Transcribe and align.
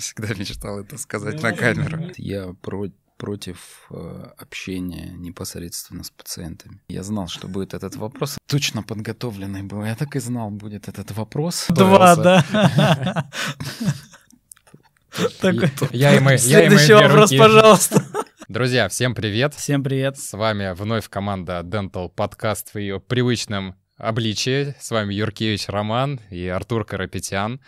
Всегда 0.14 0.34
мечтал 0.34 0.80
это 0.80 0.96
сказать 0.98 1.42
на 1.42 1.52
камеру. 1.52 2.10
Я 2.16 2.54
про 2.62 2.86
против 3.18 3.86
э, 3.90 4.30
общения 4.38 5.12
непосредственно 5.14 6.04
с 6.04 6.10
пациентами. 6.10 6.80
Я 6.88 7.02
знал, 7.02 7.28
что 7.28 7.48
будет 7.48 7.74
этот 7.74 7.94
вопрос. 7.96 8.38
Точно 8.46 8.82
подготовленный 8.82 9.62
был. 9.62 9.84
Я 9.84 9.94
так 9.94 10.16
и 10.16 10.20
знал, 10.20 10.50
будет 10.50 10.88
этот 10.88 11.10
вопрос. 11.10 11.66
Два, 11.68 12.16
да. 12.16 12.42
Я 15.92 16.16
и 16.16 16.20
мы. 16.20 16.38
Следующий 16.38 16.94
вопрос, 16.94 17.30
пожалуйста. 17.30 18.06
Друзья, 18.48 18.88
всем 18.88 19.14
привет. 19.14 19.54
Всем 19.54 19.84
привет. 19.84 20.16
С 20.16 20.32
вами 20.32 20.72
вновь 20.74 21.10
команда 21.10 21.60
Dental 21.62 22.10
Podcast 22.10 22.68
в 22.72 22.78
ее 22.78 23.00
привычном 23.00 23.74
обличии. 24.00 24.74
С 24.80 24.90
вами 24.90 25.12
Юркевич 25.12 25.68
Роман 25.68 26.20
и 26.30 26.46
Артур 26.46 26.84
Карапетян. 26.86 27.60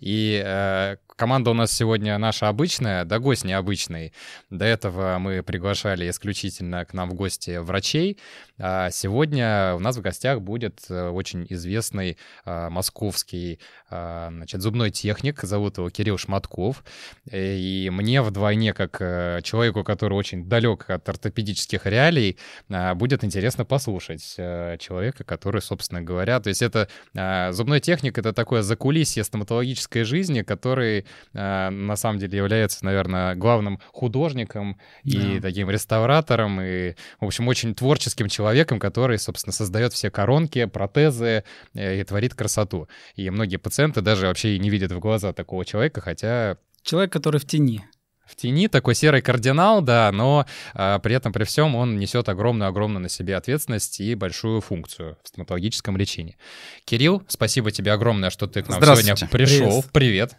И 0.00 0.42
э, 0.44 0.96
Команда 1.16 1.50
у 1.50 1.54
нас 1.54 1.72
сегодня 1.72 2.18
наша 2.18 2.48
обычная, 2.48 3.06
да 3.06 3.18
гость 3.18 3.42
необычный. 3.42 4.12
До 4.50 4.66
этого 4.66 5.16
мы 5.16 5.42
приглашали 5.42 6.10
исключительно 6.10 6.84
к 6.84 6.92
нам 6.92 7.08
в 7.08 7.14
гости 7.14 7.56
врачей. 7.56 8.18
А 8.58 8.90
сегодня 8.90 9.74
у 9.76 9.78
нас 9.78 9.96
в 9.96 10.02
гостях 10.02 10.42
будет 10.42 10.84
э, 10.90 11.08
очень 11.08 11.46
известный 11.48 12.18
а, 12.44 12.68
московский 12.68 13.60
а, 13.88 14.28
значит, 14.30 14.60
зубной 14.60 14.90
техник, 14.90 15.40
зовут 15.42 15.78
его 15.78 15.88
Кирилл 15.88 16.18
Шматков. 16.18 16.84
И 17.32 17.88
мне 17.90 18.20
вдвойне, 18.20 18.74
как 18.74 18.98
э, 19.00 19.40
человеку, 19.42 19.84
который 19.84 20.14
очень 20.14 20.46
далек 20.46 20.90
от 20.90 21.08
ортопедических 21.08 21.86
реалий, 21.86 22.36
а, 22.68 22.94
будет 22.94 23.24
интересно 23.24 23.64
послушать 23.64 24.34
э, 24.36 24.76
человека, 24.78 25.24
который, 25.24 25.62
собственно 25.62 26.02
говоря, 26.02 26.40
то 26.40 26.48
есть 26.50 26.60
это 26.60 26.88
а, 27.16 27.52
зубной 27.52 27.80
техник— 27.80 28.18
это 28.18 28.34
такое 28.34 28.60
закулисье 28.60 29.24
стоматологической 29.24 30.04
жизни, 30.04 30.42
который 30.42 31.05
на 31.32 31.96
самом 31.96 32.18
деле 32.18 32.38
является, 32.38 32.84
наверное, 32.84 33.34
главным 33.34 33.80
художником 33.92 34.78
и 35.02 35.40
таким 35.40 35.70
реставратором, 35.70 36.60
и, 36.60 36.94
в 37.20 37.24
общем, 37.24 37.48
очень 37.48 37.74
творческим 37.74 38.28
человеком, 38.28 38.78
который, 38.78 39.18
собственно, 39.18 39.52
создает 39.52 39.92
все 39.92 40.10
коронки, 40.10 40.64
протезы 40.66 41.44
э, 41.74 42.00
и 42.00 42.04
творит 42.04 42.34
красоту. 42.34 42.88
И 43.14 43.30
многие 43.30 43.56
пациенты 43.56 44.00
даже 44.00 44.26
вообще 44.26 44.58
не 44.58 44.70
видят 44.70 44.92
в 44.92 44.98
глаза 44.98 45.32
такого 45.32 45.64
человека, 45.64 46.00
хотя... 46.00 46.58
Человек, 46.82 47.12
который 47.12 47.40
в 47.40 47.46
тени 47.46 47.84
в 48.26 48.34
тени, 48.34 48.68
такой 48.68 48.94
серый 48.94 49.22
кардинал, 49.22 49.80
да, 49.82 50.10
но 50.12 50.46
а, 50.74 50.98
при 50.98 51.14
этом, 51.14 51.32
при 51.32 51.44
всем, 51.44 51.76
он 51.76 51.96
несет 51.96 52.28
огромную-огромную 52.28 53.00
на 53.00 53.08
себе 53.08 53.36
ответственность 53.36 54.00
и 54.00 54.14
большую 54.14 54.60
функцию 54.60 55.16
в 55.22 55.28
стоматологическом 55.28 55.96
лечении. 55.96 56.36
Кирилл, 56.84 57.22
спасибо 57.28 57.70
тебе 57.70 57.92
огромное, 57.92 58.30
что 58.30 58.46
ты 58.46 58.62
к 58.62 58.68
нам 58.68 58.82
сегодня 58.82 59.14
пришел. 59.28 59.84
Привет. 59.92 59.92
Привет. 59.92 60.36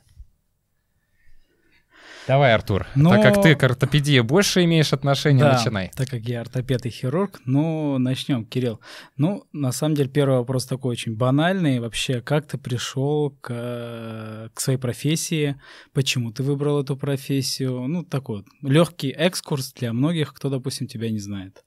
Давай, 2.28 2.54
Артур. 2.54 2.86
Но... 2.96 3.12
Так 3.12 3.24
как 3.24 3.42
ты 3.42 3.56
к 3.56 3.64
ортопедии 3.64 4.20
больше 4.20 4.66
имеешь 4.66 4.92
отношения, 4.92 5.40
да, 5.40 5.54
начинай. 5.54 5.92
так 5.96 6.10
как 6.10 6.22
я 6.24 6.42
ортопед 6.42 6.86
и 6.86 6.90
хирург, 6.90 7.40
ну, 7.46 7.98
начнем, 7.98 8.44
Кирилл. 8.44 8.82
Ну, 9.16 9.46
на 9.54 9.72
самом 9.72 9.96
деле, 9.96 10.10
первый 10.10 10.40
вопрос 10.40 10.66
такой 10.66 10.92
очень 10.92 11.16
банальный. 11.16 11.80
Вообще, 11.80 12.22
как 12.22 12.46
ты 12.46 12.58
пришел 12.58 13.32
к, 13.42 14.52
к 14.54 14.60
своей 14.60 14.78
профессии? 14.78 15.56
Почему 15.94 16.32
ты 16.32 16.44
выбрал 16.44 16.82
эту 16.84 16.98
профессию? 16.98 17.88
Ну, 17.88 18.04
такой 18.04 18.38
вот 18.38 18.46
легкий 18.62 19.10
экскурс 19.10 19.72
для 19.74 19.94
многих, 19.94 20.34
кто, 20.34 20.50
допустим, 20.50 20.88
тебя 20.88 21.10
не 21.10 21.20
знает. 21.20 21.64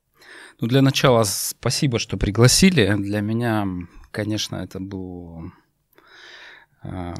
Ну, 0.60 0.68
для 0.68 0.82
начала 0.82 1.24
спасибо, 1.24 1.98
что 1.98 2.18
пригласили. 2.18 2.94
Для 2.98 3.22
меня, 3.22 3.66
конечно, 4.10 4.56
это 4.56 4.78
был 4.78 5.52
а, 6.82 7.14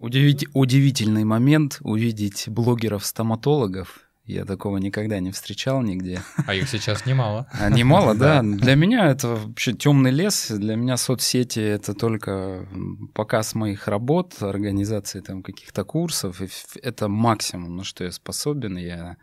Удивить, 0.00 0.46
удивительный 0.54 1.24
момент 1.24 1.78
увидеть 1.80 2.48
блогеров-стоматологов 2.48 4.07
я 4.28 4.44
такого 4.44 4.76
никогда 4.76 5.20
не 5.20 5.30
встречал 5.30 5.80
нигде. 5.80 6.20
А 6.46 6.54
их 6.54 6.68
сейчас 6.68 7.06
немало. 7.06 7.46
А 7.50 7.70
немало, 7.70 8.14
да. 8.14 8.42
Для 8.42 8.74
меня 8.74 9.10
это 9.10 9.28
вообще 9.28 9.72
темный 9.72 10.10
лес. 10.10 10.50
Для 10.50 10.76
меня 10.76 10.98
соцсети 10.98 11.60
это 11.60 11.94
только 11.94 12.68
показ 13.14 13.54
моих 13.54 13.88
работ, 13.88 14.34
организации 14.42 15.20
там 15.20 15.42
каких-то 15.42 15.82
курсов. 15.84 16.42
Это 16.82 17.08
максимум, 17.08 17.76
на 17.76 17.84
что 17.84 18.04
я 18.04 18.12
способен. 18.12 18.76
Я 18.76 19.16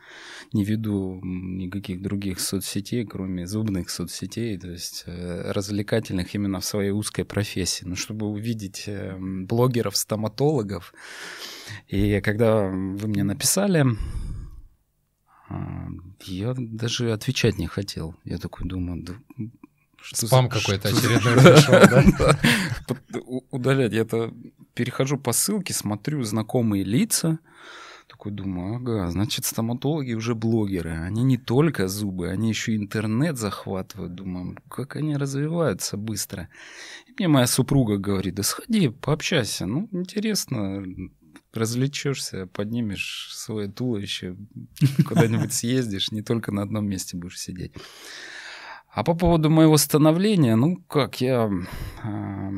не 0.54 0.64
веду 0.64 1.20
никаких 1.24 2.02
других 2.02 2.40
соцсетей, 2.40 3.06
кроме 3.06 3.46
зубных 3.46 3.92
соцсетей, 3.92 4.58
то 4.58 4.72
есть 4.72 5.04
э, 5.06 5.52
развлекательных 5.52 6.34
именно 6.34 6.62
в 6.62 6.66
своей 6.66 6.90
узкой 6.90 7.26
профессии. 7.26 7.86
Но 7.86 7.96
чтобы 7.96 8.26
увидеть 8.26 8.86
э, 8.88 9.16
блогеров-стоматологов, 9.20 10.94
и 11.88 12.22
когда 12.22 12.64
вы 12.66 13.08
мне 13.08 13.24
написали, 13.24 13.86
я 16.22 16.54
даже 16.58 17.12
отвечать 17.12 17.58
не 17.58 17.68
хотел. 17.68 18.16
Я 18.24 18.38
такой 18.38 18.68
думаю, 18.68 19.04
да, 19.04 19.14
что 20.06 20.28
Спам 20.28 20.50
какой-то 20.50 20.90
очередной 20.90 21.34
пришел, 21.34 21.74
да? 21.90 22.40
Удалять. 23.52 23.94
Я-то 23.94 24.32
перехожу 24.76 25.18
по 25.18 25.34
ссылке, 25.34 25.74
смотрю 25.74 26.22
знакомые 26.24 26.84
лица, 26.84 27.40
такой 28.08 28.32
думаю, 28.32 28.76
ага, 28.76 29.10
значит, 29.10 29.46
стоматологи 29.46 30.14
уже 30.14 30.36
блогеры. 30.36 30.92
Они 30.92 31.24
не 31.24 31.38
только 31.38 31.88
зубы, 31.88 32.30
они 32.30 32.50
еще 32.50 32.76
интернет 32.76 33.38
захватывают. 33.38 34.14
Думаю, 34.14 34.58
как 34.70 34.96
они 34.96 35.18
развиваются 35.18 35.98
быстро. 35.98 36.50
И 37.08 37.14
мне 37.18 37.28
моя 37.28 37.48
супруга 37.48 37.98
говорит, 37.98 38.36
да 38.36 38.44
сходи, 38.44 38.90
пообщайся. 38.90 39.66
Ну, 39.66 39.90
интересно, 39.92 40.84
развлечешься, 41.56 42.48
поднимешь 42.48 43.30
свое 43.34 43.68
туловище, 43.68 44.36
куда-нибудь 45.08 45.54
съездишь, 45.54 46.12
не 46.12 46.22
только 46.22 46.52
на 46.52 46.62
одном 46.62 46.88
месте 46.88 47.18
будешь 47.18 47.40
сидеть. 47.40 47.74
А 48.96 49.04
по 49.04 49.14
поводу 49.14 49.50
моего 49.50 49.76
становления, 49.76 50.56
ну 50.56 50.78
как, 50.88 51.20
я 51.20 51.52
э, 52.04 52.52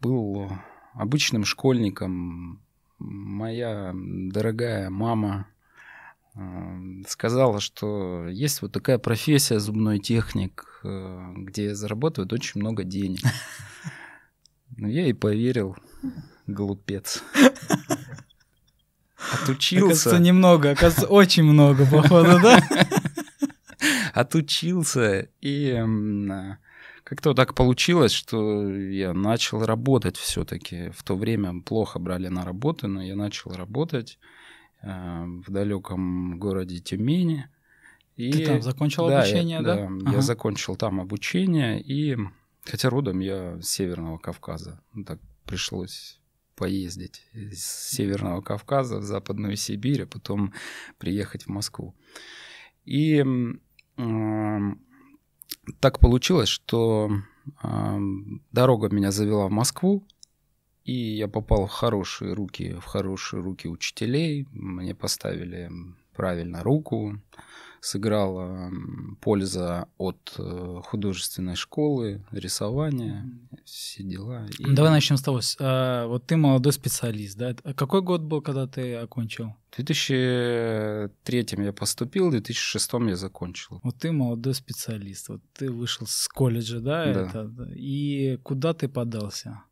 был 0.00 0.50
обычным 0.94 1.44
школьником. 1.44 2.62
Моя 2.98 3.92
дорогая 3.94 4.88
мама 4.88 5.46
э, 6.34 6.40
сказала, 7.06 7.60
что 7.60 8.28
есть 8.28 8.62
вот 8.62 8.72
такая 8.72 8.96
профессия 8.96 9.58
зубной 9.60 9.98
техник, 9.98 10.80
э, 10.84 11.32
где 11.36 11.74
зарабатывают 11.74 12.32
очень 12.32 12.60
много 12.60 12.84
денег. 12.84 13.20
Ну, 14.76 14.86
я 14.86 15.08
и 15.08 15.12
поверил, 15.12 15.76
глупец. 16.46 17.24
Отучился. 19.32 19.86
Оказывается, 19.86 20.18
немного, 20.18 20.70
оказывается, 20.70 21.06
очень 21.06 21.42
много, 21.44 21.86
походу, 21.86 22.38
да? 22.40 22.60
Отучился, 24.14 25.28
и 25.40 25.84
как-то 27.08 27.32
так 27.32 27.54
получилось, 27.54 28.12
что 28.12 28.70
я 28.70 29.14
начал 29.14 29.64
работать 29.64 30.16
все-таки. 30.16 30.90
В 30.90 31.02
то 31.02 31.16
время 31.16 31.62
плохо 31.62 31.98
брали 31.98 32.28
на 32.28 32.44
работу, 32.44 32.86
но 32.86 33.02
я 33.02 33.16
начал 33.16 33.52
работать 33.52 34.18
э, 34.82 35.24
в 35.46 35.50
далеком 35.50 36.38
городе 36.38 36.80
Тюмени. 36.80 37.48
И, 38.16 38.30
Ты 38.30 38.44
там 38.44 38.62
закончил 38.62 39.08
да, 39.08 39.20
обучение, 39.20 39.56
я, 39.56 39.62
да? 39.62 39.76
Да, 39.76 39.84
ага. 39.86 40.16
я 40.16 40.20
закончил 40.20 40.76
там 40.76 41.00
обучение, 41.00 41.80
и 41.80 42.18
хотя 42.64 42.90
родом 42.90 43.20
я 43.20 43.58
с 43.62 43.68
Северного 43.68 44.18
Кавказа, 44.18 44.82
так 45.06 45.18
пришлось 45.46 46.20
поездить 46.58 47.22
из 47.32 47.64
Северного 47.64 48.40
Кавказа 48.40 48.98
в 48.98 49.04
Западную 49.04 49.56
Сибирь, 49.56 50.02
а 50.02 50.06
потом 50.06 50.52
приехать 50.98 51.44
в 51.44 51.48
Москву. 51.48 51.94
И 52.84 53.24
э, 53.96 54.60
так 55.80 56.00
получилось, 56.00 56.48
что 56.48 57.10
э, 57.62 57.98
дорога 58.52 58.88
меня 58.88 59.12
завела 59.12 59.46
в 59.46 59.52
Москву, 59.52 60.04
и 60.84 60.92
я 60.92 61.28
попал 61.28 61.66
в 61.66 61.70
хорошие 61.70 62.32
руки, 62.32 62.74
в 62.80 62.84
хорошие 62.84 63.42
руки 63.42 63.68
учителей. 63.68 64.46
Мне 64.52 64.94
поставили 64.94 65.70
правильно 66.16 66.62
руку, 66.62 67.20
сыграла 67.80 68.70
польза 69.20 69.88
от 69.98 70.34
э, 70.38 70.80
художественной 70.84 71.56
школы, 71.56 72.24
рисования, 72.30 73.30
все 73.64 74.02
дела. 74.02 74.46
И... 74.58 74.64
Давай 74.72 74.90
начнем 74.90 75.16
с 75.16 75.22
того. 75.22 75.40
А, 75.60 76.06
вот 76.06 76.26
ты 76.26 76.36
молодой 76.36 76.72
специалист, 76.72 77.36
да? 77.36 77.54
А 77.64 77.74
какой 77.74 78.02
год 78.02 78.22
был, 78.22 78.42
когда 78.42 78.66
ты 78.66 78.94
окончил? 78.96 79.54
В 79.70 79.76
2003 79.76 81.46
я 81.58 81.72
поступил, 81.72 82.28
в 82.28 82.32
2006 82.32 82.92
я 83.08 83.16
закончил. 83.16 83.80
Вот 83.82 83.98
ты 83.98 84.12
молодой 84.12 84.54
специалист, 84.54 85.28
вот 85.28 85.40
ты 85.52 85.70
вышел 85.70 86.06
с 86.06 86.28
колледжа, 86.28 86.80
да? 86.80 87.04
Да. 87.12 87.20
Это, 87.20 87.50
и 87.74 88.38
куда 88.42 88.74
ты 88.74 88.88
подался? 88.88 89.62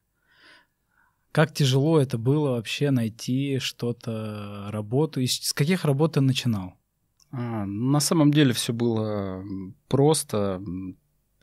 Как 1.32 1.52
тяжело 1.52 2.00
это 2.00 2.16
было 2.16 2.52
вообще 2.52 2.90
найти 2.90 3.58
что-то, 3.58 4.68
работу? 4.70 5.20
И 5.20 5.26
с 5.26 5.52
каких 5.52 5.84
работ 5.84 6.14
ты 6.14 6.22
начинал? 6.22 6.74
А, 7.30 7.66
на 7.66 8.00
самом 8.00 8.30
деле 8.32 8.52
все 8.52 8.72
было 8.72 9.44
просто. 9.88 10.62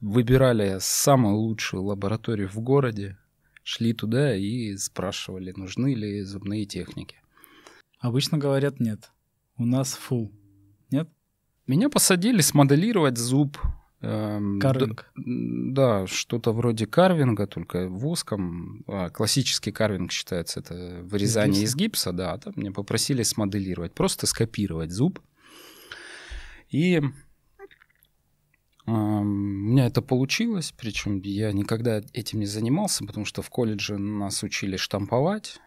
Выбирали 0.01 0.77
самую 0.79 1.35
лучшую 1.37 1.83
лабораторию 1.83 2.49
в 2.49 2.59
городе, 2.59 3.17
шли 3.63 3.93
туда 3.93 4.35
и 4.35 4.75
спрашивали, 4.75 5.53
нужны 5.55 5.93
ли 5.95 6.23
зубные 6.23 6.65
техники. 6.65 7.15
Обычно 7.99 8.37
говорят 8.37 8.81
нет. 8.81 9.11
У 9.57 9.65
нас 9.65 9.97
full. 9.97 10.29
Нет? 10.91 11.07
Меня 11.67 11.89
посадили 11.89 12.41
смоделировать 12.41 13.17
зуб. 13.17 13.57
эм, 14.01 14.59
Карвинг. 14.59 15.09
Да, 15.15 16.01
да, 16.01 16.07
что-то 16.07 16.51
вроде 16.51 16.85
карвинга, 16.85 17.47
только 17.47 17.87
воском. 17.87 18.83
А, 18.87 19.09
классический 19.09 19.71
карвинг 19.71 20.11
считается 20.11 20.59
это 20.59 20.99
вырезание 21.03 21.61
гипса? 21.61 21.71
из 21.71 21.75
гипса, 21.77 22.11
да. 22.11 22.33
а 22.33 22.37
Там 22.39 22.53
меня 22.57 22.73
попросили 22.73 23.23
смоделировать, 23.23 23.93
просто 23.93 24.27
скопировать 24.27 24.91
зуб. 24.91 25.21
И 26.73 26.99
ам, 28.87 29.21
у 29.21 29.23
меня 29.23 29.85
это 29.85 30.01
получилось, 30.01 30.73
причем 30.75 31.21
я 31.21 31.53
никогда 31.53 32.01
этим 32.13 32.39
не 32.39 32.47
занимался, 32.47 33.05
потому 33.05 33.25
что 33.25 33.43
в 33.43 33.49
колледже 33.51 33.99
нас 33.99 34.41
учили 34.41 34.75
штамповать, 34.75 35.59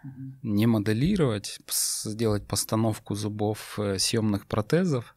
не 0.43 0.67
моделировать, 0.67 1.61
сделать 1.71 2.47
постановку 2.47 3.15
зубов 3.15 3.79
э, 3.79 3.99
съемных 3.99 4.47
протезов. 4.47 5.15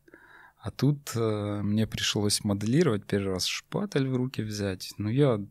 А 0.59 0.69
тут 0.69 1.11
э, 1.15 1.61
мне 1.63 1.87
пришлось 1.87 2.43
моделировать, 2.43 3.05
первый 3.05 3.33
раз 3.33 3.45
шпатель 3.45 4.07
в 4.07 4.15
руки 4.15 4.43
взять. 4.43 4.93
Ну, 4.97 5.09
я, 5.09 5.43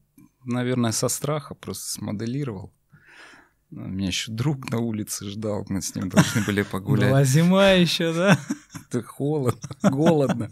наверное, 0.44 0.92
со 0.92 1.08
страха 1.08 1.54
просто 1.54 1.94
смоделировал. 1.94 2.72
Меня 3.70 4.06
еще 4.06 4.32
друг 4.32 4.70
на 4.70 4.78
улице 4.78 5.26
ждал, 5.26 5.66
мы 5.68 5.82
с 5.82 5.94
ним 5.94 6.08
должны 6.08 6.42
были 6.46 6.62
погулять. 6.62 7.10
Была 7.10 7.24
зима 7.24 7.70
еще, 7.72 8.14
да? 8.14 8.38
Это 8.88 9.02
холодно, 9.02 9.60
голодно. 9.82 10.48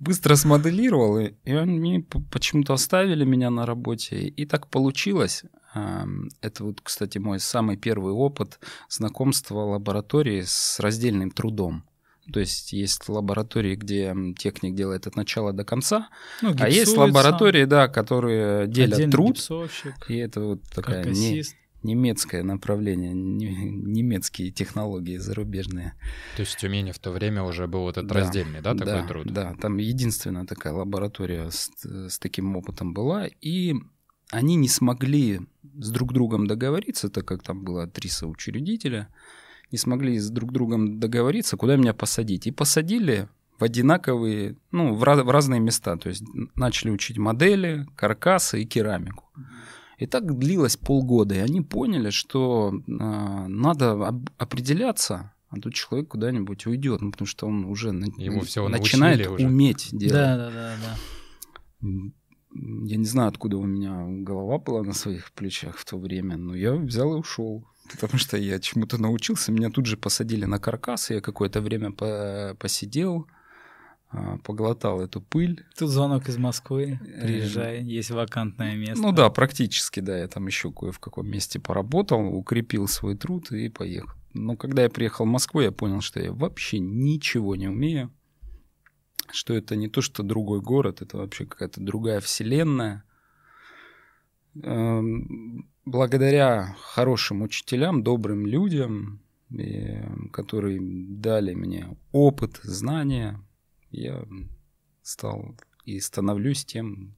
Быстро 0.00 0.34
смоделировал, 0.34 1.18
и 1.20 1.52
они 1.52 2.04
почему-то 2.30 2.74
оставили 2.74 3.24
меня 3.24 3.50
на 3.50 3.64
работе. 3.64 4.26
И 4.26 4.44
так 4.44 4.66
получилось. 4.68 5.44
Ам, 5.72 6.28
Это 6.40 6.64
вот, 6.64 6.80
кстати, 6.82 7.18
мой 7.18 7.38
самый 7.38 7.76
первый 7.76 8.12
опыт 8.12 8.58
знакомства 8.88 9.60
лаборатории 9.60 10.42
с 10.44 10.80
раздельным 10.80 11.30
трудом. 11.30 11.84
То 12.32 12.40
есть 12.40 12.72
есть 12.72 13.08
лаборатории, 13.08 13.76
где 13.76 14.12
техник 14.36 14.74
делает 14.74 15.06
от 15.06 15.14
начала 15.14 15.52
до 15.52 15.64
конца, 15.64 16.08
Ну, 16.42 16.52
а 16.58 16.68
есть 16.68 16.96
лаборатории, 16.96 17.66
да, 17.66 17.86
которые 17.86 18.66
делят 18.66 18.94
отдельный 18.94 19.12
труд. 19.12 19.28
гипсовщик, 19.36 19.94
И 20.10 20.16
это 20.16 20.40
вот 20.40 20.62
такая 20.74 21.04
не-. 21.04 21.44
Немецкое 21.82 22.42
направление, 22.42 23.12
не- 23.12 23.70
немецкие 23.70 24.50
технологии 24.50 25.16
зарубежные. 25.18 25.94
То 26.36 26.40
есть 26.40 26.52
в 26.54 26.56
Тюмени 26.58 26.92
в 26.92 26.98
то 26.98 27.10
время 27.10 27.42
уже 27.42 27.66
был 27.66 27.88
этот 27.88 28.06
Да, 28.06 28.14
раздельный, 28.14 28.60
да, 28.60 28.74
такой 28.74 28.84
да, 29.02 29.06
труд? 29.06 29.26
Да, 29.32 29.54
там 29.60 29.76
единственная 29.78 30.44
такая 30.46 30.72
лаборатория 30.72 31.50
с, 31.50 31.70
с 31.84 32.18
таким 32.18 32.56
опытом 32.56 32.92
была, 32.94 33.26
и 33.26 33.74
они 34.30 34.56
не 34.56 34.68
смогли 34.68 35.40
с 35.78 35.90
друг 35.90 36.12
другом 36.12 36.46
договориться, 36.46 37.08
так 37.08 37.24
как 37.26 37.42
там 37.42 37.62
было 37.64 37.86
три 37.86 38.08
соучредителя, 38.08 39.08
не 39.70 39.78
смогли 39.78 40.18
с 40.18 40.30
друг 40.30 40.52
другом 40.52 40.98
договориться, 41.00 41.56
куда 41.56 41.76
меня 41.76 41.92
посадить. 41.94 42.46
И 42.46 42.52
посадили 42.52 43.28
в 43.58 43.64
одинаковые, 43.64 44.56
ну, 44.70 44.94
в, 44.94 45.02
раз- 45.02 45.24
в 45.24 45.30
разные 45.30 45.60
места. 45.60 45.96
То 45.96 46.08
есть 46.08 46.22
начали 46.54 46.90
учить 46.90 47.18
модели, 47.18 47.86
каркасы 47.96 48.62
и 48.62 48.66
керамику. 48.66 49.24
И 49.98 50.06
так 50.06 50.38
длилось 50.38 50.76
полгода. 50.76 51.34
И 51.34 51.38
они 51.38 51.60
поняли, 51.62 52.10
что 52.10 52.74
а, 53.00 53.46
надо 53.48 53.92
об- 53.92 54.28
определяться, 54.38 55.32
а 55.48 55.56
тут 55.60 55.74
человек 55.74 56.08
куда-нибудь 56.08 56.66
уйдет, 56.66 57.00
ну, 57.00 57.10
потому 57.12 57.26
что 57.26 57.46
он 57.46 57.64
уже 57.64 57.92
на- 57.92 58.06
Его 58.18 58.40
всего 58.40 58.68
начинает 58.68 59.26
уже. 59.26 59.46
уметь 59.46 59.88
делать. 59.92 60.12
Да, 60.12 60.36
да, 60.36 60.50
да, 60.50 60.74
да. 60.82 60.96
Я 62.88 62.96
не 62.96 63.04
знаю, 63.04 63.28
откуда 63.28 63.58
у 63.58 63.64
меня 63.66 64.06
голова 64.24 64.58
была 64.58 64.82
на 64.82 64.94
своих 64.94 65.30
плечах 65.32 65.76
в 65.76 65.84
то 65.84 65.98
время, 65.98 66.36
но 66.36 66.54
я 66.54 66.74
взял 66.74 67.14
и 67.14 67.18
ушел. 67.18 67.66
Потому 67.90 68.18
что 68.18 68.36
я 68.36 68.58
чему-то 68.58 68.98
научился. 69.00 69.52
Меня 69.52 69.70
тут 69.70 69.86
же 69.86 69.96
посадили 69.96 70.44
на 70.46 70.58
каркас, 70.58 71.10
и 71.10 71.14
я 71.14 71.20
какое-то 71.20 71.60
время 71.60 71.92
по- 71.92 72.56
посидел, 72.58 73.26
поглотал 74.44 75.00
эту 75.00 75.20
пыль. 75.20 75.64
Тут 75.76 75.90
звонок 75.90 76.28
из 76.28 76.38
Москвы. 76.38 76.98
Э, 77.02 77.26
Приезжай, 77.26 77.82
есть 77.82 78.10
вакантное 78.10 78.76
место. 78.76 79.02
Ну 79.02 79.12
да, 79.12 79.30
практически, 79.30 80.00
да. 80.00 80.18
Я 80.18 80.28
там 80.28 80.46
еще 80.46 80.72
кое 80.72 80.92
в 80.92 80.98
каком 80.98 81.28
месте 81.28 81.58
поработал, 81.60 82.20
укрепил 82.34 82.88
свой 82.88 83.16
труд 83.16 83.50
и 83.52 83.68
поехал. 83.68 84.16
Но 84.32 84.56
когда 84.56 84.82
я 84.82 84.90
приехал 84.90 85.24
в 85.24 85.28
Москву, 85.28 85.60
я 85.60 85.72
понял, 85.72 86.00
что 86.00 86.20
я 86.20 86.32
вообще 86.32 86.78
ничего 86.78 87.56
не 87.56 87.68
умею. 87.68 88.12
Что 89.30 89.54
это 89.54 89.76
не 89.76 89.88
то, 89.88 90.00
что 90.02 90.22
другой 90.22 90.60
город, 90.60 91.02
это 91.02 91.16
вообще 91.16 91.46
какая-то 91.46 91.80
другая 91.80 92.20
вселенная. 92.20 93.02
Эм, 94.62 95.68
Благодаря 95.86 96.74
хорошим 96.80 97.42
учителям, 97.42 98.02
добрым 98.02 98.44
людям, 98.44 99.22
которые 100.32 100.80
дали 100.82 101.54
мне 101.54 101.96
опыт, 102.10 102.58
знания, 102.64 103.40
я 104.00 104.24
стал 105.02 105.56
и 105.84 106.00
становлюсь 106.00 106.64
тем, 106.64 107.14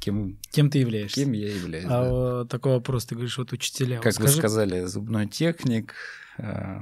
кем 0.00 0.38
Кем 0.50 0.70
ты 0.70 0.78
являешься? 0.78 1.20
Кем 1.22 1.32
я 1.32 1.52
являюсь. 1.54 1.86
А 1.86 1.88
да. 2.04 2.10
вот 2.10 2.48
такой 2.48 2.72
вопрос, 2.72 3.06
ты 3.06 3.14
говоришь, 3.14 3.38
вот 3.38 3.52
учителя. 3.52 3.96
Вот 3.96 4.04
Как 4.04 4.14
вы 4.18 4.28
скажи- 4.28 4.38
сказали, 4.38 4.84
зубной 4.86 5.26
техник, 5.26 5.94
э, 6.38 6.78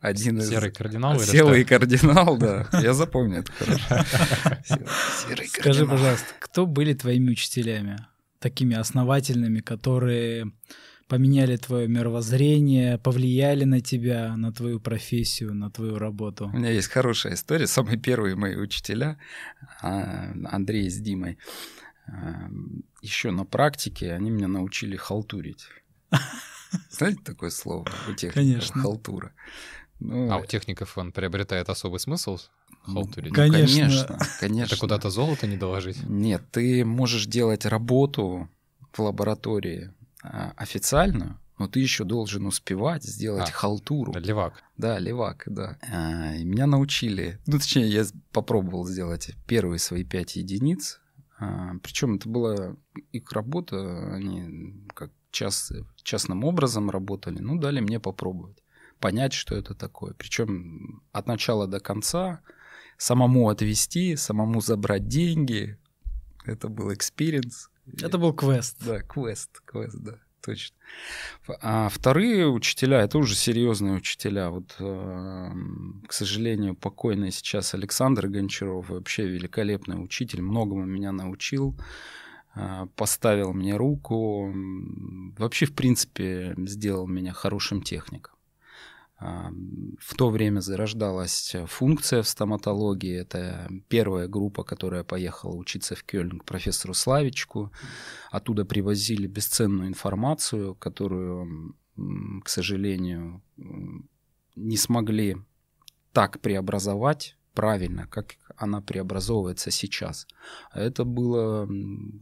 один 0.00 0.38
из... 0.38 0.48
Серый 0.48 0.70
кардинал 0.72 1.18
Серый 1.20 1.64
кардинал, 1.64 2.36
да. 2.36 2.68
Я 2.72 2.94
запомню 2.94 3.40
это 3.40 3.52
хорошо. 3.52 4.04
Серый- 5.26 5.46
Скажи, 5.46 5.86
пожалуйста, 5.86 6.26
кто 6.40 6.66
были 6.66 6.94
твоими 6.94 7.30
учителями, 7.30 7.98
такими 8.38 8.76
основательными, 8.76 9.60
которые 9.60 10.52
поменяли 11.12 11.56
твое 11.58 11.88
мировоззрение, 11.88 12.96
повлияли 12.96 13.64
на 13.64 13.82
тебя, 13.82 14.34
на 14.34 14.50
твою 14.50 14.80
профессию, 14.80 15.52
на 15.54 15.70
твою 15.70 15.98
работу? 15.98 16.46
У 16.46 16.56
меня 16.56 16.70
есть 16.70 16.88
хорошая 16.88 17.34
история. 17.34 17.66
Самые 17.66 17.98
первые 17.98 18.34
мои 18.34 18.56
учителя, 18.56 19.18
а, 19.82 20.32
Андрей 20.50 20.88
с 20.88 20.96
Димой, 20.96 21.36
еще 23.02 23.30
на 23.30 23.44
практике 23.44 24.14
они 24.14 24.30
меня 24.30 24.48
научили 24.48 24.96
халтурить. 24.96 25.66
Знаете 26.90 27.20
такое 27.22 27.50
слово 27.50 27.84
у 28.08 28.14
техников? 28.14 28.34
Конечно. 28.34 28.80
Халтура. 28.80 29.32
Ну, 30.00 30.32
А 30.32 30.38
у 30.38 30.46
техников 30.46 30.96
он 30.96 31.12
приобретает 31.12 31.68
особый 31.68 32.00
смысл? 32.00 32.38
ну, 32.86 32.94
Халтурить? 32.94 33.32
ну, 33.32 33.36
Конечно. 33.36 33.80
конечно, 33.82 34.18
конечно. 34.40 34.74
Это 34.74 34.80
куда-то 34.80 35.10
золото 35.10 35.46
не 35.46 35.58
доложить? 35.58 36.02
Нет, 36.04 36.42
ты 36.50 36.86
можешь 36.86 37.26
делать 37.26 37.66
работу 37.66 38.48
в 38.94 38.98
лаборатории 39.02 39.90
а, 39.90 40.01
официальную, 40.22 41.38
но 41.58 41.68
ты 41.68 41.80
еще 41.80 42.04
должен 42.04 42.46
успевать 42.46 43.04
сделать 43.04 43.48
А, 43.48 43.52
халтуру. 43.52 44.12
Левак. 44.18 44.62
Да, 44.76 44.98
левак, 44.98 45.44
да. 45.46 45.78
А, 45.90 46.34
и 46.34 46.44
меня 46.44 46.66
научили. 46.66 47.38
Ну, 47.46 47.58
точнее, 47.58 47.88
я 47.88 48.04
попробовал 48.32 48.86
сделать 48.86 49.30
первые 49.46 49.78
свои 49.78 50.04
пять 50.04 50.36
единиц. 50.36 51.00
причем 51.82 52.14
это 52.16 52.28
была 52.28 52.76
их 53.12 53.32
работа, 53.32 54.14
они 54.14 54.86
как 54.94 55.10
час, 55.30 55.72
частным 56.02 56.44
образом 56.44 56.90
работали. 56.90 57.38
Ну, 57.38 57.58
дали 57.58 57.80
мне 57.80 57.98
попробовать, 57.98 58.62
понять, 59.00 59.32
что 59.32 59.56
это 59.56 59.74
такое. 59.74 60.14
Причем 60.14 61.02
от 61.12 61.26
начала 61.26 61.66
до 61.66 61.80
конца 61.80 62.40
самому 62.96 63.48
отвести, 63.48 64.16
самому 64.16 64.60
забрать 64.60 65.08
деньги. 65.08 65.78
Это 66.44 66.68
был 66.68 66.92
experience. 66.92 67.70
Это 68.00 68.18
был 68.18 68.32
квест. 68.32 68.76
Да, 68.84 69.00
квест, 69.00 69.60
квест, 69.64 69.96
да, 69.98 70.18
точно. 70.40 70.76
А 71.60 71.88
вторые 71.88 72.48
учителя, 72.48 73.02
это 73.02 73.18
уже 73.18 73.34
серьезные 73.34 73.94
учителя. 73.94 74.50
Вот, 74.50 74.74
э, 74.78 75.50
к 76.06 76.12
сожалению, 76.12 76.74
покойный 76.74 77.32
сейчас 77.32 77.74
Александр 77.74 78.28
Гончаров, 78.28 78.88
вообще 78.88 79.26
великолепный 79.26 80.02
учитель, 80.02 80.42
многому 80.42 80.84
меня 80.84 81.12
научил, 81.12 81.76
э, 82.54 82.86
поставил 82.96 83.52
мне 83.52 83.76
руку, 83.76 84.52
вообще, 85.36 85.66
в 85.66 85.74
принципе, 85.74 86.54
сделал 86.58 87.06
меня 87.06 87.32
хорошим 87.32 87.82
техником. 87.82 88.31
А, 89.24 89.52
В 90.00 90.14
то 90.16 90.30
время 90.30 90.60
зарождалась 90.60 91.54
функция 91.66 92.22
в 92.22 92.28
стоматологии. 92.28 93.20
Это 93.20 93.70
первая 93.88 94.26
группа, 94.26 94.64
которая 94.64 95.04
поехала 95.04 95.54
учиться 95.54 95.94
в 95.94 96.02
Кёльн 96.02 96.40
к 96.40 96.44
профессору 96.44 96.92
Славичку. 96.92 97.70
Оттуда 98.32 98.64
привозили 98.64 99.28
бесценную 99.28 99.88
информацию, 99.88 100.74
которую, 100.74 101.76
к 102.42 102.48
сожалению, 102.48 103.42
не 104.56 104.76
смогли 104.76 105.36
так 106.12 106.40
преобразовать 106.40 107.36
правильно, 107.54 108.08
как 108.08 108.34
она 108.56 108.80
преобразовывается 108.80 109.70
сейчас. 109.70 110.26
Это 110.74 111.04
было 111.04 111.68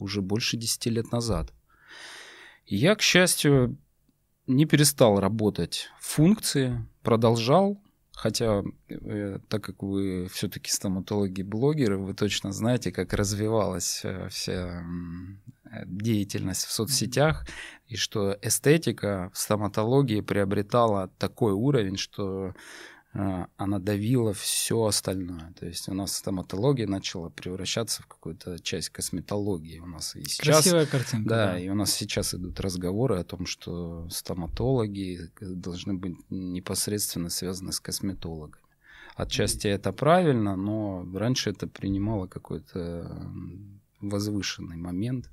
уже 0.00 0.20
больше 0.20 0.58
10 0.58 0.86
лет 0.86 1.12
назад. 1.12 1.54
И 2.66 2.76
я, 2.76 2.94
к 2.94 3.00
счастью, 3.00 3.78
не 4.50 4.66
перестал 4.66 5.20
работать 5.20 5.88
функции, 6.00 6.86
продолжал, 7.02 7.80
хотя, 8.12 8.62
э, 8.88 9.38
так 9.48 9.64
как 9.64 9.82
вы 9.82 10.28
все-таки 10.32 10.70
стоматологи-блогеры, 10.70 11.96
вы 11.96 12.14
точно 12.14 12.52
знаете, 12.52 12.92
как 12.92 13.12
развивалась 13.12 14.00
э, 14.04 14.28
вся 14.28 14.84
деятельность 15.86 16.64
в 16.64 16.72
соцсетях, 16.72 17.46
и 17.86 17.96
что 17.96 18.36
эстетика 18.42 19.30
в 19.32 19.38
стоматологии 19.38 20.20
приобретала 20.20 21.08
такой 21.18 21.52
уровень, 21.52 21.96
что 21.96 22.54
она 23.12 23.80
давила 23.80 24.32
все 24.32 24.84
остальное. 24.84 25.52
То 25.58 25.66
есть 25.66 25.88
у 25.88 25.94
нас 25.94 26.14
стоматология 26.14 26.86
начала 26.86 27.28
превращаться 27.28 28.02
в 28.02 28.06
какую-то 28.06 28.58
часть 28.60 28.90
косметологии. 28.90 29.80
У 29.80 29.86
нас 29.86 30.14
и 30.14 30.22
сейчас, 30.24 30.62
Красивая 30.62 30.86
картинка. 30.86 31.28
Да, 31.28 31.46
Да, 31.52 31.58
и 31.58 31.68
у 31.68 31.74
нас 31.74 31.92
сейчас 31.92 32.34
идут 32.34 32.60
разговоры 32.60 33.18
о 33.18 33.24
том, 33.24 33.46
что 33.46 34.08
стоматологи 34.10 35.30
должны 35.40 35.94
быть 35.94 36.18
непосредственно 36.30 37.30
связаны 37.30 37.72
с 37.72 37.80
косметологами. 37.80 38.62
Отчасти 39.16 39.66
это 39.66 39.92
правильно, 39.92 40.54
но 40.54 41.04
раньше 41.12 41.50
это 41.50 41.66
принимало 41.66 42.28
какой-то 42.28 43.28
возвышенный 44.00 44.76
момент, 44.76 45.30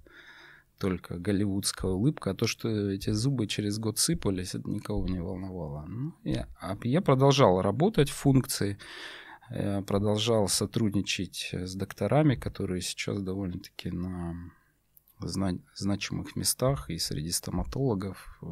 только 0.77 1.17
голливудская 1.17 1.91
улыбка, 1.91 2.31
а 2.31 2.35
то, 2.35 2.47
что 2.47 2.69
эти 2.69 3.11
зубы 3.11 3.47
через 3.47 3.79
год 3.79 3.97
сыпались, 3.97 4.55
это 4.55 4.69
никого 4.69 5.07
не 5.07 5.19
волновало. 5.19 5.85
Ну, 5.87 6.13
я, 6.23 6.47
а 6.61 6.77
я 6.83 7.01
продолжал 7.01 7.61
работать 7.61 8.09
в 8.09 8.15
функции, 8.15 8.77
я 9.49 9.81
продолжал 9.81 10.47
сотрудничать 10.47 11.49
с 11.53 11.75
докторами, 11.75 12.35
которые 12.35 12.81
сейчас 12.81 13.21
довольно-таки 13.21 13.91
на 13.91 14.35
зна- 15.19 15.59
значимых 15.75 16.35
местах 16.35 16.89
и 16.89 16.97
среди 16.99 17.31
стоматологов 17.31 18.39
э, 18.41 18.45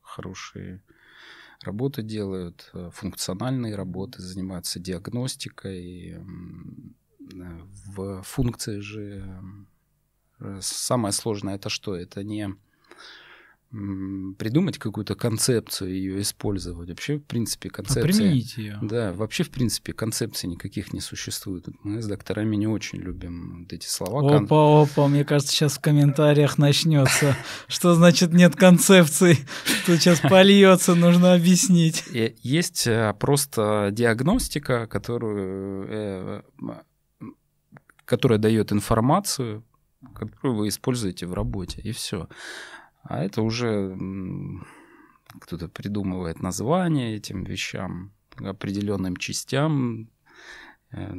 хорошие 0.00 0.82
работы 1.62 2.02
делают, 2.02 2.70
э, 2.74 2.90
функциональные 2.92 3.74
работы, 3.74 4.22
занимаются 4.22 4.80
диагностикой. 4.80 6.10
э, 6.10 6.22
В 7.94 8.22
функции 8.22 8.80
же 8.80 9.24
э, 9.24 9.40
самое 10.60 11.12
сложное 11.12 11.56
это 11.56 11.68
что? 11.68 11.94
Это 11.96 12.22
не 12.22 12.54
придумать 14.38 14.76
какую-то 14.76 15.14
концепцию 15.14 15.94
ее 15.94 16.20
использовать. 16.20 16.90
Вообще, 16.90 17.16
в 17.16 17.24
принципе, 17.24 17.70
А 17.70 17.72
концепция... 17.72 18.02
применить 18.02 18.58
ее. 18.58 18.78
Да, 18.82 19.14
вообще, 19.14 19.44
в 19.44 19.50
принципе, 19.50 19.94
концепций 19.94 20.50
никаких 20.50 20.92
не 20.92 21.00
существует. 21.00 21.66
Мы 21.82 22.02
с 22.02 22.06
докторами 22.06 22.56
не 22.56 22.66
очень 22.66 22.98
любим 22.98 23.60
вот 23.60 23.72
эти 23.72 23.86
слова. 23.86 24.36
Опа, 24.36 24.82
опа, 24.82 25.08
мне 25.08 25.24
кажется, 25.24 25.54
сейчас 25.54 25.78
в 25.78 25.80
комментариях 25.80 26.58
начнется. 26.58 27.34
Что 27.66 27.94
значит 27.94 28.34
нет 28.34 28.56
концепции? 28.56 29.38
Тут 29.86 30.00
сейчас 30.00 30.20
польется, 30.20 30.94
нужно 30.94 31.32
объяснить. 31.32 32.04
И 32.12 32.36
Есть 32.42 32.86
э, 32.86 33.14
просто 33.18 33.88
диагностика, 33.90 34.86
которую, 34.86 35.86
э, 35.88 36.42
которая 38.04 38.38
дает 38.38 38.70
информацию, 38.70 39.64
которую 40.14 40.56
вы 40.56 40.68
используете 40.68 41.26
в 41.26 41.34
работе, 41.34 41.80
и 41.82 41.92
все. 41.92 42.28
А 43.02 43.22
это 43.24 43.42
уже 43.42 43.96
кто-то 45.40 45.68
придумывает 45.68 46.40
название 46.42 47.16
этим 47.16 47.44
вещам, 47.44 48.12
определенным 48.36 49.16
частям. 49.16 50.08
Э, 50.90 51.12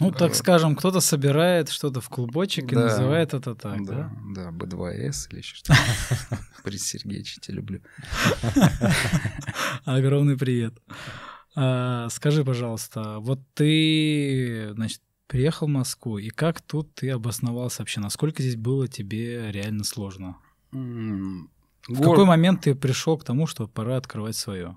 Ну, 0.00 0.10
так 0.12 0.30
э, 0.32 0.34
скажем, 0.34 0.74
кто-то 0.76 1.00
собирает 1.00 1.68
что-то 1.68 2.00
в 2.00 2.08
клубочек 2.08 2.72
и 2.72 2.74
Да. 2.74 2.84
называет 2.84 3.34
это 3.34 3.54
так, 3.54 3.84
да, 3.84 4.10
да? 4.34 4.50
да, 4.50 4.50
B2S 4.50 5.28
или 5.30 5.38
еще 5.38 5.56
что-то. 5.56 5.78
Борис 6.64 6.86
Сергеевич, 6.86 7.38
тебя 7.40 7.56
люблю. 7.56 7.80
Огромный 9.84 10.36
привет. 10.36 10.74
А, 11.56 12.08
скажи, 12.10 12.44
пожалуйста, 12.44 13.18
вот 13.18 13.40
ты, 13.54 14.70
значит, 14.74 15.00
приехал 15.30 15.66
в 15.66 15.70
Москву, 15.70 16.18
и 16.18 16.28
как 16.28 16.60
тут 16.60 16.92
ты 16.94 17.10
обосновался 17.10 17.82
вообще? 17.82 18.00
Насколько 18.00 18.42
здесь 18.42 18.56
было 18.56 18.88
тебе 18.88 19.50
реально 19.52 19.84
сложно? 19.84 20.36
М, 20.72 21.48
В 21.88 22.00
гор- 22.00 22.10
какой 22.10 22.24
момент 22.26 22.62
ты 22.62 22.74
пришел 22.74 23.16
к 23.16 23.24
тому, 23.24 23.46
что 23.46 23.66
пора 23.68 23.96
открывать 23.96 24.36
свое? 24.36 24.76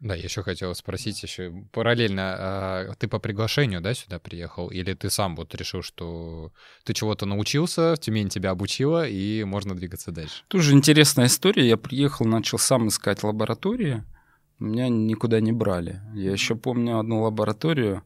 Да, 0.00 0.14
я 0.14 0.22
еще 0.22 0.44
хотел 0.44 0.72
спросить 0.76 1.20
еще 1.24 1.52
параллельно, 1.72 2.36
а 2.38 2.94
ты 3.00 3.08
по 3.08 3.18
приглашению, 3.18 3.80
да, 3.80 3.94
сюда 3.94 4.20
приехал, 4.20 4.68
или 4.68 4.94
ты 4.94 5.10
сам 5.10 5.34
вот 5.34 5.52
решил, 5.56 5.82
что 5.82 6.52
ты 6.84 6.94
чего-то 6.94 7.26
научился, 7.26 7.96
Тюмень 8.00 8.28
тебя 8.28 8.50
обучила, 8.50 9.08
и 9.08 9.42
можно 9.42 9.74
двигаться 9.74 10.12
дальше? 10.12 10.44
Тоже 10.46 10.72
интересная 10.72 11.26
история. 11.26 11.66
Я 11.66 11.76
приехал, 11.76 12.26
начал 12.26 12.58
сам 12.58 12.86
искать 12.86 13.24
лаборатории. 13.24 14.04
Меня 14.60 14.88
никуда 14.88 15.40
не 15.40 15.50
брали. 15.52 16.00
Я 16.14 16.30
еще 16.30 16.54
помню 16.54 17.00
одну 17.00 17.22
лабораторию. 17.22 18.04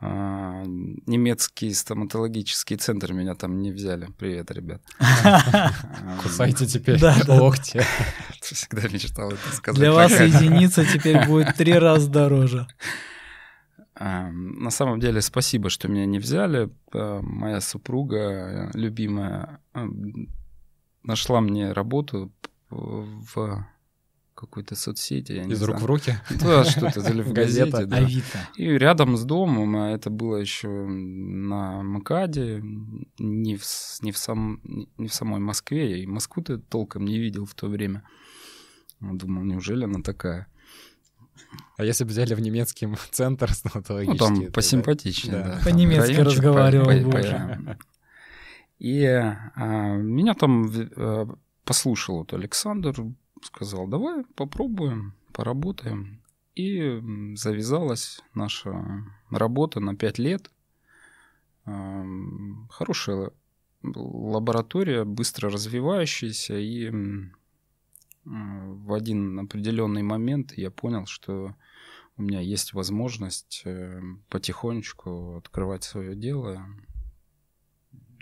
А, 0.00 0.62
Немецкий 0.64 1.74
стоматологический 1.74 2.76
центр 2.76 3.12
меня 3.12 3.34
там 3.34 3.60
не 3.60 3.70
взяли. 3.70 4.08
Привет, 4.18 4.50
ребят. 4.50 4.82
Кусайте 6.22 6.66
теперь 6.66 6.98
локти. 7.28 7.82
Всегда 8.40 8.88
мечтал 8.88 9.30
это 9.30 9.52
сказать. 9.52 9.78
Для 9.78 9.92
вас 9.92 10.12
единица 10.12 10.84
теперь 10.86 11.26
будет 11.26 11.54
три 11.56 11.74
раза 11.74 12.10
дороже. 12.10 12.66
А, 13.94 14.30
На 14.30 14.70
самом 14.70 15.00
деле, 15.00 15.20
спасибо, 15.20 15.68
что 15.68 15.88
меня 15.88 16.06
не 16.06 16.18
взяли. 16.18 16.70
А, 16.94 17.20
Моя 17.20 17.60
супруга, 17.60 18.16
э, 18.16 18.70
любимая, 18.72 19.60
а, 19.74 19.86
нашла 21.02 21.42
мне 21.42 21.72
работу 21.72 22.32
в 22.70 23.66
какой-то 24.40 24.74
соцсети. 24.74 25.32
я 25.32 25.44
не 25.44 25.52
Из 25.52 25.62
рук 25.62 25.76
знаю. 25.76 25.82
в 25.84 25.86
руки. 25.86 26.14
Да, 26.40 26.64
что-то 26.64 27.00
или 27.10 27.22
в 27.22 27.32
газете. 27.34 27.84
да. 27.86 27.96
Авито. 27.98 28.38
И 28.56 28.64
рядом 28.66 29.16
с 29.16 29.24
домом, 29.24 29.76
а 29.76 29.90
это 29.90 30.10
было 30.10 30.36
еще 30.36 30.68
на 30.68 31.82
МКАДе, 31.82 32.62
не 33.18 33.56
в, 33.56 33.62
не 34.02 34.12
в, 34.12 34.18
сам, 34.18 34.60
не 34.98 35.08
в 35.08 35.14
самой 35.14 35.40
Москве. 35.40 35.90
Я 35.90 35.96
и 35.98 36.06
Москву-то 36.06 36.58
толком 36.58 37.04
не 37.04 37.18
видел 37.18 37.44
в 37.44 37.54
то 37.54 37.68
время. 37.68 38.02
Думал, 39.00 39.44
неужели 39.44 39.84
она 39.84 40.00
такая? 40.02 40.46
А 41.78 41.84
если 41.84 42.04
бы 42.04 42.10
взяли 42.10 42.34
в 42.34 42.40
немецкий 42.40 42.88
центр 43.10 43.48
Ну, 43.50 43.54
стоматологический? 43.54 44.18
там 44.18 44.36
то 44.36 44.46
да. 44.46 44.52
посимпатичнее, 44.52 45.36
Да. 45.38 45.44
да. 45.44 45.54
там 45.56 45.64
По-немецки 45.64 46.10
райончик 46.12 46.26
разговаривал 46.38 47.10
по- 47.10 47.10
по- 47.10 47.78
И 48.78 49.04
а, 49.04 49.96
меня 49.96 50.34
там 50.34 50.70
а, 50.96 51.26
послушал 51.64 52.18
вот 52.18 52.32
Александр, 52.34 52.94
сказал, 53.42 53.86
давай 53.86 54.24
попробуем, 54.34 55.14
поработаем. 55.32 56.22
И 56.54 57.00
завязалась 57.36 58.20
наша 58.34 59.04
работа 59.30 59.80
на 59.80 59.96
пять 59.96 60.18
лет. 60.18 60.50
Ам, 61.64 62.68
Хорошая 62.70 63.32
лаборатория, 63.82 65.04
быстро 65.04 65.50
развивающаяся, 65.50 66.58
и 66.58 66.86
м, 66.86 67.34
в 68.24 68.92
один 68.92 69.38
определенный 69.38 70.02
момент 70.02 70.52
я 70.56 70.70
понял, 70.70 71.06
что 71.06 71.54
у 72.16 72.22
меня 72.22 72.40
есть 72.40 72.74
возможность 72.74 73.62
э, 73.64 74.02
потихонечку 74.28 75.36
открывать 75.38 75.84
свое 75.84 76.14
дело. 76.14 76.66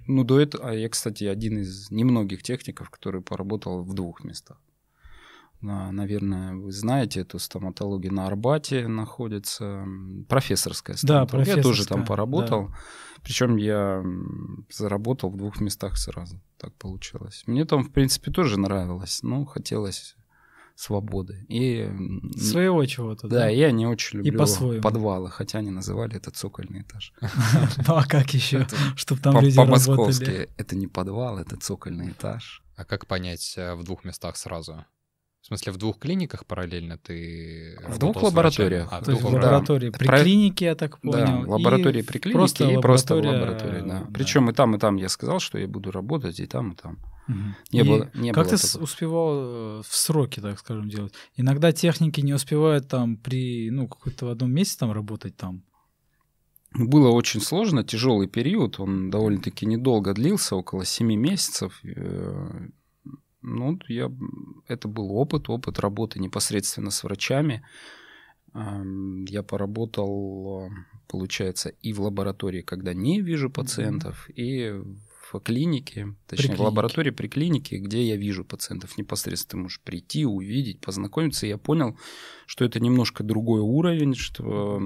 Ну, 0.07 0.23
до 0.23 0.41
этого, 0.41 0.71
а 0.71 0.75
я, 0.75 0.89
кстати, 0.89 1.25
один 1.25 1.59
из 1.59 1.91
немногих 1.91 2.43
техников, 2.43 2.91
который 2.91 3.21
поработал 3.21 3.83
в 3.83 3.93
двух 3.95 4.23
местах. 4.23 4.59
На- 5.61 5.91
Наверное, 5.91 6.55
вы 6.55 6.71
знаете, 6.73 7.21
эту 7.21 7.39
стоматологию 7.39 8.13
на 8.15 8.27
Арбате 8.27 8.87
находится, 8.87 9.85
профессорская 10.29 10.95
Да, 10.95 10.99
стоматология. 11.27 11.57
Я 11.57 11.63
тоже 11.63 11.85
там 11.87 12.05
профессорская, 12.05 12.07
поработал. 12.07 12.71
Причем 13.25 13.57
я 13.57 14.05
заработал 14.71 15.31
в 15.31 15.37
двух 15.37 15.61
местах 15.61 15.97
сразу. 15.99 16.41
Так 16.59 16.73
получилось. 16.75 17.43
Мне 17.47 17.65
там, 17.65 17.83
в 17.83 17.91
принципе, 17.93 18.31
тоже 18.31 18.59
нравилось, 18.59 19.23
но 19.23 19.45
хотелось 19.45 20.15
свободы. 20.77 21.45
И 21.49 21.91
Своего 22.37 22.85
чего-то, 22.87 23.27
да, 23.27 23.41
да? 23.41 23.49
я 23.49 23.73
не 23.73 23.85
очень 23.89 24.19
люблю 24.19 24.39
по-своему. 24.39 24.81
подвалы, 24.81 25.29
хотя 25.29 25.59
они 25.59 25.71
называли 25.71 26.15
это 26.15 26.31
цокольный 26.31 26.83
этаж. 26.83 27.13
Ну 27.89 27.97
а 27.97 28.05
как 28.05 28.33
еще? 28.33 28.65
Чтобы 28.95 29.21
там 29.21 29.35
По- 29.35 29.41
люди 29.41 29.57
работали. 29.59 29.85
По-московски 29.87 30.49
это 30.57 30.77
не 30.77 30.87
подвал, 30.87 31.39
это 31.39 31.57
цокольный 31.57 32.11
этаж. 32.13 32.63
А 32.77 32.85
как 32.85 33.09
понять 33.09 33.55
э, 33.57 33.75
в 33.75 33.83
двух 33.83 34.05
местах 34.05 34.37
сразу? 34.37 34.85
В 35.49 35.57
смысле, 35.57 35.73
в 35.73 35.77
двух 35.79 35.99
клиниках 35.99 36.45
параллельно 36.45 36.99
ты 36.99 37.79
В 37.89 37.99
двух 37.99 38.23
лабораториях. 38.23 38.89
А, 38.93 39.01
в 39.01 39.05
То 39.07 39.13
есть 39.13 39.23
двух 39.23 39.33
Да. 39.33 39.39
лаборатории 39.41 39.89
при 39.89 40.05
Про- 40.07 40.23
клинике, 40.23 40.67
я 40.67 40.75
так 40.75 41.01
понял. 41.01 41.43
Да, 41.47 41.51
лаборатории 41.53 42.03
при 42.03 42.19
клинике 42.19 42.39
просто 42.39 42.69
и 42.71 42.77
просто 42.79 43.15
в 43.15 43.17
лаборатория, 43.17 43.41
лаборатории, 43.41 43.89
да. 43.89 44.01
да. 44.01 44.07
Причем 44.13 44.51
и 44.51 44.53
там, 44.53 44.77
и 44.77 44.79
там 44.79 44.97
я 44.97 45.09
сказал, 45.09 45.41
что 45.41 45.57
я 45.57 45.67
буду 45.67 45.91
работать 45.91 46.39
и 46.39 46.45
там, 46.47 46.73
и 46.73 46.77
там. 46.77 46.99
Мгм. 47.29 47.57
Не 47.73 47.81
И 47.81 47.83
было, 47.83 48.11
не 48.13 48.33
как 48.33 48.45
было 48.45 48.57
ты 48.59 48.63
такого. 48.63 48.83
успевал 48.85 49.31
э, 49.41 49.83
в 49.89 49.97
сроки, 49.97 50.41
так 50.41 50.59
скажем, 50.59 50.91
делать? 50.91 51.15
Иногда 51.35 51.73
техники 51.73 52.21
не 52.21 52.35
успевают 52.35 52.89
там 52.89 53.17
при, 53.17 53.71
ну, 53.71 53.89
какой-то 53.89 54.27
в 54.27 54.29
одном 54.29 54.53
месте 54.53 54.77
там 54.79 54.93
работать 54.93 55.35
там. 55.35 55.63
Было 56.75 57.09
очень 57.09 57.41
сложно, 57.41 57.85
тяжелый 57.85 58.29
период, 58.29 58.79
он 58.79 59.09
довольно-таки 59.11 59.65
недолго 59.65 60.13
длился, 60.13 60.57
около 60.57 60.85
7 60.85 61.07
месяцев. 61.17 61.81
Ну, 63.49 63.79
я, 63.89 64.13
это 64.69 64.89
был 64.89 65.13
опыт, 65.13 65.49
опыт 65.49 65.79
работы 65.79 66.21
непосредственно 66.21 66.91
с 66.91 67.03
врачами. 67.03 67.63
Я 68.55 69.43
поработал, 69.43 70.67
э, 70.67 70.71
получается, 71.07 71.71
и 71.83 71.93
в 71.93 72.01
лаборатории, 72.01 72.63
когда 72.63 72.95
не 72.95 73.21
вижу 73.21 73.51
пациентов, 73.51 74.29
и 74.35 74.81
в 75.33 75.41
клинике, 75.41 76.15
точнее, 76.27 76.57
в 76.57 76.61
лаборатории 76.61 77.11
при 77.11 77.29
клинике, 77.29 77.79
где 77.79 78.03
я 78.03 78.17
вижу 78.17 78.45
пациентов 78.45 78.97
непосредственно. 78.97 79.49
Ты 79.49 79.63
можешь 79.65 79.81
прийти, 79.81 80.25
увидеть, 80.25 80.81
познакомиться. 80.81 81.47
И 81.47 81.51
я 81.51 81.59
понял, 81.59 81.99
что 82.47 82.65
это 82.65 82.81
немножко 82.81 83.23
другой 83.23 83.61
уровень, 83.61 84.15
что 84.15 84.79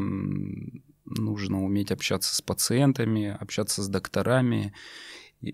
нужно 1.04 1.64
уметь 1.64 1.92
общаться 1.92 2.34
с 2.34 2.42
пациентами, 2.42 3.36
общаться 3.38 3.82
с 3.82 3.88
докторами, 3.88 4.72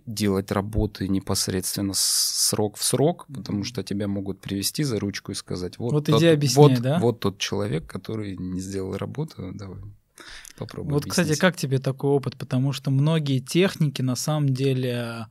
делать 0.07 0.51
работы 0.53 1.09
непосредственно 1.09 1.93
срок 1.95 2.77
в 2.77 2.85
срок, 2.85 3.27
потому 3.33 3.65
что 3.65 3.83
тебя 3.83 4.07
могут 4.07 4.41
привести 4.41 4.85
за 4.85 5.01
ручку 5.01 5.33
и 5.33 5.35
сказать, 5.35 5.79
вот, 5.79 5.93
вот 5.93 6.07
тот, 6.07 6.21
иди 6.21 6.27
объясняй, 6.27 6.75
вот, 6.75 6.83
да? 6.83 6.99
вот 6.99 7.21
тот 7.21 7.39
человек, 7.39 7.87
который 7.87 8.37
не 8.37 8.61
сделал 8.61 8.97
работу, 8.97 9.51
давай 9.55 9.79
попробуй 10.59 10.93
Вот, 10.93 11.03
объяснить. 11.05 11.27
кстати, 11.27 11.39
как 11.41 11.57
тебе 11.57 11.79
такой 11.79 12.11
опыт? 12.11 12.37
Потому 12.37 12.73
что 12.73 12.91
многие 12.91 13.39
техники 13.39 14.03
на 14.03 14.17
самом 14.17 14.51
деле 14.51 15.27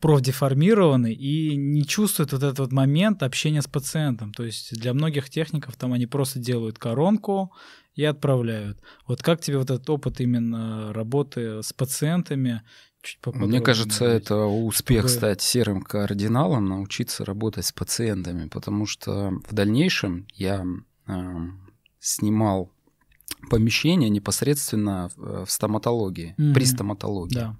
профдеформированы 0.00 1.12
и 1.12 1.56
не 1.56 1.84
чувствуют 1.84 2.32
вот 2.32 2.42
этот 2.42 2.58
вот 2.58 2.72
момент 2.72 3.22
общения 3.22 3.62
с 3.62 3.66
пациентом. 3.66 4.32
То 4.32 4.44
есть 4.44 4.78
для 4.78 4.92
многих 4.94 5.30
техников 5.30 5.76
там 5.76 5.92
они 5.92 6.06
просто 6.06 6.38
делают 6.38 6.78
коронку 6.78 7.52
и 7.94 8.04
отправляют. 8.04 8.78
Вот 9.06 9.22
как 9.22 9.40
тебе 9.40 9.58
вот 9.58 9.70
этот 9.70 9.88
опыт 9.88 10.20
именно 10.20 10.92
работы 10.92 11.62
с 11.62 11.72
пациентами? 11.72 12.62
Чуть 13.06 13.20
Мне 13.36 13.60
кажется, 13.60 14.04
это 14.04 14.46
успех 14.46 15.06
чтобы... 15.06 15.16
стать 15.16 15.40
серым 15.40 15.80
кардиналом, 15.80 16.66
научиться 16.66 17.24
работать 17.24 17.66
с 17.66 17.72
пациентами, 17.72 18.48
потому 18.48 18.84
что 18.84 19.30
в 19.48 19.54
дальнейшем 19.54 20.26
я 20.34 20.66
э, 21.06 21.12
снимал 22.00 22.72
помещение 23.48 24.10
непосредственно 24.10 25.10
в 25.16 25.46
стоматологии, 25.46 26.34
mm-hmm. 26.36 26.52
при 26.52 26.64
стоматологии. 26.64 27.34
Да. 27.34 27.56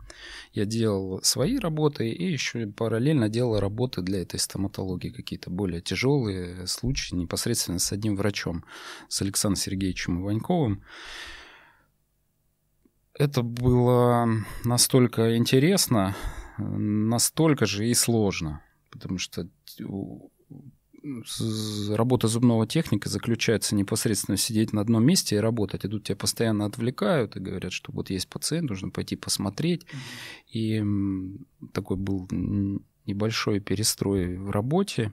Я 0.53 0.65
делал 0.65 1.21
свои 1.23 1.59
работы 1.59 2.09
и 2.09 2.33
еще 2.33 2.67
параллельно 2.67 3.29
делал 3.29 3.61
работы 3.61 4.03
для 4.03 4.23
этой 4.23 4.41
стоматологии, 4.41 5.11
какие-то 5.11 5.51
более 5.51 5.81
тяжелые 5.81 6.67
случаи 6.67 7.15
непосредственно 7.15 7.79
с 7.79 7.93
одним 7.93 8.17
врачом, 8.17 8.65
с 9.09 9.23
Александром 9.23 9.61
Сергеевичем 9.63 10.23
Иваньковым. 10.23 10.83
Это 13.19 13.43
было 13.43 14.29
настолько 14.65 15.37
интересно, 15.37 16.15
настолько 16.59 17.65
же 17.67 17.89
и 17.89 17.95
сложно, 17.95 18.63
потому 18.91 19.19
что 19.19 19.49
работа 21.95 22.29
зубного 22.29 22.67
техника 22.67 23.09
заключается 23.09 23.75
непосредственно 23.75 24.37
сидеть 24.37 24.73
на 24.73 24.81
одном 24.81 25.07
месте 25.07 25.37
и 25.37 25.41
работать. 25.41 25.85
И 25.85 25.89
тут 25.89 26.05
тебя 26.05 26.17
постоянно 26.17 26.67
отвлекают 26.67 27.37
и 27.37 27.41
говорят, 27.41 27.73
что 27.73 27.93
вот 27.93 28.11
есть 28.11 28.29
пациент, 28.29 28.69
нужно 28.69 28.91
пойти 28.91 29.17
посмотреть. 29.17 29.87
И 30.53 30.85
такой 31.73 31.97
был 31.97 32.29
небольшой 33.07 33.61
перестрой 33.61 34.37
в 34.37 34.51
работе. 34.51 35.13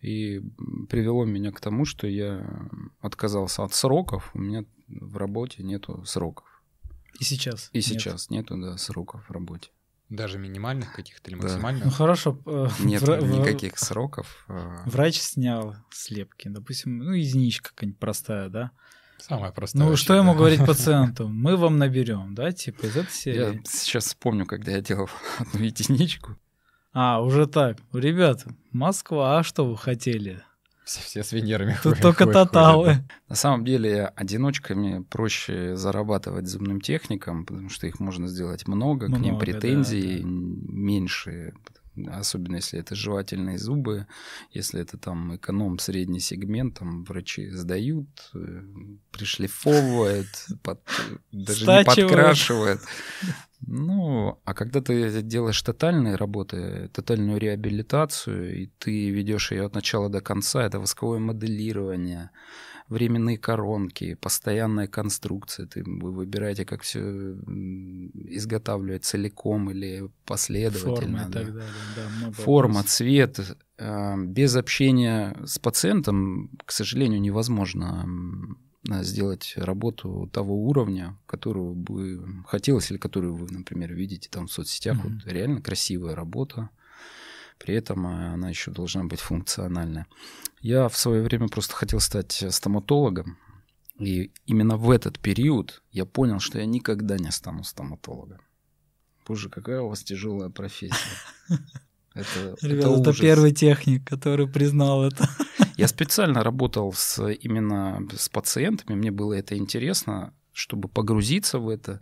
И 0.00 0.40
привело 0.88 1.24
меня 1.24 1.50
к 1.50 1.60
тому, 1.60 1.84
что 1.84 2.06
я 2.06 2.68
отказался 3.00 3.64
от 3.64 3.74
сроков. 3.74 4.30
У 4.32 4.38
меня 4.38 4.64
в 4.86 5.16
работе 5.16 5.64
нету 5.64 6.04
сроков. 6.04 6.45
И 7.18 7.24
сейчас? 7.24 7.70
И 7.72 7.78
нет. 7.78 7.84
сейчас 7.84 8.30
нету, 8.30 8.56
да, 8.56 8.76
сроков 8.76 9.28
в 9.28 9.32
работе. 9.32 9.70
Даже 10.08 10.38
минимальных 10.38 10.92
каких-то 10.92 11.30
или 11.30 11.36
максимальных? 11.36 11.82
Да. 11.82 11.88
Ну 11.90 11.94
хорошо. 11.94 12.40
Э, 12.46 12.68
Нет 12.80 13.02
вра- 13.02 13.26
никаких 13.26 13.76
сроков. 13.78 14.44
Э. 14.48 14.82
Врач 14.86 15.18
снял 15.20 15.74
слепки, 15.90 16.48
допустим, 16.48 16.98
ну 16.98 17.12
единичка 17.12 17.70
какая-нибудь 17.70 17.98
простая, 17.98 18.48
да? 18.48 18.70
Самая 19.18 19.50
простая. 19.50 19.82
Ну, 19.82 19.96
что 19.96 20.14
ему 20.14 20.34
говорить 20.34 20.60
пациенту? 20.66 21.26
Мы 21.26 21.56
вам 21.56 21.78
наберем, 21.78 22.34
да, 22.36 22.52
типа 22.52 22.86
из 22.86 22.96
этой 22.96 23.10
серии? 23.12 23.54
Я 23.56 23.60
сейчас 23.64 24.04
вспомню, 24.04 24.46
когда 24.46 24.72
я 24.72 24.80
делал 24.80 25.08
одну 25.38 25.64
единичку. 25.64 26.36
А, 26.92 27.20
уже 27.20 27.46
так. 27.46 27.78
Ребята, 27.92 28.54
Москва, 28.72 29.38
а 29.38 29.42
что 29.42 29.66
вы 29.66 29.76
хотели? 29.76 30.42
Все, 30.86 31.00
все 31.00 31.24
с 31.24 31.32
Венерами. 31.32 31.76
Тут 31.82 32.00
только 32.00 32.26
тоталы. 32.26 32.98
На 33.28 33.34
самом 33.34 33.64
деле, 33.64 34.12
одиночками 34.14 35.02
проще 35.02 35.74
зарабатывать 35.74 36.46
зубным 36.46 36.80
техникам, 36.80 37.44
потому 37.44 37.68
что 37.70 37.88
их 37.88 37.98
можно 37.98 38.28
сделать 38.28 38.68
много, 38.68 39.08
много 39.08 39.20
к 39.20 39.24
ним 39.24 39.38
претензий 39.40 40.18
да, 40.18 40.22
да. 40.22 40.28
меньше, 40.28 41.54
особенно 42.08 42.56
если 42.56 42.78
это 42.78 42.94
жевательные 42.94 43.58
зубы, 43.58 44.06
если 44.50 44.80
это 44.80 44.98
там 44.98 45.36
эконом 45.36 45.78
средний 45.78 46.20
сегмент, 46.20 46.78
там 46.78 47.04
врачи 47.04 47.50
сдают, 47.50 48.30
э, 48.34 48.62
пришлифовывают, 49.10 50.28
под, 50.62 50.80
даже 51.32 51.62
Стачивают. 51.62 51.96
не 51.96 52.02
подкрашивают. 52.04 52.80
Ну, 53.66 54.38
а 54.44 54.54
когда 54.54 54.80
ты 54.80 55.22
делаешь 55.22 55.60
тотальные 55.62 56.16
работы, 56.16 56.90
тотальную 56.92 57.38
реабилитацию, 57.38 58.62
и 58.62 58.70
ты 58.78 59.10
ведешь 59.10 59.50
ее 59.50 59.64
от 59.64 59.74
начала 59.74 60.08
до 60.08 60.20
конца, 60.20 60.62
это 60.64 60.78
восковое 60.78 61.18
моделирование, 61.18 62.30
временные 62.88 63.38
коронки, 63.38 64.14
постоянная 64.14 64.86
конструкция. 64.86 65.66
Ты, 65.66 65.82
вы 65.84 66.12
выбираете, 66.12 66.64
как 66.64 66.82
все 66.82 67.00
изготавливать 68.14 69.04
целиком 69.04 69.70
или 69.70 70.08
последовательно. 70.24 71.18
Форма, 71.18 71.32
да. 71.32 71.40
так 71.40 71.54
далее, 71.54 71.70
да, 71.96 72.32
Форма 72.32 72.82
цвет. 72.84 73.56
А, 73.78 74.16
без 74.16 74.56
общения 74.56 75.36
с 75.44 75.58
пациентом, 75.58 76.50
к 76.64 76.72
сожалению, 76.72 77.20
невозможно 77.20 78.06
сделать 79.02 79.54
работу 79.56 80.30
того 80.32 80.54
уровня, 80.66 81.18
которого 81.26 81.74
бы 81.74 82.24
хотелось, 82.46 82.90
или 82.90 82.98
которую 82.98 83.34
вы, 83.34 83.48
например, 83.50 83.92
видите 83.92 84.28
там 84.30 84.46
в 84.46 84.52
соцсетях. 84.52 84.98
Mm-hmm. 84.98 85.12
Вот 85.24 85.32
реально 85.32 85.60
красивая 85.60 86.14
работа, 86.14 86.70
при 87.58 87.74
этом 87.74 88.06
э, 88.06 88.32
она 88.32 88.48
еще 88.48 88.70
должна 88.70 89.04
быть 89.04 89.20
функциональная. 89.20 90.06
Я 90.60 90.88
в 90.88 90.96
свое 90.96 91.22
время 91.22 91.48
просто 91.48 91.74
хотел 91.74 92.00
стать 92.00 92.44
стоматологом, 92.50 93.38
и 93.98 94.30
именно 94.46 94.76
в 94.76 94.90
этот 94.90 95.18
период 95.18 95.82
я 95.90 96.04
понял, 96.04 96.38
что 96.38 96.58
я 96.58 96.66
никогда 96.66 97.16
не 97.16 97.30
стану 97.30 97.64
стоматологом. 97.64 98.40
Боже, 99.26 99.48
какая 99.48 99.80
у 99.80 99.88
вас 99.88 100.02
тяжелая 100.02 100.50
профессия. 100.50 100.94
Это, 102.14 102.56
Ребята, 102.62 102.88
это, 102.88 103.10
это 103.10 103.20
первый 103.20 103.52
техник, 103.52 104.08
который 104.08 104.48
признал 104.48 105.04
это. 105.04 105.28
Я 105.76 105.86
специально 105.86 106.42
работал 106.42 106.90
с, 106.94 107.22
именно 107.30 108.08
с 108.16 108.30
пациентами, 108.30 108.96
мне 108.96 109.10
было 109.10 109.34
это 109.34 109.54
интересно, 109.58 110.32
чтобы 110.54 110.88
погрузиться 110.88 111.58
в 111.58 111.68
это, 111.68 112.00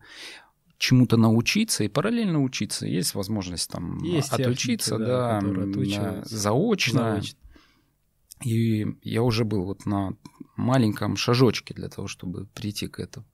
чему-то 0.85 1.17
научиться 1.17 1.83
и 1.83 1.89
параллельно 1.89 2.43
учиться. 2.43 2.87
Есть 2.87 3.15
возможность 3.15 3.71
там 3.71 4.03
Есть 4.03 4.31
отучиться, 4.33 4.91
техники, 4.91 5.09
да, 5.09 5.41
да 5.41 6.25
заочно. 6.25 7.03
заочно. 7.15 7.23
И 8.45 8.87
я 9.03 9.23
уже 9.23 9.47
был 9.47 9.65
вот 9.65 9.87
на 9.87 10.15
маленьком 10.57 11.17
шажочке 11.17 11.73
для 11.73 11.89
того, 11.89 12.07
чтобы 12.07 12.47
прийти 12.53 12.87
к 12.87 13.01
этому. 13.01 13.25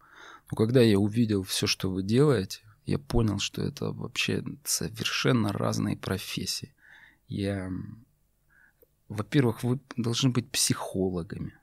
Но 0.48 0.56
когда 0.56 0.80
я 0.80 0.96
увидел 1.00 1.42
все, 1.42 1.66
что 1.66 1.90
вы 1.90 2.04
делаете, 2.04 2.60
я 2.86 3.00
понял, 3.00 3.40
что 3.40 3.62
это 3.62 3.90
вообще 3.90 4.44
совершенно 4.64 5.52
разные 5.52 5.96
профессии. 5.96 6.72
Я 7.26 7.72
во-первых, 9.08 9.64
вы 9.64 9.80
должны 9.96 10.30
быть 10.30 10.48
психологами. 10.52 11.58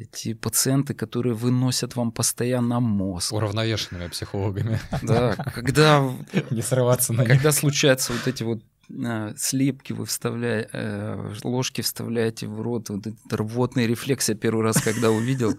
Эти 0.00 0.32
пациенты, 0.32 0.94
которые 0.94 1.34
выносят 1.34 1.94
вам 1.94 2.10
постоянно 2.10 2.80
мозг. 2.80 3.34
Уравновешенными 3.34 4.08
психологами. 4.08 4.80
Да, 5.02 5.34
когда... 5.54 6.10
Не 6.50 6.62
срываться 6.62 7.12
на 7.12 7.26
Когда 7.26 7.52
случаются 7.52 8.14
вот 8.14 8.26
эти 8.26 8.42
вот 8.42 8.62
а, 9.04 9.34
слепки 9.36 9.92
вы 9.92 10.06
вставляете, 10.06 10.70
э, 10.72 11.32
ложки 11.44 11.82
вставляете 11.82 12.46
в 12.46 12.62
рот, 12.62 12.88
вот 12.88 13.06
этот 13.06 13.32
рвотный 13.32 13.86
рефлекс 13.86 14.30
я 14.30 14.34
первый 14.34 14.64
раз, 14.64 14.80
когда 14.82 15.10
увидел, 15.10 15.58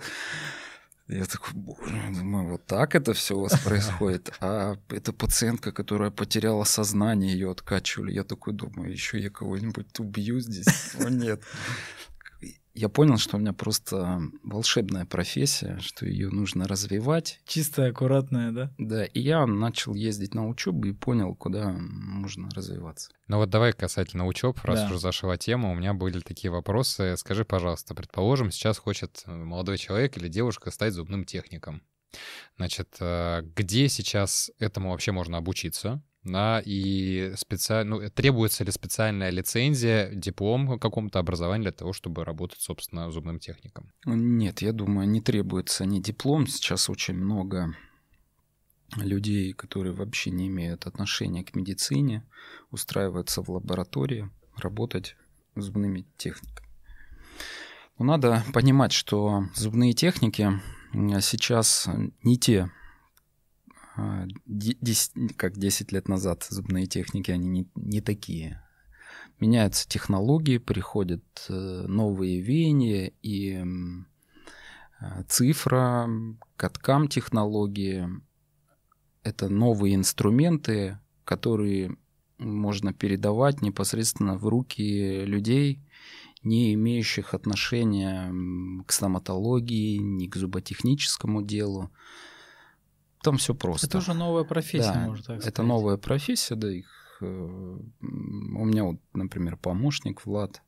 я 1.08 1.26
такой, 1.26 1.54
боже, 1.54 2.02
думаю, 2.10 2.52
вот 2.52 2.66
так 2.66 2.96
это 2.96 3.14
все 3.14 3.38
у 3.38 3.42
вас 3.42 3.60
происходит. 3.64 4.34
А 4.40 4.76
это 4.90 5.14
пациентка, 5.14 5.72
которая 5.72 6.10
потеряла 6.10 6.64
сознание, 6.64 7.34
ее 7.34 7.52
откачивали. 7.52 8.12
Я 8.12 8.24
такой 8.24 8.54
думаю, 8.54 8.92
еще 8.92 9.20
я 9.20 9.30
кого-нибудь 9.30 10.00
убью 10.00 10.40
здесь. 10.40 10.96
О, 11.00 11.10
нет 11.10 11.44
я 12.74 12.90
понял, 12.90 13.18
что 13.18 13.38
у 13.38 13.40
меня 13.40 13.54
просто 13.54 14.22
волшебная 14.44 15.06
профессия, 15.06 15.78
что 15.80 16.06
ее 16.06 16.30
нужно 16.30 16.68
развивать. 16.68 17.40
Чистая, 17.46 17.92
аккуратная, 17.92 18.52
да? 18.52 18.74
Да, 18.78 19.06
и 19.06 19.20
я 19.20 19.46
начал 19.46 19.94
ездить 19.94 20.34
на 20.34 20.48
учебу 20.48 20.88
и 20.88 20.94
понял, 20.94 21.36
куда 21.36 21.72
можно 21.72 22.50
развиваться. 22.52 23.12
Ну 23.28 23.38
вот 23.38 23.50
давай 23.50 23.74
касательно 23.74 24.26
учеб, 24.26 24.60
раз 24.64 24.82
да. 24.82 24.86
уже 24.88 25.00
зашла 25.00 25.38
тема, 25.38 25.72
у 25.72 25.76
меня 25.76 25.94
были 25.94 26.20
такие 26.20 26.52
вопросы. 26.52 27.16
Скажи, 27.18 27.46
пожалуйста, 27.46 27.94
предположим, 27.94 28.52
сейчас 28.52 28.78
хочет 28.78 29.24
э, 29.26 29.32
молодой 29.32 29.78
человек 29.78 30.18
или 30.18 30.28
девушка 30.28 30.72
стать 30.72 30.94
зубным 30.94 31.26
техником. 31.26 31.82
Значит, 32.58 32.98
э, 33.00 33.42
где 33.56 33.88
сейчас 33.90 34.52
этому 34.60 34.92
вообще 34.92 35.12
можно 35.12 35.38
обучиться? 35.38 36.02
Да, 36.24 36.62
и 36.64 37.34
специально, 37.36 37.98
ну, 37.98 38.10
требуется 38.10 38.64
ли 38.64 38.72
специальная 38.72 39.32
лицензия, 39.32 40.14
диплом 40.14 40.80
какому-то 40.80 41.20
образованию 41.20 41.64
для 41.64 41.72
того, 41.72 41.94
чтобы 41.94 42.24
работать, 42.24 42.60
собственно, 42.60 43.12
зубным 43.12 43.40
техником? 43.40 43.92
Нет, 44.06 44.62
я 44.62 44.72
думаю, 44.72 45.08
не 45.08 45.22
требуется 45.22 45.86
ни 45.86 46.00
диплом. 46.00 46.46
Сейчас 46.48 46.90
очень 46.90 47.16
много 47.16 47.76
людей, 48.98 49.54
которые 49.54 49.94
вообще 49.94 50.32
не 50.32 50.48
имеют 50.48 50.86
отношения 50.86 51.44
к 51.44 51.56
медицине, 51.56 52.24
устраиваются 52.70 53.42
в 53.42 53.50
лаборатории 53.50 54.30
работать 54.58 55.16
зубными 55.56 56.06
техниками. 56.18 56.68
Но 57.98 58.06
надо 58.06 58.44
понимать, 58.54 58.92
что 58.92 59.46
зубные 59.56 59.94
техники 59.94 60.50
сейчас 60.94 61.88
не 62.24 62.38
те, 62.38 62.70
10, 64.46 65.12
а, 65.16 65.34
как 65.36 65.58
10 65.58 65.92
лет 65.92 66.08
назад 66.08 66.46
зубные 66.50 66.86
техники, 66.86 67.32
они 67.32 67.48
не, 67.48 67.70
не 67.76 68.02
такие. 68.02 68.64
Меняются 69.40 69.88
технологии, 69.88 70.58
приходят 70.58 71.24
э, 71.50 71.86
новые 71.88 72.42
веяния, 72.42 73.12
и 73.22 73.64
э, 75.00 75.24
цифра, 75.28 76.08
каткам 76.56 77.08
технологии— 77.08 78.08
это 79.24 79.50
новые 79.50 79.96
инструменты, 79.96 81.00
которые 81.24 81.98
можно 82.38 82.94
передавать 82.94 83.62
непосредственно 83.62 84.36
в 84.38 84.48
руки 84.48 85.26
людей, 85.26 85.80
не 86.44 86.74
имеющих 86.74 87.34
отношения 87.34 88.34
к 88.86 88.92
стоматологии, 88.92 89.98
ни 89.98 90.28
к 90.28 90.36
зуботехническому 90.36 91.44
делу. 91.44 91.92
Там 93.24 93.38
все 93.38 93.54
просто. 93.54 93.88
Это 93.88 93.98
уже 94.00 94.14
новая 94.14 94.44
профессия, 94.44 94.94
да, 94.94 95.00
можно 95.08 95.24
так 95.24 95.36
сказать. 95.38 95.48
Это 95.48 95.64
новая 95.64 95.98
профессия, 95.98 96.56
да, 96.56 96.72
их 96.72 97.18
э, 97.22 97.26
у 97.26 98.66
меня 98.66 98.84
вот, 98.84 98.98
например, 99.14 99.58
помощник 99.58 100.26
Влад, 100.26 100.62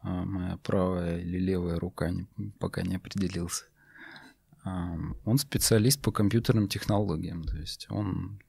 а, 0.00 0.24
моя 0.24 0.58
правая 0.58 1.20
или 1.20 1.38
левая 1.38 1.78
рука, 1.78 2.10
пока 2.58 2.82
не 2.82 2.96
определился. 2.96 3.64
Он 4.64 5.36
специалист 5.36 6.00
по 6.00 6.10
компьютерным 6.10 6.68
технологиям, 6.68 7.44
то 7.44 7.58
есть 7.58 7.86
он 7.90 8.40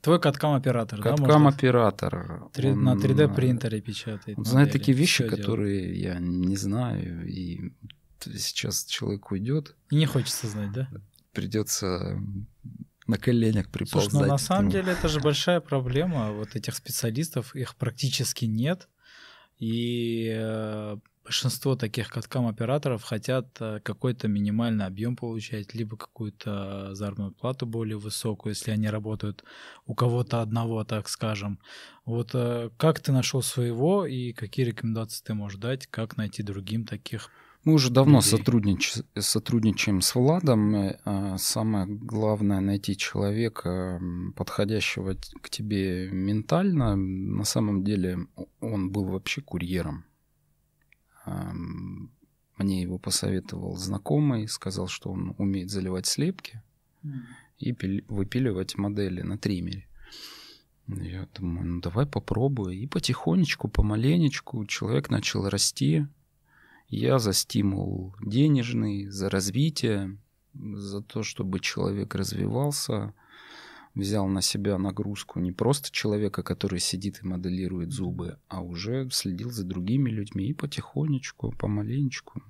Твой 0.00 0.20
каткам-оператор, 0.20 1.02
да? 1.02 1.10
Каткам-оператор. 1.10 2.48
На 2.56 2.94
3D 2.94 3.34
принтере 3.34 3.80
печатает. 3.80 4.38
Он 4.38 4.44
знает 4.44 4.72
такие 4.72 4.96
вещи, 4.96 5.26
которые 5.26 5.80
делает. 5.80 6.02
я 6.02 6.18
не 6.20 6.56
знаю, 6.56 7.26
и 7.26 7.72
сейчас 8.20 8.84
человек 8.84 9.30
уйдет. 9.30 9.74
И 9.90 9.96
не 9.96 10.06
хочется 10.06 10.46
знать, 10.46 10.72
да? 10.72 10.88
Придется 11.40 12.20
на 13.06 13.16
коленях 13.16 13.70
приползать. 13.70 14.10
Слушай, 14.10 14.22
ну 14.22 14.32
на 14.32 14.38
самом 14.38 14.70
деле 14.70 14.92
это 14.92 15.08
же 15.08 15.20
большая 15.20 15.60
проблема. 15.60 16.32
Вот 16.32 16.56
этих 16.56 16.74
специалистов, 16.74 17.56
их 17.56 17.74
практически 17.76 18.44
нет. 18.44 18.88
И 19.58 20.32
э, 20.36 20.96
большинство 21.24 21.74
таких 21.74 22.08
каткам-операторов 22.10 23.02
хотят 23.02 23.56
э, 23.60 23.80
какой-то 23.82 24.28
минимальный 24.28 24.86
объем 24.86 25.16
получать, 25.16 25.74
либо 25.74 25.96
какую-то 25.96 26.94
заработную 26.94 27.32
плату 27.32 27.66
более 27.66 27.98
высокую, 27.98 28.52
если 28.52 28.70
они 28.70 28.88
работают 28.88 29.44
у 29.86 29.94
кого-то 29.94 30.42
одного, 30.42 30.84
так 30.84 31.08
скажем. 31.08 31.58
Вот 32.04 32.30
э, 32.34 32.70
как 32.76 33.00
ты 33.00 33.12
нашел 33.12 33.42
своего 33.42 34.06
и 34.06 34.32
какие 34.32 34.66
рекомендации 34.66 35.24
ты 35.24 35.34
можешь 35.34 35.58
дать, 35.58 35.86
как 35.86 36.16
найти 36.16 36.42
другим 36.42 36.84
таких 36.84 37.30
мы 37.68 37.74
уже 37.74 37.90
давно 37.90 38.22
сотруднич... 38.22 38.94
сотрудничаем 39.18 40.00
с 40.00 40.14
Владом. 40.14 40.74
А 41.04 41.36
самое 41.36 41.84
главное 41.84 42.60
найти 42.60 42.96
человека, 42.96 44.00
подходящего 44.36 45.14
к 45.42 45.50
тебе 45.50 46.08
ментально. 46.10 46.96
На 46.96 47.44
самом 47.44 47.84
деле 47.84 48.20
он 48.60 48.90
был 48.90 49.04
вообще 49.04 49.42
курьером. 49.42 50.06
Мне 52.56 52.80
его 52.80 52.98
посоветовал 52.98 53.76
знакомый, 53.76 54.48
сказал, 54.48 54.88
что 54.88 55.10
он 55.10 55.34
умеет 55.36 55.68
заливать 55.68 56.06
слепки 56.06 56.62
и 57.58 57.76
выпиливать 58.08 58.78
модели 58.78 59.20
на 59.20 59.36
триммере. 59.36 59.86
Я 60.86 61.28
думаю, 61.38 61.66
ну 61.66 61.80
давай 61.82 62.06
попробую. 62.06 62.78
И 62.78 62.86
потихонечку, 62.86 63.68
помаленечку 63.68 64.64
человек 64.64 65.10
начал 65.10 65.46
расти. 65.50 66.06
Я 66.88 67.18
за 67.18 67.32
стимул 67.32 68.14
денежный, 68.20 69.08
за 69.08 69.28
развитие, 69.28 70.18
за 70.54 71.02
то, 71.02 71.22
чтобы 71.22 71.60
человек 71.60 72.14
развивался– 72.14 73.14
взял 73.98 74.26
на 74.28 74.42
себя 74.42 74.78
нагрузку 74.78 75.40
не 75.40 75.52
просто 75.52 75.90
человека, 75.90 76.42
который 76.42 76.78
сидит 76.78 77.20
и 77.22 77.26
моделирует 77.26 77.90
зубы, 77.90 78.38
а 78.48 78.62
уже 78.62 79.08
следил 79.10 79.50
за 79.50 79.64
другими 79.64 80.10
людьми 80.10 80.48
и 80.48 80.54
потихонечку, 80.54 81.52
помаленечку. 81.52 82.42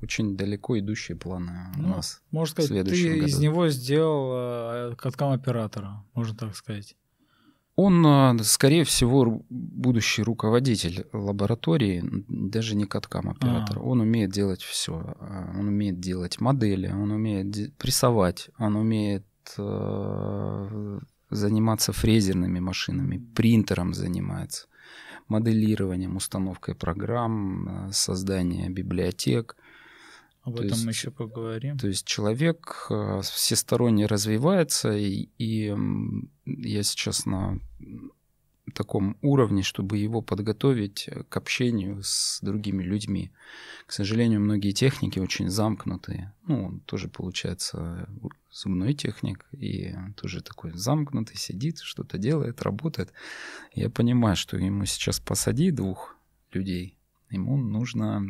Очень 0.00 0.36
далеко 0.36 0.78
идущие 0.78 1.16
планы 1.16 1.72
у 1.76 1.82
ну, 1.82 1.88
нас. 1.88 2.22
Можно 2.30 2.52
сказать, 2.52 2.86
ты 2.86 3.14
году. 3.14 3.26
из 3.26 3.38
него 3.38 3.68
сделал 3.68 4.92
э, 4.92 4.96
каткам 4.96 5.32
оператора, 5.32 6.02
можно 6.14 6.34
так 6.34 6.56
сказать. 6.56 6.96
Он, 7.76 8.06
э, 8.06 8.42
скорее 8.42 8.84
всего, 8.84 9.42
будущий 9.48 10.22
руководитель 10.22 11.06
лаборатории, 11.12 12.04
даже 12.28 12.76
не 12.76 12.84
каткам 12.84 13.30
оператор. 13.30 13.78
А. 13.78 13.82
Он 13.82 14.00
умеет 14.00 14.30
делать 14.30 14.62
все. 14.62 15.16
Э, 15.20 15.58
он 15.58 15.68
умеет 15.68 16.00
делать 16.00 16.40
модели, 16.40 16.90
он 16.92 17.10
умеет 17.10 17.76
прессовать, 17.76 18.50
он 18.58 18.76
умеет 18.76 19.24
Э, 19.58 20.98
заниматься 21.32 21.92
фрезерными 21.92 22.58
машинами, 22.58 23.18
принтером 23.36 23.94
занимается, 23.94 24.66
моделированием, 25.28 26.16
установкой 26.16 26.74
программ, 26.74 27.88
э, 27.88 27.92
созданием 27.92 28.74
библиотек. 28.74 29.56
Об 30.42 30.56
то 30.56 30.62
этом 30.62 30.74
есть, 30.74 30.84
мы 30.84 30.90
еще 30.92 31.10
поговорим. 31.10 31.78
То 31.78 31.86
есть 31.86 32.06
человек 32.06 32.86
э, 32.90 33.20
всесторонне 33.22 34.06
развивается, 34.06 34.96
и, 34.96 35.28
и 35.38 35.74
я 36.46 36.82
сейчас 36.82 37.26
на 37.26 37.58
таком 38.74 39.16
уровне, 39.20 39.62
чтобы 39.62 39.98
его 39.98 40.22
подготовить 40.22 41.08
к 41.28 41.36
общению 41.36 42.02
с 42.02 42.38
другими 42.40 42.82
людьми. 42.82 43.32
К 43.86 43.92
сожалению, 43.92 44.40
многие 44.40 44.72
техники 44.72 45.18
очень 45.18 45.50
замкнутые. 45.50 46.32
Ну, 46.46 46.66
он 46.66 46.80
тоже 46.80 47.08
получается 47.08 48.08
зубной 48.50 48.94
техник, 48.94 49.46
и 49.52 49.94
тоже 50.16 50.40
такой 50.40 50.72
замкнутый, 50.72 51.36
сидит, 51.36 51.80
что-то 51.80 52.18
делает, 52.18 52.62
работает. 52.62 53.12
Я 53.74 53.90
понимаю, 53.90 54.36
что 54.36 54.56
ему 54.56 54.84
сейчас 54.86 55.20
посади 55.20 55.70
двух 55.70 56.16
людей, 56.52 56.96
ему 57.30 57.56
нужно, 57.56 58.24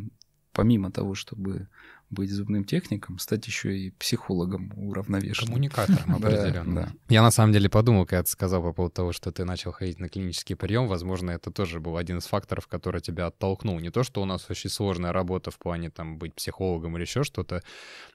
помимо 0.53 0.91
того, 0.91 1.15
чтобы 1.15 1.67
быть 2.11 2.29
зубным 2.29 2.65
техником, 2.65 3.17
стать 3.17 3.47
еще 3.47 3.77
и 3.77 3.91
психологом 3.91 4.71
уравновешенным. 4.75 5.47
Коммуникатором 5.47 6.15
определенно. 6.15 6.61
Да, 6.71 6.85
да. 6.85 6.93
Я 7.09 7.21
на 7.21 7.31
самом 7.31 7.53
деле 7.53 7.69
подумал, 7.69 8.05
когда 8.05 8.23
ты 8.23 8.29
сказал 8.29 8.61
по 8.61 8.73
поводу 8.73 8.93
того, 8.93 9.11
что 9.13 9.31
ты 9.31 9.45
начал 9.45 9.71
ходить 9.71 9.99
на 9.99 10.09
клинический 10.09 10.55
прием, 10.55 10.87
возможно, 10.87 11.31
это 11.31 11.51
тоже 11.51 11.79
был 11.79 11.97
один 11.97 12.19
из 12.19 12.25
факторов, 12.25 12.67
который 12.67 13.01
тебя 13.01 13.27
оттолкнул. 13.27 13.79
Не 13.79 13.89
то, 13.89 14.03
что 14.03 14.21
у 14.21 14.25
нас 14.25 14.45
очень 14.49 14.69
сложная 14.69 15.11
работа 15.11 15.51
в 15.51 15.57
плане 15.57 15.89
там 15.89 16.17
быть 16.17 16.35
психологом 16.35 16.95
или 16.97 17.03
еще 17.03 17.23
что-то, 17.23 17.63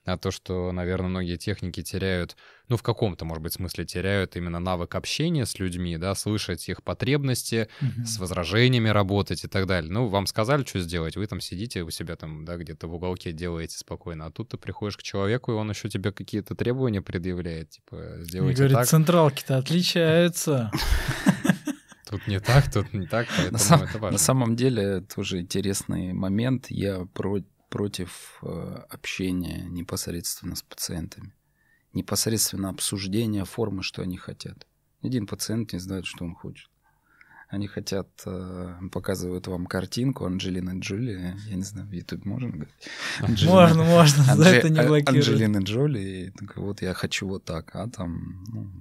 а 0.05 0.17
то, 0.17 0.31
что, 0.31 0.71
наверное, 0.73 1.09
многие 1.09 1.37
техники 1.37 1.83
теряют 1.83 2.37
ну, 2.69 2.77
в 2.77 2.83
каком-то, 2.83 3.25
может 3.25 3.43
быть, 3.43 3.53
смысле 3.53 3.85
теряют 3.85 4.37
именно 4.37 4.59
навык 4.59 4.95
общения 4.95 5.47
с 5.47 5.59
людьми, 5.59 5.97
да, 5.99 6.15
слышать 6.15 6.69
их 6.69 6.83
потребности, 6.83 7.69
угу. 7.81 8.05
с 8.05 8.19
возражениями 8.19 8.89
работать 8.89 9.45
и 9.45 9.49
так 9.49 9.67
далее. 9.67 9.93
Ну, 9.93 10.09
вам 10.09 10.27
сказали, 10.27 10.65
что 10.65 10.81
сделать, 10.81 11.17
вы 11.17 11.27
там 11.27 11.41
сидите 11.41 11.83
у 11.83 11.91
себя 11.91 12.17
там, 12.17 12.45
да, 12.45 12.57
где-то 12.57 12.89
в 12.89 12.95
уголке 12.95 13.33
делаете 13.33 13.79
спокойно, 13.79 14.27
а 14.27 14.31
тут 14.31 14.51
ты 14.51 14.57
приходишь 14.57 14.97
к 14.97 15.03
человеку, 15.03 15.53
и 15.53 15.55
он 15.55 15.71
еще 15.71 15.89
тебе 15.89 16.13
какие-то 16.13 16.55
требования 16.55 17.03
предъявляет, 17.03 17.71
типа, 17.71 18.17
сделайте 18.21 18.59
говорит, 18.59 18.77
так. 18.77 18.87
централки-то 18.87 19.59
отличаются. 19.59 20.71
Тут 22.09 22.29
не 22.29 22.39
так, 22.39 22.71
тут 22.71 22.93
не 22.95 23.05
так, 23.05 23.27
поэтому 23.27 23.55
на 23.55 23.59
сам, 23.59 23.83
это 23.83 23.99
важно. 23.99 24.13
На 24.13 24.19
самом 24.19 24.55
деле 24.55 25.01
тоже 25.01 25.41
интересный 25.41 26.13
момент. 26.13 26.67
Я 26.71 27.05
про, 27.13 27.41
против 27.69 28.39
э, 28.43 28.77
общения 28.89 29.65
непосредственно 29.69 30.55
с 30.55 30.63
пациентами 30.63 31.33
непосредственно 31.93 32.69
обсуждение 32.69 33.45
формы, 33.45 33.83
что 33.83 34.03
они 34.03 34.17
хотят. 34.17 34.67
Один 35.03 35.27
пациент 35.27 35.73
не 35.73 35.79
знает, 35.79 36.07
что 36.07 36.25
он 36.25 36.35
хочет. 36.35 36.69
Они 37.49 37.69
хотят, 37.69 38.09
э, 38.27 38.75
показывают 38.91 39.47
вам 39.47 39.67
картинку 39.67 40.25
Анджелины 40.25 40.81
Джоли, 40.81 41.37
я 41.47 41.55
не 41.55 41.63
знаю, 41.63 41.87
в 41.87 41.93
YouTube 41.93 42.25
можно 42.25 42.49
говорить? 42.49 42.75
Анджелина, 43.21 43.55
можно, 43.55 43.85
можно, 43.85 44.25
Анджи, 44.33 44.43
за 44.43 44.49
это 44.49 44.69
не 44.69 44.83
блокируют. 44.83 45.29
Анджелины 45.29 45.59
Джоли, 45.59 46.01
и 46.01 46.33
вот 46.57 46.83
я 46.83 46.93
хочу 46.93 47.29
вот 47.29 47.45
так, 47.45 47.71
а 47.77 47.89
там, 47.89 48.45
ну, 48.49 48.73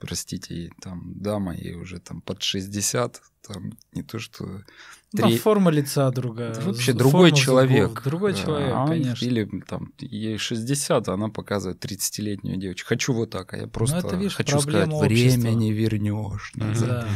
простите, 0.00 0.70
там 0.80 1.12
дама, 1.14 1.54
ей 1.54 1.74
уже 1.74 2.00
там 2.00 2.22
под 2.22 2.42
60, 2.42 3.22
там 3.46 3.72
не 3.92 4.02
то 4.02 4.18
что... 4.18 4.64
Три... 5.12 5.38
форма 5.38 5.72
лица 5.72 6.08
другая. 6.10 6.52
Это 6.52 6.60
вообще 6.60 6.92
другой 6.92 7.32
человек. 7.32 7.88
Зубов. 7.88 8.04
Другой 8.04 8.34
человек, 8.34 8.72
а 8.72 8.86
конечно. 8.86 9.24
Или 9.24 9.48
там 9.66 9.92
ей 9.98 10.38
60, 10.38 11.08
а 11.08 11.14
она 11.14 11.28
показывает 11.28 11.84
30-летнюю 11.84 12.56
девочку. 12.58 12.88
Хочу 12.88 13.12
вот 13.12 13.30
так, 13.30 13.52
а 13.52 13.56
я 13.56 13.66
просто 13.66 13.98
это, 13.98 14.16
видишь, 14.16 14.36
хочу 14.36 14.60
сказать, 14.60 14.88
общества. 14.88 15.06
время 15.06 15.50
не 15.54 15.72
вернешь. 15.72 16.52
Да. 16.54 17.08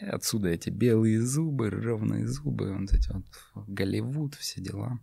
И 0.00 0.06
отсюда 0.06 0.48
эти 0.48 0.70
белые 0.70 1.20
зубы, 1.20 1.68
ровные 1.70 2.26
зубы, 2.26 2.74
вот 2.74 2.92
эти 2.92 3.12
вот 3.12 3.24
Голливуд, 3.68 4.34
все 4.36 4.60
дела. 4.62 4.98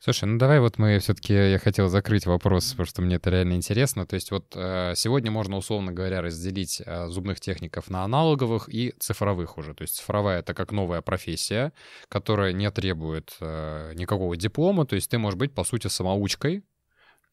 Слушай, 0.00 0.26
ну 0.26 0.38
давай 0.38 0.60
вот 0.60 0.78
мы 0.78 1.00
все-таки, 1.00 1.34
я 1.34 1.58
хотел 1.58 1.88
закрыть 1.88 2.24
вопрос, 2.24 2.70
потому 2.70 2.86
что 2.86 3.02
мне 3.02 3.16
это 3.16 3.30
реально 3.30 3.54
интересно. 3.54 4.06
То 4.06 4.14
есть 4.14 4.30
вот 4.30 4.52
э, 4.54 4.92
сегодня 4.94 5.32
можно, 5.32 5.56
условно 5.56 5.90
говоря, 5.90 6.22
разделить 6.22 6.80
э, 6.86 7.08
зубных 7.08 7.40
техников 7.40 7.90
на 7.90 8.04
аналоговых 8.04 8.72
и 8.72 8.94
цифровых 9.00 9.58
уже. 9.58 9.74
То 9.74 9.82
есть 9.82 9.96
цифровая— 9.96 10.38
это 10.40 10.54
как 10.54 10.70
новая 10.70 11.02
профессия, 11.02 11.72
которая 12.08 12.52
не 12.52 12.70
требует 12.70 13.36
э, 13.40 13.92
никакого 13.96 14.36
диплома. 14.36 14.86
То 14.86 14.94
есть 14.94 15.10
ты 15.10 15.18
можешь 15.18 15.36
быть, 15.36 15.52
по 15.52 15.64
сути, 15.64 15.88
самоучкой, 15.88 16.62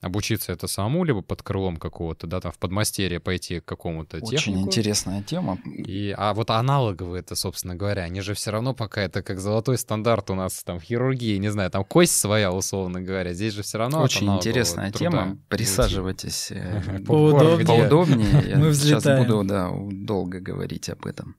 обучиться 0.05 0.51
это 0.51 0.67
самому, 0.67 1.03
либо 1.03 1.21
под 1.21 1.41
крылом 1.41 1.77
какого-то, 1.77 2.27
да, 2.27 2.39
там 2.39 2.51
в 2.51 2.57
подмастерье 2.57 3.19
пойти 3.19 3.59
к 3.59 3.65
какому-то 3.65 4.17
Очень 4.17 4.37
технику. 4.37 4.59
интересная 4.59 5.23
тема. 5.23 5.57
И, 5.65 6.13
а 6.17 6.33
вот 6.33 6.49
аналоговые 6.51 7.21
это, 7.21 7.35
собственно 7.35 7.75
говоря, 7.75 8.03
они 8.03 8.21
же 8.21 8.33
все 8.33 8.51
равно 8.51 8.73
пока 8.73 9.01
это 9.01 9.23
как 9.23 9.39
золотой 9.39 9.77
стандарт 9.77 10.29
у 10.29 10.35
нас 10.35 10.63
там 10.63 10.79
в 10.79 10.83
хирургии, 10.83 11.37
не 11.37 11.49
знаю, 11.51 11.71
там 11.71 11.83
кость 11.83 12.15
своя, 12.15 12.51
условно 12.51 13.01
говоря, 13.01 13.33
здесь 13.33 13.53
же 13.53 13.63
все 13.63 13.77
равно 13.79 14.01
Очень 14.03 14.33
интересная 14.35 14.91
тема. 14.91 15.37
Присаживайтесь 15.49 16.51
э, 16.51 16.99
Поудобнее. 17.07 18.43
Я 18.47 18.73
сейчас 18.73 19.03
буду 19.03 19.43
да, 19.43 19.71
долго 19.91 20.39
говорить 20.39 20.89
об 20.89 21.05
этом. 21.05 21.35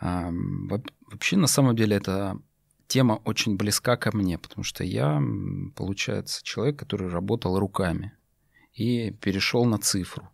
Во- 0.00 0.82
Вообще, 1.10 1.36
на 1.36 1.46
самом 1.46 1.76
деле, 1.76 1.96
эта 1.96 2.36
тема 2.86 3.20
очень 3.24 3.56
близка 3.56 3.96
ко 3.96 4.16
мне, 4.16 4.38
потому 4.38 4.64
что 4.64 4.84
я, 4.84 5.22
получается, 5.76 6.42
человек, 6.42 6.78
который 6.78 7.08
работал 7.08 7.58
руками 7.58 8.12
и 8.74 9.10
перешел 9.10 9.64
на 9.64 9.78
цифру. 9.78 10.28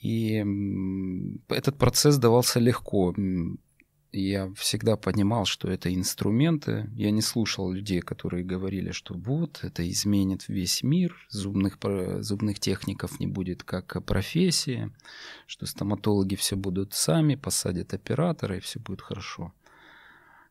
И 0.00 0.44
этот 1.48 1.78
процесс 1.78 2.16
давался 2.18 2.60
легко. 2.60 3.14
Я 4.12 4.52
всегда 4.54 4.96
понимал, 4.96 5.46
что 5.46 5.68
это 5.68 5.92
инструменты. 5.92 6.88
Я 6.94 7.10
не 7.10 7.22
слушал 7.22 7.70
людей, 7.70 8.00
которые 8.00 8.44
говорили, 8.44 8.92
что 8.92 9.14
вот, 9.14 9.60
это 9.62 9.88
изменит 9.90 10.48
весь 10.48 10.82
мир, 10.82 11.16
зубных, 11.28 11.78
зубных 12.20 12.60
техников 12.60 13.20
не 13.20 13.26
будет 13.26 13.62
как 13.62 14.02
профессии, 14.04 14.92
что 15.46 15.66
стоматологи 15.66 16.36
все 16.36 16.56
будут 16.56 16.94
сами, 16.94 17.34
посадят 17.34 17.92
оператора, 17.92 18.56
и 18.56 18.60
все 18.60 18.78
будет 18.78 19.02
хорошо. 19.02 19.52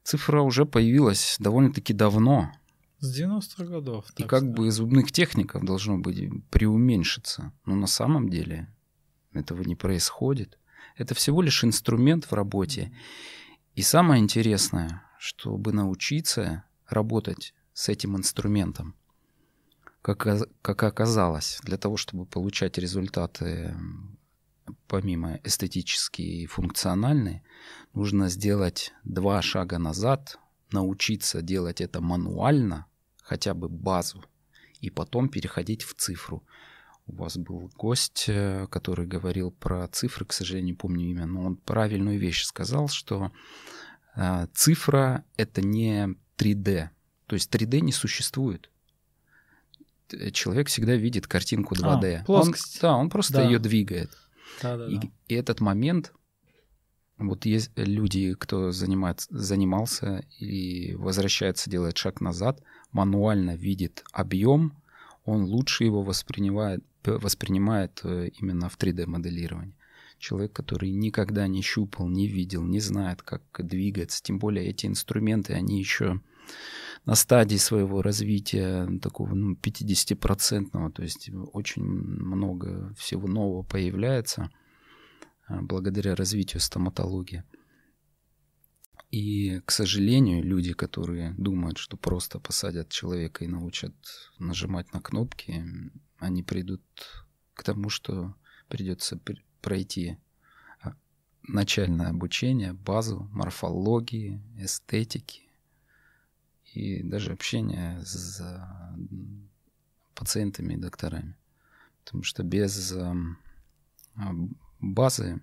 Цифра 0.05 0.41
уже 0.41 0.67
появилась 0.67 1.35
довольно-таки 1.39 1.91
давно, 1.91 2.51
С 2.99 3.19
90-х 3.19 3.65
годов. 3.65 4.05
и 4.15 4.23
как 4.23 4.47
бы 4.51 4.69
зубных 4.69 5.11
техников 5.11 5.65
должно 5.65 5.97
быть 5.97 6.29
преуменьшиться. 6.51 7.51
Но 7.65 7.73
на 7.73 7.87
самом 7.87 8.29
деле 8.29 8.71
этого 9.33 9.63
не 9.63 9.75
происходит. 9.75 10.59
Это 10.95 11.15
всего 11.15 11.41
лишь 11.41 11.63
инструмент 11.63 12.25
в 12.25 12.33
работе. 12.33 12.95
И 13.73 13.81
самое 13.81 14.21
интересное, 14.21 15.01
чтобы 15.17 15.73
научиться 15.73 16.65
работать 16.87 17.55
с 17.73 17.89
этим 17.89 18.15
инструментом, 18.15 18.93
как, 20.03 20.27
как 20.61 20.83
оказалось, 20.83 21.59
для 21.63 21.77
того, 21.77 21.97
чтобы 21.97 22.27
получать 22.27 22.77
результаты 22.77 23.75
помимо 24.88 25.39
эстетические 25.43 26.43
и 26.43 26.45
функциональные, 26.45 27.43
нужно 27.93 28.30
сделать 28.30 28.93
два 29.04 29.41
шага 29.41 29.78
назад, 29.80 30.38
научиться 30.71 31.41
делать 31.41 31.82
это 31.82 32.01
мануально, 32.01 32.86
хотя 33.21 33.54
бы 33.54 33.69
базу, 33.69 34.23
и 34.82 34.89
потом 34.89 35.30
переходить 35.30 35.84
в 35.84 35.93
цифру. 35.95 36.43
У 37.08 37.15
вас 37.17 37.38
был 37.38 37.69
гость, 37.78 38.25
э, 38.28 38.67
который 38.71 39.06
говорил 39.06 39.51
про 39.51 39.88
цифры, 39.88 40.25
к 40.25 40.34
сожалению, 40.34 40.73
не 40.73 40.73
помню 40.73 41.06
имя, 41.12 41.25
но 41.28 41.43
он 41.45 41.56
правильную 41.56 42.19
вещь 42.19 42.43
сказал, 42.43 42.88
что 42.88 43.32
э, 44.15 44.47
цифра— 44.56 45.23
это 45.38 45.62
не 45.62 46.15
3D. 46.38 46.89
То 47.28 47.36
есть 47.36 47.54
3D 47.54 47.82
не 47.82 47.91
существует. 47.91 48.71
Т- 50.08 50.32
Человек 50.32 50.67
всегда 50.67 50.95
видит 50.95 51.28
картинку 51.28 51.75
2D. 51.75 52.19
Он- 52.19 52.25
плоскость. 52.25 52.80
да, 52.82 52.95
он 52.95 53.10
просто 53.10 53.34
Да. 53.34 53.43
ее 53.43 53.60
двигает. 53.60 54.12
И, 54.89 54.99
и 55.27 55.36
этот 55.36 55.60
момент, 55.62 56.13
вот 57.17 57.45
есть 57.45 57.71
люди, 57.75 58.34
кто 58.34 58.71
занимается, 58.71 59.27
занимался 59.31 60.25
и 60.39 60.95
возвращается, 60.95 61.69
делает 61.69 61.97
шаг 61.97 62.21
назад, 62.21 62.62
мануально 62.91 63.55
видит 63.55 64.03
объем, 64.12 64.73
он 65.25 65.43
лучше 65.43 65.84
его 65.84 66.03
воспринимает, 66.03 66.84
воспринимает 67.03 68.01
э, 68.03 68.29
именно 68.39 68.69
в 68.69 68.77
3D-моделировании. 68.77 69.75
Человек, 70.19 70.53
который 70.53 70.91
никогда 70.91 71.47
не 71.47 71.62
щупал, 71.62 72.08
не 72.08 72.27
видел, 72.27 72.63
не 72.63 72.79
знает, 72.79 73.21
как 73.21 73.41
двигаться, 73.58 74.23
тем 74.23 74.39
более 74.39 74.65
эти 74.67 74.86
инструменты, 74.86 75.53
они 75.53 75.79
еще 75.79 76.21
на 77.05 77.13
стадии 77.13 77.57
своего 77.57 78.01
развития 78.01 78.87
такого 78.99 79.35
ну, 79.35 79.55
50-процентного, 79.55 80.91
то 80.91 81.03
есть 81.03 81.29
очень 81.53 81.83
много 81.83 82.93
всего 82.95 83.27
нового 83.27 83.61
появляется 83.61 84.49
а, 85.47 85.61
благодаря 85.61 86.15
развитию 86.15 86.61
стоматологии. 86.61 87.43
И, 89.11 89.61
к 89.65 89.71
сожалению, 89.71 90.43
люди, 90.43 90.73
которые 90.73 91.35
думают, 91.37 91.77
что 91.77 91.95
просто 91.95 92.39
посадят 92.39 92.89
человека 92.89 93.45
и 93.45 93.47
научат 93.47 93.93
нажимать 94.39 94.91
на 94.91 94.99
кнопки, 94.99 95.63
они 96.17 96.41
придут 96.41 96.81
к 97.53 97.63
тому, 97.63 97.89
что 97.89 98.35
придется 98.67 99.15
пр- 99.17 99.43
пройти 99.61 100.17
а, 100.81 100.95
начальное 101.43 102.09
обучение, 102.09 102.73
базу 102.73 103.29
морфологии, 103.31 104.41
эстетики 104.57 105.44
и 106.75 107.03
даже 107.03 107.31
общение 107.31 108.01
с 108.03 108.41
пациентами 110.13 110.73
и 110.73 110.77
докторами. 110.77 111.35
Потому 112.03 112.23
что 112.23 112.43
без 112.43 112.93
ам, 112.93 113.38
а, 114.15 114.33
базы, 114.79 115.41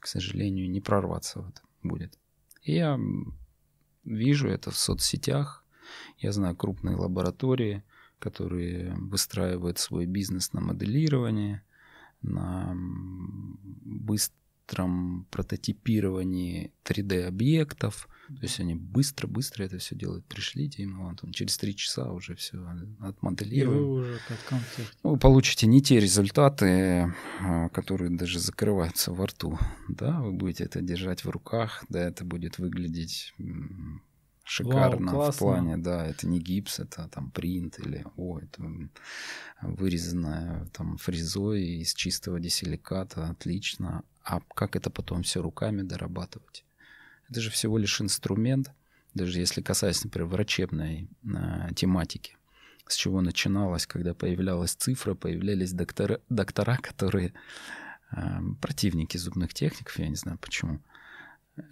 к 0.00 0.06
сожалению, 0.06 0.70
не 0.70 0.80
прорваться 0.80 1.40
в 1.40 1.48
это 1.48 1.62
будет. 1.82 2.18
И 2.62 2.74
я 2.74 2.98
вижу 4.04 4.48
это 4.48 4.70
в 4.70 4.78
соцсетях. 4.78 5.64
Я 6.18 6.32
знаю 6.32 6.56
крупные 6.56 6.96
лаборатории, 6.96 7.82
которые 8.18 8.94
выстраивают 8.94 9.78
свой 9.78 10.06
бизнес 10.06 10.52
на 10.52 10.60
моделировании, 10.60 11.60
на 12.22 12.72
быстром 13.84 15.26
прототипировании 15.30 16.72
3D-объектов. 16.84 18.08
То 18.28 18.42
есть 18.42 18.60
они 18.60 18.74
быстро-быстро 18.74 19.64
это 19.64 19.78
все 19.78 19.94
делают. 19.94 20.24
Пришлите 20.26 20.82
им, 20.84 20.98
вон 20.98 21.16
там 21.16 21.32
через 21.32 21.58
три 21.58 21.74
часа 21.76 22.10
уже 22.12 22.34
все 22.34 22.56
И 22.56 22.60
вы 22.60 23.06
отмоделируем. 23.08 23.88
уже 23.88 24.18
катком 24.28 24.60
техники. 24.76 24.96
Вы 25.02 25.16
получите 25.18 25.66
не 25.66 25.82
те 25.82 25.98
результаты, 26.00 27.12
а, 27.40 27.68
которые 27.70 28.10
даже 28.16 28.38
закрываются 28.38 29.12
во 29.12 29.26
рту. 29.26 29.58
Да, 29.88 30.20
вы 30.20 30.32
будете 30.32 30.64
это 30.64 30.80
держать 30.80 31.24
в 31.24 31.30
руках, 31.30 31.84
да, 31.88 32.00
это 32.00 32.24
будет 32.24 32.58
выглядеть 32.58 33.34
шикарно 34.44 35.12
в 35.12 35.14
классно. 35.14 35.38
плане, 35.38 35.76
да, 35.76 36.06
это 36.06 36.26
не 36.26 36.40
гипс, 36.40 36.80
это 36.80 37.08
там 37.08 37.30
принт 37.30 37.78
или, 37.78 38.04
о, 38.16 38.38
это 38.40 38.62
вырезанное 39.62 40.66
там 40.72 40.96
фрезой 40.96 41.62
из 41.80 41.94
чистого 41.94 42.40
десиликата, 42.40 43.28
отлично. 43.30 44.02
А 44.24 44.40
как 44.54 44.76
это 44.76 44.90
потом 44.90 45.22
все 45.22 45.42
руками 45.42 45.82
дорабатывать? 45.82 46.64
Это 47.32 47.40
же 47.40 47.50
всего 47.50 47.78
лишь 47.78 47.98
инструмент, 48.02 48.72
даже 49.14 49.40
если 49.40 49.62
касаясь, 49.62 50.04
например, 50.04 50.28
врачебной 50.28 51.08
а, 51.34 51.72
тематики 51.72 52.36
с 52.86 52.96
чего 52.96 53.22
начиналось, 53.22 53.86
когда 53.86 54.12
появлялась 54.12 54.74
цифра, 54.74 55.14
появлялись 55.14 55.72
доктора, 55.72 56.20
доктора 56.28 56.76
которые 56.76 57.32
э, 58.10 58.38
противники 58.60 59.16
зубных 59.16 59.54
техников, 59.54 59.98
я 59.98 60.08
не 60.08 60.16
знаю 60.16 60.36
почему. 60.36 60.82
Э, 61.56 61.62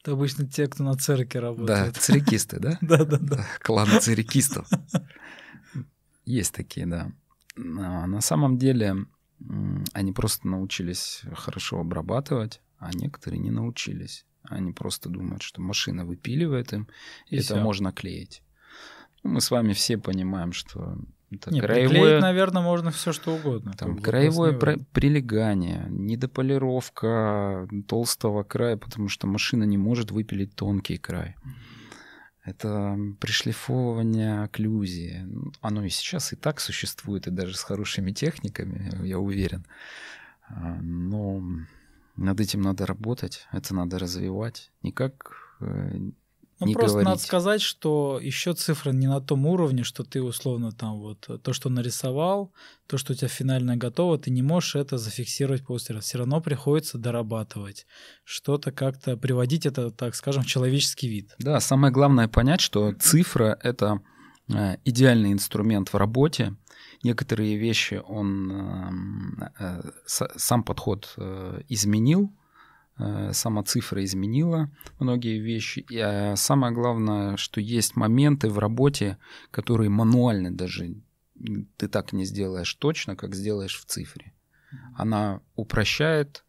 Это 0.00 0.12
обычно 0.12 0.48
те, 0.48 0.66
кто 0.66 0.82
на 0.82 0.96
церкви 0.96 1.38
да, 1.38 1.40
работает. 1.40 1.96
цирикисты, 1.98 2.58
да? 2.58 2.78
Да-да-да. 2.80 3.46
Клан 3.60 4.00
цирикистов. 4.00 4.68
Есть 6.24 6.52
такие, 6.52 6.86
да. 6.86 7.12
А 7.56 8.06
на 8.06 8.20
самом 8.20 8.58
деле 8.58 9.06
они 9.92 10.12
просто 10.12 10.48
научились 10.48 11.22
хорошо 11.34 11.78
обрабатывать, 11.78 12.60
а 12.78 12.90
некоторые 12.92 13.38
не 13.38 13.52
научились. 13.52 14.26
Они 14.44 14.72
просто 14.72 15.08
думают, 15.08 15.42
что 15.42 15.60
машина 15.60 16.04
выпиливает 16.04 16.72
им, 16.72 16.88
и, 17.28 17.36
это 17.36 17.56
можно 17.56 17.92
клеить. 17.92 18.42
Ну, 19.22 19.30
мы 19.30 19.40
с 19.40 19.50
вами 19.50 19.72
все 19.72 19.96
понимаем, 19.96 20.52
что 20.52 20.96
это 21.30 21.52
Не, 21.52 21.60
краевое... 21.60 21.88
приклеить, 21.88 22.20
наверное, 22.22 22.62
можно 22.62 22.90
все 22.90 23.12
что 23.12 23.34
угодно. 23.34 23.72
Там 23.72 23.98
краевое 23.98 24.52
про- 24.52 24.78
прилегание, 24.92 25.86
недополировка 25.88 27.68
толстого 27.88 28.42
края, 28.42 28.76
потому 28.76 29.08
что 29.08 29.26
машина 29.26 29.64
не 29.64 29.78
может 29.78 30.10
выпилить 30.10 30.54
тонкий 30.54 30.98
край. 30.98 31.36
Это 32.44 32.98
пришлифовывание 33.20 34.42
окклюзии. 34.42 35.26
Оно 35.62 35.82
и 35.84 35.88
сейчас 35.88 36.34
и 36.34 36.36
так 36.36 36.60
существует, 36.60 37.26
и 37.26 37.30
даже 37.30 37.56
с 37.56 37.62
хорошими 37.62 38.12
техниками, 38.12 38.94
я 39.06 39.18
уверен. 39.18 39.64
А, 40.48 40.76
Но 40.82 41.42
над 42.16 42.40
этим 42.40 42.60
надо 42.60 42.86
работать, 42.86 43.46
это 43.52 43.74
надо 43.74 43.98
развивать. 43.98 44.70
Не 44.82 44.92
как 44.92 45.32
э, 45.60 45.96
Ну, 46.60 46.66
не 46.66 46.74
просто 46.74 46.90
говорить. 46.92 47.08
надо 47.08 47.20
сказать, 47.20 47.60
что 47.60 48.18
еще 48.22 48.54
цифры 48.54 48.92
не 48.92 49.08
на 49.08 49.20
том 49.20 49.46
уровне, 49.46 49.82
что 49.82 50.04
ты 50.04 50.22
условно 50.22 50.70
там 50.70 51.00
вот 51.00 51.28
то, 51.42 51.52
что 51.52 51.68
нарисовал, 51.70 52.52
то, 52.86 52.96
что 52.98 53.12
у 53.12 53.16
тебя 53.16 53.28
финально 53.28 53.76
готово, 53.76 54.18
ты 54.18 54.30
не 54.30 54.42
можешь 54.42 54.76
это 54.76 54.96
зафиксировать 54.96 55.64
после. 55.64 55.98
Все 56.00 56.18
равно 56.18 56.40
приходится 56.40 56.98
дорабатывать, 56.98 57.86
что-то 58.24 58.70
как-то 58.70 59.16
приводить 59.16 59.66
это, 59.66 59.90
так 59.90 60.14
скажем, 60.14 60.44
в 60.44 60.46
человеческий 60.46 61.08
вид. 61.08 61.34
Да, 61.38 61.58
самое 61.60 61.92
главное 61.92 62.28
понять, 62.28 62.60
что 62.60 62.92
цифра— 62.92 63.58
это 63.62 64.00
э, 64.48 64.76
идеальный 64.84 65.32
инструмент 65.32 65.92
в 65.92 65.96
работе. 65.96 66.54
Некоторые 67.04 67.58
вещи 67.58 68.02
он 68.08 68.50
э, 69.38 69.50
э, 69.58 69.82
сам 70.06 70.64
подход 70.64 71.12
э, 71.18 71.60
изменил, 71.68 72.32
э, 72.98 73.32
сама 73.34 73.62
цифра 73.62 74.02
изменила 74.02 74.70
многие 74.98 75.38
вещи. 75.38 75.84
И 75.90 76.36
самое 76.36 76.72
главное, 76.72 77.36
что 77.36 77.60
есть 77.60 77.96
моменты 77.96 78.48
в 78.48 78.58
работе, 78.58 79.18
которые 79.50 79.90
мануально 79.90 80.50
даже 80.50 80.94
ты 81.76 81.88
так 81.88 82.14
не 82.14 82.24
сделаешь 82.24 82.72
точно, 82.74 83.16
как 83.16 83.34
сделаешь 83.34 83.78
в 83.78 83.84
цифре. 83.84 84.32
Она 84.96 85.42
упрощает, 85.56 86.42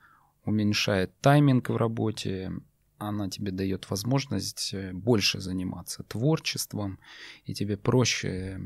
уменьшает 0.45 1.11
тайминг 1.19 1.69
в 1.69 1.75
работе, 1.75 2.53
она 2.97 3.29
тебе 3.29 3.51
дает 3.51 3.89
возможность 3.89 4.73
больше 4.93 5.41
заниматься 5.41 6.03
творчеством, 6.03 6.97
и 7.43 7.53
тебе 7.53 7.75
проще 7.75 8.57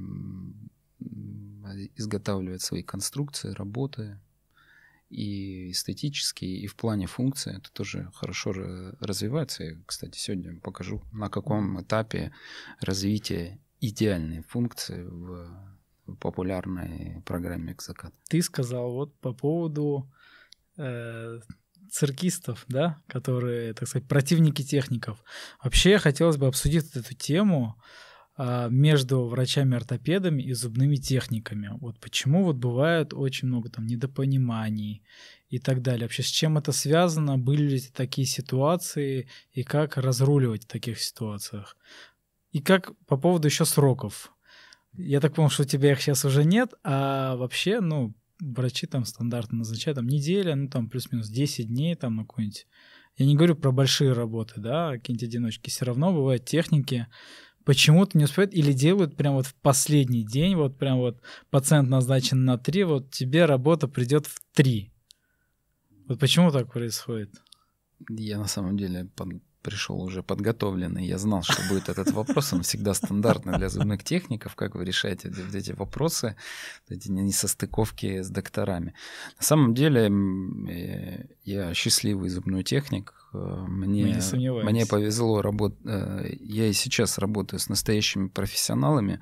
м, 0.99 1.63
изготавливать 1.95 2.61
свои 2.61 2.83
конструкции, 2.83 3.51
работы 3.51 4.19
и 5.09 5.71
эстетически, 5.71 6.45
и 6.45 6.67
в 6.67 6.75
плане 6.75 7.07
функции 7.07 7.57
это 7.57 7.71
тоже 7.71 8.09
хорошо 8.13 8.51
ра- 8.51 8.95
развивается. 8.99 9.63
Я, 9.63 9.77
кстати, 9.85 10.17
сегодня 10.17 10.59
покажу, 10.59 11.01
на 11.11 11.29
каком 11.29 11.81
этапе 11.81 12.31
развития 12.79 13.59
идеальной 13.81 14.43
функции 14.43 15.03
в 15.03 15.69
популярной 16.19 17.21
программе 17.25 17.73
«Экзакат». 17.73 18.13
Ты 18.29 18.41
сказал 18.41 18.91
вот 18.91 19.15
по 19.19 19.33
поводу 19.33 20.11
э, 20.77 21.39
циркистов, 21.91 22.65
да, 22.67 23.01
которые, 23.07 23.73
так 23.73 23.87
сказать, 23.87 24.07
противники 24.07 24.63
техников. 24.63 25.23
Вообще 25.63 25.97
хотелось 25.97 26.37
бы 26.37 26.47
обсудить 26.47 26.95
эту 26.95 27.15
тему 27.15 27.75
между 28.69 29.25
врачами-ортопедами 29.25 30.41
и 30.41 30.53
зубными 30.53 30.95
техниками. 30.95 31.71
Вот 31.81 31.99
почему 31.99 32.45
вот 32.45 32.55
бывает 32.55 33.13
очень 33.13 33.49
много 33.49 33.69
там 33.69 33.85
недопониманий 33.85 35.03
и 35.49 35.59
так 35.59 35.81
далее. 35.81 36.05
Вообще 36.05 36.23
с 36.23 36.27
чем 36.27 36.57
это 36.57 36.71
связано? 36.71 37.37
Были 37.37 37.63
ли 37.63 37.81
такие 37.93 38.25
ситуации 38.25 39.27
и 39.51 39.63
как 39.63 39.97
разруливать 39.97 40.63
в 40.63 40.67
таких 40.67 41.01
ситуациях? 41.01 41.75
И 42.53 42.61
как 42.61 42.95
по 43.07 43.17
поводу 43.17 43.47
еще 43.47 43.65
сроков. 43.65 44.31
Я 44.93 45.19
так 45.19 45.35
понял, 45.35 45.49
что 45.49 45.63
у 45.63 45.65
тебя 45.65 45.91
их 45.91 46.01
сейчас 46.01 46.23
уже 46.23 46.45
нет, 46.45 46.73
а 46.83 47.35
вообще, 47.35 47.81
ну, 47.81 48.15
врачи 48.39 48.87
там 48.87 49.05
стандартно 49.05 49.59
назначают 49.59 49.97
там 49.97 50.07
неделя, 50.07 50.55
ну 50.55 50.69
там 50.69 50.89
плюс-минус 50.89 51.27
10 51.27 51.67
дней 51.67 51.95
там 51.95 52.15
на 52.15 52.23
какой-нибудь. 52.23 52.67
Я 53.17 53.25
не 53.25 53.35
говорю 53.35 53.55
про 53.55 53.71
большие 53.71 54.13
работы, 54.13 54.61
да, 54.61 54.93
какие-нибудь 54.93 55.27
одиночки. 55.27 55.69
Все 55.69 55.83
равно 55.83 56.13
бывают 56.13 56.45
техники, 56.45 57.07
почему-то 57.69 58.17
не 58.17 58.23
успевают 58.23 58.55
или 58.55 58.73
делают 58.73 59.15
прям 59.15 59.35
вот 59.35 59.45
в 59.45 59.53
последний 59.53 60.23
день, 60.23 60.55
вот 60.55 60.79
прям 60.79 60.97
вот 60.97 61.21
пациент 61.51 61.87
назначен 61.87 62.43
на 62.43 62.57
3, 62.57 62.83
вот 62.85 63.11
тебе 63.11 63.45
работа 63.45 63.87
придет 63.87 64.25
в 64.25 64.41
3. 64.55 64.91
Вот 66.07 66.19
почему 66.19 66.49
так 66.49 66.71
происходит? 66.73 67.29
Я 68.09 68.39
на 68.39 68.47
самом 68.47 68.75
деле 68.75 69.05
под- 69.15 69.43
пришел 69.61 70.01
уже 70.01 70.23
подготовленный. 70.23 71.05
Я 71.05 71.19
знал, 71.19 71.43
что 71.43 71.61
будет 71.69 71.89
этот 71.89 72.11
вопрос. 72.11 72.53
Он 72.53 72.63
всегда 72.63 72.95
стандартный 72.95 73.59
для 73.59 73.69
зубных 73.69 74.03
техников. 74.03 74.55
Как 74.55 74.73
вы 74.73 74.83
решаете 74.83 75.29
вот 75.29 75.53
эти 75.53 75.73
вопросы, 75.73 76.35
вот 76.89 76.97
эти 76.97 77.11
несостыковки 77.11 78.23
с 78.23 78.31
докторами. 78.31 78.95
На 79.37 79.43
самом 79.43 79.75
деле 79.75 80.09
э, 80.09 81.27
я 81.43 81.75
счастливый 81.75 82.29
зубной 82.29 82.63
техник. 82.63 83.13
Э, 83.33 83.65
Мне, 83.67 84.19
мне 84.63 84.85
повезло 84.85 85.41
работать. 85.41 85.79
Я 86.39 86.67
и 86.67 86.73
сейчас 86.73 87.17
работаю 87.17 87.59
с 87.59 87.69
настоящими 87.69 88.27
профессионалами. 88.27 89.19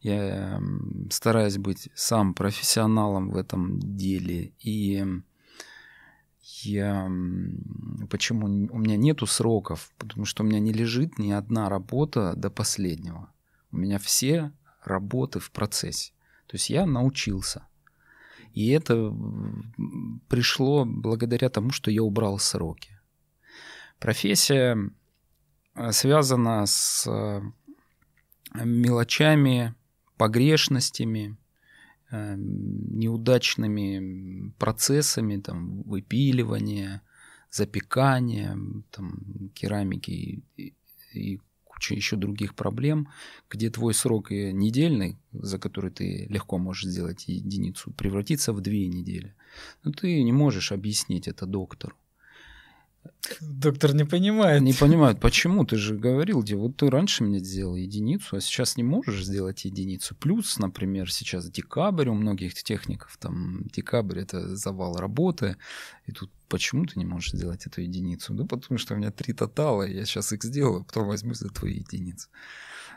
Я 0.00 0.62
стараюсь 1.10 1.58
быть 1.58 1.88
сам 1.94 2.34
профессионалом 2.34 3.30
в 3.30 3.36
этом 3.36 3.78
деле. 3.80 4.52
И 4.60 5.04
я 6.62 7.10
почему 8.08 8.46
у 8.46 8.78
меня 8.78 8.96
нету 8.96 9.26
сроков, 9.26 9.92
потому 9.98 10.24
что 10.24 10.42
у 10.42 10.46
меня 10.46 10.60
не 10.60 10.72
лежит 10.72 11.18
ни 11.18 11.30
одна 11.30 11.68
работа 11.68 12.34
до 12.36 12.50
последнего. 12.50 13.30
У 13.72 13.76
меня 13.76 13.98
все 13.98 14.52
работы 14.84 15.38
в 15.38 15.50
процессе. 15.50 16.12
То 16.46 16.56
есть 16.56 16.70
я 16.70 16.86
научился. 16.86 17.66
И 18.52 18.70
это 18.70 19.14
пришло 20.28 20.84
благодаря 20.84 21.48
тому, 21.50 21.70
что 21.70 21.90
я 21.90 22.02
убрал 22.02 22.38
сроки. 22.38 22.99
Профессия 24.00 24.78
э, 25.74 25.92
связана 25.92 26.64
с 26.64 27.06
э, 27.06 27.42
мелочами, 28.64 29.74
погрешностями, 30.16 31.36
э, 32.10 32.34
неудачными 32.38 34.52
процессами, 34.58 35.36
там, 35.36 35.82
выпиливания, 35.82 37.02
запекания, 37.50 38.56
там, 38.90 39.50
керамики 39.52 40.42
и, 40.56 40.72
и 41.12 41.38
куча 41.64 41.94
еще 41.94 42.16
других 42.16 42.54
проблем, 42.54 43.08
где 43.50 43.68
твой 43.68 43.92
срок 43.92 44.30
недельный, 44.30 45.18
за 45.32 45.58
который 45.58 45.90
ты 45.90 46.26
легко 46.30 46.56
можешь 46.56 46.90
сделать 46.90 47.28
единицу, 47.28 47.90
превратится 47.90 48.54
в 48.54 48.62
две 48.62 48.88
недели. 48.88 49.34
Но 49.84 49.92
ты 49.92 50.22
не 50.22 50.32
можешь 50.32 50.72
объяснить 50.72 51.28
это 51.28 51.44
доктору. 51.44 51.96
Доктор 53.40 53.94
не 53.94 54.04
понимает. 54.04 54.62
Не 54.62 54.72
понимают, 54.72 55.20
почему? 55.20 55.64
Ты 55.64 55.76
же 55.76 55.94
говорил, 55.94 56.42
где 56.42 56.56
вот 56.56 56.76
ты 56.76 56.90
раньше 56.90 57.24
мне 57.24 57.38
сделал 57.38 57.76
единицу, 57.76 58.36
а 58.36 58.40
сейчас 58.40 58.76
не 58.76 58.82
можешь 58.82 59.24
сделать 59.24 59.64
единицу. 59.64 60.14
Плюс, 60.14 60.58
например, 60.58 61.12
сейчас 61.12 61.50
декабрь 61.50 62.08
у 62.08 62.14
многих 62.14 62.54
техников, 62.54 63.16
там 63.18 63.64
декабрь 63.72 64.20
это 64.20 64.56
завал 64.56 64.96
работы, 64.96 65.56
и 66.06 66.12
тут 66.12 66.30
почему 66.48 66.86
ты 66.86 66.98
не 66.98 67.04
можешь 67.04 67.32
сделать 67.32 67.66
эту 67.66 67.82
единицу? 67.82 68.34
Да 68.34 68.44
потому 68.44 68.78
что 68.78 68.94
у 68.94 68.96
меня 68.96 69.10
три 69.10 69.32
тотала, 69.32 69.84
я 69.84 70.04
сейчас 70.04 70.32
их 70.32 70.42
сделаю, 70.42 70.80
а 70.80 70.84
потом 70.84 71.06
возьму 71.06 71.34
за 71.34 71.48
твою 71.50 71.76
единицу. 71.76 72.28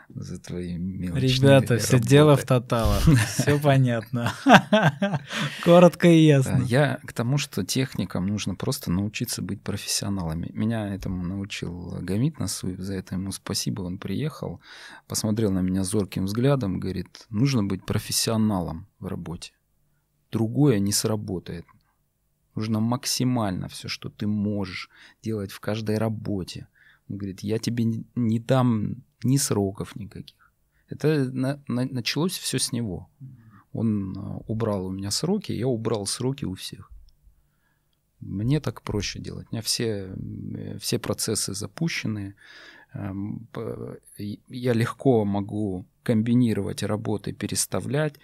За 0.08 0.38
твои 0.38 0.76
мелочные 0.76 1.30
Ребята, 1.30 1.78
все 1.78 1.98
дело 1.98 2.36
в 2.36 2.44
тоталах. 2.44 3.02
Все 3.26 3.58
понятно. 3.58 4.32
Коротко 5.64 6.08
и 6.08 6.24
ясно. 6.24 6.62
Я 6.64 7.00
к 7.04 7.12
тому, 7.12 7.38
что 7.38 7.64
техникам 7.64 8.26
нужно 8.26 8.54
просто 8.54 8.90
научиться 8.90 9.40
быть 9.42 9.62
профессионалами. 9.62 10.50
Меня 10.52 10.94
этому 10.94 11.24
научил 11.24 11.98
Гамит 12.00 12.38
Насуев, 12.38 12.78
за 12.78 12.94
это 12.94 13.14
ему 13.14 13.32
спасибо. 13.32 13.82
Он 13.82 13.98
приехал, 13.98 14.60
посмотрел 15.08 15.50
на 15.50 15.60
меня 15.60 15.84
зорким 15.84 16.26
взглядом, 16.26 16.80
говорит, 16.80 17.26
нужно 17.30 17.64
быть 17.64 17.86
профессионалом 17.86 18.86
в 18.98 19.06
работе. 19.06 19.52
Другое 20.30 20.80
не 20.80 20.92
сработает. 20.92 21.64
Нужно 22.54 22.80
максимально 22.80 23.68
все, 23.68 23.88
что 23.88 24.08
ты 24.10 24.26
можешь 24.26 24.90
делать 25.22 25.50
в 25.50 25.60
каждой 25.60 25.98
работе. 25.98 26.68
Он 27.08 27.16
говорит, 27.18 27.40
я 27.42 27.58
тебе 27.58 27.84
не- 28.14 28.38
дам 28.40 29.02
ни 29.22 29.36
сроков 29.36 29.96
никаких. 29.96 30.52
Это 30.88 31.30
на- 31.32 31.62
на- 31.68 31.86
началось 31.86 32.38
все 32.38 32.58
с 32.58 32.72
него. 32.72 33.08
Он 33.72 34.16
э, 34.16 34.40
убрал 34.46 34.86
у 34.86 34.90
меня 34.90 35.10
сроки, 35.10 35.52
я 35.52 35.66
убрал 35.66 36.06
сроки 36.06 36.44
у 36.44 36.54
всех. 36.54 36.90
Мне 38.20 38.60
так 38.60 38.82
проще 38.82 39.18
делать. 39.20 39.46
У 39.50 39.54
меня 39.54 39.62
все, 39.62 40.14
э, 40.56 40.78
все 40.78 40.98
процессы 40.98 41.54
запущены. 41.54 42.34
Эм, 42.94 43.48
Я 44.48 44.72
легко 44.72 45.24
могу 45.24 45.84
комбинировать 46.04 46.82
работы, 46.82 47.32
переставлять, 47.32 48.14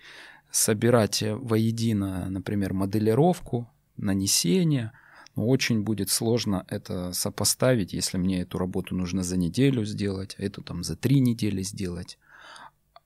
собирать 0.50 1.22
э, 1.22 1.34
воедино, 1.34 2.30
например, 2.30 2.72
моделировку, 2.72 3.68
нанесение. 3.96 4.92
Но 5.40 5.46
очень 5.46 5.80
будет 5.84 6.10
сложно 6.10 6.66
это 6.68 7.14
сопоставить, 7.14 7.94
если 7.94 8.18
мне 8.18 8.42
эту 8.42 8.58
работу 8.58 8.94
нужно 8.94 9.22
за 9.22 9.38
неделю 9.38 9.86
сделать, 9.86 10.36
а 10.38 10.42
эту 10.42 10.62
там 10.62 10.84
за 10.84 10.96
три 10.96 11.20
недели 11.20 11.62
сделать 11.62 12.18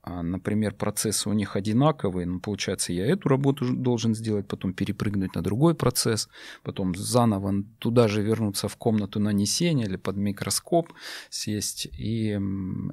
а, 0.01 0.21
например, 0.21 0.73
процессы 0.73 1.29
у 1.29 1.33
них 1.33 1.55
одинаковые, 1.55 2.27
ну, 2.27 2.39
получается, 2.39 2.93
я 2.93 3.05
эту 3.05 3.29
работу 3.29 3.73
должен 3.73 4.15
сделать, 4.15 4.47
потом 4.47 4.73
перепрыгнуть 4.73 5.33
на 5.35 5.41
другой 5.41 5.75
процесс, 5.75 6.29
потом 6.61 6.93
заново 6.95 7.63
туда 7.79 8.07
же 8.07 8.21
вернуться 8.21 8.67
в 8.67 8.75
комнату 8.75 9.19
нанесения 9.19 9.85
или 9.85 9.97
под 9.97 10.17
микроскоп 10.17 10.93
сесть. 11.29 11.87
И 11.97 12.39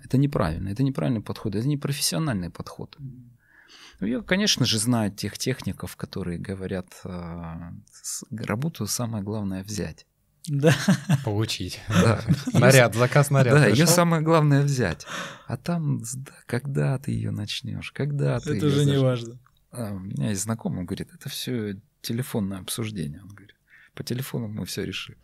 это 0.05 0.19
неправильно, 0.19 0.69
это 0.69 0.85
неправильный 0.85 1.21
подход, 1.21 1.55
это 1.55 1.69
не 1.69 1.77
профессиональный 1.77 2.51
подход. 2.51 2.97
Ну, 4.03 4.09
я, 4.09 4.21
конечно 4.21 4.67
же, 4.67 4.81
знаю 4.81 5.13
тех 5.13 5.39
техников, 5.39 5.95
которые 5.95 6.37
говорят, 6.37 6.89
а, 7.05 7.73
работу 8.33 8.89
самое 8.89 9.23
главное 9.23 9.63
взять. 9.63 10.07
Да. 10.49 10.75
Получить. 11.25 11.79
Да. 11.89 12.21
Наряд, 12.53 12.97
заказ 12.97 13.31
наряд. 13.31 13.55
Да, 13.55 13.67
ее 13.69 13.87
самое 13.87 14.21
главное 14.21 14.63
взять. 14.63 15.07
А 15.47 15.57
там, 15.57 16.03
да, 16.15 16.33
когда 16.47 16.99
ты 16.99 17.13
ее 17.13 17.31
начнешь, 17.31 17.93
когда 17.93 18.41
ты 18.41 18.57
Это 18.57 18.67
уже 18.67 18.87
не 18.87 18.99
важно. 18.99 19.39
А, 19.71 19.93
у 19.93 20.01
меня 20.01 20.31
есть 20.31 20.43
знакомый, 20.43 20.81
он 20.81 20.87
говорит, 20.87 21.11
это 21.15 21.29
все 21.29 21.77
телефонное 22.01 22.59
обсуждение. 22.59 23.23
Он 23.23 23.29
говорит, 23.29 23.52
по 23.95 24.03
телефону 24.05 24.49
мы 24.49 24.65
все 24.65 24.85
решим. 24.85 25.17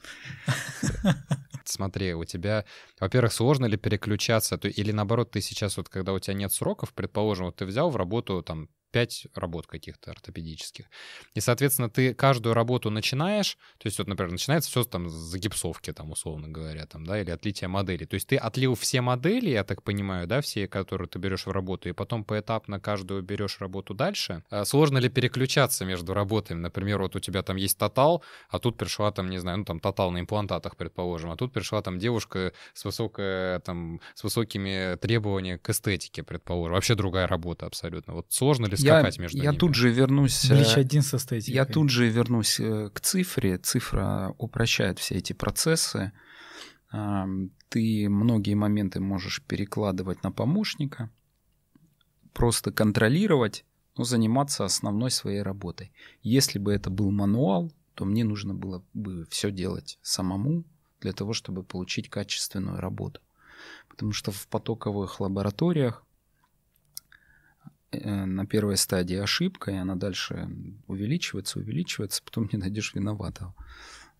Смотри, 1.64 2.14
у 2.14 2.24
тебя, 2.24 2.64
во-первых, 3.00 3.32
сложно 3.32 3.66
ли 3.66 3.76
переключаться, 3.76 4.56
или 4.56 4.92
наоборот, 4.92 5.30
ты 5.30 5.40
сейчас 5.40 5.76
вот, 5.76 5.88
когда 5.88 6.12
у 6.12 6.18
тебя 6.18 6.34
нет 6.34 6.52
сроков, 6.52 6.94
предположим, 6.94 7.46
вот 7.46 7.56
ты 7.56 7.66
взял 7.66 7.90
в 7.90 7.96
работу 7.96 8.42
там 8.42 8.68
пять 8.90 9.26
работ 9.34 9.66
каких-то 9.66 10.10
ортопедических, 10.10 10.86
и, 11.34 11.40
соответственно, 11.40 11.90
ты 11.90 12.14
каждую 12.14 12.54
работу 12.54 12.90
начинаешь, 12.90 13.56
то 13.78 13.86
есть 13.86 13.98
вот, 13.98 14.08
например, 14.08 14.32
начинается 14.32 14.70
все 14.70 14.84
там 14.84 15.08
с 15.08 15.12
загипсовки, 15.12 15.92
там, 15.92 16.10
условно 16.10 16.48
говоря, 16.48 16.86
там, 16.86 17.04
да, 17.04 17.20
или 17.20 17.30
отлития 17.30 17.68
модели, 17.68 18.04
то 18.04 18.14
есть 18.14 18.28
ты 18.28 18.36
отлил 18.36 18.74
все 18.74 19.00
модели, 19.00 19.50
я 19.50 19.64
так 19.64 19.82
понимаю, 19.82 20.26
да, 20.26 20.40
все, 20.40 20.68
которые 20.68 21.08
ты 21.08 21.18
берешь 21.18 21.46
в 21.46 21.50
работу, 21.50 21.88
и 21.88 21.92
потом 21.92 22.24
поэтапно 22.24 22.80
каждую 22.80 23.22
берешь 23.22 23.60
работу 23.60 23.94
дальше. 23.94 24.42
А 24.50 24.64
Сложно 24.64 24.98
ли 24.98 25.08
переключаться 25.08 25.84
между 25.84 26.14
работами? 26.14 26.60
Например, 26.60 27.02
вот 27.02 27.16
у 27.16 27.20
тебя 27.20 27.42
там 27.42 27.56
есть 27.56 27.78
тотал, 27.78 28.22
а 28.48 28.58
тут 28.58 28.76
пришла 28.76 29.10
там, 29.12 29.28
не 29.28 29.38
знаю, 29.38 29.58
ну 29.58 29.64
там 29.64 29.80
тотал 29.80 30.10
на 30.10 30.20
имплантатах, 30.20 30.76
предположим, 30.76 31.30
а 31.30 31.36
тут 31.36 31.52
пришла 31.52 31.82
там 31.82 31.98
девушка 31.98 32.52
с 32.74 32.84
высокой, 32.84 33.60
там, 33.60 34.00
с 34.14 34.24
высокими 34.24 34.96
требованиями 34.96 35.58
к 35.58 35.70
эстетике, 35.70 36.22
предположим. 36.22 36.74
Вообще 36.74 36.94
другая 36.94 37.26
работа 37.26 37.66
абсолютно. 37.66 38.14
Вот 38.14 38.26
сложно 38.28 38.66
ли 38.66 38.76
Я, 38.78 39.00
скакать 39.00 39.18
между 39.18 39.38
я 39.38 39.50
ними? 39.50 39.58
тут 39.58 39.74
же 39.74 39.90
вернусь... 39.90 40.44
э, 40.50 40.54
Блич 40.54 40.76
один 40.76 41.02
со 41.02 41.16
эстетикой. 41.18 41.54
Я 41.54 41.64
тут 41.64 41.90
же 41.90 42.08
вернусь 42.08 42.60
э, 42.60 42.90
к 42.92 43.00
цифре. 43.00 43.58
Цифра 43.58 44.34
упрощает 44.38 44.98
все 44.98 45.16
эти 45.16 45.32
процессы. 45.32 46.12
Ты 47.68 48.08
многие 48.08 48.54
моменты 48.54 48.98
можешь 49.00 49.42
перекладывать 49.42 50.22
на 50.22 50.32
помощника, 50.32 51.10
просто 52.32 52.72
контролировать, 52.72 53.66
но 53.96 54.04
заниматься 54.04 54.64
основной 54.64 55.10
своей 55.10 55.42
работой. 55.42 55.92
Если 56.22 56.58
бы 56.58 56.72
это 56.72 56.88
был 56.88 57.10
мануал, 57.10 57.70
то 57.94 58.06
мне 58.06 58.24
нужно 58.24 58.54
было 58.54 58.82
бы 58.94 59.26
все 59.28 59.50
делать 59.50 59.98
самому 60.02 60.64
для 61.00 61.12
того, 61.12 61.34
чтобы 61.34 61.62
получить 61.62 62.08
качественную 62.08 62.80
работу. 62.80 63.20
Потому 63.88 64.12
что 64.12 64.30
в 64.30 64.46
потоковых 64.48 65.20
лабораториях 65.20 66.06
на 67.92 68.46
первой 68.46 68.76
стадии 68.76 69.16
ошибка, 69.16 69.70
и 69.70 69.76
она 69.76 69.94
дальше 69.94 70.48
увеличивается, 70.86 71.58
увеличивается, 71.58 72.22
потом 72.22 72.48
не 72.52 72.58
найдешь 72.58 72.94
виноватого. 72.94 73.54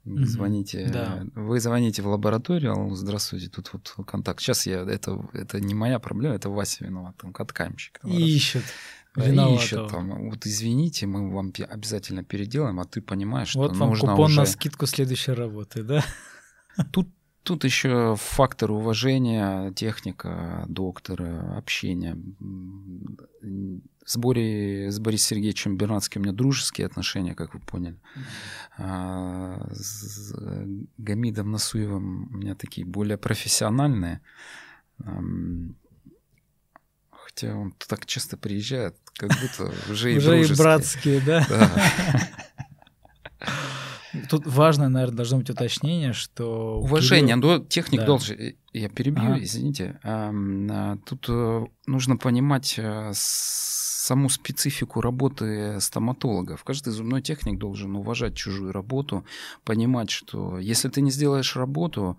Мгм. 0.05 0.25
Звоните, 0.25 0.89
Да. 0.91 1.27
вы 1.35 1.61
звоните 1.61 2.01
в 2.03 2.07
лабораторию, 2.07 2.73
алло, 2.73 2.95
здравствуйте, 2.95 3.49
тут 3.49 3.71
вот 3.73 4.07
контакт. 4.07 4.41
Сейчас 4.41 4.67
я, 4.67 4.81
это, 4.81 5.29
это 5.35 5.61
не 5.61 5.75
моя 5.75 5.99
проблема, 5.99 6.35
это 6.35 6.49
Вася 6.49 6.85
виноват, 6.87 7.17
там, 7.19 7.33
каткамщик. 7.33 7.99
Там, 7.99 8.11
раз. 8.13 8.21
Ищет. 8.21 8.63
Да, 9.15 9.27
виноватого. 9.27 9.57
ищет 9.59 9.89
там, 9.89 10.31
вот 10.31 10.47
извините, 10.47 11.07
мы 11.07 11.31
вам 11.31 11.53
обязательно 11.69 12.25
переделаем, 12.25 12.81
а 12.81 12.85
ты 12.87 13.03
понимаешь, 13.03 13.49
что 13.49 13.59
Вот 13.59 13.77
вам 13.77 13.91
нужно 13.91 14.13
купон 14.13 14.27
уже... 14.27 14.41
на 14.41 14.47
скидку 14.47 14.87
следующей 14.87 15.33
работы, 15.33 15.83
да? 15.83 16.03
Тут, 16.93 17.09
тут 17.49 17.65
еще 17.65 18.15
фактор 18.19 18.73
уважения, 18.73 19.73
техника, 19.73 20.67
доктора, 20.69 21.57
общения. 21.57 22.19
С, 24.05 24.19
Борей, 24.19 24.91
с 24.91 24.99
Борисом 24.99 25.29
Сергеевичем 25.29 25.79
Бернацким 25.79 26.21
у 26.21 26.25
меня 26.25 26.35
дружеские 26.35 26.87
отношения, 26.87 27.35
как 27.35 27.55
вы 27.55 27.61
поняли. 27.61 27.97
А 28.77 29.67
с 29.71 30.35
Гамидом 30.99 31.51
Насуевым 31.51 32.29
у 32.35 32.37
меня 32.37 32.55
такие 32.55 32.87
более 32.87 33.17
профессиональные. 33.17 34.21
Хотя 37.11 37.55
он 37.55 37.73
так 37.89 38.05
часто 38.05 38.37
приезжает, 38.37 38.95
как 39.15 39.31
будто 39.31 39.73
уже 39.91 40.13
и 40.13 40.19
Уже 40.19 40.43
и 40.43 40.55
братские, 40.55 41.21
да? 41.23 41.47
Да. 41.49 42.29
Тут 44.29 44.47
важно, 44.47 44.89
наверное, 44.89 45.17
должно 45.17 45.39
быть 45.39 45.51
уточнение, 45.51 46.13
что... 46.13 46.79
Уважение, 46.81 47.37
но 47.37 47.59
техник 47.59 48.01
Да. 48.01 48.07
должен... 48.07 48.37
э, 48.39 48.55
Я 48.73 48.89
перебью, 48.89 49.25
Ага. 49.33 49.43
извините. 49.43 49.99
Ам, 50.03 50.69
а, 50.71 50.99
Тут 51.07 51.27
э, 51.29 51.67
нужно 51.87 52.17
понимать 52.17 52.75
э, 52.79 53.11
саму 53.15 54.29
специфику 54.29 55.01
работы 55.01 55.81
стоматологов. 55.81 56.65
Каждый 56.65 56.91
зубной 56.93 57.23
техник 57.23 57.59
должен 57.59 57.97
уважать 57.97 58.35
чужую 58.35 58.73
работу, 58.73 59.25
понимать, 59.65 60.11
что 60.11 60.59
если 60.59 60.89
ты 60.89 61.01
не 61.03 61.11
сделаешь 61.11 61.57
работу, 61.57 62.19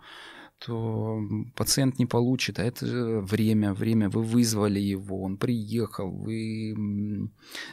то 0.59 1.21
пациент 1.55 1.99
не 1.99 2.05
получит, 2.05 2.59
а 2.59 2.63
это 2.63 2.85
время, 3.21 3.73
время, 3.73 4.09
вы 4.09 4.23
вызвали 4.23 4.79
его, 4.79 5.23
он 5.23 5.37
приехал, 5.37 6.11
вы, 6.11 7.31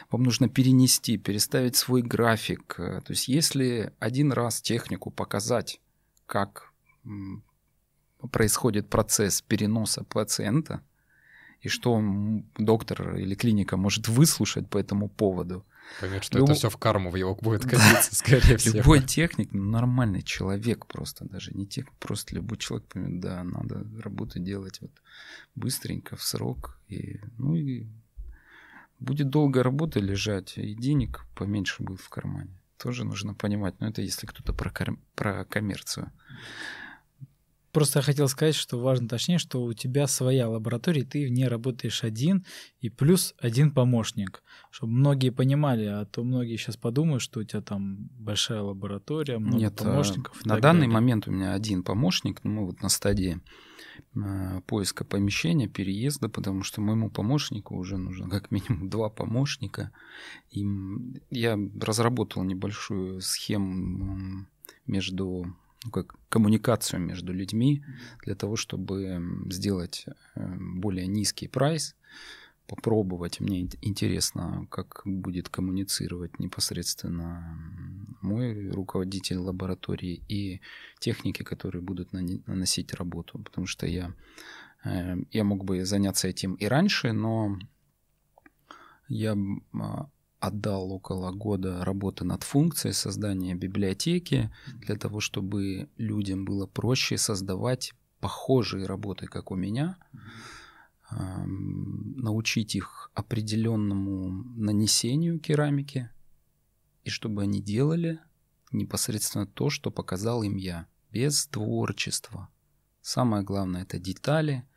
вам 0.09 0.23
нужно 0.23 0.47
перенести, 0.47 1.17
переставить 1.17 1.75
свой 1.75 2.01
график. 2.01 2.75
Э, 2.79 3.01
То 3.01 3.11
есть 3.11 3.27
если 3.27 3.93
один 3.99 4.31
раз 4.31 4.61
технику 4.61 5.11
показать, 5.11 5.81
как 6.25 6.71
происходит 8.31 8.89
процесс 8.89 9.41
переноса 9.41 10.03
пациента, 10.03 10.81
и 11.59 11.69
что 11.69 12.01
доктор 12.57 13.17
или 13.17 13.35
клиника 13.35 13.77
может 13.77 14.07
выслушать 14.07 14.69
по 14.69 14.77
этому 14.77 15.09
поводу, 15.09 15.65
Поймет, 15.99 16.23
что 16.23 16.37
Любо- 16.37 16.45
это 16.51 16.53
все 16.55 16.69
в 16.69 16.77
карму 16.77 17.09
в 17.09 17.15
его 17.15 17.35
будет 17.35 17.63
катиться, 17.63 18.09
скорее 18.15 18.57
всего. 18.57 18.77
Любой 18.77 19.01
техник, 19.03 19.51
нормальный 19.51 20.21
человек 20.21 20.85
просто, 20.85 21.25
даже 21.25 21.53
не 21.53 21.65
техник, 21.65 21.93
просто 21.99 22.35
любой 22.35 22.57
человек 22.57 22.87
поймет, 22.87 23.19
да, 23.19 23.43
надо 23.43 23.85
работу 24.01 24.39
делать 24.39 24.79
вот 24.81 24.91
быстренько, 25.55 26.15
в 26.15 26.23
срок, 26.23 26.77
и, 26.87 27.19
ну 27.37 27.55
и 27.55 27.87
будет 28.99 29.29
долго 29.29 29.63
работа 29.63 29.99
лежать, 29.99 30.57
и 30.57 30.73
денег 30.75 31.25
поменьше 31.35 31.83
будет 31.83 32.01
в 32.01 32.09
кармане. 32.09 32.49
Тоже 32.77 33.03
нужно 33.03 33.33
понимать, 33.33 33.79
но 33.79 33.87
это 33.87 34.01
если 34.03 34.27
кто-то 34.27 34.53
про, 34.53 34.69
кор- 34.69 34.99
про 35.15 35.45
коммерцию. 35.45 36.11
Просто 37.71 37.99
я 37.99 38.03
хотел 38.03 38.27
сказать, 38.27 38.55
что 38.55 38.79
важно 38.79 39.07
точнее, 39.07 39.37
что 39.37 39.61
у 39.63 39.73
тебя 39.73 40.07
своя 40.07 40.49
лаборатория, 40.49 41.03
ты 41.03 41.25
в 41.27 41.31
ней 41.31 41.47
работаешь 41.47 42.03
один, 42.03 42.45
и 42.79 42.89
плюс 42.89 43.35
один 43.39 43.71
помощник. 43.71 44.41
Чтобы 44.71 44.93
многие 44.93 45.29
понимали, 45.29 45.85
а 45.85 46.05
то 46.05 46.23
многие 46.23 46.57
сейчас 46.57 46.77
подумают, 46.77 47.21
что 47.21 47.41
у 47.41 47.43
тебя 47.43 47.61
там 47.61 48.09
большая 48.19 48.61
лаборатория, 48.61 49.37
много 49.37 49.57
Нет, 49.57 49.81
а, 49.81 49.83
помощников. 49.83 50.45
на 50.45 50.59
данный 50.59 50.81
далее. 50.81 50.93
момент 50.93 51.27
у 51.27 51.31
меня 51.31 51.53
один 51.53 51.83
помощник, 51.83 52.43
ну, 52.43 52.51
мы 52.51 52.65
вот 52.65 52.81
на 52.81 52.89
стадии 52.89 53.41
э, 54.15 54.61
поиска 54.65 55.03
помещения, 55.03 55.67
переезда, 55.67 56.29
потому 56.29 56.63
что 56.63 56.81
моему 56.81 57.09
помощнику 57.09 57.75
уже 57.75 57.97
нужно 57.97 58.29
как 58.29 58.49
минимум 58.49 58.89
два 58.89 59.09
помощника. 59.09 59.91
И 60.51 60.65
я 61.29 61.57
разработал 61.81 62.43
небольшую 62.43 63.21
схему 63.21 64.47
между 64.85 65.53
ну, 65.85 65.91
как 65.91 66.15
коммуникацию 66.29 66.99
между 66.99 67.33
людьми 67.33 67.83
для 68.23 68.35
того, 68.35 68.55
чтобы 68.55 69.21
сделать 69.49 70.05
э, 70.35 70.55
более 70.59 71.07
низкий 71.07 71.47
прайс, 71.47 71.95
попробовать. 72.67 73.39
Мне 73.39 73.61
ин- 73.61 73.79
интересно, 73.81 74.67
как 74.69 75.01
будет 75.05 75.49
коммуницировать 75.49 76.39
непосредственно 76.39 77.57
мой 78.21 78.69
руководитель 78.69 79.37
лаборатории 79.37 80.23
и 80.27 80.61
техники, 80.99 81.43
которые 81.43 81.81
будут 81.81 82.11
наносить 82.11 82.93
работу, 82.93 83.39
потому 83.39 83.67
что 83.67 83.85
я 83.85 84.13
э, 84.83 85.15
я 85.31 85.43
мог 85.43 85.63
бы 85.63 85.85
заняться 85.85 86.27
этим 86.27 86.55
и 86.55 86.65
раньше, 86.65 87.13
но 87.13 87.57
я 89.07 89.37
а, 89.73 90.09
отдал 90.39 90.91
около 90.91 91.31
года 91.31 91.83
работы 91.83 92.23
над 92.23 92.43
функцией 92.43 92.93
создания 92.93 93.55
библиотеки 93.55 94.51
для 94.75 94.95
того, 94.95 95.19
чтобы 95.19 95.89
людям 95.97 96.45
было 96.45 96.67
проще 96.67 97.17
создавать 97.17 97.93
похожие 98.19 98.85
работы, 98.85 99.27
как 99.27 99.51
у 99.51 99.55
меня, 99.55 99.97
научить 101.09 102.75
их 102.75 103.11
определенному 103.13 104.29
нанесению 104.55 105.39
керамики, 105.39 106.09
и 107.03 107.09
чтобы 107.09 107.43
они 107.43 107.61
делали 107.61 108.19
непосредственно 108.71 109.47
то, 109.47 109.69
что 109.69 109.91
показал 109.91 110.43
им 110.43 110.57
я, 110.57 110.87
без 111.11 111.47
творчества. 111.47 112.49
Самое 113.01 113.43
главное 113.43 113.83
это 113.83 113.97
детали. 113.97 114.67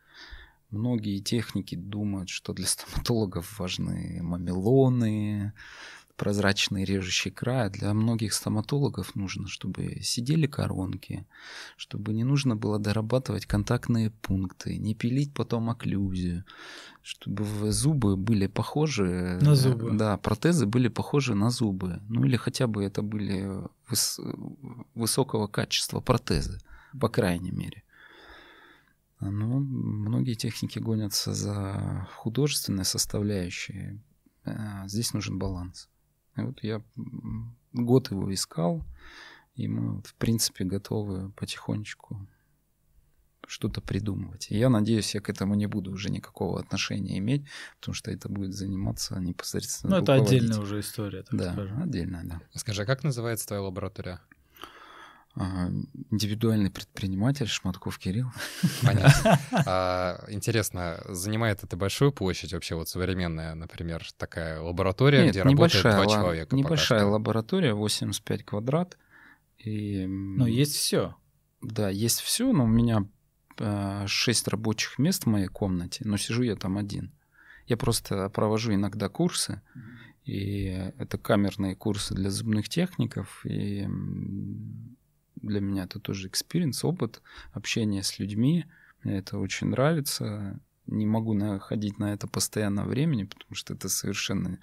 Многие 0.71 1.19
техники 1.19 1.75
думают, 1.75 2.29
что 2.29 2.53
для 2.53 2.65
стоматологов 2.65 3.59
важны 3.59 4.19
мамелоны, 4.21 5.53
прозрачный 6.15 6.85
режущий 6.85 7.31
край. 7.31 7.71
Для 7.71 7.93
многих 7.93 8.33
стоматологов 8.33 9.15
нужно, 9.15 9.47
чтобы 9.47 10.01
сидели 10.01 10.45
коронки, 10.47 11.25
чтобы 11.77 12.13
не 12.13 12.23
нужно 12.23 12.55
было 12.55 12.77
дорабатывать 12.79 13.45
контактные 13.45 14.11
пункты, 14.11 14.77
не 14.77 14.93
пилить 14.93 15.33
потом 15.33 15.69
окклюзию, 15.69 16.45
чтобы 17.01 17.71
зубы 17.71 18.15
были 18.17 18.47
похожи... 18.47 19.39
На 19.41 19.55
зубы. 19.55 19.91
Да, 19.93 20.15
протезы 20.17 20.67
были 20.67 20.89
похожи 20.89 21.33
на 21.33 21.49
зубы. 21.49 21.99
Ну 22.07 22.23
или 22.23 22.37
хотя 22.37 22.67
бы 22.67 22.83
это 22.83 23.01
были 23.01 23.49
выс... 23.89 24.19
высокого 24.93 25.47
качества 25.47 26.01
протезы, 26.01 26.59
по 26.99 27.09
крайней 27.09 27.51
мере. 27.51 27.83
Но 29.21 29.59
многие 29.59 30.33
техники 30.33 30.79
гонятся 30.79 31.33
за 31.33 32.07
художественной 32.15 32.85
составляющей. 32.85 34.01
А 34.43 34.87
здесь 34.87 35.13
нужен 35.13 35.37
баланс. 35.37 35.89
И 36.37 36.41
вот 36.41 36.63
я 36.63 36.81
год 37.73 38.11
его 38.11 38.33
искал, 38.33 38.83
и 39.55 39.67
мы, 39.67 40.01
в 40.01 40.15
принципе, 40.15 40.63
готовы 40.63 41.31
потихонечку 41.31 42.27
что-то 43.47 43.81
придумывать. 43.81 44.47
И 44.49 44.57
я 44.57 44.69
надеюсь, 44.69 45.13
я 45.13 45.21
к 45.21 45.29
этому 45.29 45.55
не 45.55 45.67
буду 45.67 45.91
уже 45.91 46.09
никакого 46.09 46.59
отношения 46.59 47.17
иметь, 47.17 47.45
потому 47.79 47.93
что 47.93 48.09
это 48.09 48.29
будет 48.29 48.53
заниматься 48.53 49.19
непосредственно. 49.19 49.97
Ну, 49.97 50.03
это 50.03 50.13
отдельная 50.13 50.59
уже 50.59 50.79
история, 50.79 51.23
так 51.23 51.37
да, 51.37 51.53
скажем. 51.53 51.83
отдельная, 51.83 52.23
да. 52.23 52.41
Скажи, 52.55 52.83
а 52.83 52.85
как 52.85 53.03
называется 53.03 53.47
твоя 53.47 53.61
лаборатория? 53.61 54.21
А, 55.35 55.69
индивидуальный 56.09 56.69
предприниматель 56.69 57.47
Шматков 57.47 57.97
Кирилл. 57.97 58.31
Понятно. 58.83 59.39
А, 59.51 60.25
интересно, 60.27 61.01
занимает 61.07 61.63
это 61.63 61.77
большую 61.77 62.11
площадь 62.11 62.53
вообще, 62.53 62.75
вот 62.75 62.89
современная, 62.89 63.55
например, 63.55 64.05
такая 64.17 64.59
лаборатория, 64.59 65.23
Нет, 65.23 65.31
где 65.31 65.43
работает 65.43 65.83
два 65.83 66.05
человека? 66.05 66.55
Небольшая 66.55 67.05
лаборатория, 67.05 67.73
85 67.73 68.43
квадрат. 68.43 68.97
И, 69.57 70.05
Но 70.05 70.47
есть 70.47 70.75
все. 70.75 71.15
Да, 71.61 71.89
есть 71.89 72.19
все, 72.19 72.51
но 72.51 72.65
у 72.65 72.67
меня 72.67 73.05
э, 73.57 74.03
6 74.07 74.47
рабочих 74.49 74.99
мест 74.99 75.23
в 75.23 75.27
моей 75.27 75.47
комнате, 75.47 76.03
но 76.05 76.17
сижу 76.17 76.43
я 76.43 76.55
там 76.55 76.77
один. 76.77 77.13
Я 77.67 77.77
просто 77.77 78.27
провожу 78.29 78.73
иногда 78.73 79.07
курсы, 79.07 79.61
и 80.25 80.91
это 80.97 81.17
камерные 81.17 81.75
курсы 81.75 82.13
для 82.13 82.29
зубных 82.31 82.67
техников, 82.67 83.45
и 83.45 83.87
для 85.41 85.61
меня 85.61 85.83
это 85.83 85.99
тоже 85.99 86.27
experience, 86.27 86.83
опыт 86.83 87.21
общения 87.53 88.03
с 88.03 88.19
людьми. 88.19 88.65
Мне 89.03 89.17
это 89.17 89.37
очень 89.37 89.67
нравится. 89.67 90.59
Не 90.87 91.05
могу 91.05 91.33
находить 91.33 91.99
на 91.99 92.13
это 92.13 92.27
постоянно 92.27 92.83
времени, 92.85 93.23
потому 93.23 93.55
что 93.55 93.73
это 93.73 93.87
совершенно 93.87 94.59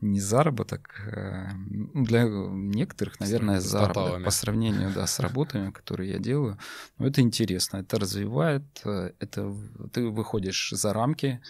не 0.00 0.20
заработок. 0.20 1.00
Э, 1.06 1.52
ну, 1.70 2.04
для 2.04 2.24
некоторых, 2.24 3.18
наверное, 3.20 3.60
заработок 3.60 4.24
по 4.24 4.30
сравнению 4.30 4.92
да, 4.94 5.06
с 5.06 5.18
работами, 5.18 5.70
которые 5.70 6.12
я 6.12 6.18
делаю. 6.18 6.58
Но 6.98 7.06
это 7.06 7.20
интересно, 7.20 7.78
это 7.78 7.98
развивает, 7.98 8.64
э, 8.84 9.12
это 9.18 9.54
ты 9.92 10.08
выходишь 10.08 10.70
за 10.70 10.92
рамки 10.92 11.40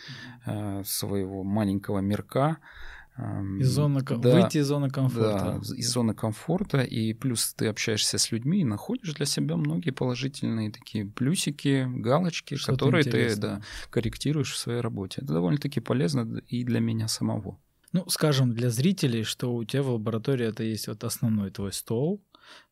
э, 0.46 0.82
своего 0.84 1.42
маленького 1.42 1.98
мирка, 1.98 2.58
из 3.18 3.68
зоны, 3.68 4.02
да, 4.02 4.16
выйти 4.16 4.58
из 4.58 4.66
зоны 4.66 4.90
комфорта. 4.90 5.60
Да, 5.62 5.74
из 5.74 5.90
зоны 5.90 6.14
комфорта, 6.14 6.82
и 6.82 7.14
плюс 7.14 7.54
ты 7.54 7.66
общаешься 7.68 8.18
с 8.18 8.30
людьми 8.30 8.60
и 8.60 8.64
находишь 8.64 9.14
для 9.14 9.26
себя 9.26 9.56
многие 9.56 9.90
положительные 9.90 10.70
такие 10.70 11.06
плюсики, 11.06 11.86
галочки, 11.88 12.56
Что 12.56 12.72
которые 12.72 13.04
ты 13.04 13.36
да, 13.36 13.62
корректируешь 13.90 14.52
в 14.52 14.58
своей 14.58 14.80
работе. 14.80 15.22
Это 15.22 15.32
довольно-таки 15.32 15.80
полезно 15.80 16.40
и 16.48 16.64
для 16.64 16.80
меня 16.80 17.08
самого. 17.08 17.58
Ну, 17.92 18.04
скажем, 18.08 18.52
для 18.52 18.68
зрителей, 18.68 19.22
что 19.22 19.54
у 19.54 19.64
тебя 19.64 19.82
в 19.82 19.90
лаборатории 19.90 20.46
это 20.46 20.62
есть 20.62 20.88
вот 20.88 21.02
основной 21.04 21.50
твой 21.50 21.72
стол, 21.72 22.22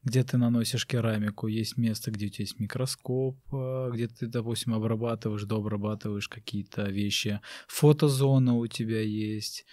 где 0.03 0.23
ты 0.23 0.37
наносишь 0.37 0.87
керамику, 0.87 1.47
есть 1.47 1.77
место, 1.77 2.11
где 2.11 2.27
у 2.27 2.29
тебя 2.29 2.43
есть 2.43 2.61
микроскоп, 2.61 3.39
а, 3.53 3.91
где 3.91 4.09
ты, 4.09 4.27
допустим, 4.27 4.75
обрабатываешь, 4.75 5.45
дообрабатываешь 5.45 6.29
какие-то 6.29 6.83
вещи, 6.91 7.41
фотозона 7.67 8.55
у 8.57 8.67
тебя 8.67 9.01
есть, 9.01 9.65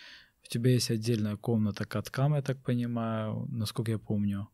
тебя 0.51 0.71
есть 0.71 0.91
отдельная 0.91 1.37
комната 1.37 1.85
каткам, 1.85 2.35
я 2.35 2.41
так 2.41 2.61
понимаю, 2.61 3.47
насколько 3.49 3.91
я 3.91 3.97
помню. 3.97 4.49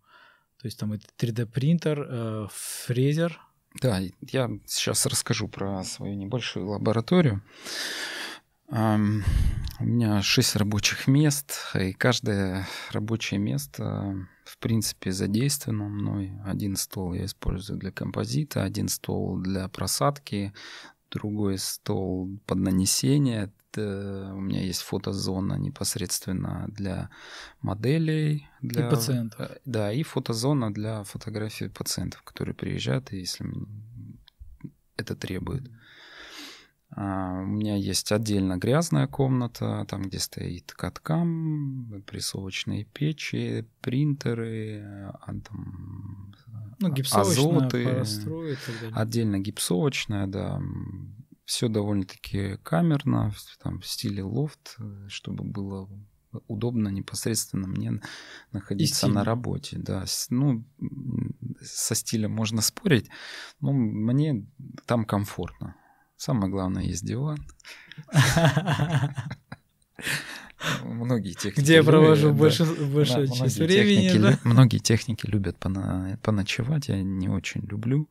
То 0.61 0.67
есть 0.67 0.79
там 0.79 0.93
это 0.93 1.05
3D-принтер, 1.17 2.07
э, 2.09 2.47
фрезер. 2.51 3.39
Да, 3.81 3.99
я 4.21 4.49
сейчас 4.65 5.05
расскажу 5.05 5.47
про 5.47 5.83
свою 5.83 6.15
небольшую 6.15 6.67
лабораторию. 6.67 7.43
У 8.69 9.85
меня 9.85 10.21
шесть 10.21 10.55
рабочих 10.55 11.07
мест, 11.07 11.53
и 11.73 11.93
каждое 11.93 12.67
рабочее 12.91 13.39
место, 13.39 14.27
в 14.43 14.57
принципе, 14.57 15.11
задействовано 15.11 15.87
мной. 15.87 16.33
Один 16.43 16.75
стол 16.75 17.13
я 17.13 17.25
использую 17.25 17.79
для 17.79 17.91
композита, 17.91 18.63
один 18.63 18.87
стол 18.89 19.37
для 19.37 19.67
просадки, 19.69 20.53
другой 21.11 21.59
стол 21.59 22.29
под 22.45 22.57
нанесение, 22.57 23.51
у 23.81 24.39
меня 24.39 24.61
есть 24.61 24.81
фотозона 24.81 25.55
непосредственно 25.55 26.65
для 26.67 27.09
моделей. 27.61 28.47
Для, 28.61 28.87
и 28.87 28.89
пациентов. 28.89 29.39
Э, 29.39 29.57
да, 29.65 29.91
и 29.91 30.03
фотозона 30.03 30.73
для 30.73 31.03
фотографий 31.03 31.69
пациентов, 31.69 32.23
которые 32.23 32.55
приезжают, 32.55 33.11
если 33.11 33.45
это 34.97 35.15
требует. 35.15 35.69
А, 36.89 37.41
у 37.41 37.45
меня 37.45 37.75
есть 37.75 38.11
отдельно 38.11 38.57
грязная 38.57 39.07
комната, 39.07 39.85
там, 39.89 40.03
где 40.03 40.19
стоит 40.19 40.71
каткам, 40.71 42.03
прессовочные 42.07 42.85
печи, 42.85 43.67
принтеры, 43.81 44.83
а, 45.21 45.33
там, 45.43 46.33
ну, 46.79 46.89
гипсовочная, 46.89 48.01
азоты, 48.01 48.57
отдельно 48.93 49.39
гипсовочная, 49.39 50.27
да, 50.27 50.61
все 51.47 51.69
довольно-таки 51.69 52.57
камерно, 52.61 53.33
там, 53.63 53.79
в 53.79 53.87
стиле 53.87 54.21
лофт, 54.21 54.75
э, 54.79 55.07
чтобы 55.07 55.45
было 55.45 55.89
удобно 56.47 56.89
непосредственно 56.89 57.67
мне 57.67 58.01
находиться 58.51 59.07
на 59.07 59.23
работе. 59.23 59.77
Да. 59.79 60.03
Ну, 60.29 60.65
со 61.61 61.95
стилем 61.95 62.31
можно 62.31 62.61
спорить, 62.61 63.09
но 63.61 63.71
мне 63.71 64.45
там 64.85 65.05
комфортно. 65.05 65.75
Самое 66.17 66.51
главное, 66.51 66.83
есть 66.83 67.05
диван. 67.05 67.39
Многие 70.83 71.31
техники 71.31 71.63
Где 71.63 71.75
я 71.75 71.83
провожу 71.83 72.33
большую 72.33 73.27
часть 73.27 73.57
времени. 73.57 74.37
Многие 74.43 74.79
техники 74.79 75.25
любят 75.25 75.57
поночевать, 76.21 76.89
я 76.89 77.01
не 77.01 77.29
очень 77.29 77.61
люблю. 77.61 78.09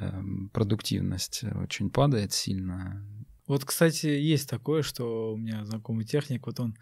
Эм, 0.00 0.48
продуктивность 0.52 1.44
очень 1.62 1.90
падает 1.90 2.32
сильно. 2.32 3.06
Вот, 3.46 3.64
кстати, 3.64 4.06
есть 4.06 4.48
такое, 4.48 4.82
что 4.82 5.34
у 5.34 5.36
меня 5.36 5.64
знакомый 5.64 6.06
техник, 6.06 6.46
вот 6.46 6.60
он 6.60 6.76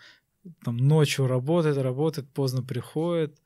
там 0.64 0.76
ночью 0.76 1.26
работает, 1.26 1.76
работает, 1.76 2.32
поздно 2.32 2.62
приходит, 2.62 3.40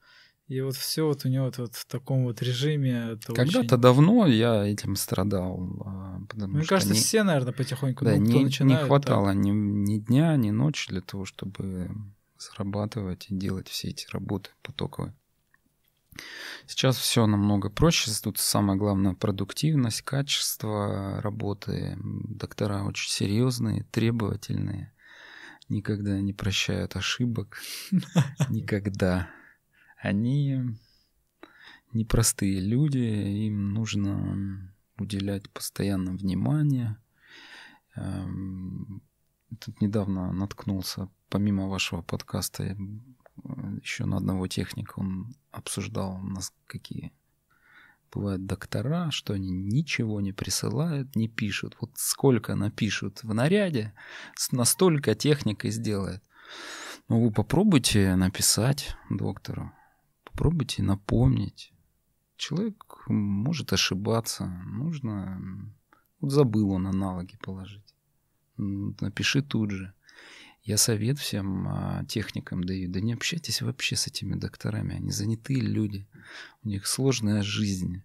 и 0.47 0.61
вот 0.61 0.77
все 0.77 1.07
вот 1.07 1.25
у 1.25 1.29
него 1.29 1.47
вот, 1.47 1.57
вот 1.59 1.75
в 1.75 1.87
таком 1.87 2.25
вот 2.25 2.43
режиме. 2.43 3.19
Когда-то 3.25 3.61
очень... 3.61 3.81
давно 3.81 4.27
я 4.27 4.67
этим 4.67 4.97
страдал. 4.97 5.59
А, 5.87 6.19
Мне 6.35 6.65
кажется, 6.67 6.93
не... 6.93 7.01
все, 7.01 7.23
наверное, 7.23 7.55
потихоньку 7.55 8.05
да, 8.05 8.17
ну, 8.17 8.19
не, 8.19 8.45
начинает, 8.45 8.83
не 8.83 8.87
хватало 8.87 9.29
так. 9.29 9.37
ни, 9.37 9.51
ни 9.51 9.99
дня, 9.99 10.37
ни 10.37 10.51
ночи 10.51 10.91
для 10.91 11.01
того, 11.01 11.25
чтобы 11.25 11.91
зарабатывать 12.39 13.31
и 13.31 13.35
делать 13.35 13.69
все 13.69 13.89
эти 13.89 14.07
работы 14.11 14.51
потоковые. 14.63 15.15
Сейчас 16.67 16.97
все 16.97 17.27
намного 17.27 17.71
проще. 17.71 18.11
Тут 18.23 18.39
самое 18.39 18.79
главное 18.79 19.15
продуктивность, 19.15 20.03
качество 20.03 21.21
работы. 21.21 21.97
Доктора 22.01 22.85
очень 22.85 23.11
серьезные, 23.11 23.85
требовательные. 23.91 24.93
Никогда 25.69 26.21
не 26.21 26.33
прощают 26.33 26.97
ошибок. 26.97 27.59
Никогда. 28.49 29.31
Они 29.97 30.61
непростые 31.95 32.61
люди, 32.61 32.99
им 32.99 33.73
нужно 33.73 34.75
уделять 34.99 35.51
постоянно 35.51 36.13
внимание. 36.13 36.99
Эм, 37.97 39.03
тут 39.61 39.81
недавно 39.81 40.33
наткнулся, 40.33 41.09
помимо 41.29 41.69
вашего 41.69 42.03
подкаста, 42.03 42.77
еще 43.83 44.05
на 44.05 44.19
одного 44.19 44.47
техника 44.47 44.95
он 44.97 45.35
обсуждал 45.51 46.17
у 46.17 46.23
нас 46.23 46.53
какие 46.67 47.13
бывают 48.15 48.47
доктора, 48.47 49.11
что 49.11 49.35
они 49.35 49.51
ничего 49.51 50.21
не 50.21 50.33
присылают, 50.33 51.17
не 51.17 51.29
пишут. 51.29 51.77
Вот 51.81 51.91
сколько 51.97 52.55
напишут 52.55 53.23
в 53.23 53.35
наряде, 53.35 53.93
настолько 54.53 55.15
техника 55.15 55.69
сделает. 55.71 56.23
Ну, 57.09 57.23
вы 57.23 57.33
попробуйте 57.33 58.15
написать 58.17 58.97
доктору, 59.11 59.73
попробуйте 60.25 60.83
напомнить. 60.83 61.73
Человек 62.37 63.05
может 63.09 63.73
ошибаться, 63.73 64.47
нужно... 64.47 65.73
Вот 66.21 66.31
забыл 66.31 66.71
он 66.71 66.87
аналоги 66.87 67.37
положить. 67.37 67.95
Напиши 68.57 69.43
тут 69.43 69.73
же. 69.73 69.93
Я 70.65 70.79
совет 70.79 71.19
всем 71.19 71.69
а, 71.69 72.05
техникам 72.09 72.65
даю, 72.65 72.91
да 72.91 73.01
не 73.01 73.13
общайтесь 73.13 73.61
вообще 73.61 73.97
с 73.97 74.07
этими 74.07 74.35
докторами, 74.35 74.97
они 74.97 75.11
занятые 75.11 75.61
люди, 75.61 76.07
у 76.63 76.69
них 76.69 76.87
сложная 76.87 77.43
жизнь. 77.43 78.03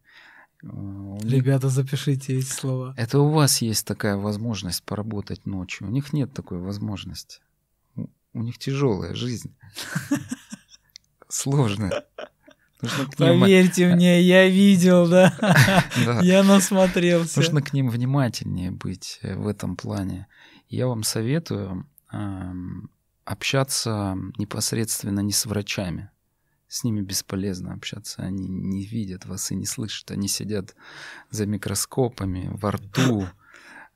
А, 0.64 1.18
Ребята, 1.24 1.70
запишите 1.70 2.38
эти 2.38 2.45
слова. 2.45 2.93
Это 2.97 3.20
у 3.20 3.30
вас 3.30 3.62
есть 3.62 3.86
такая 3.88 4.18
возможность 4.18 4.84
поработать 4.84 5.45
ночью, 5.45 5.88
у 5.88 5.89
них 5.89 6.12
нет 6.12 6.34
такой 6.34 6.60
возможности. 6.60 7.39
У, 8.34 8.43
них 8.43 8.57
тяжелая 8.57 9.16
жизнь. 9.16 9.55
Сложная. 11.30 12.05
Нужно 12.82 13.05
к 13.05 13.20
ним- 13.20 13.41
Поверьте 13.41 13.93
мне, 13.93 14.22
я 14.22 14.49
видел, 14.49 15.07
да. 15.07 15.34
Да. 16.05 16.20
Я 16.22 16.43
насмотрелся. 16.43 17.39
Нужно 17.39 17.62
к 17.62 17.72
ним 17.74 17.89
внимательнее 17.89 18.72
быть 18.72 19.20
э, 19.22 19.36
в 19.36 19.47
этом 19.47 19.76
плане. 19.76 20.28
Я 20.70 20.88
вам 20.88 21.03
советую 21.03 21.86
общаться 23.26 24.18
непосредственно 24.38 25.20
не 25.20 25.32
с 25.32 25.45
врачами. 25.45 26.10
С 26.68 26.84
ними 26.84 27.01
бесполезно 27.01 27.74
общаться. 27.74 28.22
Они 28.22 28.47
не 28.47 28.86
видят 28.86 29.26
вас 29.26 29.51
и 29.51 29.55
не 29.55 29.66
слышат. 29.66 30.12
Они 30.12 30.28
сидят 30.28 30.76
за 31.32 31.45
микроскопами 31.47 32.49
во 32.51 32.72
рту, 32.72 33.28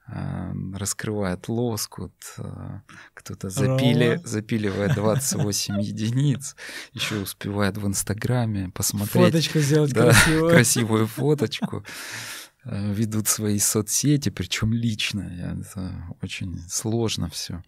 ам, 0.08 0.76
раскрывают 0.78 1.48
лоскут, 1.50 2.14
а, 2.38 2.82
кто-то 3.14 3.50
запили, 3.50 4.20
запиливает 4.24 4.96
28 4.96 5.82
единиц, 5.82 6.56
еще 6.94 7.20
успевает 7.20 7.78
в 7.78 7.88
Инстаграме 7.88 8.70
посмотреть 8.70 9.34
Фоточку 9.34 9.60
сделать 9.60 9.94
Да, 9.94 10.06
красивую. 10.06 10.50
красивую 10.50 11.08
фоточку, 11.08 11.84
э, 12.66 12.94
ведут 12.94 13.28
свои 13.28 13.60
соцсети, 13.60 14.30
причем 14.30 14.74
лично. 14.74 15.22
Это 15.62 16.16
очень 16.24 16.60
сложно 16.70 17.30
все. 17.30 17.64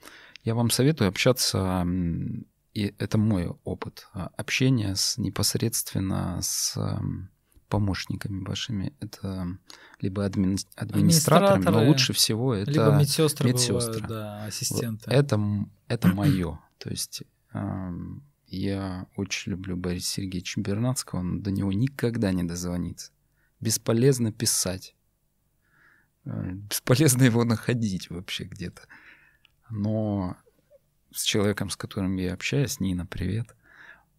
Я 0.45 0.53
вам 0.55 0.69
советую 0.69 1.09
общаться, 1.09 1.85
и 2.73 2.93
это 2.99 3.17
мой 3.17 3.47
опыт, 3.63 4.07
а, 4.13 4.29
общение 4.37 4.95
с, 4.95 5.17
непосредственно 5.17 6.39
с 6.41 6.77
помощниками 7.67 8.45
вашими. 8.45 8.93
Это 8.99 9.47
либо 9.99 10.23
админ- 10.23 10.67
администраторами, 10.75 11.65
но 11.65 11.87
лучше 11.87 12.13
всего 12.13 12.53
это... 12.53 12.69
Либо 12.69 12.95
медсестры, 12.95 13.49
медсестры. 13.49 14.01
бывают, 14.01 14.07
да, 14.07 14.45
ассистенты. 14.45 15.09
Это, 15.09 15.39
это 15.87 16.07
мое. 16.13 16.59
То 16.77 16.89
есть 16.91 17.23
я 18.47 19.07
очень 19.15 19.53
люблю 19.53 19.75
Бориса 19.75 20.07
Сергеевича 20.13 20.61
Бернацкого, 20.61 21.21
но 21.21 21.41
до 21.41 21.49
него 21.51 21.73
никогда 21.73 22.31
не 22.31 22.43
дозвониться. 22.43 23.11
Бесполезно 23.59 24.31
писать. 24.31 24.95
Э, 26.25 26.51
Бесполезно 26.51 27.23
его 27.23 27.43
находить 27.43 28.09
вообще 28.09 28.43
где-то. 28.43 28.83
Но 29.69 30.35
с 31.13 31.23
человеком, 31.23 31.69
с 31.69 31.75
которым 31.75 32.15
я 32.17 32.33
общаюсь, 32.33 32.79
Нина, 32.79 33.05
привет. 33.05 33.55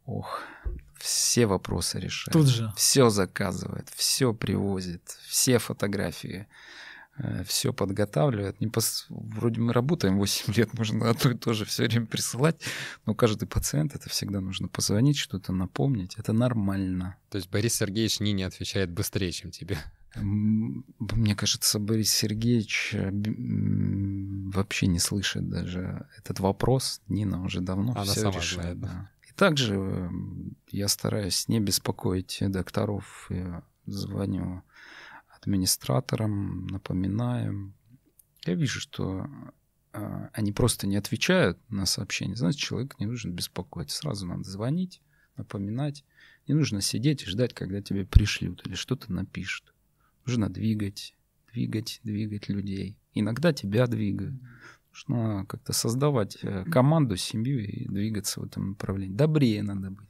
Ох, 0.06 0.40
все 0.98 1.46
вопросы 1.46 1.98
решает. 1.98 2.32
Тут 2.32 2.46
же. 2.46 2.72
Все 2.76 3.10
заказывает, 3.10 3.88
все 3.94 4.32
привозит, 4.32 5.02
все 5.26 5.58
фотографии, 5.58 6.46
все 7.44 7.72
подготавливает. 7.72 8.60
Не 8.60 8.66
пос- 8.68 9.06
Вроде 9.08 9.60
мы 9.60 9.72
работаем 9.72 10.18
8 10.18 10.52
лет, 10.54 10.74
можно 10.74 11.10
одно 11.10 11.30
и 11.32 11.34
то 11.36 11.52
же 11.54 11.64
все 11.64 11.84
время 11.84 12.06
присылать, 12.06 12.60
но 13.04 13.14
каждый 13.14 13.46
пациент 13.46 13.94
это 13.94 14.08
всегда 14.08 14.40
нужно 14.40 14.68
позвонить, 14.68 15.16
что-то 15.18 15.52
напомнить. 15.52 16.14
Это 16.16 16.32
нормально. 16.32 17.16
То 17.30 17.36
есть 17.36 17.50
Борис 17.50 17.74
Сергеевич 17.74 18.20
Нине 18.20 18.46
отвечает 18.46 18.90
быстрее, 18.90 19.32
чем 19.32 19.50
тебе. 19.50 19.78
Мне 20.20 21.34
кажется, 21.34 21.78
Борис 21.78 22.12
Сергеевич 22.12 22.90
э, 22.94 23.10
вообще 24.52 24.86
не 24.86 24.98
слышит 24.98 25.48
даже 25.48 26.08
этот 26.18 26.40
вопрос. 26.40 27.00
Нина 27.08 27.42
уже 27.42 27.60
давно 27.60 27.92
Она 27.92 28.04
все 28.04 28.20
сама 28.20 28.36
решает. 28.36 28.78
знает, 28.78 28.80
да. 28.80 28.88
да. 28.88 29.10
И 29.28 29.32
также 29.34 30.10
я 30.70 30.88
стараюсь 30.88 31.48
не 31.48 31.60
беспокоить 31.60 32.38
докторов. 32.40 33.26
Я 33.30 33.62
звоню 33.86 34.62
администраторам, 35.28 36.66
напоминаю. 36.66 37.72
Я 38.44 38.54
вижу, 38.54 38.80
что 38.80 39.26
э, 39.92 40.28
они 40.32 40.52
просто 40.52 40.86
не 40.86 40.96
отвечают 40.96 41.58
на 41.68 41.86
сообщения. 41.86 42.36
Значит, 42.36 42.60
человек 42.60 42.98
не 42.98 43.06
нужно 43.06 43.30
беспокоить. 43.30 43.90
Сразу 43.90 44.26
надо 44.26 44.44
звонить, 44.44 45.02
напоминать. 45.36 46.04
Не 46.48 46.54
нужно 46.54 46.80
сидеть 46.80 47.22
и 47.22 47.26
ждать, 47.26 47.54
когда 47.54 47.82
тебе 47.82 48.04
пришлют 48.04 48.66
или 48.66 48.74
что-то 48.74 49.12
напишут. 49.12 49.72
Нужно 50.26 50.48
двигать, 50.48 51.14
двигать, 51.52 52.00
двигать 52.04 52.48
людей. 52.48 52.96
Иногда 53.14 53.52
тебя 53.52 53.86
двигают. 53.86 54.34
Нужно 54.92 55.44
как-то 55.46 55.72
создавать 55.72 56.38
э, 56.42 56.64
команду, 56.70 57.16
семью 57.16 57.60
и 57.64 57.86
двигаться 57.86 58.40
в 58.40 58.44
этом 58.44 58.70
направлении. 58.70 59.14
Добрее 59.14 59.62
надо 59.62 59.90
быть. 59.90 60.08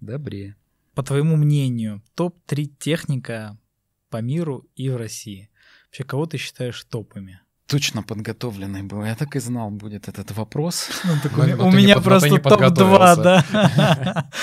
Добрее. 0.00 0.56
По 0.94 1.02
твоему 1.02 1.36
мнению, 1.36 2.02
топ-3 2.14 2.70
техника 2.78 3.58
по 4.08 4.18
миру 4.22 4.66
и 4.76 4.88
в 4.88 4.96
России. 4.96 5.50
Вообще, 5.86 6.04
кого 6.04 6.26
ты 6.26 6.38
считаешь 6.38 6.82
топами? 6.84 7.40
Точно 7.66 8.02
подготовленный 8.02 8.82
был. 8.82 9.04
Я 9.04 9.14
так 9.14 9.36
и 9.36 9.40
знал, 9.40 9.70
будет 9.70 10.08
этот 10.08 10.30
вопрос. 10.32 10.88
Ну, 11.04 11.12
так 11.22 11.36
Ну, 11.36 11.44
у, 11.44 11.56
ну, 11.56 11.66
у 11.68 11.70
не 11.70 11.76
меня 11.78 11.94
под- 11.96 12.04
ты 12.04 12.10
просто 12.10 12.30
не 12.30 12.38
топ-2, 12.38 12.50
подготовился. 12.50 13.22
да. 13.22 14.30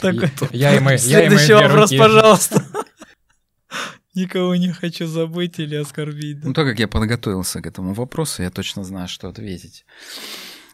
Такой, 0.00 0.30
Я 0.52 0.76
и 0.76 0.80
мои- 0.80 0.98
я 0.98 1.26
и 1.26 1.28
мои 1.28 1.38
Следующий 1.38 1.52
вопрос, 1.54 1.90
руки. 1.92 1.98
пожалуйста. 1.98 2.66
Никого 4.14 4.56
не 4.56 4.72
хочу 4.72 5.06
забыть 5.06 5.58
или 5.58 5.76
оскорбить. 5.76 6.40
да. 6.40 6.48
Ну, 6.48 6.54
так 6.54 6.66
как 6.66 6.78
я 6.80 6.88
подготовился 6.88 7.62
к 7.62 7.66
этому 7.66 7.94
вопросу, 7.94 8.42
я 8.42 8.50
точно 8.50 8.82
знаю, 8.84 9.08
что 9.08 9.28
ответить. 9.28 9.84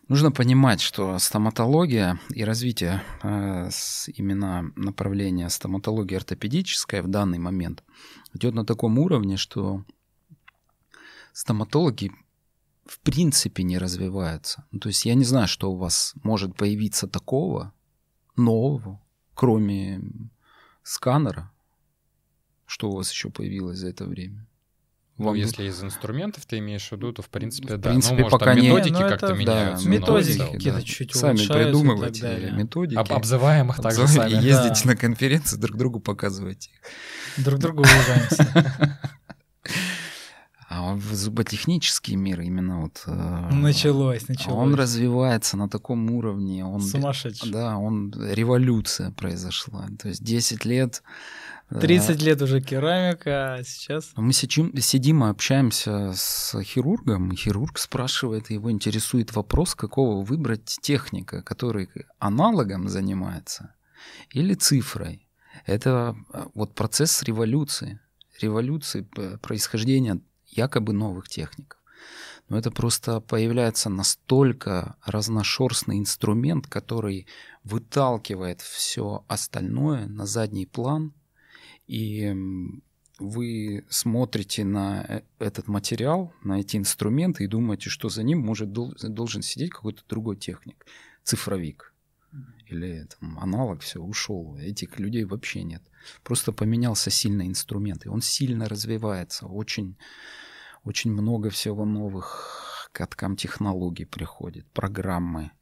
Нужно 0.08 0.30
понимать, 0.30 0.80
что 0.80 1.18
стоматология 1.18 2.20
и 2.30 2.44
развитие 2.44 3.02
э, 3.22 3.70
именно 4.14 4.70
направления 4.76 5.50
стоматологии 5.50 6.14
ортопедическая 6.14 7.02
в 7.02 7.08
данный 7.08 7.38
момент 7.38 7.82
идет 8.32 8.54
на 8.54 8.64
таком 8.64 8.98
уровне, 8.98 9.36
что 9.36 9.84
стоматологи 11.32 12.12
в 12.86 13.00
принципе 13.00 13.64
не 13.64 13.78
развиваются. 13.78 14.64
Ну, 14.70 14.78
то 14.78 14.88
есть 14.88 15.04
я 15.04 15.14
не 15.14 15.24
знаю, 15.24 15.48
что 15.48 15.72
у 15.72 15.76
вас 15.76 16.14
может 16.22 16.56
появиться 16.56 17.08
такого 17.08 17.74
нового, 18.36 19.02
кроме 19.34 20.00
сканера, 20.84 21.50
что 22.66 22.90
у 22.90 22.96
вас 22.96 23.10
еще 23.10 23.30
появилось 23.30 23.78
за 23.78 23.88
это 23.88 24.04
время. 24.04 24.46
Ну, 25.18 25.26
Вам 25.26 25.34
если 25.34 25.64
из 25.64 25.82
инструментов 25.82 26.44
ты 26.44 26.58
имеешь 26.58 26.86
в 26.88 26.92
виду, 26.92 27.10
то 27.10 27.22
в 27.22 27.30
принципе, 27.30 27.76
В 27.76 27.78
да. 27.78 27.88
принципе, 27.88 28.16
ну, 28.16 28.22
может, 28.24 28.38
пока 28.38 28.52
там 28.54 28.62
методики 28.62 28.92
Не, 28.92 29.00
ну, 29.02 29.08
как-то 29.08 29.26
это- 29.28 29.34
меняются. 29.34 29.84
да, 29.84 29.90
в 29.90 29.92
методики 29.92 30.36
целом. 30.36 30.52
какие-то 30.52 30.82
чуть-чуть 30.82 31.14
Сами 31.14 31.38
и 31.42 31.48
придумывайте 31.48 32.20
далее. 32.22 32.52
методики. 32.52 32.98
Об- 32.98 33.12
обзываем 33.12 33.70
их 33.70 33.76
также 33.80 34.06
сами. 34.08 34.30
ездите 34.32 34.82
Да. 34.84 34.90
на 34.90 34.96
конференции, 34.96 35.56
друг 35.56 35.78
другу 35.78 36.00
показывайте. 36.00 36.68
Друг 37.38 37.58
другу 37.60 37.80
уважаемся. 37.80 39.00
А 40.68 40.94
в 40.94 41.14
зуботехнический 41.14 42.16
мир 42.16 42.40
именно 42.40 42.80
вот... 42.82 43.02
э, 43.06 43.48
Началось, 43.52 44.26
началось. 44.28 44.58
Он 44.58 44.74
развивается 44.74 45.56
на 45.56 45.68
таком 45.68 46.10
уровне. 46.10 46.64
Он, 46.64 46.80
Сумасшедший. 46.82 47.52
Да, 47.52 47.76
он... 47.78 48.12
Революция 48.32 49.12
произошла. 49.12 49.86
То 50.00 50.08
есть 50.08 50.22
10 50.24 50.64
лет... 50.64 51.02
э, 51.70 51.80
30 51.80 52.22
лет 52.22 52.42
уже 52.42 52.60
керамика, 52.60 53.54
а 53.54 53.64
сейчас... 53.64 54.12
Мы 54.16 54.32
сидим, 54.32 54.76
сидим 54.78 55.24
и 55.24 55.28
общаемся 55.28 56.12
с 56.14 56.60
хирургом, 56.62 57.32
и 57.32 57.36
хирург 57.36 57.78
спрашивает, 57.78 58.50
его 58.50 58.70
интересует 58.70 59.34
вопрос, 59.34 59.74
какого 59.74 60.24
выбрать 60.24 60.78
техника, 60.80 61.42
который 61.42 61.88
аналогом 62.18 62.88
занимается 62.88 63.74
или 64.30 64.54
цифрой. 64.54 65.28
Это 65.64 66.16
а, 66.32 66.48
вот 66.54 66.74
процесс 66.74 67.22
революции, 67.22 68.00
революции 68.40 69.06
происхождения 69.40 70.20
якобы 70.46 70.92
новых 70.92 71.28
техник. 71.28 71.78
Но 72.48 72.56
это 72.58 72.70
просто 72.70 73.20
появляется 73.20 73.90
настолько 73.90 74.96
разношерстный 75.04 75.98
инструмент, 75.98 76.66
который 76.68 77.26
выталкивает 77.64 78.60
все 78.60 79.24
остальное 79.26 80.06
на 80.06 80.26
задний 80.26 80.66
план, 80.66 81.12
и 81.86 82.34
вы 83.18 83.84
смотрите 83.88 84.64
на 84.64 85.04
э- 85.08 85.22
этот 85.38 85.68
материал, 85.68 86.32
на 86.42 86.60
эти 86.60 86.76
инструменты 86.76 87.44
и 87.44 87.48
думаете, 87.48 87.88
что 87.88 88.08
за 88.08 88.22
ним 88.22 88.40
может 88.40 88.72
дол- 88.72 88.94
должен 89.02 89.42
сидеть 89.42 89.70
какой-то 89.70 90.02
другой 90.08 90.36
техник, 90.36 90.86
цифровик 91.22 91.94
или 92.66 93.06
там, 93.18 93.38
аналог, 93.38 93.80
все, 93.80 94.00
ушел. 94.00 94.56
Этих 94.58 94.98
людей 94.98 95.24
вообще 95.24 95.62
нет. 95.62 95.82
Просто 96.22 96.52
поменялся 96.52 97.10
сильно 97.10 97.46
инструмент, 97.46 98.06
и 98.06 98.08
он 98.08 98.20
сильно 98.20 98.68
развивается. 98.68 99.46
Очень, 99.46 99.96
очень 100.84 101.12
много 101.12 101.50
всего 101.50 101.84
новых 101.84 102.88
к 102.88 102.96
каткам 102.96 103.36
технологий 103.36 104.04
приходит, 104.04 104.66
программы. 104.72 105.52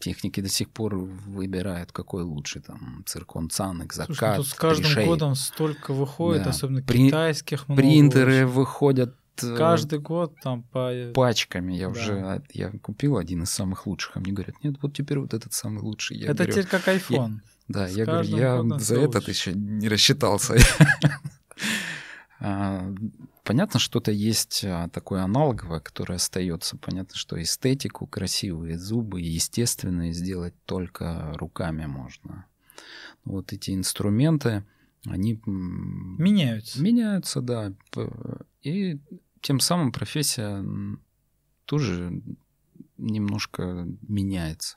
Техники 0.00 0.40
до 0.40 0.48
сих 0.48 0.68
пор 0.68 0.94
выбирают, 0.96 1.90
какой 1.90 2.22
лучше, 2.22 2.60
там, 2.60 3.02
циркон, 3.06 3.48
цанок, 3.48 3.92
Слушай, 3.94 4.08
ну 4.08 4.14
закат, 4.14 4.36
тут 4.36 4.46
с 4.46 4.54
каждым 4.54 4.84
тришей. 4.84 5.06
годом 5.06 5.34
столько 5.34 5.94
выходит, 5.94 6.42
Да. 6.44 6.50
особенно 6.50 6.82
При- 6.82 7.06
китайских 7.06 7.66
много 7.66 7.80
Принтеры 7.80 8.44
очень. 8.44 8.46
выходят 8.46 9.14
э, 9.42 9.54
Каждый 9.56 10.00
год 10.00 10.34
там 10.42 10.64
по... 10.64 10.92
пачками. 11.14 11.72
Я 11.72 11.86
Да. 11.88 11.92
уже 11.92 12.42
я 12.52 12.70
купил 12.82 13.16
один 13.16 13.44
из 13.44 13.50
самых 13.50 13.86
лучших, 13.86 14.16
а 14.16 14.20
мне 14.20 14.32
говорят, 14.32 14.56
нет, 14.62 14.76
вот 14.82 14.94
теперь 14.94 15.18
вот 15.18 15.32
этот 15.32 15.52
самый 15.54 15.80
лучший. 15.80 16.18
Я 16.18 16.26
Это 16.32 16.44
говорю, 16.44 16.52
теперь 16.52 16.66
как 16.66 16.86
iPhone. 16.88 17.38
Да, 17.68 17.88
С 17.88 17.96
я 17.96 18.04
говорю, 18.04 18.36
я 18.36 18.78
за 18.78 18.96
этот 19.00 19.28
еще 19.28 19.52
не 19.54 19.88
рассчитался. 19.88 20.56
А, 22.40 22.94
Понятно, 23.44 23.80
что-то 23.80 24.12
есть 24.12 24.62
а, 24.64 24.88
такое 24.90 25.22
аналоговое, 25.22 25.80
которое 25.80 26.16
остается. 26.16 26.76
Понятно, 26.76 27.16
что 27.16 27.40
эстетику, 27.40 28.06
красивые 28.06 28.78
зубы, 28.78 29.20
естественные 29.20 30.12
сделать 30.12 30.54
только 30.66 31.32
руками 31.34 31.86
можно. 31.86 32.44
Вот 33.24 33.52
эти 33.52 33.70
инструменты, 33.72 34.64
они 35.06 35.40
Меняются. 35.46 36.82
меняются, 36.82 37.40
да. 37.40 37.72
И 38.62 39.00
тем 39.40 39.60
самым 39.60 39.92
профессия 39.92 40.64
тоже 41.64 42.22
немножко 42.98 43.86
меняется. 44.06 44.76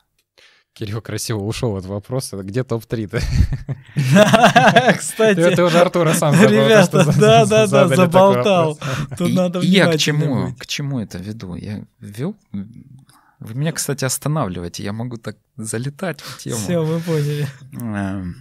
Кирилл 0.74 1.02
красиво 1.02 1.40
ушел 1.40 1.76
от 1.76 1.86
вопроса. 1.86 2.38
Где 2.44 2.64
топ-3-то? 2.64 3.20
Кстати, 4.98 5.56
Ты, 5.56 5.64
уже 5.64 5.80
Артура 5.80 6.14
сам 6.14 6.34
забыл, 6.36 6.50
Ребята, 6.64 6.92
то, 6.92 7.04
что 7.04 7.12
за- 7.12 7.20
да, 7.22 7.46
да, 7.46 7.46
да, 7.46 7.68
задали 7.68 7.90
такой 7.96 8.06
заболтал. 8.12 8.80
тут 9.18 9.30
И- 9.30 9.34
надо 9.34 9.60
я 9.60 9.92
к 9.92 9.98
чему, 9.98 10.54
к 10.58 10.66
чему 10.66 11.00
это 11.00 11.18
веду? 11.18 11.56
Я 11.56 11.84
вел... 12.00 12.36
Вы 12.52 13.56
меня, 13.56 13.72
кстати, 13.72 14.06
останавливаете. 14.06 14.84
Я 14.84 14.94
могу 14.94 15.18
так 15.18 15.36
залетать 15.58 16.22
в 16.22 16.38
тему. 16.38 16.58
Все, 16.58 16.86
мы 16.86 17.00
поняли. 17.00 17.48
Эм, 17.74 18.36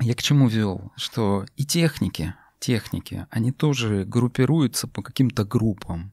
Я 0.00 0.14
к 0.14 0.22
чему 0.22 0.48
вел? 0.48 0.90
Что 0.96 1.44
и 1.56 1.66
техники, 1.66 2.34
техники, 2.58 3.26
они 3.30 3.52
тоже 3.52 4.04
группируются 4.06 4.88
по 4.88 5.02
каким-то 5.02 5.44
группам. 5.44 6.10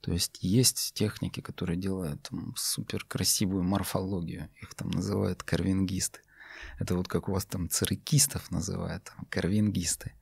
То 0.00 0.12
есть 0.12 0.38
есть 0.42 0.92
техники, 0.94 1.40
которые 1.40 1.76
делают 1.76 2.22
там, 2.22 2.54
супер 2.56 3.04
красивую 3.04 3.62
морфологию. 3.64 4.48
Их 4.62 4.74
там 4.74 4.90
называют 4.90 5.42
карвингисты. 5.42 6.20
Это 6.78 6.94
вот 6.94 7.08
как 7.08 7.28
у 7.28 7.32
вас 7.32 7.44
там 7.44 7.68
цирикистов 7.68 8.50
называют, 8.50 9.04
там, 9.04 9.26
карвингисты. 9.30 10.12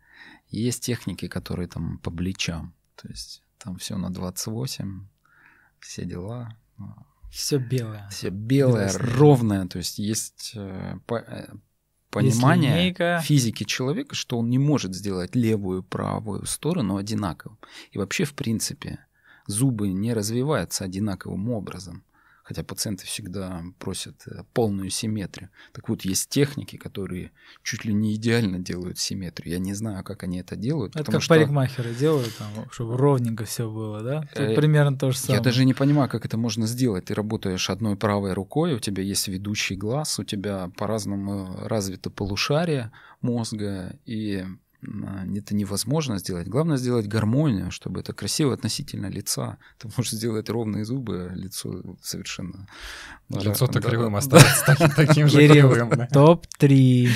Есть 0.48 0.84
техники, 0.84 1.28
которые 1.28 1.68
там 1.68 1.98
по 1.98 2.10
плечам. 2.10 2.74
То 2.94 3.08
есть 3.08 3.42
там 3.58 3.76
все 3.76 3.96
на 3.96 4.10
28, 4.10 5.06
все 5.80 6.04
дела. 6.04 6.56
Все 7.30 7.58
белое. 7.58 8.08
Все 8.10 8.30
белое, 8.30 8.92
ровное. 8.96 9.66
То 9.66 9.78
есть 9.78 9.98
есть 9.98 10.52
э, 10.54 10.98
по- 11.06 11.16
э, 11.16 11.48
понимание 12.10 12.76
линейка. 12.76 13.20
физики 13.22 13.64
человека, 13.64 14.14
что 14.14 14.38
он 14.38 14.48
не 14.48 14.58
может 14.58 14.94
сделать 14.94 15.34
левую 15.34 15.82
и 15.82 15.84
правую 15.84 16.46
сторону 16.46 16.96
одинаково. 16.96 17.58
И 17.90 17.98
вообще, 17.98 18.24
в 18.24 18.34
принципе, 18.34 19.00
зубы 19.46 19.92
не 19.92 20.12
развиваются 20.14 20.84
одинаковым 20.84 21.50
образом. 21.50 22.02
Хотя 22.46 22.62
пациенты 22.62 23.04
всегда 23.06 23.64
просят 23.80 24.22
э, 24.28 24.44
полную 24.54 24.88
симметрию. 24.88 25.50
Так 25.72 25.88
вот, 25.88 26.02
есть 26.02 26.28
техники, 26.28 26.76
которые 26.76 27.32
чуть 27.64 27.84
ли 27.84 27.92
не 27.92 28.14
идеально 28.14 28.60
делают 28.60 29.00
симметрию. 29.00 29.54
Я 29.54 29.58
не 29.58 29.74
знаю, 29.74 30.04
как 30.04 30.22
они 30.22 30.38
это 30.38 30.54
делают. 30.54 30.94
Это 30.94 31.10
как 31.10 31.22
что 31.22 31.34
парикмахеры 31.34 31.92
делают, 31.92 32.32
там, 32.36 32.70
чтобы 32.70 32.96
ровненько 32.96 33.44
все 33.46 33.68
было, 33.68 34.00
да? 34.00 34.20
Тут 34.32 34.44
Э, 34.44 34.54
примерно 34.54 34.96
то 34.96 35.10
же 35.10 35.18
самое. 35.18 35.38
Я 35.38 35.42
даже 35.42 35.64
не 35.64 35.74
понимаю, 35.74 36.08
как 36.08 36.24
это 36.24 36.36
можно 36.38 36.68
сделать. 36.68 37.06
Ты 37.06 37.14
работаешь 37.14 37.68
одной 37.68 37.96
правой 37.96 38.32
рукой, 38.32 38.74
у 38.74 38.78
тебя 38.78 39.02
есть 39.02 39.26
ведущий 39.26 39.74
глаз, 39.74 40.20
у 40.20 40.22
тебя 40.22 40.70
по-разному 40.76 41.56
развито 41.64 42.10
полушарие 42.10 42.92
мозга, 43.22 43.98
и 44.04 44.44
это 45.34 45.54
невозможно 45.54 46.18
сделать. 46.18 46.48
Главное 46.48 46.76
сделать 46.76 47.06
гармонию, 47.08 47.70
чтобы 47.70 48.00
это 48.00 48.12
красиво 48.12 48.54
относительно 48.54 49.06
лица. 49.06 49.58
Ты 49.78 49.88
можешь 49.96 50.12
сделать 50.12 50.48
ровные 50.48 50.84
зубы, 50.84 51.28
а 51.32 51.34
лицо 51.34 51.82
совершенно... 52.02 52.66
Лицо-то 53.28 53.80
Да, 53.80 53.88
кривым 53.90 54.12
да. 54.12 54.18
осталось, 54.18 54.62
так- 54.66 54.94
таким 54.94 55.28
же 55.28 55.48
кривым. 55.48 55.90
да. 55.90 56.06
топ-3. 56.06 57.08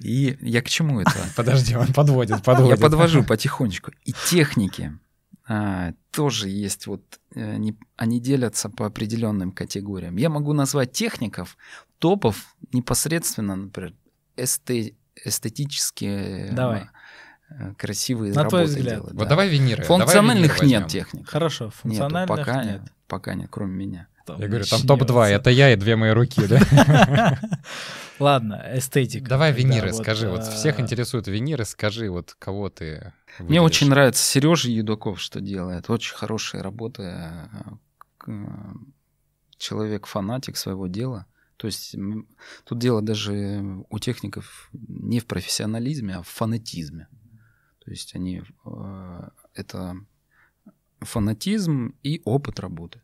И 0.00 0.38
я 0.40 0.62
к 0.62 0.68
чему 0.68 1.00
это? 1.00 1.12
Подожди, 1.36 1.74
он 1.74 1.92
подводит, 1.92 2.42
подводит. 2.42 2.78
Я 2.78 2.82
подвожу 2.82 3.24
потихонечку. 3.24 3.90
И 4.04 4.12
техники 4.30 4.96
а, 5.48 5.92
тоже 6.12 6.48
есть. 6.48 6.86
Вот 6.86 7.02
э, 7.34 7.54
они, 7.54 7.76
они 7.96 8.20
делятся 8.20 8.68
по 8.68 8.86
определенным 8.86 9.50
категориям. 9.50 10.16
Я 10.16 10.28
могу 10.28 10.52
назвать 10.52 10.92
техников, 10.92 11.56
топов 11.98 12.54
непосредственно, 12.72 13.56
например, 13.56 13.94
эсте- 14.36 14.94
эстетические 15.24 16.52
Давай. 16.52 16.88
Э, 17.50 17.74
красивые 17.76 18.32
На 18.32 18.44
твой 18.44 18.62
работы 18.62 18.78
взгляд. 18.78 18.94
делать. 18.96 19.12
Вот 19.14 19.22
да. 19.24 19.28
давай 19.28 19.48
виниры. 19.48 19.84
Функциональных 19.84 20.52
давай 20.52 20.66
виниры 20.66 20.80
нет 20.82 20.90
техник. 20.90 21.28
Хорошо, 21.28 21.64
Нету, 21.66 21.76
функциональных 21.78 22.28
пока 22.36 22.64
нет. 22.64 22.82
нет. 22.82 22.92
Пока 23.06 23.34
нет, 23.34 23.48
кроме 23.50 23.74
меня. 23.86 24.08
Там 24.26 24.38
Я 24.40 24.48
говорю, 24.48 24.64
там 24.66 24.80
начнётся. 24.80 25.04
топ-2, 25.06 25.26
это 25.28 25.50
я 25.50 25.72
и 25.72 25.76
две 25.76 25.96
мои 25.96 26.10
руки, 26.10 26.46
да? 26.46 27.38
Ладно, 28.18 28.62
эстетика. 28.74 29.28
Давай 29.28 29.52
виниры, 29.52 29.92
скажи. 29.92 30.28
Вот 30.28 30.40
а, 30.40 30.50
всех 30.50 30.80
интересуют 30.80 31.28
виниры, 31.28 31.64
скажи, 31.64 32.10
вот 32.10 32.34
кого 32.38 32.68
ты 32.68 33.12
Мне 33.38 33.62
очень 33.62 33.88
нравится 33.88 34.22
Сережа 34.22 34.68
Едуков, 34.70 35.20
что 35.20 35.40
делает. 35.40 35.88
Очень 35.88 36.16
хорошая 36.16 36.62
работа. 36.62 37.48
э, 37.52 37.70
к- 38.18 38.74
Человек-фанатик 39.56 40.56
своего 40.56 40.86
дела. 40.86 41.26
То 41.56 41.66
есть 41.66 41.96
тут 42.64 42.78
дело 42.78 43.02
даже 43.02 43.62
у 43.88 43.98
техников 43.98 44.68
не 44.72 45.18
в 45.18 45.26
профессионализме, 45.26 46.16
а 46.16 46.22
в 46.22 46.28
фанатизме. 46.28 47.08
То 47.88 47.92
есть 47.92 48.14
они... 48.14 48.42
э, 48.66 49.28
Это 49.54 49.96
фанатизм 51.00 51.94
и 52.02 52.20
опыт 52.26 52.60
работы. 52.60 53.00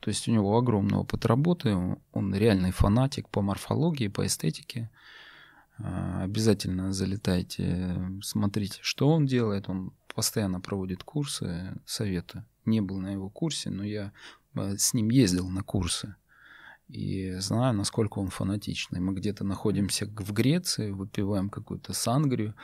То 0.00 0.08
есть 0.08 0.26
у 0.26 0.32
него 0.32 0.58
огромный 0.58 0.98
опыт 0.98 1.26
работы, 1.26 1.76
он- 2.12 2.34
реальный 2.34 2.72
фанатик 2.72 3.28
по 3.28 3.40
морфологии, 3.40 4.08
по 4.08 4.26
эстетике. 4.26 4.90
А, 5.78 6.24
Обязательно 6.24 6.92
залетайте, 6.92 7.96
смотрите, 8.20 8.80
что 8.82 9.10
он 9.10 9.26
делает. 9.26 9.68
Он 9.68 9.92
постоянно 10.12 10.60
проводит 10.60 11.04
курсы, 11.04 11.78
советы. 11.86 12.42
Не 12.64 12.80
был 12.80 12.98
на 12.98 13.12
его 13.12 13.30
курсе, 13.30 13.70
но 13.70 13.84
я 13.84 14.12
э, 14.56 14.76
с 14.76 14.92
ним 14.92 15.10
ездил 15.10 15.48
на 15.48 15.62
курсы. 15.62 16.16
И 16.88 17.32
знаю, 17.40 17.74
насколько 17.74 18.20
он 18.20 18.28
фанатичный. 18.28 19.00
Мы 19.00 19.12
где-то 19.14 19.42
находимся 19.42 20.06
в 20.06 20.32
Греции, 20.32 20.92
выпиваем 20.92 21.50
какую-то 21.50 21.92
сангрию, 21.92 22.54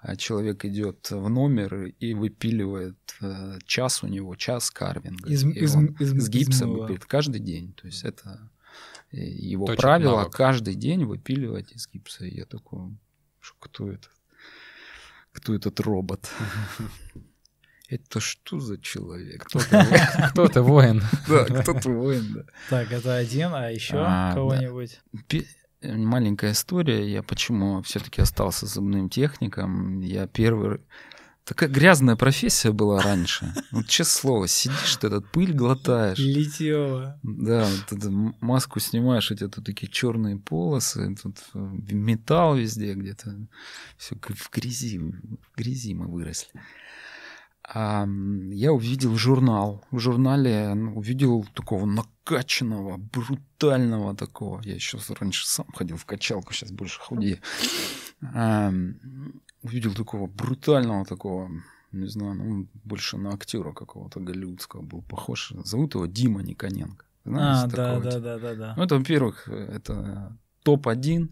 а 0.00 0.16
человек 0.16 0.64
идет 0.64 1.08
в 1.10 1.28
номер 1.28 1.84
и 2.00 2.12
выпиливает 2.14 2.98
э, 3.20 3.58
час 3.66 4.02
у 4.02 4.08
него, 4.08 4.34
час 4.34 4.70
карвинга. 4.72 5.28
Из- 5.30 5.44
И 5.44 5.50
из- 5.50 5.76
он 5.76 5.86
из- 6.00 6.10
с 6.24 6.28
гипсом 6.28 6.70
измыла. 6.70 6.82
выпилит 6.82 7.04
каждый 7.04 7.40
день. 7.40 7.72
То 7.74 7.86
есть 7.86 8.02
это 8.04 8.50
э, 9.12 9.18
его 9.20 9.66
Точек 9.66 9.80
правило 9.82 10.16
навык. 10.18 10.32
каждый 10.34 10.74
день 10.74 11.04
выпиливать 11.04 11.70
из 11.70 11.88
гипса. 11.88 12.24
И 12.26 12.34
я 12.36 12.46
такой, 12.46 12.96
что 13.40 13.56
кто 13.60 13.92
это? 13.92 14.08
Кто 15.32 15.54
этот 15.54 15.78
робот? 15.78 16.28
Это 17.88 18.20
что 18.20 18.60
за 18.60 18.78
человек? 18.78 19.44
Кто 19.44 19.60
ты, 19.60 19.84
кто 20.30 20.48
ты, 20.48 20.60
воин? 20.60 21.02
Да, 21.26 21.44
кто-то 21.44 21.88
воин, 21.88 22.34
да. 22.34 22.44
Так, 22.68 22.92
это 22.92 23.16
один, 23.16 23.54
а 23.54 23.70
еще 23.70 23.96
А, 23.96 24.34
кого-нибудь? 24.34 25.00
Э, 25.80 25.96
Маленькая 25.96 26.52
история. 26.52 27.10
Я 27.10 27.22
почему 27.22 27.80
все-таки 27.82 28.20
остался 28.20 28.66
зубным 28.66 29.08
техником. 29.08 30.00
Я 30.00 30.26
первый... 30.26 30.80
Такая 31.44 31.70
грязная 31.70 32.14
профессия 32.16 32.72
была 32.72 33.00
раньше. 33.00 33.54
Вот 33.72 33.86
честное 33.86 34.20
слово, 34.20 34.48
сидишь, 34.48 34.96
ты 34.96 35.06
этот 35.06 35.30
пыль 35.30 35.54
глотаешь. 35.54 36.18
Литьева. 36.18 37.18
Да, 37.22 37.66
вот 37.66 37.98
эту 37.98 38.10
маску 38.42 38.80
снимаешь, 38.80 39.30
у 39.30 39.34
тебя 39.34 39.48
тут 39.48 39.64
такие 39.64 39.90
черные 39.90 40.36
полосы, 40.36 41.16
тут 41.16 41.38
э, 41.54 41.58
металл 41.58 42.56
везде 42.56 42.92
где-то. 42.92 43.34
Все 43.96 44.14
в 44.14 44.50
грязи, 44.50 44.98
в 44.98 45.56
грязи 45.56 45.94
мы 45.94 46.06
выросли. 46.08 46.50
А 47.70 48.06
я 48.50 48.72
увидел 48.72 49.14
журнал. 49.16 49.84
В 49.90 49.98
журнале 49.98 50.70
увидел 50.94 51.44
такого 51.54 51.84
накачанного, 51.84 52.96
брутального 52.96 54.16
такого. 54.16 54.62
Я 54.64 54.74
еще 54.74 54.98
раньше 55.20 55.46
сам 55.46 55.66
ходил 55.74 55.96
в 55.98 56.06
качалку, 56.06 56.52
сейчас 56.54 56.72
больше 56.72 56.98
худею. 57.00 57.38
А, 58.34 58.72
увидел 59.62 59.94
такого 59.94 60.26
брутального 60.26 61.04
такого, 61.04 61.50
не 61.92 62.08
знаю, 62.08 62.34
ну, 62.34 62.68
больше 62.84 63.18
на 63.18 63.34
актера 63.34 63.72
какого-то 63.72 64.20
голливудского 64.20 64.80
был 64.82 65.02
похож. 65.02 65.52
Зовут 65.64 65.94
его 65.94 66.06
Дима 66.06 66.42
Никоненко. 66.42 67.04
А, 67.26 67.28
Знаете 67.28 67.76
да, 67.76 67.84
такого 67.86 68.02
да, 68.04 68.10
типа? 68.10 68.22
да, 68.22 68.38
да, 68.38 68.54
да. 68.54 68.74
Ну, 68.78 68.82
это, 68.84 68.96
во-первых, 68.98 69.48
это 69.48 70.36
топ-1. 70.62 71.28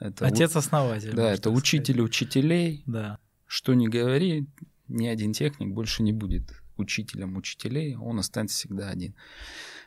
Это 0.00 0.24
у- 0.24 0.26
Отец-основатель. 0.28 1.14
Да, 1.14 1.30
это 1.30 1.50
учитель 1.50 2.00
учителей. 2.00 2.82
Да. 2.86 3.18
Что 3.46 3.74
не 3.74 3.88
говори, 3.88 4.48
ни 4.90 5.06
один 5.06 5.32
техник 5.32 5.72
больше 5.72 6.02
не 6.02 6.12
будет 6.12 6.62
учителем 6.76 7.36
учителей, 7.36 7.96
он 7.96 8.18
останется 8.18 8.56
всегда 8.56 8.88
один. 8.88 9.14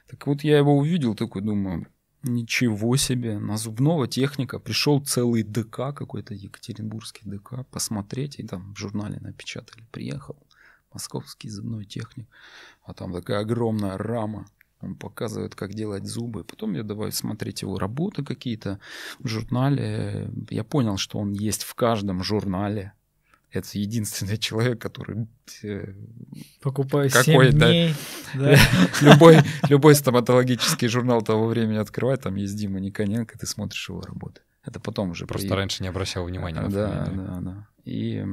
Так 0.07 0.27
вот, 0.27 0.43
я 0.43 0.57
его 0.57 0.77
увидел, 0.77 1.15
такой 1.15 1.41
думаю, 1.41 1.87
ничего 2.23 2.95
себе, 2.97 3.39
на 3.39 3.57
зубного 3.57 4.07
техника 4.07 4.59
пришел 4.59 5.03
целый 5.03 5.43
ДК, 5.43 5.93
какой-то 5.93 6.33
екатеринбургский 6.33 7.29
ДК, 7.29 7.65
посмотреть, 7.69 8.39
и 8.39 8.43
там 8.43 8.73
в 8.73 8.77
журнале 8.77 9.19
напечатали, 9.19 9.83
приехал, 9.91 10.37
московский 10.93 11.49
зубной 11.49 11.85
техник, 11.85 12.27
а 12.83 12.93
там 12.93 13.11
такая 13.11 13.39
огромная 13.39 13.97
рама, 13.97 14.45
он 14.83 14.95
показывает, 14.95 15.55
как 15.55 15.73
делать 15.73 16.05
зубы. 16.05 16.43
Потом 16.43 16.73
я 16.73 16.83
давай 16.83 17.13
смотреть 17.13 17.61
его 17.61 17.79
работы 17.79 18.23
какие-то 18.23 18.79
в 19.19 19.27
журнале. 19.27 20.29
Я 20.49 20.65
понял, 20.65 20.97
что 20.97 21.19
он 21.19 21.31
есть 21.31 21.63
в 21.63 21.73
каждом 21.73 22.21
журнале. 22.21 22.91
Это 23.53 23.77
единственный 23.77 24.37
человек, 24.39 24.81
который 24.81 25.27
покупает 26.59 27.13
какой-то 27.13 27.57
да? 28.33 28.57
любой 29.01 29.37
любой 29.69 29.95
стоматологический 29.95 30.87
журнал 30.87 31.21
того 31.21 31.47
времени 31.47 31.77
открывает, 31.77 32.21
там 32.21 32.35
есть 32.35 32.55
Дима 32.57 32.79
Никоненко, 32.79 33.37
ты 33.37 33.45
смотришь 33.45 33.87
его 33.89 34.01
работы. 34.01 34.41
Это 34.63 34.79
потом 34.79 35.11
уже 35.11 35.27
просто 35.27 35.49
при... 35.49 35.55
раньше 35.55 35.83
не 35.83 35.89
обращал 35.89 36.25
внимания 36.25 36.61
на 36.61 36.69
да, 36.69 37.05
да, 37.05 37.39
да. 37.41 37.67
И 37.85 38.25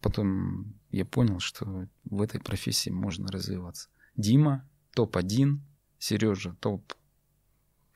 потом 0.00 0.74
я 0.90 1.04
понял, 1.04 1.38
что 1.38 1.86
в 2.04 2.22
этой 2.22 2.40
профессии 2.40 2.90
можно 2.90 3.28
развиваться. 3.28 3.88
Дима 4.16 4.68
топ-1, 4.94 5.58
Сережа 5.98 6.56
топ 6.60 6.92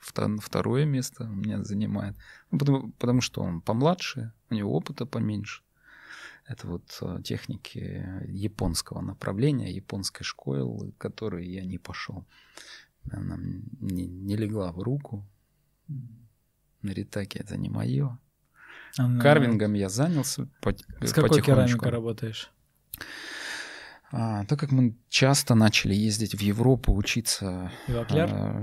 второе 0.03 0.85
место 0.85 1.25
у 1.25 1.35
меня 1.35 1.63
занимает. 1.63 2.17
Ну, 2.51 2.59
потому, 2.59 2.93
потому 2.93 3.21
что 3.21 3.43
он 3.43 3.61
помладше, 3.61 4.33
у 4.51 4.55
него 4.55 4.73
опыта 4.75 5.07
поменьше. 5.07 5.63
Это 6.45 6.67
вот 6.67 6.99
э, 7.01 7.23
техники 7.23 8.05
японского 8.27 9.01
направления, 9.01 9.73
японской 9.73 10.25
школы, 10.25 10.93
которой 10.99 11.47
я 11.47 11.65
не 11.65 11.79
пошел. 11.79 12.27
Она 13.11 13.37
не, 13.81 14.07
не 14.07 14.37
легла 14.37 14.73
в 14.73 14.81
руку. 14.81 15.25
На 16.83 16.91
ритаке 16.91 17.39
это 17.39 17.57
не 17.57 17.71
мое. 17.71 18.19
Она... 18.99 19.21
Карвингом 19.23 19.75
я 19.75 19.89
занялся. 19.89 20.49
По, 20.61 20.73
С 21.01 21.13
какой 21.13 21.43
керамикой 21.43 21.91
работаешь? 21.91 22.51
А, 24.15 24.45
так 24.45 24.61
как 24.61 24.73
мы 24.73 24.95
часто 25.09 25.55
начали 25.55 25.95
ездить 25.95 26.35
в 26.35 26.41
Европу 26.41 26.95
учиться... 26.95 27.73
Ивокляр? 27.89 28.29
А, 28.31 28.63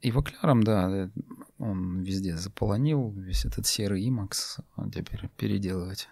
Ивокляром, 0.00 0.62
да. 0.62 1.10
Он 1.58 2.02
везде 2.02 2.38
заполонил 2.38 3.10
весь 3.10 3.44
этот 3.44 3.66
серый 3.66 4.08
имакс. 4.08 4.56
Теперь 4.92 5.28
переделывать. 5.36 6.08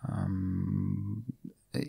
А, 0.00 0.26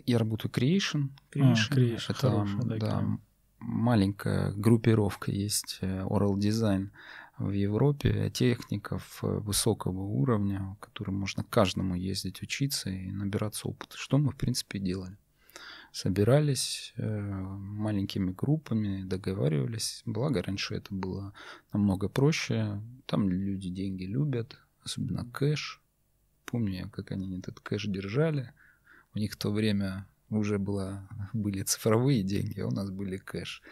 я 0.04 0.18
работаю 0.18 0.52
Creation. 0.52 1.08
Creation. 1.34 1.70
А, 1.70 1.74
creation 1.74 2.10
это 2.10 2.30
хороший, 2.30 2.60
да, 2.64 2.76
да, 2.76 3.18
маленькая 3.58 4.52
группировка 4.52 5.30
есть 5.30 5.78
э, 5.80 6.02
Oral 6.02 6.34
Design 6.34 6.90
в 7.38 7.50
Европе 7.50 8.30
техников 8.30 9.20
э, 9.22 9.26
высокого 9.26 10.02
уровня, 10.02 10.76
которым 10.80 11.18
можно 11.18 11.42
каждому 11.44 11.94
ездить 11.94 12.42
учиться 12.42 12.90
и 12.90 13.10
набираться 13.10 13.68
опыта, 13.68 13.96
что 13.96 14.18
мы, 14.18 14.32
в 14.32 14.36
принципе, 14.36 14.78
делали 14.78 15.16
собирались 15.94 16.92
э, 16.96 17.06
маленькими 17.08 18.32
группами, 18.32 19.04
договаривались. 19.04 20.02
Благо, 20.04 20.42
раньше 20.42 20.74
это 20.74 20.92
было 20.92 21.32
намного 21.72 22.08
проще. 22.08 22.82
Там 23.06 23.28
люди 23.28 23.68
деньги 23.68 24.02
любят, 24.02 24.58
особенно 24.82 25.24
кэш. 25.24 25.80
Помню 26.46 26.80
я, 26.80 26.88
как 26.88 27.12
они 27.12 27.38
этот 27.38 27.60
кэш 27.60 27.84
держали. 27.86 28.52
У 29.14 29.20
них 29.20 29.34
в 29.34 29.36
то 29.36 29.52
время 29.52 30.08
уже 30.30 30.58
была, 30.58 31.08
были 31.32 31.62
цифровые 31.62 32.22
деньги, 32.22 32.60
а 32.60 32.66
у 32.66 32.70
нас 32.70 32.90
были 32.90 33.16
кэш. 33.16 33.62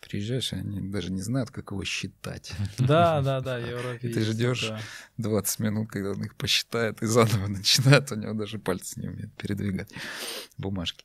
Приезжаешь, 0.00 0.52
они 0.52 0.90
даже 0.90 1.12
не 1.12 1.22
знают, 1.22 1.50
как 1.50 1.70
его 1.70 1.84
считать. 1.84 2.52
Да, 2.78 3.20
да, 3.22 3.40
да, 3.40 3.58
Европе 3.58 4.08
Ты 4.08 4.20
ждешь 4.22 4.72
20 5.18 5.58
минут, 5.60 5.90
когда 5.90 6.10
он 6.10 6.22
их 6.24 6.34
посчитает, 6.34 7.02
и 7.02 7.06
заново 7.06 7.46
начинает, 7.48 8.10
у 8.12 8.16
него 8.16 8.32
даже 8.34 8.58
пальцы 8.58 9.00
не 9.00 9.08
умеет 9.08 9.32
передвигать 9.34 9.92
бумажки. 10.58 11.04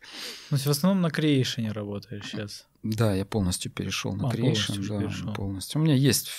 Ну, 0.52 0.58
в 0.58 0.68
основном 0.68 1.02
на 1.02 1.08
Creation 1.08 1.72
работаешь 1.72 2.26
сейчас. 2.26 2.68
Да, 2.86 3.16
я 3.16 3.26
полностью 3.26 3.72
перешел 3.72 4.14
на 4.14 4.30
а, 4.30 4.32
Creation. 4.32 4.42
Полностью, 4.44 4.88
да, 4.88 5.00
перешел. 5.00 5.34
полностью. 5.34 5.82
У 5.82 5.84
меня 5.84 5.96
есть 5.96 6.30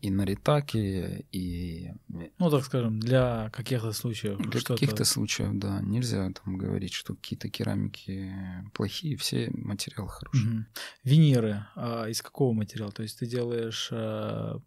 и 0.00 0.10
на 0.10 0.24
Ритаке, 0.24 1.26
и... 1.32 1.90
Ну, 2.38 2.50
так 2.50 2.64
скажем, 2.64 3.00
для 3.00 3.50
каких-то 3.52 3.92
случаев. 3.92 4.38
Для 4.38 4.60
каких-то 4.60 5.04
случаев, 5.04 5.50
да. 5.54 5.80
Нельзя 5.80 6.30
там 6.30 6.56
говорить, 6.56 6.92
что 6.92 7.16
какие-то 7.16 7.48
керамики 7.48 8.32
плохие, 8.74 9.16
все 9.16 9.50
материалы 9.50 10.08
хорошие. 10.08 10.52
Угу. 10.52 10.64
Виниры 11.02 11.66
а 11.74 12.06
из 12.06 12.22
какого 12.22 12.52
материала? 12.52 12.92
То 12.92 13.02
есть 13.02 13.18
ты 13.18 13.26
делаешь 13.26 13.88
а, 13.90 14.60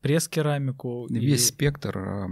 пресс-керамику? 0.00 1.08
Весь 1.10 1.22
или... 1.22 1.36
спектр. 1.38 1.98
А, 1.98 2.28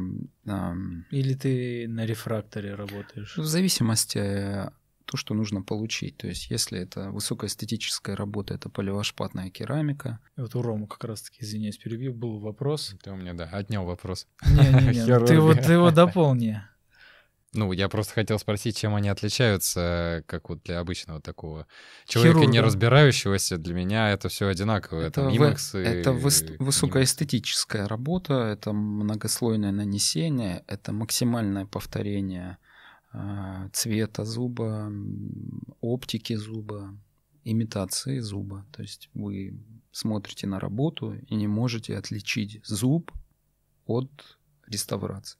а... 0.47 0.75
Или 1.11 1.35
ты 1.35 1.89
на 1.89 2.07
рефракторе 2.07 2.77
работаешь? 2.77 3.37
В 3.37 3.45
зависимости 3.45 4.71
то, 5.11 5.17
что 5.17 5.35
нужно 5.35 5.61
получить. 5.61 6.17
То 6.19 6.29
есть, 6.29 6.51
если 6.51 6.79
это 6.79 7.11
высокоэстетическая 7.11 8.15
работа, 8.15 8.55
это 8.55 8.69
поливошпатная 8.69 9.51
керамика. 9.51 10.21
И 10.37 10.41
вот 10.41 10.55
у 10.55 10.63
Рома 10.63 10.87
как 10.87 11.03
раз-таки, 11.03 11.39
извиняюсь, 11.41 11.79
перебью, 11.79 12.15
был 12.15 12.39
вопрос. 12.39 12.95
Ты 13.03 13.11
у 13.11 13.17
меня, 13.17 13.35
да, 13.35 13.47
отнял 13.47 13.85
вопрос. 13.85 14.29
Не-не-не, 14.47 15.19
ты 15.27 15.41
вот 15.41 15.63
ты 15.63 15.73
его 15.73 15.91
дополни. 15.91 16.63
Ну, 17.53 17.73
я 17.73 17.89
просто 17.89 18.15
хотел 18.15 18.39
спросить, 18.39 18.77
чем 18.77 18.95
они 18.95 19.09
отличаются, 19.09 20.23
как 20.29 20.49
вот 20.49 20.63
для 20.63 20.79
обычного 20.79 21.21
такого 21.21 21.67
человека, 22.07 22.39
Хирурга. 22.39 22.53
не 22.53 22.61
разбирающегося. 22.61 23.59
Для 23.59 23.75
меня 23.75 24.11
это 24.13 24.29
все 24.29 24.47
одинаково. 24.47 25.01
Это, 25.01 25.23
это, 25.23 25.57
в, 25.57 25.75
и... 25.75 25.79
это 25.83 26.13
высокоэстетическая 26.13 27.89
работа, 27.89 28.35
это 28.35 28.73
многослойное 28.73 29.73
нанесение, 29.73 30.63
это 30.69 30.93
максимальное 30.93 31.67
повторение 31.67 32.59
цвета 33.73 34.25
зуба, 34.25 34.93
оптики 35.81 36.35
зуба, 36.35 36.97
имитации 37.45 38.21
зуба. 38.21 38.67
То 38.73 38.83
есть 38.83 39.11
вы 39.15 39.59
смотрите 39.93 40.47
на 40.47 40.61
работу 40.61 41.15
и 41.15 41.35
не 41.35 41.49
можете 41.49 41.97
отличить 41.97 42.61
зуб 42.65 43.13
от 43.87 44.39
реставрации. 44.67 45.39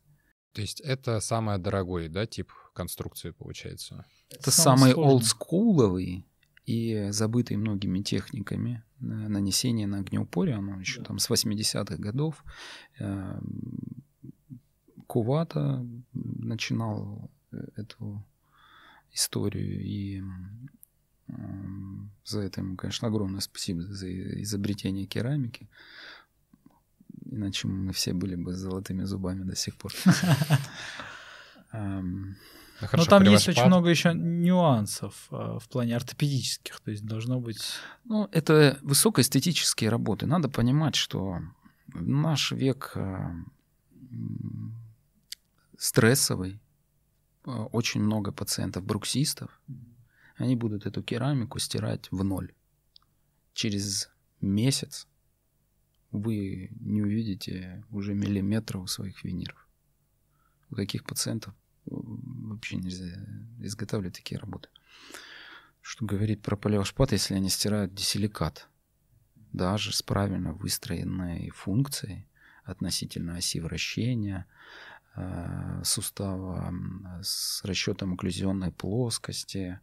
То 0.53 0.63
есть 0.63 0.81
это 0.81 1.21
самый 1.21 1.59
дорогой, 1.59 2.09
да, 2.09 2.27
тип 2.27 2.53
конструкции 2.75 3.31
получается? 3.31 4.05
Это 4.31 4.51
самый 4.51 4.95
олдскуловый 4.95 6.27
и 6.67 7.09
забытый 7.11 7.57
многими 7.57 8.01
техниками 8.01 8.83
нанесение 8.99 9.87
на 9.87 9.99
огнеупоре, 9.99 10.55
оно 10.55 10.81
еще 10.81 11.01
да. 11.01 11.07
там 11.07 11.19
с 11.19 11.31
80-х 11.31 11.97
годов. 11.97 12.45
Э, 12.99 13.41
Кувата 15.07 15.85
начинал 16.13 17.31
эту 17.77 18.25
историю. 19.13 19.81
И 19.83 20.23
за 22.25 22.41
это 22.41 22.61
ему, 22.61 22.77
конечно, 22.77 23.09
огромное 23.09 23.41
спасибо 23.41 23.83
за 23.83 24.11
изобретение 24.43 25.07
керамики. 25.07 25.69
Иначе 27.25 27.69
мы 27.69 27.93
все 27.93 28.13
были 28.13 28.35
бы 28.35 28.55
с 28.55 28.59
золотыми 28.59 29.05
зубами 29.05 29.45
до 29.45 29.57
сих 29.57 29.77
пор. 29.77 29.93
Ну, 31.73 32.89
Но 32.93 33.05
там 33.05 33.23
есть 33.25 33.49
очень 33.49 33.67
много 33.67 33.91
еще 33.91 34.15
нюансов 34.15 35.29
а, 35.31 35.59
в 35.59 35.69
плане 35.69 35.97
ортопедических, 35.97 36.81
то 36.81 36.91
есть 36.91 37.05
должно 37.05 37.39
быть... 37.39 37.63
Ну, 38.05 38.29
это 38.33 38.79
высокоэстетические 38.83 39.91
работы. 39.91 40.27
Надо 40.27 40.49
понимать, 40.49 40.95
что 40.95 41.41
наш 41.89 42.53
век 42.53 42.93
а, 42.95 43.35
стрессовый, 45.77 46.59
очень 47.45 48.03
много 48.03 48.33
пациентов 48.33 48.85
бруксистов, 48.85 49.61
они 50.37 50.57
будут 50.57 50.87
эту 50.87 51.03
керамику 51.03 51.59
стирать 51.59 52.11
в 52.11 52.25
ноль. 52.25 52.53
Через 53.53 54.11
месяц 54.41 55.07
вы 56.11 56.71
не 56.81 57.03
увидите 57.03 57.85
уже 57.91 58.15
миллиметров 58.15 58.91
своих 58.91 59.23
виниров. 59.25 59.69
У 60.71 60.75
таких 60.77 61.05
пациентов 61.05 61.55
э, 61.87 61.91
вообще 61.91 62.77
нельзя 62.77 63.07
изготавливать 63.59 64.17
такие 64.17 64.39
работы. 64.39 64.69
Что 65.83 66.05
говорить 66.05 66.43
про 66.43 66.57
полиошпат, 66.57 67.13
если 67.13 67.35
они 67.35 67.49
стирают 67.49 67.95
дисиликат, 67.95 68.69
даже 69.53 69.93
с 69.93 70.03
правильно 70.03 70.53
выстроенной 70.53 71.51
функцией 71.51 72.27
относительно 72.65 73.37
оси 73.37 73.61
вращения, 73.61 74.47
Э, 74.47 75.00
сустава 75.85 76.73
с 77.23 77.65
расчетом 77.65 78.15
окклюзионной 78.15 78.73
плоскости, 78.73 79.79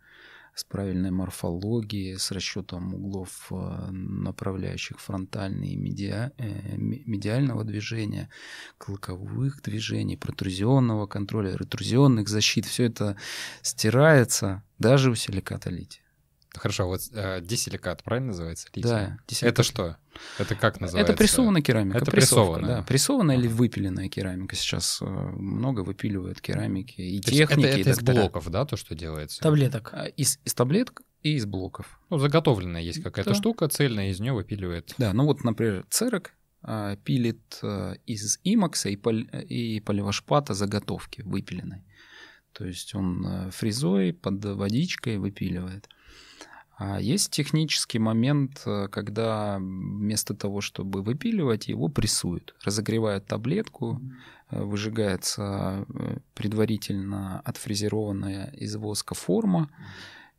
с 0.58 0.64
правильной 0.64 1.12
морфологией, 1.12 2.18
с 2.18 2.32
расчетом 2.32 2.94
углов, 2.94 3.48
э, 3.52 3.92
направляющих 3.92 5.00
фронтальные 5.00 5.74
и 5.74 5.78
медиа, 5.78 6.32
э, 6.38 6.76
медиального 6.78 7.64
движения, 7.64 8.30
клыковых 8.80 9.62
движений, 9.62 10.18
протрузионного 10.18 11.06
контроля, 11.06 11.56
ретрузионных 11.56 12.28
защит. 12.28 12.66
Все 12.66 12.86
это 12.86 13.18
стирается 13.62 14.64
даже 14.80 15.12
у 15.12 15.16
силиката. 15.16 15.70
Хорошо, 16.58 16.88
вот 16.88 17.02
э, 17.14 17.42
дисиликат, 17.42 18.04
правильно 18.04 18.28
называется? 18.28 18.68
Литий? 18.74 18.90
Да, 18.90 19.18
Это 19.42 19.64
что? 19.64 19.98
Это 20.40 20.56
как 20.56 20.80
называется? 20.82 21.14
Это 21.14 21.18
прессованная 21.18 21.62
керамика. 21.62 21.98
Это 21.98 22.12
прессовка, 22.12 22.36
прессованная. 22.54 22.76
Да, 22.78 22.84
прессованная 22.84 23.38
или 23.38 23.48
выпиленная 23.48 24.10
керамика. 24.10 24.56
Сейчас 24.56 25.00
э, 25.02 25.06
много 25.06 25.82
выпиливают 25.82 26.42
керамики 26.42 27.02
и 27.02 27.22
То 27.22 27.32
техники, 27.32 27.66
это, 27.68 27.78
и 27.78 27.82
это 27.82 27.90
из 27.92 27.98
доктора. 27.98 28.16
блоков, 28.22 28.50
да, 28.50 28.66
то, 28.66 28.78
что 28.78 28.96
делается? 28.96 29.42
Таблеток. 29.42 29.90
А, 29.94 30.06
Из, 30.06 30.40
из 30.44 30.54
таблеток 30.54 31.02
и 31.22 31.36
из 31.36 31.46
блоков. 31.46 32.00
Ну, 32.10 32.18
заготовленная 32.18 32.82
есть 32.82 33.02
какая-то 33.04 33.32
Да. 33.32 33.36
штука 33.36 33.68
цельная, 33.68 34.10
из 34.10 34.20
нее 34.20 34.34
выпиливает. 34.34 34.94
Да, 34.98 35.14
ну 35.14 35.26
вот, 35.26 35.44
например, 35.44 35.86
церок 35.90 36.32
а, 36.64 36.96
пилит 36.98 37.60
а, 37.62 37.94
из 38.06 38.40
имакса 38.44 38.90
и, 38.90 38.96
пол- 38.96 39.28
и 39.50 39.80
поливашпата 39.82 40.54
заготовки 40.54 41.22
выпиленной. 41.22 41.84
То 42.54 42.66
есть 42.66 42.96
он 42.96 43.24
а, 43.28 43.52
фрезой 43.52 44.14
под 44.14 44.44
водичкой 44.44 45.18
выпиливает. 45.18 45.88
А 46.78 47.02
есть 47.02 47.32
технический 47.32 47.98
момент, 47.98 48.62
а, 48.66 48.88
когда 48.88 49.58
вместо 49.58 50.36
того, 50.36 50.62
чтобы 50.62 51.02
выпиливать, 51.02 51.68
его 51.68 51.88
прессуют. 51.88 52.56
Разогревают 52.64 53.26
таблетку, 53.26 54.00
а, 54.50 54.64
выжигается 54.64 55.86
э, 55.90 56.18
предварительно 56.36 57.42
отфрезерованная 57.42 58.52
из 58.52 58.76
воска 58.76 59.16
форма, 59.16 59.70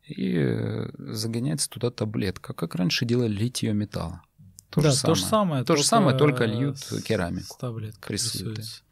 и 0.07 0.33
э, 0.37 0.89
загоняется 0.97 1.69
туда 1.69 1.91
таблетка, 1.91 2.53
как 2.53 2.75
раньше 2.75 3.05
делали 3.05 3.33
литье 3.33 3.73
металла. 3.73 4.21
То, 4.69 4.81
да, 4.81 4.91
же 4.91 5.01
то 5.01 5.15
же 5.15 5.23
самое. 5.23 5.63
То 5.65 5.75
же 5.75 5.83
самое, 5.83 6.17
только 6.17 6.45
э, 6.45 6.47
льют 6.47 6.77
керамику. 7.05 7.53
С 7.53 7.57
таблеткой 7.57 8.07
прессуют, 8.07 8.55
прессуется. 8.55 8.83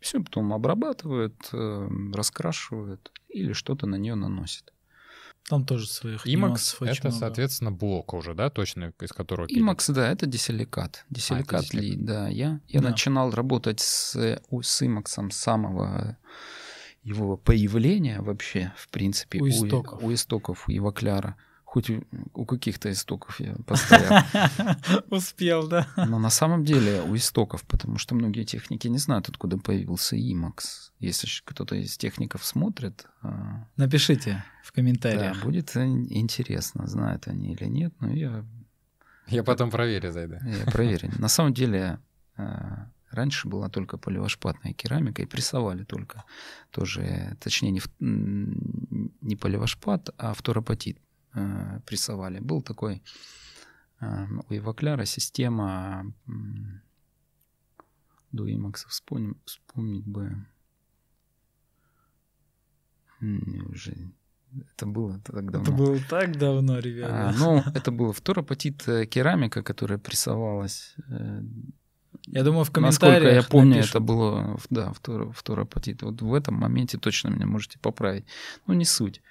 Все 0.00 0.20
потом 0.20 0.52
обрабатывают, 0.52 1.36
э, 1.52 1.88
раскрашивают 2.14 3.12
или 3.28 3.52
что-то 3.52 3.86
на 3.86 3.96
нее 3.96 4.14
наносят. 4.14 4.72
Там 5.48 5.64
тоже 5.64 5.86
своих 5.86 6.22
Имакс— 6.26 6.74
нюансов 6.78 6.82
очень 6.82 6.92
это, 6.98 7.08
много. 7.08 7.20
соответственно, 7.20 7.70
блок 7.72 8.14
уже, 8.14 8.34
да, 8.34 8.50
точно, 8.50 8.92
из 9.00 9.10
которого? 9.12 9.46
Имакс, 9.48 9.88
да, 9.90 10.10
это 10.10 10.26
дисиликат. 10.26 11.04
Дисиликат 11.08 11.62
дисиликат. 11.62 11.74
ли, 11.74 11.96
да. 11.96 12.28
Я, 12.28 12.60
я 12.66 12.80
Да. 12.80 12.90
начинал 12.90 13.30
работать 13.30 13.78
с, 13.80 14.40
у- 14.50 14.62
с 14.62 14.82
Имаксом 14.84 15.30
с 15.30 15.36
самого 15.36 16.16
его 17.04 17.36
появления 17.36 18.20
вообще, 18.20 18.72
в 18.76 18.88
принципе, 18.88 19.38
У 19.40 19.48
истоков. 19.48 20.02
у 20.02 20.12
истоков, 20.12 20.68
у 20.68 20.72
Ивакляра. 20.72 21.36
Хоть 21.76 21.90
у, 22.32 22.46
каких-то 22.46 22.90
истоков 22.90 23.38
я 23.38 23.54
постоял. 23.66 24.22
Успел, 25.10 25.68
да. 25.68 25.86
Но 25.98 26.18
на 26.18 26.30
самом 26.30 26.64
деле 26.64 27.02
у 27.02 27.14
истоков, 27.14 27.64
потому 27.64 27.98
что 27.98 28.14
многие 28.14 28.44
техники 28.44 28.88
не 28.88 28.96
знают, 28.96 29.28
откуда 29.28 29.58
появился 29.58 30.16
Имакс. 30.16 30.92
Если 31.00 31.28
кто-то 31.44 31.74
из 31.74 31.98
техников 31.98 32.46
смотрит, 32.46 33.04
а, 33.20 33.68
Напишите 33.76 34.42
в 34.64 34.68
да, 34.68 34.74
комментариях. 34.74 35.44
будет 35.44 35.76
ин- 35.76 36.06
интересно, 36.08 36.86
знают 36.86 37.28
они 37.28 37.52
или 37.52 37.66
нет, 37.66 37.92
но 38.00 38.10
я, 38.10 38.42
Я 39.26 39.44
потом 39.44 39.70
проверю, 39.70 40.12
зайду. 40.12 40.36
я 40.46 40.64
проверю. 40.72 41.10
На 41.18 41.28
самом 41.28 41.52
деле 41.52 41.98
а, 42.38 42.90
раньше 43.10 43.48
была 43.48 43.68
только 43.68 43.98
поливошпатная 43.98 44.72
керамика 44.72 45.20
и 45.20 45.26
прессовали 45.26 45.84
только 45.84 46.24
тоже, 46.70 47.36
точнее 47.38 47.70
не, 47.72 47.80
в- 47.80 47.90
не 48.00 49.36
поливошпат, 49.36 50.08
а 50.16 50.32
фторопатит 50.32 50.96
а, 51.36 51.80
прессовали. 51.86 52.40
Был 52.40 52.62
такой 52.62 53.02
а, 54.00 54.26
у 54.48 54.54
Ивакляра 54.54 55.04
система 55.04 56.12
м, 56.26 56.80
до 58.32 58.52
Имакса 58.52 58.88
вспомним, 58.88 59.36
вспомнить 59.44 60.06
бы 60.06 60.46
уже 63.70 63.94
это 64.76 64.86
было 64.86 65.18
так 65.24 65.50
давно. 65.50 65.62
Это 65.62 65.72
было 65.72 65.98
так 66.08 66.38
давно, 66.38 66.74
А, 66.78 66.80
ребята. 66.80 67.34
ну, 67.38 67.62
это 67.74 67.90
была 67.90 68.12
фторопатит 68.12 68.88
э, 68.88 69.04
керамика, 69.06 69.62
которая 69.62 69.98
прессовалась. 69.98 70.94
э, 71.10 71.42
Я 72.26 72.42
думаю, 72.42 72.64
в 72.64 72.70
Насколько 72.74 73.06
я 73.12 73.12
комментариях 73.12 73.48
помню, 73.48 73.74
напишут. 73.76 73.90
это 73.90 74.00
было, 74.00 74.58
да, 74.70 74.92
фторопатит. 75.34 76.02
Вот 76.02 76.22
в 76.22 76.32
этом 76.32 76.54
моменте 76.54 76.96
точно 76.98 77.28
меня 77.28 77.46
можете 77.46 77.78
поправить. 77.78 78.24
Ну, 78.66 78.74
не 78.74 78.84
суть. 78.84 79.22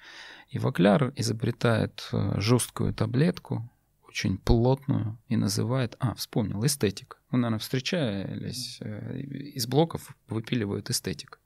И 0.48 0.58
Вакляр 0.58 1.12
изобретает 1.16 2.08
э, 2.12 2.40
жесткую 2.40 2.94
таблетку, 2.94 3.68
очень 4.08 4.38
плотную, 4.38 5.18
и 5.28 5.36
называет... 5.36 5.96
А, 5.98 6.14
вспомнил, 6.14 6.64
эстетик. 6.64 7.20
Вы, 7.30 7.38
наверное, 7.38 7.58
встречались, 7.58 8.78
э, 8.80 9.20
из 9.20 9.66
блоков 9.66 10.16
выпиливают 10.28 10.90
эстетик. 10.90 11.40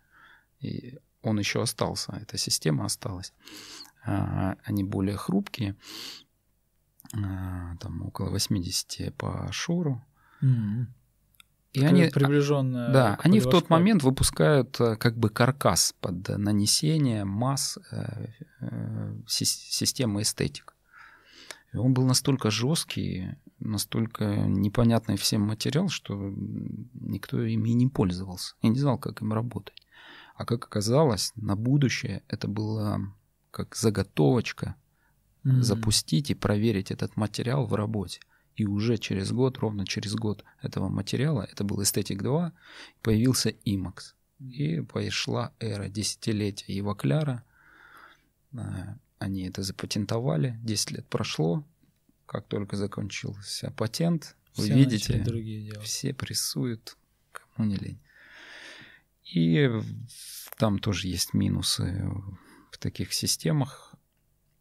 И 0.61 0.99
он 1.23 1.39
еще 1.39 1.63
остался, 1.63 2.13
эта 2.13 2.39
система 2.39 2.85
осталась. 2.85 3.33
А, 4.05 4.57
Они 4.65 4.85
более 4.85 5.17
хрупкие, 5.17 5.77
а, 7.13 7.77
там 7.79 8.03
около 8.03 8.31
80 8.31 9.15
по 9.17 9.49
шору. 9.51 10.05
М. 10.43 10.95
И 11.73 11.85
они, 11.85 12.07
приближенное 12.07 12.93
да, 12.93 13.19
они 13.23 13.39
в 13.39 13.49
тот 13.49 13.71
момент 13.71 14.03
выпускают 14.03 14.81
э, 14.81 14.97
как 14.97 15.17
бы 15.17 15.29
каркас 15.29 15.95
под 16.01 16.29
нанесение 16.29 17.25
масс 17.25 17.79
э, 17.93 18.27
э, 18.61 19.15
сис- 19.29 19.69
системы 19.71 20.23
эстетик. 20.23 20.75
И 21.73 21.77
он 21.77 21.95
был 21.95 22.05
настолько 22.05 22.51
жесткий, 22.51 23.37
настолько 23.61 24.25
непонятный 24.25 25.17
всем 25.17 25.43
материал, 25.43 25.89
что 25.89 26.17
никто 26.95 27.41
ими 27.41 27.71
и 27.71 27.75
не 27.75 27.87
пользовался. 27.87 28.57
И 28.63 28.69
не 28.69 28.79
знал, 28.81 28.99
как 28.99 29.23
им 29.23 29.33
работать. 29.33 29.81
А 30.35 30.45
как 30.45 30.65
оказалось, 30.65 31.33
на 31.37 31.55
будущее 31.55 32.25
это 32.27 32.49
была 32.49 33.01
как 33.53 33.77
заготовочка 33.77 34.75
М. 35.45 35.63
запустить 35.63 36.31
и 36.31 36.35
проверить 36.35 36.91
этот 36.91 37.17
материал 37.17 37.67
в 37.67 37.75
работе. 37.75 38.21
И 38.61 38.67
уже 38.67 38.99
через 38.99 39.33
год, 39.33 39.57
ровно 39.57 39.87
через 39.87 40.15
год 40.15 40.45
этого 40.61 40.91
материала, 40.91 41.49
это 41.51 41.65
был 41.65 41.83
Эстетик 41.83 42.23
2, 42.23 42.53
появился 43.01 43.55
Имакс. 43.65 44.15
И 44.39 44.83
пошла 44.83 45.55
эра 45.61 45.89
десятилетия 45.89 46.79
Ивакляра. 46.79 47.43
А, 48.55 48.99
Они 49.19 49.49
это 49.49 49.63
запатентовали, 49.63 50.59
10 50.63 50.91
лет 50.91 51.09
прошло. 51.09 51.65
Как 52.27 52.49
только 52.49 52.77
закончился 52.77 53.71
патент, 53.71 54.37
вы 54.57 54.65
Все 54.65 54.75
видите, 54.75 55.25
все 55.83 56.13
прессуют, 56.13 56.99
кому 57.33 57.67
не 57.67 57.77
лень. 57.77 58.01
И 59.25 59.71
там 60.59 60.79
тоже 60.79 61.09
есть 61.09 61.33
минусы 61.33 62.13
в 62.71 62.77
таких 62.77 63.15
системах, 63.15 63.95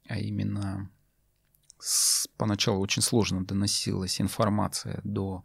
а 0.08 0.20
именно 0.20 0.89
поначалу 2.38 2.82
очень 2.82 3.02
сложно 3.02 3.46
доносилась 3.46 4.20
информация 4.22 5.02
до 5.04 5.44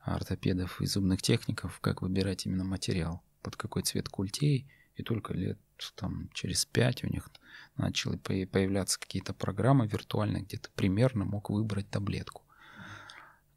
ортопедов 0.00 0.80
и 0.80 0.86
зубных 0.86 1.22
техников, 1.22 1.80
как 1.80 2.02
выбирать 2.02 2.46
именно 2.46 2.64
материал, 2.64 3.22
под 3.42 3.56
какой 3.56 3.82
цвет 3.82 4.08
культей, 4.08 4.70
и 4.96 5.02
только 5.02 5.34
лет 5.34 5.58
там 5.94 6.28
через 6.34 6.66
пять 6.66 7.04
у 7.04 7.06
них 7.06 7.30
начали 7.76 8.16
по- 8.16 8.50
появляться 8.50 8.98
какие-то 8.98 9.32
программы 9.32 9.86
виртуальные, 9.86 10.42
где 10.42 10.56
ты 10.58 10.68
примерно 10.74 11.24
мог 11.24 11.50
выбрать 11.50 11.88
таблетку. 11.90 12.42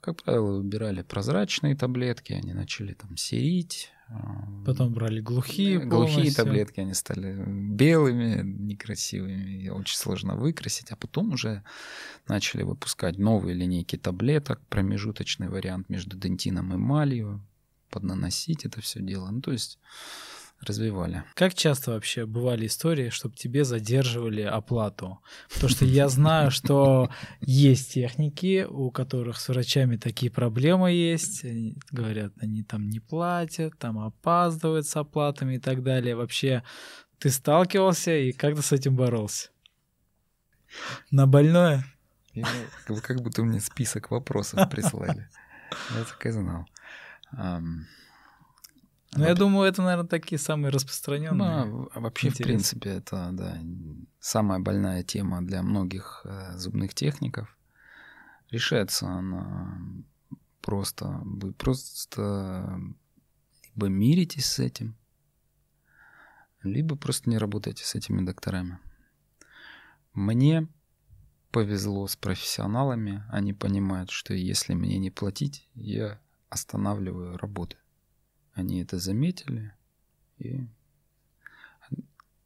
Как 0.01 0.23
правило, 0.23 0.57
выбирали 0.57 1.03
прозрачные 1.03 1.75
таблетки, 1.75 2.33
они 2.33 2.53
начали 2.53 2.93
там 2.93 3.17
серить. 3.17 3.91
Потом 4.65 4.93
брали 4.93 5.21
глухие 5.21 5.79
Глухие 5.79 6.15
полностью. 6.15 6.45
таблетки, 6.45 6.79
они 6.81 6.93
стали 6.93 7.43
белыми, 7.47 8.41
некрасивыми, 8.43 9.69
очень 9.69 9.97
сложно 9.97 10.35
выкрасить. 10.35 10.91
А 10.91 10.95
потом 10.95 11.33
уже 11.33 11.63
начали 12.27 12.63
выпускать 12.63 13.17
новые 13.17 13.55
линейки 13.55 13.97
таблеток, 13.97 14.61
промежуточный 14.69 15.49
вариант 15.49 15.89
между 15.89 16.15
дентином 16.15 16.73
и 16.73 16.75
эмалью, 16.75 17.41
поднаносить 17.89 18.65
это 18.65 18.81
все 18.81 19.01
дело. 19.01 19.29
Ну, 19.31 19.41
то 19.41 19.51
есть 19.51 19.79
развивали. 20.63 21.23
Как 21.33 21.53
часто 21.53 21.91
вообще 21.91 22.25
бывали 22.25 22.67
истории, 22.67 23.09
чтобы 23.09 23.35
тебе 23.35 23.63
задерживали 23.63 24.41
оплату? 24.41 25.19
Потому 25.53 25.69
что 25.69 25.85
я 25.85 26.09
знаю, 26.09 26.51
что 26.51 27.09
есть 27.39 27.93
техники, 27.93 28.65
у 28.69 28.91
которых 28.91 29.39
с 29.39 29.49
врачами 29.49 29.97
такие 29.97 30.31
проблемы 30.31 30.91
есть. 30.91 31.43
Они 31.43 31.77
говорят, 31.91 32.33
они 32.39 32.63
там 32.63 32.89
не 32.89 32.99
платят, 32.99 33.77
там 33.77 33.99
опаздывают 33.99 34.87
с 34.87 34.95
оплатами 34.95 35.55
и 35.55 35.59
так 35.59 35.83
далее. 35.83 36.15
Вообще, 36.15 36.63
ты 37.19 37.29
сталкивался 37.29 38.15
и 38.15 38.31
как 38.31 38.55
ты 38.55 38.61
с 38.61 38.71
этим 38.71 38.95
боролся? 38.95 39.49
На 41.11 41.27
больное? 41.27 41.85
Вы 42.33 43.01
как 43.01 43.21
будто 43.21 43.43
мне 43.43 43.59
список 43.59 44.11
вопросов 44.11 44.69
прислали. 44.69 45.29
Я 45.95 46.03
так 46.03 46.25
и 46.25 46.31
знал. 46.31 46.65
Ну, 49.13 49.25
я 49.25 49.35
думаю, 49.35 49.67
это, 49.67 49.81
наверное, 49.81 50.07
такие 50.07 50.39
самые 50.39 50.71
распространенные. 50.71 51.65
Ну, 51.65 51.89
а 51.93 51.99
вообще, 51.99 52.29
в 52.29 52.31
Интересно. 52.31 52.45
принципе, 52.53 52.89
это 52.91 53.29
да, 53.33 53.57
самая 54.19 54.59
больная 54.59 55.03
тема 55.03 55.41
для 55.41 55.63
многих 55.63 56.21
э, 56.23 56.57
зубных 56.57 56.93
техников. 56.93 57.57
Решается 58.49 59.07
она 59.07 59.81
просто. 60.61 61.19
Вы 61.25 61.51
просто 61.51 62.79
либо 63.75 63.87
миритесь 63.87 64.45
с 64.45 64.59
этим, 64.59 64.95
либо 66.63 66.95
просто 66.95 67.29
не 67.29 67.37
работаете 67.37 67.83
с 67.83 67.95
этими 67.95 68.25
докторами. 68.25 68.79
Мне 70.13 70.67
повезло 71.51 72.07
с 72.07 72.15
профессионалами. 72.15 73.23
Они 73.29 73.53
понимают, 73.53 74.09
что 74.09 74.33
если 74.33 74.73
мне 74.73 74.97
не 74.99 75.11
платить, 75.11 75.67
я 75.73 76.19
останавливаю 76.49 77.37
работу. 77.37 77.77
Они 78.53 78.81
это 78.81 78.99
заметили. 78.99 79.73
И, 80.37 80.67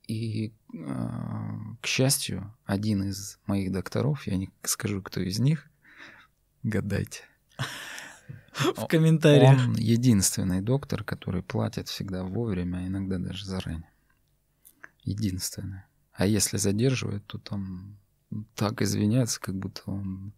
и 0.07 0.53
э, 0.73 1.57
к 1.81 1.85
счастью, 1.87 2.53
один 2.65 3.03
из 3.03 3.39
моих 3.47 3.71
докторов, 3.71 4.27
я 4.27 4.37
не 4.37 4.49
скажу, 4.63 5.01
кто 5.01 5.21
из 5.21 5.39
них, 5.39 5.69
гадайте. 6.63 7.23
В 8.53 8.87
комментариях. 8.87 9.59
Он 9.67 9.75
единственный 9.75 10.61
доктор, 10.61 11.03
который 11.03 11.43
платит 11.43 11.89
всегда 11.89 12.23
вовремя, 12.23 12.77
а 12.77 12.87
иногда 12.87 13.17
даже 13.17 13.45
заранее. 13.45 13.91
Единственный. 15.03 15.81
А 16.13 16.25
если 16.25 16.57
задерживает, 16.57 17.25
то 17.27 17.37
там 17.37 17.97
так 18.55 18.81
извиняется, 18.81 19.39
как 19.41 19.55
будто 19.55 19.81
он 19.85 20.33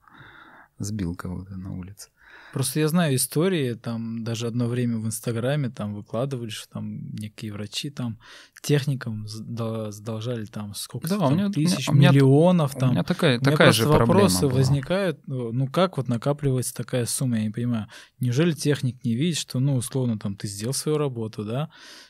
сбил 0.80 1.16
кого-то 1.16 1.56
на 1.56 1.74
улице. 1.74 2.10
Просто 2.54 2.80
я 2.80 2.88
знаю 2.88 3.16
истории, 3.16 3.74
там 3.74 4.24
даже 4.24 4.48
одно 4.48 4.68
время 4.68 4.98
в 4.98 5.06
Инстаграме 5.06 5.70
там 5.70 5.94
выкладывали, 5.94 6.50
что 6.50 6.70
там 6.70 7.12
некие 7.14 7.52
врачи 7.52 7.90
там 7.90 8.20
техникам 8.62 9.28
задолжали 9.28 10.46
там 10.46 10.74
сколько 10.74 11.08
да, 11.08 11.18
там, 11.20 11.34
у 11.34 11.36
меня, 11.36 11.50
тысяч, 11.50 11.90
у 11.90 11.94
меня, 11.94 12.12
миллионов 12.12 12.74
там. 12.74 12.90
У 12.90 12.92
меня 12.94 13.04
такая, 13.04 13.38
у 13.38 13.42
меня 13.42 13.52
такая 13.52 13.72
же 13.72 13.88
вопросы 13.88 14.42
была. 14.42 14.54
возникают, 14.54 15.20
ну 15.28 15.68
как 15.68 15.98
вот 15.98 16.08
накапливается 16.08 16.74
такая 16.74 17.06
сумма, 17.06 17.38
я 17.38 17.44
не 17.44 17.50
понимаю. 17.52 17.88
Неужели 18.20 18.52
техник 18.54 19.04
не 19.04 19.16
видит, 19.16 19.38
что, 19.38 19.60
ну, 19.60 19.76
условно, 19.76 20.18
там 20.18 20.36
ты 20.36 20.48
сделал 20.48 20.74
свою 20.74 20.98
работу, 20.98 21.44
да, 21.44 21.70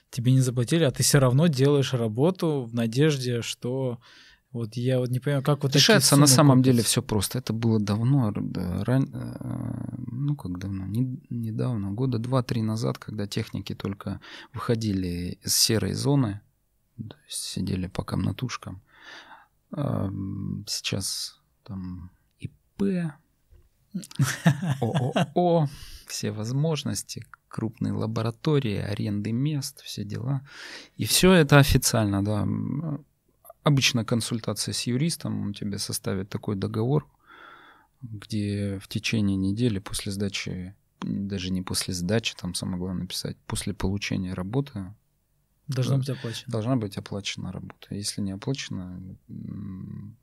тебе 0.10 0.32
не 0.32 0.40
заплатили, 0.40 0.84
а 0.84 0.92
ты 0.92 1.04
все 1.04 1.20
равно 1.20 1.48
делаешь 1.48 1.94
работу 1.94 2.64
в 2.64 2.74
надежде, 2.74 3.42
что 3.42 4.00
вот 4.58 4.76
я 4.76 5.00
вот 5.00 5.10
не 5.10 5.20
понимаю, 5.20 5.44
как 5.44 5.64
вот 5.64 5.76
Решается 5.76 6.18
на 6.18 6.28
самом 6.28 6.62
деле 6.62 6.82
все 6.84 7.02
просто. 7.02 7.40
Это 7.40 7.54
было 7.54 7.80
давно, 7.80 8.32
ран... 8.32 9.10
Э, 9.14 9.96
ну 10.12 10.36
как 10.36 10.60
давно, 10.60 10.86
не, 10.86 11.20
недавно, 11.30 11.92
года 11.92 12.20
два-три 12.20 12.62
назад, 12.62 12.98
когда 12.98 13.28
техники 13.28 13.76
только 13.76 14.20
выходили 14.54 15.40
из 15.44 15.56
серой 15.56 15.94
зоны, 15.94 16.42
то 16.98 17.16
есть 17.28 17.44
сидели 17.44 17.88
по 17.88 18.04
комнатушкам. 18.04 18.82
Сейчас 19.72 21.40
там 21.64 22.12
ИП, 22.40 23.12
ООО, 24.82 25.68
все 26.08 26.32
возможности, 26.32 27.26
крупные 27.48 27.94
лаборатории, 27.94 28.78
аренды 28.78 29.32
мест, 29.32 29.82
все 29.84 30.04
дела. 30.04 30.42
И 30.96 31.06
все 31.06 31.32
это 31.34 31.60
официально, 31.60 32.24
да. 32.24 32.48
Обычно 33.68 34.06
консультация 34.06 34.74
с 34.74 34.84
юристом, 34.84 35.42
он 35.42 35.54
тебе 35.54 35.78
составит 35.78 36.30
такой 36.30 36.56
договор, 36.56 37.06
где 38.02 38.80
в 38.80 38.88
течение 38.88 39.36
недели 39.36 39.80
после 39.80 40.14
сдачи, 40.14 40.74
даже 41.02 41.52
не 41.52 41.62
после 41.62 41.94
сдачи, 41.94 42.34
там 42.40 42.54
самое 42.54 42.78
главное 42.78 43.02
написать, 43.02 43.36
после 43.46 43.74
получения 43.74 44.34
работы 44.34 44.94
Должна 45.68 45.98
быть 45.98 46.10
оплачена. 46.10 46.50
Должна 46.52 46.76
быть 46.78 46.98
оплачена 46.98 47.52
работа. 47.52 47.88
Если 47.90 48.22
не 48.22 48.32
оплачена, 48.32 49.02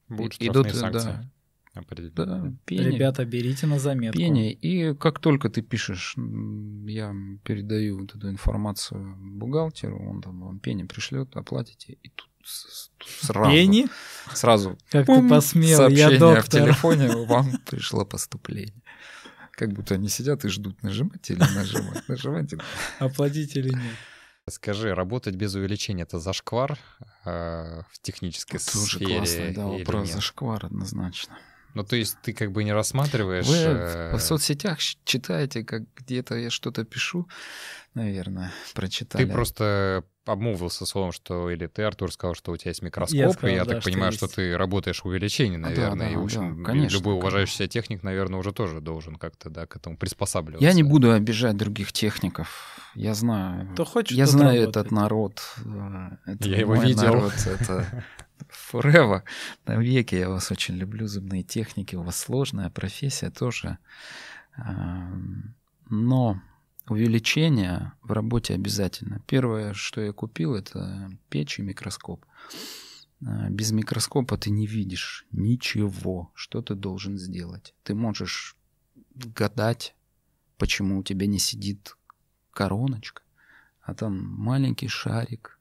Будут 0.09 0.41
идут 0.41 0.71
санкции. 0.71 1.31
Да, 1.75 2.25
да, 2.25 2.53
пение, 2.65 2.93
Ребята, 2.93 3.27
берите 3.27 3.67
на 3.67 3.79
заметку. 3.79 4.17
Пение. 4.17 4.53
И 4.53 4.95
как 4.95 5.19
только 5.19 5.51
ты 5.51 5.61
пишешь, 5.61 6.15
я 6.17 7.15
передаю 7.43 7.99
вот 7.99 8.15
эту 8.15 8.31
информацию 8.31 9.17
бухгалтеру, 9.19 9.99
он 10.09 10.23
там 10.23 10.41
вам 10.41 10.61
пение 10.61 10.87
пришлет, 10.87 11.37
оплатите, 11.37 11.99
и 12.01 12.09
тут 12.11 12.31
сразу. 12.45 13.51
Пенни? 13.51 13.89
Сразу. 14.33 14.79
Как 14.91 15.07
ты 15.07 15.29
посмел, 15.29 15.89
я 15.89 16.19
доктор. 16.19 16.45
в 16.45 16.49
телефоне, 16.49 17.09
вам 17.27 17.59
пришло 17.67 18.05
поступление. 18.05 18.83
Как 19.53 19.73
будто 19.73 19.95
они 19.95 20.09
сидят 20.09 20.45
и 20.45 20.49
ждут, 20.49 20.83
нажимать 20.83 21.31
или 21.31 21.39
нажимать, 21.39 22.09
нажимать 22.09 22.53
или... 22.53 22.63
Оплатить 22.99 23.57
или 23.57 23.71
нет. 23.71 23.97
Скажи, 24.49 24.95
работать 24.95 25.37
без 25.37 25.55
увеличения 25.55 26.03
это 26.03 26.19
зашквар 26.19 26.79
э, 27.25 27.83
в 27.91 27.99
технической 28.03 28.59
это 28.59 28.79
сфере? 28.79 29.07
Это 29.07 29.17
классный 29.17 29.55
да, 29.55 29.67
вопрос, 29.67 30.11
зашквар 30.11 30.67
однозначно. 30.67 31.39
Ну, 31.75 31.83
то 31.83 31.97
есть 31.97 32.19
ты 32.23 32.33
как 32.33 32.53
бы 32.53 32.63
не 32.63 32.73
рассматриваешь... 32.73 33.47
Вы 33.47 33.57
э... 33.57 34.17
в 34.17 34.21
соцсетях 34.21 34.79
читаете, 35.05 35.65
как 35.65 35.83
где-то 35.97 36.37
я 36.37 36.51
что-то 36.51 36.85
пишу, 36.85 37.27
наверное, 37.95 38.53
прочитали. 38.75 39.25
Ты 39.25 39.33
просто 39.33 40.05
обмолвился 40.25 40.87
словом, 40.87 41.13
что 41.13 41.51
или 41.51 41.67
ты, 41.67 41.83
Артур, 41.83 42.13
сказал, 42.13 42.35
что 42.35 42.53
у 42.53 42.57
тебя 42.57 42.71
есть 42.71 42.83
микроскоп, 42.83 43.19
я 43.19 43.31
сказал, 43.31 43.51
и 43.51 43.55
я 43.55 43.65
да, 43.65 43.73
так 43.73 43.83
что 43.83 43.91
понимаю, 43.91 44.13
есть. 44.13 44.19
что 44.19 44.29
ты 44.29 44.57
работаешь 44.57 45.03
в 45.03 45.07
увеличении, 45.07 45.57
наверное, 45.57 45.91
да, 45.91 46.05
да, 46.07 46.11
и, 46.11 46.17
в 46.17 46.25
общем, 46.25 46.63
да, 46.63 46.71
конечно, 46.71 46.97
любой 46.97 47.15
уважающий 47.15 47.55
себя 47.55 47.69
техник, 47.69 48.03
наверное, 48.03 48.39
уже 48.39 48.53
тоже 48.53 48.81
должен 48.81 49.17
как-то, 49.17 49.51
да, 49.51 49.67
к 49.67 49.77
этому 49.77 49.97
приспосабливаться. 49.97 50.65
Я 50.65 50.73
не 50.73 50.83
буду 50.83 51.13
обижать 51.13 51.57
других 51.57 51.93
техников. 51.93 52.79
Я 52.95 53.15
знаю, 53.15 53.69
Кто 53.73 53.85
хочет, 53.85 54.17
я 54.17 54.27
знаю 54.27 54.61
работает. 54.61 54.77
этот 54.77 54.93
народ. 54.93 55.43
Э, 55.65 56.17
это 56.27 56.49
я 56.49 56.59
его 56.59 56.75
видел. 56.77 57.05
Народ, 57.05 57.33
это 57.47 58.05
forever, 58.73 59.23
навеки. 59.67 60.15
Я 60.15 60.29
вас 60.31 60.51
очень 60.51 60.77
люблю, 60.77 61.07
зубные 61.07 61.43
техники. 61.43 61.97
У 61.97 62.03
вас 62.03 62.17
сложная 62.19 62.71
профессия 62.71 63.31
тоже. 63.31 63.79
Но 65.91 66.41
увеличение 66.89 67.93
в 68.03 68.13
работе 68.13 68.55
обязательно. 68.55 69.23
Первое, 69.27 69.75
что 69.75 70.01
я 70.01 70.13
купил, 70.13 70.55
это 70.55 71.11
печь 71.29 71.59
и 71.59 71.63
микроскоп. 71.63 72.25
А, 73.25 73.49
без 73.51 73.73
микроскопа 73.73 74.37
ты 74.37 74.51
не 74.51 74.67
видишь 74.67 75.27
ничего, 75.33 76.31
что 76.35 76.63
ты 76.63 76.75
должен 76.75 77.19
сделать. 77.19 77.75
Ты 77.83 77.95
можешь 77.95 78.57
гадать, 79.15 79.95
почему 80.59 80.99
у 80.99 81.03
тебя 81.03 81.27
не 81.27 81.39
сидит 81.39 81.97
короночка, 82.53 83.23
а 83.83 83.95
там 83.95 84.19
маленький 84.19 84.89
шарик, 84.89 85.54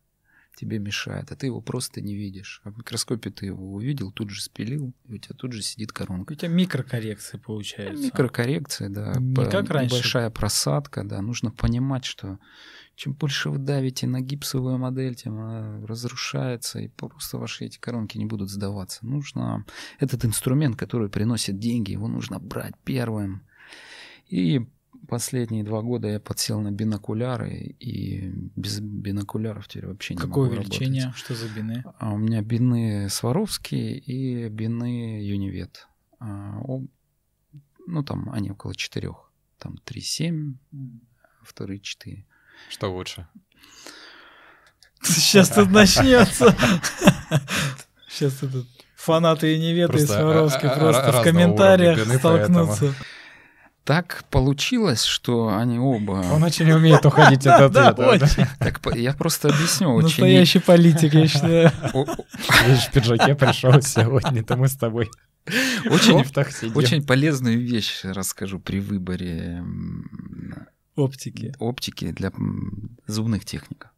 тебе 0.56 0.80
мешает, 0.80 1.32
а 1.32 1.36
ты 1.36 1.48
его 1.48 1.62
просто 1.62 2.02
не 2.02 2.16
видишь. 2.16 2.62
А 2.64 2.72
в 2.72 2.78
микроскопе 2.78 3.30
ты 3.30 3.48
его 3.48 3.74
увидел, 3.74 4.12
тут 4.12 4.30
же 4.30 4.42
спилил, 4.42 4.94
и 5.08 5.14
у 5.14 5.18
тебя 5.18 5.36
тут 5.36 5.54
же 5.54 5.62
сидит 5.62 5.92
коронка. 5.92 6.34
У 6.34 6.36
тебя 6.36 6.50
микрокоррекция 6.50 7.40
получается. 7.40 8.04
Микрокоррекция, 8.06 8.90
да. 8.90 9.14
Не 9.20 9.36
как 9.50 9.70
раньше. 9.70 9.96
Большая 9.96 10.30
просадка, 10.30 11.04
да. 11.04 11.22
Нужно 11.22 11.52
понимать, 11.52 12.06
что 12.06 12.40
чем 12.96 13.14
больше 13.14 13.50
вы 13.50 13.58
давите 13.58 14.06
на 14.06 14.22
гипсовую 14.22 14.78
модель, 14.78 15.16
тем 15.16 15.40
она 15.40 15.86
разрушается, 15.86 16.80
и 16.80 16.88
просто 16.88 17.38
ваши 17.38 17.66
эти 17.66 17.80
коронки 17.80 18.18
не 18.18 18.26
будут 18.26 18.50
сдаваться. 18.50 19.06
Нужно 19.06 19.66
этот 20.00 20.26
инструмент, 20.26 20.76
который 20.76 21.10
приносит 21.10 21.58
деньги, 21.58 21.92
его 21.92 22.08
нужно 22.08 22.40
брать 22.40 22.76
первым. 22.84 23.42
И 24.28 24.68
последние 25.08 25.64
два 25.64 25.82
года 25.82 26.08
я 26.08 26.20
подсел 26.20 26.62
на 26.62 26.72
бинокуляры, 26.72 27.76
и 27.80 28.30
без 28.56 28.80
бинокуляров 28.80 29.68
теперь 29.68 29.88
вообще 29.88 30.16
не 30.16 30.20
Какое 30.20 30.50
могу 30.50 30.58
увеличение? 30.58 31.04
Работать. 31.04 31.24
Что 31.24 31.36
за 31.36 31.50
бины? 31.50 31.84
А 32.00 32.14
у 32.14 32.18
меня 32.18 32.42
бины 32.42 33.10
Сваровские 33.10 33.98
и 33.98 34.50
бины 34.50 35.22
Юнивет. 35.24 35.88
А, 36.20 36.60
ну, 37.86 38.04
там 38.04 38.32
они 38.32 38.52
около 38.52 38.76
четырех. 38.76 39.32
Там 39.58 39.76
3,7, 39.86 40.56
вторые 41.44 41.80
4. 41.80 42.26
Что 42.70 42.94
лучше? 42.94 43.28
Сейчас 45.02 45.50
тут 45.50 45.70
начнется. 45.72 46.56
Сейчас 48.10 48.36
тут 48.36 48.68
фанаты 48.96 49.48
Юниветы 49.48 49.98
и 49.98 50.06
Сваровски 50.06 50.70
просто 50.78 51.12
в 51.12 51.24
комментариях 51.24 52.00
столкнутся 52.18 52.94
так 53.84 54.24
получилось, 54.30 55.04
что 55.04 55.56
они 55.56 55.78
оба... 55.78 56.24
Он 56.32 56.44
очень 56.44 56.72
умеет 56.72 57.06
уходить 57.06 57.46
от 57.46 57.76
ответа. 57.76 58.28
Так 58.60 58.96
я 58.96 59.14
просто 59.14 59.50
объясню. 59.50 60.00
Настоящий 60.00 60.60
политик, 60.60 61.14
я 61.14 61.28
считаю. 61.28 61.72
Видишь, 62.66 62.88
в 62.88 62.92
пиджаке 62.92 63.36
пришел 63.36 63.82
сегодня-то 63.82 64.56
мы 64.56 64.68
с 64.68 64.76
тобой. 64.76 65.10
Очень, 65.86 66.74
очень 66.74 67.06
полезную 67.06 67.60
вещь 67.60 68.02
расскажу 68.04 68.60
при 68.60 68.80
выборе 68.80 69.62
оптики. 70.96 71.54
оптики 71.60 72.12
для 72.12 72.32
зубных 73.08 73.44
техников. 73.44 73.92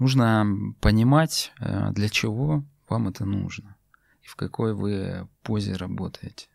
Нужно 0.00 0.44
понимать, 0.80 1.52
э, 1.60 1.90
для 1.92 2.08
чего 2.08 2.64
вам 2.88 3.06
это 3.06 3.24
нужно 3.24 3.76
и 4.24 4.26
в 4.26 4.36
какой 4.36 4.74
вы 4.74 5.28
позе 5.42 5.74
работаете 5.74 6.48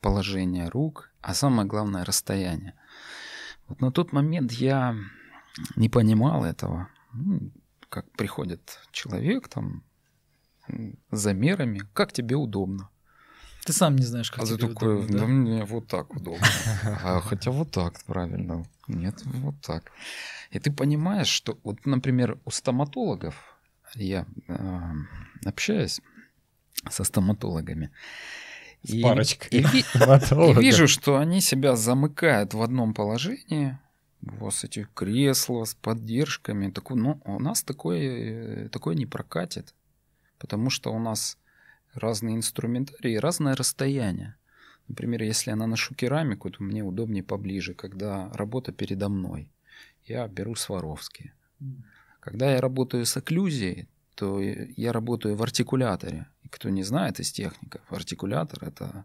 положение 0.00 0.68
рук, 0.68 1.10
а 1.20 1.34
самое 1.34 1.68
главное 1.68 2.04
расстояние. 2.04 2.74
Вот 3.68 3.80
на 3.80 3.92
тот 3.92 4.12
момент 4.12 4.52
я 4.52 4.96
не 5.76 5.88
понимал 5.88 6.44
этого. 6.44 6.88
Ну, 7.12 7.50
как 7.88 8.10
приходит 8.12 8.78
человек 8.92 9.48
там 9.48 9.82
с 11.10 11.18
замерами, 11.20 11.82
как 11.92 12.12
тебе 12.12 12.36
удобно. 12.36 12.88
Ты 13.64 13.72
сам 13.72 13.96
не 13.96 14.04
знаешь, 14.04 14.30
как 14.30 14.42
а 14.42 14.46
тебе 14.46 14.56
ты 14.56 14.68
такой, 14.68 14.94
удобно, 14.96 15.12
да? 15.12 15.18
да 15.18 15.26
мне 15.26 15.64
вот 15.64 15.86
так 15.86 16.14
удобно. 16.14 16.46
А 16.82 17.20
хотя 17.20 17.50
вот 17.50 17.70
так 17.70 18.02
правильно. 18.04 18.64
Нет, 18.88 19.20
вот 19.24 19.54
так. 19.60 19.92
И 20.50 20.58
ты 20.58 20.72
понимаешь, 20.72 21.28
что 21.28 21.58
вот, 21.62 21.84
например, 21.84 22.38
у 22.44 22.50
стоматологов 22.50 23.34
я 23.94 24.26
э, 24.48 24.92
общаюсь 25.44 26.00
со 26.88 27.04
стоматологами, 27.04 27.90
С 28.82 29.00
парочкой. 29.02 29.48
И, 29.50 29.62
и, 29.62 29.80
и 30.60 30.60
вижу, 30.60 30.88
что 30.88 31.18
они 31.18 31.40
себя 31.40 31.76
замыкают 31.76 32.54
в 32.54 32.62
одном 32.62 32.94
положении. 32.94 33.78
У 34.22 34.44
вас 34.44 34.64
эти 34.64 34.86
кресла 34.94 35.64
с 35.64 35.74
поддержками. 35.74 36.70
Так, 36.70 36.90
ну, 36.90 37.20
у 37.24 37.38
нас 37.38 37.62
такое, 37.62 38.68
такое 38.68 38.94
не 38.94 39.06
прокатит. 39.06 39.74
Потому 40.38 40.70
что 40.70 40.92
у 40.92 40.98
нас 40.98 41.38
разные 41.94 42.36
инструментарии, 42.36 43.16
разное 43.16 43.54
расстояние. 43.54 44.36
Например, 44.88 45.22
если 45.22 45.50
я 45.50 45.56
наношу 45.56 45.94
керамику, 45.94 46.50
то 46.50 46.62
мне 46.62 46.82
удобнее 46.82 47.22
поближе, 47.22 47.74
когда 47.74 48.30
работа 48.32 48.72
передо 48.72 49.08
мной. 49.08 49.52
Я 50.04 50.26
беру 50.26 50.54
Сваровские. 50.54 51.32
Когда 52.18 52.52
я 52.52 52.60
работаю 52.60 53.06
с 53.06 53.16
окклюзией, 53.16 53.88
то 54.14 54.40
я 54.40 54.92
работаю 54.92 55.36
в 55.36 55.42
артикуляторе. 55.42 56.26
Кто 56.50 56.68
не 56.68 56.82
знает 56.82 57.20
из 57.20 57.32
техников, 57.32 57.80
артикулятор— 57.90 58.58
это 58.64 59.04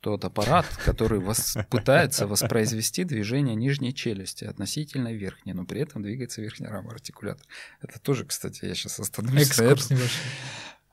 тот 0.00 0.24
аппарат, 0.24 0.66
который 0.84 1.18
вас, 1.18 1.58
пытается 1.70 2.26
воспроизвести 2.26 3.04
движение 3.04 3.54
нижней 3.56 3.92
челюсти 3.92 4.44
относительно 4.44 5.12
верхней, 5.12 5.52
но 5.52 5.64
при 5.64 5.80
этом 5.80 6.02
двигается 6.02 6.42
верхняя 6.42 6.70
рама 6.70 6.92
артикулятора. 6.92 7.48
Это 7.80 7.98
тоже, 8.00 8.24
кстати, 8.24 8.64
я 8.64 8.74
сейчас 8.74 9.00
остановлюсь. 9.00 9.48
Экскурс 9.48 9.90
небольшой. 9.90 10.22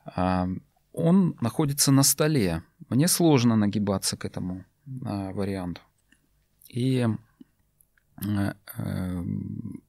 А, 0.06 0.48
он 0.92 1.36
находится 1.40 1.92
на 1.92 2.02
столе. 2.02 2.62
Мне 2.88 3.08
сложно 3.08 3.56
нагибаться 3.56 4.16
к 4.16 4.24
этому 4.24 4.64
а, 5.04 5.32
варианту. 5.32 5.80
И 6.68 7.06
а, 8.16 8.56
а, 8.76 9.24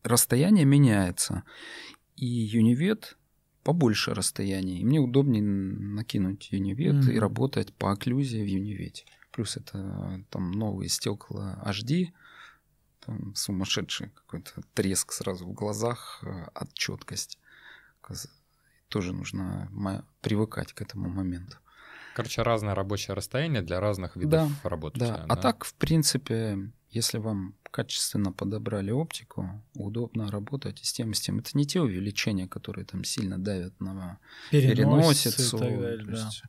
расстояние 0.04 0.66
меняется. 0.66 1.44
И 2.16 2.26
юнивет 2.26 3.18
побольше 3.66 4.14
расстояния. 4.14 4.80
И 4.80 4.86
мне 4.86 5.00
удобнее 5.00 5.44
накинуть 5.44 6.50
юнивет 6.52 7.04
mm-hmm. 7.04 7.14
и 7.14 7.20
работать 7.20 7.74
по 7.74 7.92
окклюзии 7.92 8.42
в 8.42 8.48
юнивете. 8.48 9.04
Плюс 9.32 9.58
это 9.58 10.24
там 10.30 10.52
новые 10.52 10.88
стекла 10.88 11.62
HD, 11.66 12.14
там 13.06 13.36
сумасшедший 13.36 14.12
какой-то 14.12 14.62
треск 14.74 15.12
сразу 15.12 15.46
в 15.46 15.52
глазах 15.52 16.24
от 16.54 16.74
четкости 16.74 17.38
тоже 18.90 19.14
нужно 19.14 19.70
привыкать 20.22 20.74
к 20.74 20.82
этому 20.82 21.10
моменту. 21.10 21.58
Короче, 22.16 22.44
разное 22.44 22.76
рабочее 22.76 23.14
расстояние 23.14 23.62
для 23.62 23.82
разных 23.82 24.16
видов 24.16 24.50
да, 24.64 24.70
работы. 24.70 25.00
Да. 25.00 25.18
да, 25.18 25.26
а 25.28 25.36
так, 25.36 25.66
в 25.66 25.74
принципе, 25.74 26.72
если 26.96 27.18
вам 27.18 27.56
качественно 27.72 28.32
подобрали 28.32 28.92
оптику, 28.92 29.62
удобно 29.74 30.32
работать 30.32 30.82
и 30.82 30.86
с 30.86 30.94
тем, 30.94 31.12
и 31.12 31.14
с 31.14 31.20
тем. 31.20 31.40
Это 31.40 31.50
не 31.54 31.66
те 31.66 31.82
увеличения, 31.82 32.48
которые 32.48 32.86
там 32.86 33.04
сильно 33.04 33.38
давят 33.38 33.80
на 33.82 34.18
переносицу. 34.50 35.58
Далее, 35.58 36.06
да. 36.06 36.12
есть, 36.14 36.44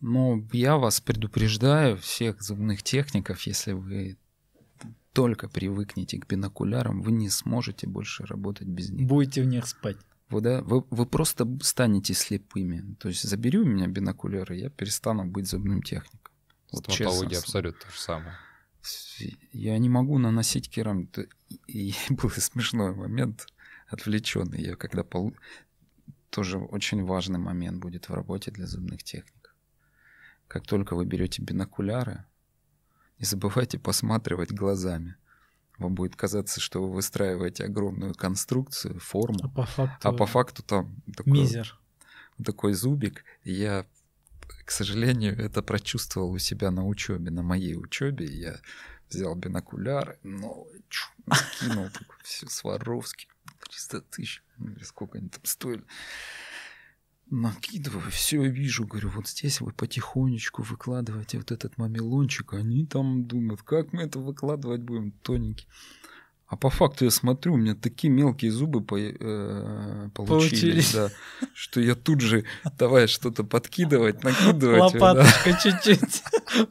но 0.00 0.42
я 0.52 0.76
вас 0.76 1.00
предупреждаю, 1.00 1.96
всех 1.98 2.42
зубных 2.42 2.82
техников, 2.82 3.40
если 3.42 3.72
вы 3.72 4.18
только 5.12 5.48
привыкнете 5.48 6.18
к 6.18 6.26
бинокулярам, 6.26 7.00
вы 7.00 7.12
не 7.12 7.30
сможете 7.30 7.86
больше 7.86 8.26
работать 8.26 8.66
без 8.66 8.90
них. 8.90 9.06
Будете 9.06 9.42
в 9.42 9.46
них 9.46 9.66
спать. 9.66 9.96
Вы, 10.30 10.40
да, 10.40 10.62
вы, 10.62 10.84
вы 10.90 11.06
просто 11.06 11.46
станете 11.62 12.12
слепыми. 12.12 12.96
То 12.98 13.08
есть 13.08 13.22
забери 13.22 13.58
у 13.58 13.64
меня 13.64 13.86
бинокуляры, 13.86 14.56
я 14.56 14.68
перестану 14.68 15.24
быть 15.24 15.46
зубным 15.46 15.80
техником. 15.80 16.32
Вот 16.72 16.92
Стоматология 16.92 17.38
абсолютно 17.38 17.80
то 17.80 17.90
же 17.94 18.00
самое. 18.00 18.36
Я 19.52 19.78
не 19.78 19.88
могу 19.88 20.18
наносить 20.18 20.70
керамику. 20.70 21.22
И 21.66 21.94
был 22.10 22.30
смешной 22.30 22.94
момент, 22.94 23.46
отвлеченный. 23.88 24.62
Я 24.62 24.76
когда 24.76 25.04
пол... 25.04 25.34
тоже 26.30 26.58
очень 26.58 27.04
важный 27.04 27.38
момент 27.38 27.78
будет 27.78 28.08
в 28.08 28.14
работе 28.14 28.50
для 28.50 28.66
зубных 28.66 29.02
техников. 29.02 29.54
Как 30.48 30.66
только 30.66 30.94
вы 30.94 31.04
берете 31.04 31.42
бинокуляры, 31.42 32.24
не 33.18 33.24
забывайте 33.24 33.78
посматривать 33.78 34.52
глазами. 34.52 35.16
Вам 35.78 35.94
будет 35.94 36.16
казаться, 36.16 36.60
что 36.60 36.82
вы 36.82 36.94
выстраиваете 36.94 37.64
огромную 37.64 38.14
конструкцию, 38.14 38.98
форму, 38.98 39.40
а 39.42 39.48
по 39.48 39.66
факту, 39.66 40.08
а 40.08 40.12
по 40.12 40.26
факту 40.26 40.62
там 40.62 40.96
такой, 41.14 41.32
мизер. 41.32 41.78
такой 42.42 42.72
зубик. 42.72 43.24
И 43.42 43.52
я, 43.52 43.86
к 44.64 44.70
сожалению, 44.70 45.38
это 45.38 45.62
прочувствовал 45.62 46.32
у 46.32 46.38
себя 46.38 46.70
на 46.70 46.86
учебе, 46.86 47.30
на 47.30 47.42
моей 47.42 47.76
учебе. 47.76 48.26
Я 48.26 48.60
взял 49.08 49.34
бинокуляры, 49.34 50.18
но 50.22 50.66
кинул 51.60 51.88
все 52.22 52.46
Сваровски, 52.48 53.28
300 53.60 54.00
тысяч, 54.02 54.42
сколько 54.82 55.18
они 55.18 55.28
там 55.28 55.44
стоили 55.44 55.84
накидываю, 57.30 58.10
все 58.10 58.44
вижу, 58.44 58.86
говорю, 58.86 59.10
вот 59.10 59.28
здесь 59.28 59.60
вы 59.60 59.72
потихонечку 59.72 60.62
выкладываете 60.62 61.38
вот 61.38 61.50
этот 61.50 61.76
мамелончик, 61.76 62.54
они 62.54 62.86
там 62.86 63.26
думают, 63.26 63.62
как 63.62 63.92
мы 63.92 64.02
это 64.02 64.18
выкладывать 64.18 64.82
будем, 64.82 65.10
тоненький. 65.10 65.66
А 66.48 66.56
по 66.56 66.70
факту 66.70 67.04
я 67.04 67.10
смотрю, 67.10 67.54
у 67.54 67.56
меня 67.56 67.74
такие 67.74 68.08
мелкие 68.12 68.52
зубы 68.52 68.80
по, 68.80 68.96
э, 68.98 70.08
получились, 70.14 70.92
получились. 70.92 70.92
Да, 70.94 71.10
что 71.54 71.80
я 71.80 71.96
тут 71.96 72.20
же 72.20 72.44
давай 72.78 73.08
что-то 73.08 73.42
подкидывать, 73.42 74.22
накидывать. 74.22 74.94
Лопаточкой 74.94 75.52
да. 75.54 75.58
чуть-чуть 75.58 76.22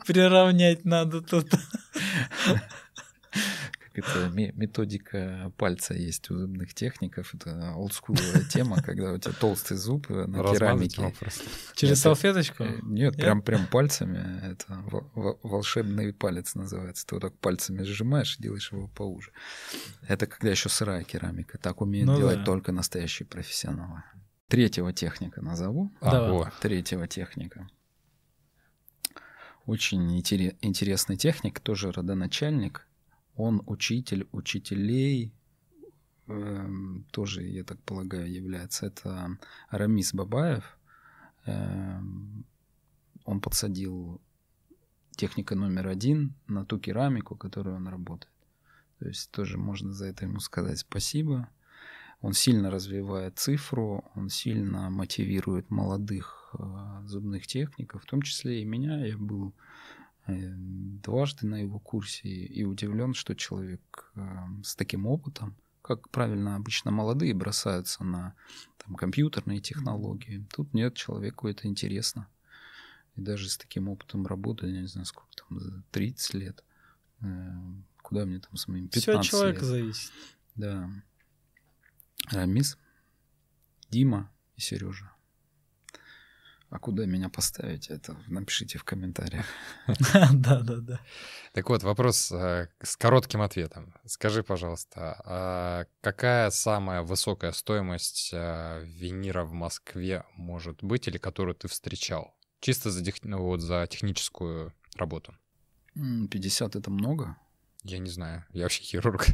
приравнять 0.07 0.85
надо 0.85 1.21
тут 1.21 1.47
это 3.99 4.29
методика 4.29 5.51
пальца 5.57 5.93
есть 5.93 6.29
у 6.31 6.37
зубных 6.37 6.73
техников. 6.73 7.33
Это 7.33 7.73
олдскуловая 7.75 8.43
тема, 8.49 8.81
когда 8.81 9.13
у 9.13 9.17
тебя 9.17 9.33
толстый 9.33 9.77
зуб 9.77 10.09
на 10.09 10.43
керамике. 10.51 11.13
Через 11.75 12.01
салфеточку? 12.01 12.63
Э, 12.63 12.79
нет, 12.83 13.15
прям 13.15 13.41
прям 13.41 13.67
пальцами. 13.67 14.41
Это 14.43 14.83
волшебный 15.43 16.13
палец 16.13 16.55
называется. 16.55 17.05
Ты 17.07 17.15
вот 17.15 17.21
так 17.21 17.37
пальцами 17.39 17.83
сжимаешь 17.83 18.37
и 18.37 18.43
делаешь 18.43 18.71
его 18.71 18.87
поуже. 18.87 19.31
Это 20.07 20.27
когда 20.27 20.49
еще 20.49 20.69
сырая 20.69 21.03
керамика. 21.03 21.57
Так 21.57 21.81
умеют 21.81 22.07
ну 22.07 22.17
делать 22.17 22.43
только 22.43 22.71
настоящие 22.71 23.25
профессионалы. 23.25 24.03
Третьего 24.47 24.93
техника 24.93 25.41
назову. 25.41 25.91
А, 26.01 26.51
третьего 26.61 27.07
техника. 27.07 27.67
Очень 29.65 30.15
интересный 30.19 31.17
техник, 31.17 31.59
тоже 31.59 31.91
родоначальник 31.91 32.85
он 33.35 33.61
учитель 33.65 34.27
учителей, 34.31 35.33
э, 36.27 36.67
тоже, 37.11 37.43
я 37.43 37.63
так 37.63 37.81
полагаю, 37.83 38.31
является. 38.31 38.87
Это 38.87 39.37
Рамис 39.69 40.13
Бабаев. 40.13 40.77
Э, 41.45 41.99
он 43.25 43.41
подсадил 43.41 44.21
техника 45.11 45.55
номер 45.55 45.87
один 45.87 46.33
на 46.47 46.65
ту 46.65 46.79
керамику, 46.79 47.35
которую 47.35 47.77
он 47.77 47.87
работает. 47.87 48.33
То 48.99 49.07
есть 49.07 49.31
тоже 49.31 49.57
можно 49.57 49.91
за 49.91 50.05
это 50.05 50.25
ему 50.25 50.39
сказать 50.39 50.79
спасибо. 50.79 51.49
Он 52.21 52.33
сильно 52.33 52.71
развивает 52.71 53.37
цифру, 53.37 54.05
он 54.15 54.29
сильно 54.29 54.89
мотивирует 54.89 55.69
молодых 55.69 56.55
э, 56.57 57.01
зубных 57.05 57.45
техников, 57.45 58.03
в 58.03 58.05
том 58.05 58.21
числе 58.21 58.61
и 58.61 58.65
меня. 58.65 59.05
Я 59.05 59.17
был 59.17 59.53
дважды 60.27 61.45
на 61.47 61.55
его 61.55 61.79
курсе 61.79 62.27
и 62.29 62.63
удивлен, 62.63 63.13
что 63.13 63.35
человек 63.35 64.11
эм, 64.15 64.63
с 64.63 64.75
таким 64.75 65.05
опытом, 65.05 65.55
как 65.81 66.09
правильно 66.09 66.55
обычно 66.55 66.91
молодые 66.91 67.33
бросаются 67.33 68.03
на 68.03 68.33
там, 68.83 68.95
компьютерные 68.95 69.61
технологии. 69.61 70.45
Тут 70.53 70.73
нет, 70.73 70.95
человеку 70.95 71.47
это 71.47 71.67
интересно. 71.67 72.27
И 73.15 73.21
даже 73.21 73.49
с 73.49 73.57
таким 73.57 73.87
опытом 73.87 74.25
работы, 74.25 74.67
я 74.67 74.81
не 74.81 74.87
знаю, 74.87 75.05
сколько 75.05 75.29
там, 75.47 75.83
30 75.91 76.33
лет. 76.33 76.63
Э, 77.21 77.51
куда 78.01 78.25
мне 78.25 78.39
там 78.39 78.55
с 78.55 78.67
моим 78.67 78.87
15 78.87 79.03
Все 79.03 79.17
от 79.17 79.23
человека 79.23 79.61
лет. 79.61 79.67
зависит. 79.67 80.11
Да. 80.55 80.89
Рамис, 82.31 82.77
Дима 83.89 84.31
и 84.55 84.61
Сережа. 84.61 85.14
А 86.75 86.79
куда 86.79 87.05
меня 87.05 87.29
поставить, 87.29 87.87
это 87.89 88.17
напишите 88.27 88.77
в 88.77 88.83
комментариях. 88.83 89.45
Да, 90.33 90.59
да, 90.59 90.75
да. 90.81 90.99
Так 91.53 91.69
вот, 91.69 91.83
вопрос 91.83 92.33
э, 92.33 92.67
с 92.81 92.97
коротким 92.97 93.41
ответом. 93.41 93.93
Скажи, 94.05 94.43
пожалуйста, 94.43 95.21
а 95.23 95.85
какая 96.01 96.49
самая 96.49 97.01
высокая 97.01 97.53
стоимость 97.53 98.31
э, 98.33 98.83
винира 98.83 99.45
в 99.45 99.53
Москве 99.53 100.25
может 100.35 100.83
быть 100.83 101.07
или 101.07 101.17
которую 101.17 101.55
ты 101.55 101.69
встречал? 101.69 102.35
Чисто 102.59 102.91
за, 102.91 103.05
тех... 103.05 103.23
ну, 103.23 103.41
вот, 103.41 103.61
за 103.61 103.87
техническую 103.89 104.73
работу. 104.97 105.33
50— 105.93 106.75
это 106.77 106.91
много? 106.91 107.37
Я 107.83 107.99
не 107.99 108.09
знаю. 108.09 108.43
Я 108.51 108.63
вообще 108.63 108.83
хирург. 108.83 109.27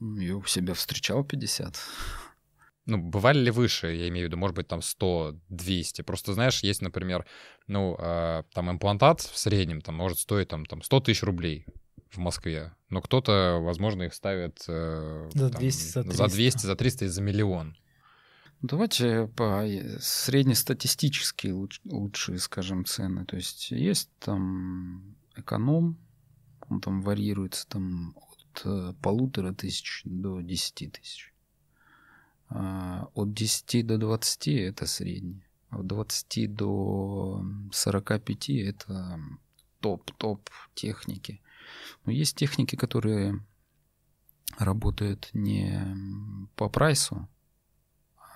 Я 0.00 0.36
у 0.36 0.44
себя 0.46 0.72
встречал 0.72 1.24
50 1.24 1.76
ну, 2.86 2.98
бывали 2.98 3.38
ли 3.38 3.50
выше, 3.50 3.88
я 3.88 4.08
имею 4.08 4.26
в 4.26 4.28
виду, 4.28 4.36
может 4.36 4.56
быть, 4.56 4.68
там 4.68 4.82
100, 4.82 5.36
200. 5.48 6.02
Просто, 6.02 6.32
знаешь, 6.32 6.62
есть, 6.62 6.82
например, 6.82 7.26
ну, 7.66 7.96
э, 7.98 8.42
там 8.52 8.70
имплантат 8.70 9.20
в 9.20 9.38
среднем 9.38 9.80
там 9.80 9.94
может 9.94 10.18
стоить 10.18 10.48
там, 10.48 10.66
там 10.66 10.82
100 10.82 11.00
тысяч 11.00 11.22
рублей 11.22 11.66
в 12.10 12.18
Москве, 12.18 12.74
но 12.88 13.00
кто-то, 13.00 13.60
возможно, 13.62 14.04
их 14.04 14.14
ставит 14.14 14.64
э, 14.66 15.30
за, 15.32 15.50
200, 15.50 15.88
за, 15.92 16.02
200. 16.02 16.16
за 16.16 16.28
200, 16.28 16.58
за 16.66 16.76
300 16.76 17.04
и 17.04 17.08
за 17.08 17.22
миллион. 17.22 17.76
Давайте 18.62 19.26
по 19.36 19.64
среднестатистически 20.00 21.48
луч, 21.48 21.80
лучшие, 21.84 22.38
скажем, 22.38 22.84
цены. 22.84 23.24
То 23.24 23.36
есть 23.36 23.70
есть 23.70 24.10
там 24.18 25.16
эконом, 25.34 25.98
он 26.68 26.80
там 26.80 27.00
варьируется 27.00 27.66
там 27.68 28.14
от 28.16 28.62
э, 28.64 28.92
полутора 29.00 29.54
тысяч 29.54 30.02
до 30.04 30.40
десяти 30.40 30.88
тысяч. 30.88 31.29
А 32.50 33.08
от 33.14 33.32
10 33.32 33.86
до 33.86 33.98
20 33.98 34.48
это 34.48 34.86
средний. 34.86 35.44
От 35.70 35.86
20 35.86 36.54
до 36.54 37.44
45 37.72 38.50
это 38.50 39.20
топ-топ 39.80 40.50
техники. 40.74 41.40
Но 42.04 42.12
есть 42.12 42.36
техники, 42.36 42.76
которые 42.76 43.40
работают 44.58 45.30
не 45.32 45.96
по 46.56 46.68
прайсу, 46.68 47.28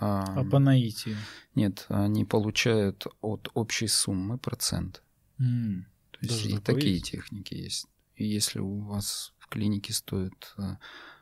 а, 0.00 0.40
а 0.40 0.44
по 0.44 0.58
наитию. 0.58 1.16
Нет, 1.54 1.86
они 1.88 2.24
получают 2.24 3.06
от 3.20 3.48
общей 3.54 3.88
суммы 3.88 4.38
процент. 4.38 5.02
Mm, 5.38 5.84
То 6.12 6.18
есть 6.20 6.46
и 6.46 6.58
такие 6.58 6.94
есть? 6.94 7.10
техники 7.10 7.54
есть. 7.54 7.86
И 8.16 8.26
если 8.26 8.60
у 8.60 8.80
вас 8.80 9.32
в 9.38 9.48
клинике 9.48 9.92
стоит... 9.92 10.54
Э, 10.56 10.76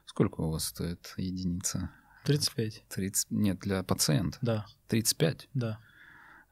сколько 0.05 0.43
у 0.43 0.51
вас 0.51 0.67
стоит 0.67 1.15
единица? 1.17 1.91
35. 2.25 2.85
30, 2.89 3.31
нет, 3.31 3.59
для 3.61 3.83
пациента? 3.83 4.39
Да. 4.43 4.67
35? 4.89 5.49
Да. 5.55 5.79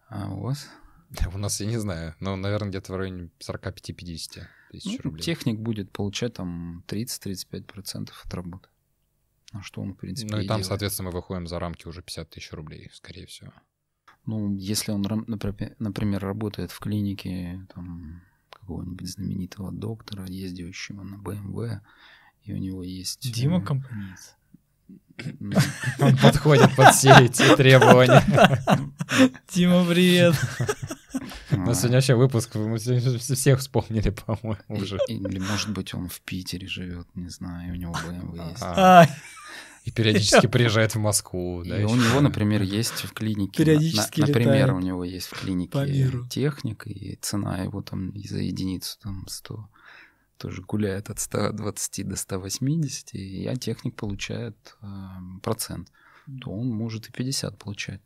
А 0.08 0.28
у 0.28 0.40
вас? 0.40 0.68
У 1.34 1.38
нас, 1.38 1.60
я 1.60 1.66
не 1.66 1.78
знаю, 1.78 2.14
но, 2.20 2.36
наверное, 2.36 2.70
где-то 2.70 2.92
в 2.92 2.96
районе 2.96 3.30
45-50 3.40 4.46
тысяч 4.70 4.98
ну, 4.98 4.98
рублей. 5.02 5.22
Техник 5.22 5.58
будет 5.58 5.90
получать 5.90 6.34
там 6.34 6.84
30-35% 6.88 8.10
от 8.24 8.34
работы. 8.34 8.68
А 9.52 9.62
что 9.62 9.80
он, 9.80 9.94
в 9.94 9.96
принципе, 9.96 10.30
Ну 10.32 10.40
и, 10.40 10.44
и 10.44 10.48
там, 10.48 10.58
делает. 10.58 10.66
соответственно, 10.66 11.08
мы 11.08 11.16
выходим 11.16 11.46
за 11.46 11.58
рамки 11.58 11.86
уже 11.88 12.02
50 12.02 12.30
тысяч 12.30 12.52
рублей, 12.52 12.88
скорее 12.92 13.26
всего. 13.26 13.52
Ну, 14.26 14.54
если 14.56 14.92
он, 14.92 15.02
например, 15.26 16.22
работает 16.22 16.70
в 16.70 16.78
клинике 16.78 17.66
там, 17.74 18.22
какого-нибудь 18.50 19.08
знаменитого 19.08 19.72
доктора, 19.72 20.26
ездящего 20.26 21.02
на 21.02 21.18
БМВ, 21.18 21.82
и 22.44 22.52
у 22.52 22.56
него 22.58 22.84
есть... 22.84 23.32
Дима 23.32 23.60
э, 23.60 23.64
Компаниц. 23.64 24.36
Он 25.98 26.16
подходит 26.16 26.74
под 26.76 26.94
все 26.94 27.12
эти 27.20 27.54
требования. 27.56 28.22
Дима, 29.52 29.84
привет. 29.84 30.34
На 31.50 31.74
сегодня 31.74 31.96
вообще 31.98 32.14
выпуск, 32.14 32.54
мы 32.54 32.78
всех 32.78 33.58
вспомнили, 33.58 34.10
по-моему, 34.10 34.56
уже. 34.68 34.98
Или, 35.08 35.38
может 35.38 35.70
быть, 35.70 35.94
он 35.94 36.08
в 36.08 36.20
Питере 36.20 36.66
живет, 36.66 37.06
не 37.14 37.28
знаю, 37.28 37.72
у 37.72 37.76
него 37.76 37.92
BMW 37.92 38.50
есть. 38.50 38.62
А. 38.62 39.06
И 39.84 39.90
периодически 39.90 40.46
приезжает 40.46 40.94
в 40.94 40.98
Москву. 40.98 41.62
И 41.62 41.84
у 41.84 41.96
него, 41.96 42.20
например, 42.20 42.62
есть 42.62 43.04
в 43.04 43.12
клинике... 43.12 43.64
Периодически 43.64 44.20
Например, 44.20 44.74
у 44.74 44.80
него 44.80 45.04
есть 45.04 45.26
в 45.26 45.40
клинике 45.40 46.12
техник, 46.28 46.86
и 46.86 47.18
цена 47.20 47.58
его 47.58 47.82
там 47.82 48.12
за 48.16 48.38
единицу 48.38 48.98
там 49.02 49.26
100 49.26 49.68
тоже 50.40 50.62
гуляет 50.62 51.10
от 51.10 51.20
120 51.20 52.08
до 52.08 52.16
180, 52.16 53.14
и 53.14 53.42
я 53.42 53.56
техник 53.56 53.94
получает 53.94 54.76
э, 54.80 54.86
процент, 55.42 55.92
то 56.40 56.50
он 56.50 56.68
может 56.70 57.08
и 57.08 57.12
50 57.12 57.58
получать. 57.58 58.00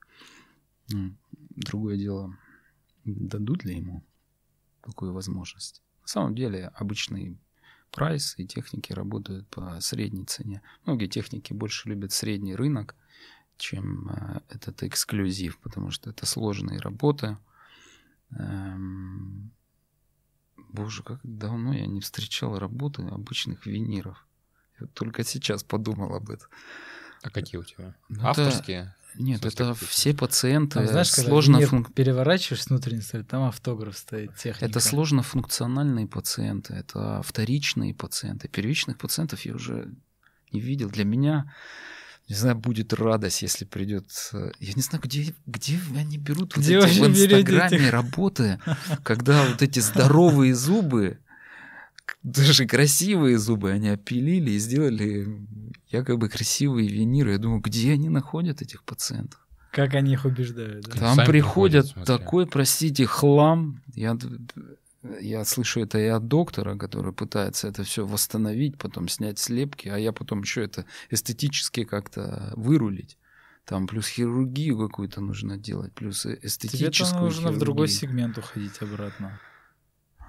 Другое 1.51 1.97
дело, 1.97 2.37
дадут 3.05 3.65
ли 3.65 3.77
ему 3.77 4.03
такую 4.83 5.13
возможность. 5.13 5.83
На 6.03 6.09
самом 6.09 6.35
деле 6.35 6.73
обычный 6.75 7.39
прайс 7.93 8.35
и 8.37 8.47
техники 8.47 8.93
работают 8.93 9.47
по 9.49 9.81
средней 9.81 10.25
цене. 10.25 10.61
Многие 10.85 11.07
техники 11.07 11.53
больше 11.53 11.89
любят 11.89 12.13
средний 12.13 12.57
рынок, 12.57 12.97
чем 13.57 14.11
э, 14.11 14.41
этот 14.49 14.83
эксклюзив, 14.83 15.59
потому 15.59 15.93
что 15.93 16.11
это 16.11 16.27
сложные 16.27 16.81
работы. 16.81 17.39
Эм, 18.31 19.53
боже, 20.75 21.03
как 21.03 21.21
давно 21.23 21.73
я 21.73 21.87
не 21.87 22.01
встречал 22.01 22.59
работы 22.59 23.03
обычных 23.03 23.67
виниров. 23.67 24.27
Я 24.81 24.87
только 24.89 25.25
сейчас 25.25 25.63
подумал 25.63 26.15
об 26.15 26.31
этом. 26.31 26.49
А 27.23 27.31
какие 27.31 27.61
у 27.61 27.65
тебя? 27.65 27.95
Ну, 28.09 28.27
Авторские? 28.27 28.95
Нет, 29.17 29.45
это 29.45 29.75
все 29.75 30.13
пациенты. 30.13 30.81
Там, 30.81 30.89
знаешь, 30.89 31.11
сложно 31.11 31.59
когда 31.59 31.69
функ... 31.69 31.95
переворачиваешь 31.95 32.65
с 32.65 32.67
внутренней 32.67 33.01
стороны, 33.01 33.27
там 33.29 33.45
автограф 33.45 33.97
стоит, 33.97 34.35
техника. 34.37 34.67
Это 34.67 34.81
сложно 34.81 35.23
функциональные 35.23 36.09
пациенты, 36.09 36.75
это 36.75 37.23
вторичные 37.23 37.95
пациенты. 37.95 38.49
Первичных 38.49 38.99
пациентов 38.99 39.43
я 39.43 39.55
уже 39.55 39.95
не 40.51 40.61
видел. 40.61 40.91
Для 40.91 41.05
меня, 41.05 41.55
не 42.29 42.35
знаю, 42.35 42.57
будет 42.57 42.93
радость, 42.95 43.43
если 43.43 43.65
придет... 43.65 44.07
Я 44.59 44.73
не 44.73 44.83
знаю, 44.83 45.03
где, 45.03 45.35
где 45.47 45.79
они 45.97 46.17
берут 46.17 46.57
где 46.57 46.79
вот 46.79 46.89
эти 46.89 47.01
в 47.01 47.07
Инстаграме 47.07 47.91
работы, 47.91 48.59
когда 49.03 49.47
вот 49.47 49.61
эти 49.61 49.81
здоровые 49.81 50.55
зубы, 50.55 51.19
даже 52.23 52.67
красивые 52.67 53.39
зубы 53.39 53.71
они 53.71 53.91
опилили 53.91 54.53
и 54.53 54.59
сделали 54.59 55.47
якобы 55.89 56.29
красивые 56.29 56.89
виниры. 56.89 57.33
Я 57.33 57.39
думаю, 57.39 57.61
где 57.61 57.93
они 57.93 58.09
находят 58.09 58.63
этих 58.63 58.83
пациентов? 58.85 59.41
Как 59.71 59.95
они 59.95 60.13
их 60.13 60.25
убеждают? 60.25 60.87
Да? 60.87 60.99
Там 60.99 61.17
Сами 61.17 61.27
приходят 61.27 61.95
такой, 62.07 62.47
простите, 62.47 63.07
хлам. 63.07 63.83
Я, 63.95 64.17
я 65.21 65.45
слышу 65.45 65.81
это 65.81 65.99
и 65.99 66.07
от 66.07 66.29
доктора, 66.29 66.77
который 66.77 67.13
пытается 67.13 67.69
это 67.69 67.85
все 67.85 68.07
восстановить, 68.07 68.79
потом 68.79 69.09
снять 69.09 69.39
слепки, 69.39 69.89
а 69.89 69.97
я 69.99 70.13
потом 70.13 70.41
еще 70.43 70.65
это 70.65 70.87
эстетически 71.11 71.85
как-то 71.85 72.53
вырулить. 72.57 73.19
Там 73.65 73.87
плюс 73.87 74.09
хирургию 74.09 74.79
какую-то 74.79 75.21
нужно 75.21 75.57
делать, 75.57 75.95
плюс 75.95 76.27
эстетическую 76.27 77.13
Тебе 77.13 77.25
нужно 77.25 77.41
хирургию. 77.41 77.57
в 77.57 77.61
другой 77.61 77.89
сегмент 77.89 78.39
уходить 78.39 78.81
обратно. 78.83 79.41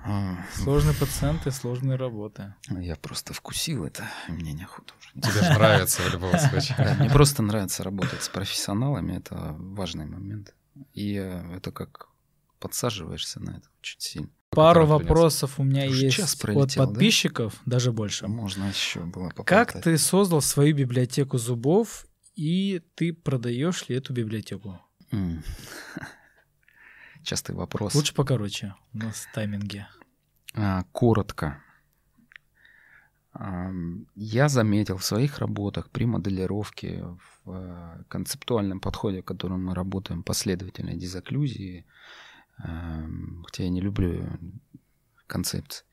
А. 0.07 0.37
Сложные 0.53 0.95
пациенты, 0.95 1.49
сложные 1.51 1.97
работы. 1.97 2.53
Я 2.69 2.95
просто 2.95 3.33
вкусил 3.33 3.85
это, 3.85 4.03
мне 4.27 4.53
неохота 4.53 4.93
уже. 4.99 5.09
Тебе 5.19 5.43
же 5.43 5.53
нравится 5.53 6.01
в 6.03 6.13
любом 6.13 6.37
случае. 6.37 6.75
Да, 6.77 6.95
мне 6.99 7.09
просто 7.09 7.41
нравится 7.41 7.83
работать 7.83 8.21
с 8.21 8.29
профессионалами, 8.29 9.17
это 9.17 9.55
важный 9.57 10.05
момент. 10.05 10.53
И 10.93 11.15
э, 11.15 11.55
это 11.55 11.71
как 11.71 12.09
подсаживаешься 12.59 13.39
на 13.39 13.57
это 13.57 13.69
очень 13.79 13.99
сильно. 13.99 14.29
Пару 14.49 14.85
вопросов 14.85 15.59
у 15.59 15.63
меня 15.63 15.89
Уж 15.89 15.97
есть 15.97 16.41
пролетел, 16.41 16.83
от 16.83 16.89
подписчиков, 16.89 17.55
да? 17.65 17.71
даже 17.71 17.91
больше. 17.91 18.27
Можно 18.27 18.65
еще 18.65 19.01
было 19.01 19.29
попытать. 19.29 19.45
Как 19.45 19.81
ты 19.81 19.97
создал 19.97 20.41
свою 20.41 20.73
библиотеку 20.75 21.37
зубов, 21.37 22.05
и 22.35 22.81
ты 22.95 23.11
продаешь 23.11 23.89
ли 23.89 23.97
эту 23.97 24.13
библиотеку? 24.13 24.79
Mm 25.11 25.43
частый 27.25 27.55
вопрос. 27.55 27.95
Лучше 27.95 28.13
покороче, 28.13 28.75
у 28.93 28.99
нас 28.99 29.27
тайминги. 29.33 29.85
А, 30.53 30.83
коротко. 30.91 31.61
Я 34.15 34.47
заметил 34.47 34.97
в 34.97 35.03
своих 35.03 35.39
работах 35.39 35.89
при 35.89 36.05
моделировке, 36.05 37.03
в 37.43 37.51
э, 37.51 38.03
концептуальном 38.07 38.79
подходе, 38.79 39.21
в 39.21 39.25
котором 39.25 39.65
мы 39.65 39.75
работаем, 39.75 40.23
последовательной 40.23 40.95
дезоклюзии, 40.95 41.85
хотя 42.57 43.63
я 43.63 43.69
не 43.69 43.81
люблю 43.81 44.27
концепции, 45.27 45.85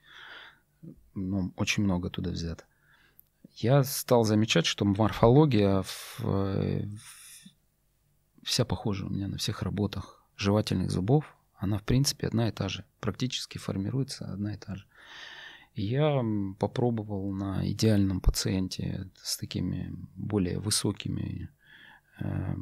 но 1.14 1.52
очень 1.56 1.84
много 1.84 2.10
туда 2.10 2.30
взято. 2.30 2.64
Я 3.54 3.84
стал 3.84 4.24
замечать, 4.24 4.66
что 4.66 4.84
морфология 4.84 5.82
в, 5.82 6.20
э, 6.24 6.86
вся 8.42 8.64
похожа 8.64 9.06
у 9.06 9.10
меня 9.10 9.28
на 9.28 9.36
всех 9.36 9.62
работах 9.62 10.24
жевательных 10.36 10.90
зубов, 10.90 11.36
она 11.56 11.78
в 11.78 11.82
принципе 11.82 12.26
одна 12.26 12.48
и 12.48 12.52
та 12.52 12.68
же, 12.68 12.84
практически 13.00 13.58
формируется 13.58 14.24
одна 14.32 14.54
и 14.54 14.56
та 14.56 14.74
же. 14.74 14.86
я 15.74 16.22
попробовал 16.58 17.32
на 17.32 17.70
идеальном 17.70 18.20
пациенте 18.20 19.10
с 19.22 19.36
такими 19.36 19.94
более 20.16 20.58
высокими 20.58 21.50
э, 22.20 22.54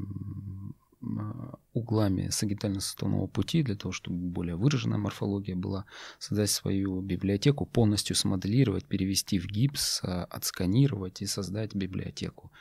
углами 1.73 2.29
сагитально-суставного 2.29 3.27
пути 3.27 3.63
для 3.63 3.75
того, 3.75 3.93
чтобы 3.93 4.17
более 4.17 4.57
выраженная 4.57 4.99
морфология 4.99 5.57
была, 5.57 5.87
создать 6.19 6.51
свою 6.51 7.01
библиотеку, 7.01 7.65
полностью 7.65 8.17
смоделировать, 8.17 8.85
перевести 8.85 9.39
в 9.39 9.47
гипс, 9.47 10.03
э, 10.03 10.07
отсканировать 10.07 11.23
и 11.23 11.27
создать 11.27 11.75
библиотеку 11.75 12.53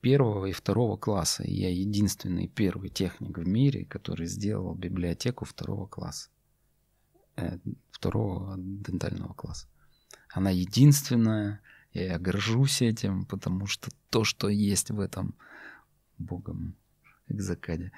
первого 0.00 0.46
и 0.46 0.52
второго 0.52 0.96
класса. 0.96 1.44
Я 1.46 1.70
единственный 1.70 2.48
первый 2.48 2.90
техник 2.90 3.38
в 3.38 3.46
мире, 3.46 3.84
который 3.84 4.26
сделал 4.26 4.74
библиотеку 4.74 5.44
второго 5.44 5.86
класса. 5.86 6.28
Э, 7.36 7.58
второго 7.90 8.54
дентального 8.58 9.32
класса. 9.32 9.66
Она 10.30 10.50
единственная, 10.50 11.60
я 11.94 12.18
горжусь 12.18 12.82
этим, 12.82 13.24
потому 13.24 13.66
что 13.66 13.90
то, 14.10 14.24
что 14.24 14.48
есть 14.48 14.90
в 14.90 15.00
этом 15.00 15.34
богом 16.18 16.76
экзакаде, 17.34 17.92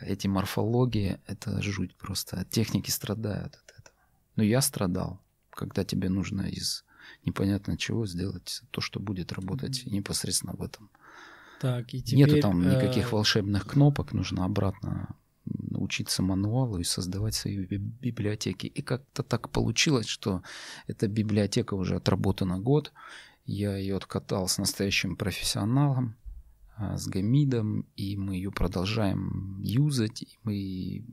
эти 0.00 0.26
морфологии, 0.26 1.20
это 1.26 1.60
жуть 1.62 1.96
просто. 1.96 2.44
Техники 2.50 2.90
страдают 2.90 3.54
от 3.54 3.78
этого. 3.78 3.96
Но 4.36 4.42
я 4.42 4.60
страдал, 4.60 5.20
когда 5.50 5.84
тебе 5.84 6.08
нужно 6.08 6.42
из 6.42 6.84
непонятно 7.24 7.76
чего 7.76 8.06
сделать 8.06 8.62
то, 8.70 8.80
что 8.80 9.00
будет 9.00 9.32
работать 9.32 9.84
непосредственно 9.86 10.54
в 10.54 10.62
этом 10.62 10.90
Так, 11.60 11.92
и 11.94 12.02
теперь, 12.02 12.18
Нету 12.18 12.40
там 12.40 12.60
никаких 12.62 13.06
э, 13.06 13.10
волшебных 13.10 13.66
кнопок, 13.66 14.12
нужно 14.12 14.44
обратно 14.44 15.14
научиться 15.44 16.22
мануалу 16.22 16.78
и 16.78 16.84
создавать 16.84 17.34
свои 17.34 17.58
би- 17.58 17.76
библиотеки. 17.76 18.66
И 18.66 18.82
как-то 18.82 19.22
так 19.22 19.50
получилось, 19.50 20.06
что 20.06 20.42
эта 20.86 21.06
библиотека 21.08 21.74
уже 21.74 21.96
отработана 21.96 22.58
год. 22.58 22.92
Я 23.44 23.76
ее 23.76 23.96
откатал 23.96 24.48
с 24.48 24.56
настоящим 24.56 25.16
профессионалом, 25.16 26.16
с 26.78 27.06
Гамидом, 27.06 27.86
и 27.96 28.16
мы 28.16 28.36
ее 28.36 28.50
продолжаем 28.50 29.60
юзать. 29.60 30.24
Мы 30.42 31.04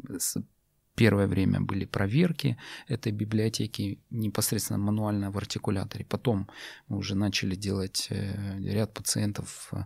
первое 0.95 1.27
время 1.27 1.61
были 1.61 1.85
проверки 1.85 2.57
этой 2.87 3.11
библиотеки 3.11 3.99
непосредственно 4.09 4.79
мануально 4.79 5.31
в 5.31 5.37
артикуляторе. 5.37 6.05
Потом 6.05 6.47
мы 6.87 6.97
уже 6.97 7.15
начали 7.15 7.55
делать 7.55 8.07
э, 8.09 8.59
ряд 8.59 8.93
пациентов, 8.93 9.69
э, 9.71 9.85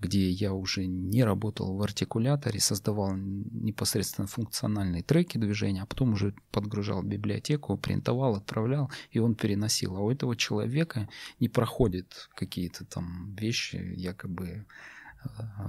где 0.00 0.30
я 0.30 0.52
уже 0.52 0.86
не 0.86 1.24
работал 1.24 1.76
в 1.76 1.82
артикуляторе, 1.82 2.58
создавал 2.58 3.14
непосредственно 3.16 4.26
функциональные 4.26 5.02
треки 5.02 5.36
движения, 5.38 5.82
а 5.82 5.86
потом 5.86 6.14
уже 6.14 6.34
подгружал 6.50 7.02
библиотеку, 7.02 7.76
принтовал, 7.76 8.34
отправлял, 8.34 8.90
и 9.10 9.18
он 9.18 9.34
переносил. 9.34 9.96
А 9.96 10.00
у 10.00 10.10
этого 10.10 10.36
человека 10.36 11.08
не 11.38 11.48
проходят 11.48 12.30
какие-то 12.34 12.86
там 12.86 13.36
вещи, 13.36 13.76
якобы 13.96 14.66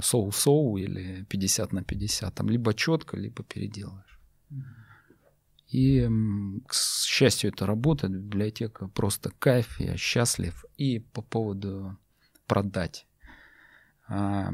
соу-соу 0.02 0.78
или 0.78 1.23
50 1.30 1.73
на 1.73 1.84
50, 1.84 2.34
там 2.34 2.49
либо 2.49 2.73
четко, 2.73 3.18
либо 3.18 3.44
переделаешь. 3.44 4.19
И, 5.68 6.10
к 6.68 6.73
счастью, 6.73 7.52
это 7.52 7.65
работает, 7.65 8.14
библиотека 8.14 8.88
просто 8.90 9.32
кайф, 9.40 9.80
я 9.80 9.95
счастлив. 9.95 10.65
И 10.78 10.99
по 10.99 11.22
поводу 11.22 11.98
продать. 12.45 13.07
А, 14.07 14.52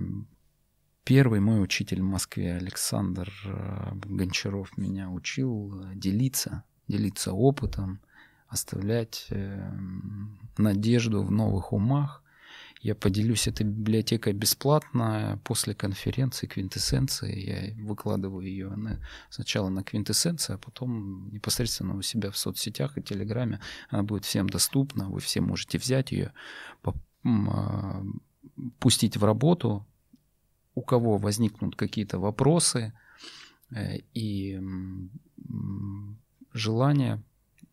Первый 1.08 1.40
мой 1.40 1.64
учитель 1.64 2.02
в 2.02 2.04
Москве, 2.06 2.58
Александр 2.58 3.32
э, 3.46 3.92
Гончаров, 3.96 4.78
меня 4.78 5.10
учил 5.10 5.82
э, 5.82 5.96
делиться, 5.96 6.66
делиться 6.90 7.32
опытом, 7.32 8.02
оставлять 8.50 9.28
э, 9.30 9.72
надежду 10.58 11.24
в 11.24 11.32
новых 11.32 11.72
умах. 11.72 12.24
Я 12.88 12.96
поделюсь 12.96 13.50
этой 13.50 13.66
библиотекой 13.66 14.32
бесплатно 14.32 15.42
после 15.44 15.76
конференции 15.76 16.48
квинтэссенции. 16.48 17.76
Я 17.76 17.86
выкладываю 17.86 18.48
ее 18.48 18.70
на, 18.70 19.06
сначала 19.30 19.68
на 19.68 19.84
квинтэссенции, 19.84 20.54
а 20.54 20.58
потом 20.58 21.30
непосредственно 21.34 21.98
у 21.98 22.02
себя 22.02 22.32
в 22.32 22.38
соцсетях 22.38 22.98
и 22.98 23.02
Телеграме. 23.02 23.60
Она 23.90 24.04
будет 24.04 24.24
всем 24.24 24.48
доступна. 24.48 25.10
Вы 25.10 25.20
все 25.20 25.42
можете 25.42 25.78
взять 25.78 26.14
ее, 26.14 26.32
а, 26.86 28.06
пустить 28.80 29.18
в 29.18 29.26
работу. 29.26 29.86
У 30.74 30.82
кого 30.82 31.18
возникнут 31.18 31.76
какие-то 31.76 32.20
вопросы 32.20 32.94
э, 33.70 33.98
и 34.14 34.62
желания, 36.54 37.22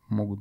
могут 0.09 0.41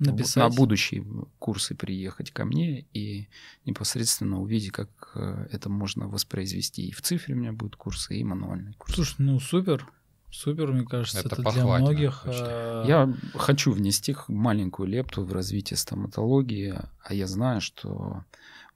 Написать. 0.00 0.36
на 0.36 0.56
будущие 0.56 1.04
курсы 1.38 1.74
приехать 1.74 2.30
ко 2.30 2.44
мне 2.44 2.86
и 2.94 3.28
непосредственно 3.66 4.40
увидеть, 4.40 4.72
как 4.72 5.12
э, 5.14 5.46
это 5.52 5.68
можно 5.68 6.08
воспроизвести. 6.08 6.88
И 6.88 6.92
в 6.92 7.02
цифре 7.02 7.34
у 7.34 7.38
меня 7.38 7.52
будут 7.52 7.76
курсы, 7.76 8.16
и 8.16 8.24
мануальные 8.24 8.74
курсы. 8.74 8.94
Слушай, 8.96 9.16
ну 9.18 9.40
супер. 9.40 9.86
Супер, 10.32 10.70
мне 10.72 10.84
кажется, 10.86 11.18
Это 11.20 11.40
это, 11.42 11.52
для 11.52 11.66
многих. 11.66 12.24
очень. 12.24 12.38
э, 12.40 12.84
Я 12.86 13.14
хочу 13.34 13.72
внести 13.72 14.14
маленькую 14.28 14.88
лепту 14.88 15.24
в 15.24 15.32
развитие 15.32 15.76
стоматологии, 15.76 16.78
а 17.04 17.14
я 17.14 17.26
знаю, 17.26 17.60
что 17.60 18.24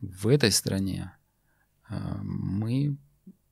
в 0.00 0.26
этой 0.26 0.50
стране 0.50 1.12
э, 1.88 1.96
мы 2.22 2.96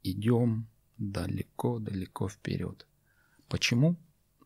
идем 0.02 0.66
далеко-далеко 0.98 2.28
вперед. 2.28 2.86
Почему? 3.48 3.96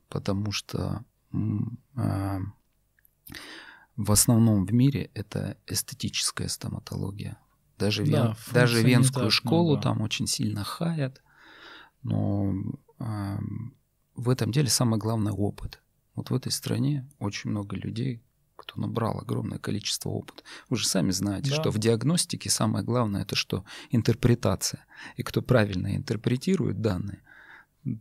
Потому 0.09 0.53
что 0.53 1.03
в 3.97 4.13
основном 4.13 4.67
в 4.67 4.73
мире 4.73 5.11
это 5.15 5.57
эстетическая 5.67 6.49
стоматология. 6.49 7.39
Даже, 7.79 8.05
Да, 8.05 8.29
вен- 8.29 8.53
даже 8.55 8.83
венскую 8.83 9.31
школу 9.31 9.71
много. 9.73 9.83
там 9.83 10.01
очень 10.01 10.27
сильно 10.27 10.65
хаят, 10.65 11.23
но 12.03 12.55
а, 12.99 13.39
в 14.15 14.31
этом 14.31 14.51
деле 14.53 14.69
самое 14.69 14.99
главное 14.99 15.33
опыт. 15.33 15.83
Вот 16.15 16.31
в 16.31 16.35
этой 16.35 16.51
стране 16.53 17.07
очень 17.19 17.51
много 17.51 17.77
людей, 17.77 18.23
кто 18.57 18.81
набрал 18.81 19.19
огромное 19.19 19.59
количество 19.59 20.09
опыта. 20.09 20.43
Вы 20.71 20.79
же 20.79 20.87
сами 20.87 21.11
знаете, 21.11 21.51
Да. 21.51 21.57
что 21.57 21.71
в 21.71 21.79
диагностике 21.79 22.49
самое 22.49 22.83
главное 22.85 23.23
это 23.23 23.37
что? 23.37 23.65
Интерпретация. 23.91 24.87
И 25.17 25.23
кто 25.23 25.43
правильно 25.43 25.95
интерпретирует 25.95 26.81
данные, 26.81 27.23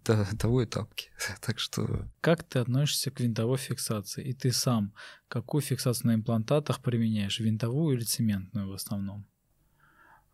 то- 0.03 0.37
того 0.37 0.61
и 0.61 0.65
тапки. 0.65 1.09
Так 1.41 1.59
что 1.59 2.07
Как 2.21 2.43
ты 2.43 2.59
относишься 2.59 3.11
к 3.11 3.19
винтовой 3.19 3.57
фиксации? 3.57 4.23
И 4.23 4.33
ты 4.33 4.51
сам 4.51 4.93
какую 5.27 5.61
фиксацию 5.61 6.07
на 6.07 6.15
имплантатах 6.15 6.81
применяешь? 6.81 7.39
Винтовую 7.39 7.97
или 7.97 8.03
цементную 8.03 8.67
в 8.67 8.73
основном? 8.73 9.25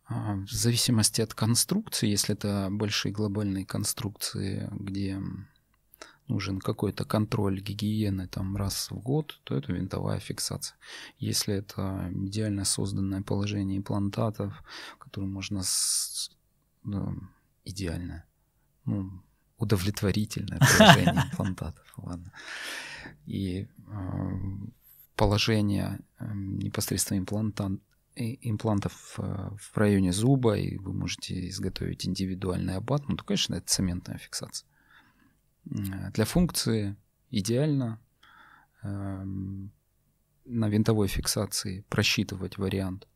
а, 0.05 0.35
в 0.35 0.51
зависимости 0.51 1.21
от 1.21 1.33
конструкции, 1.33 2.09
если 2.09 2.35
это 2.35 2.67
большие 2.69 3.13
глобальные 3.13 3.65
конструкции, 3.65 4.67
где 4.71 5.21
нужен 6.27 6.59
какой-то 6.59 7.05
контроль 7.05 7.61
гигиены 7.61 8.27
там 8.27 8.55
раз 8.55 8.89
в 8.91 8.99
год, 8.99 9.39
то 9.43 9.55
это 9.55 9.71
винтовая 9.73 10.19
фиксация. 10.19 10.77
Если 11.17 11.53
это 11.55 12.09
идеально 12.13 12.65
созданное 12.65 13.21
положение 13.21 13.77
имплантатов, 13.77 14.63
которое 14.97 15.27
можно 15.27 15.61
с, 15.63 16.31
идеальное, 17.65 18.25
ну, 18.85 19.23
удовлетворительное 19.61 20.59
положение 20.59 21.23
имплантатов, 21.31 21.93
ладно. 21.97 22.31
И 23.25 23.67
э, 23.67 24.31
положение 25.15 25.99
э, 26.19 26.25
непосредственно 26.33 27.19
импланта, 27.19 27.77
имплантов 28.15 29.15
э, 29.19 29.49
в 29.57 29.77
районе 29.77 30.11
зуба, 30.11 30.57
и 30.57 30.77
вы 30.77 30.93
можете 30.93 31.47
изготовить 31.49 32.05
индивидуальный 32.07 32.75
абатмент, 32.75 33.19
то, 33.19 33.25
конечно, 33.25 33.55
это 33.55 33.67
цементная 33.67 34.17
фиксация. 34.17 34.67
Для 35.63 36.25
функции 36.25 36.95
идеально 37.29 37.99
эм, 38.81 39.71
на 40.45 40.69
винтовой 40.69 41.07
фиксации 41.07 41.85
просчитывать 41.87 42.57
вариант, 42.57 43.07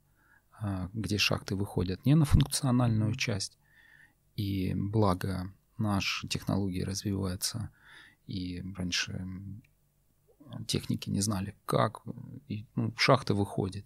где 0.93 1.17
шахты 1.17 1.55
выходят 1.55 2.05
не 2.05 2.13
на 2.13 2.26
функциональную 2.26 3.15
часть. 3.15 3.57
И 4.35 4.73
благо 4.76 5.51
наши 5.77 6.27
технологии 6.27 6.81
развиваются, 6.81 7.69
и 8.27 8.64
раньше 8.76 9.26
техники 10.68 11.10
не 11.10 11.22
знали, 11.22 11.56
как, 11.65 12.02
и 12.47 12.65
ну, 12.76 12.93
шахта 12.97 13.34
выходит 13.34 13.85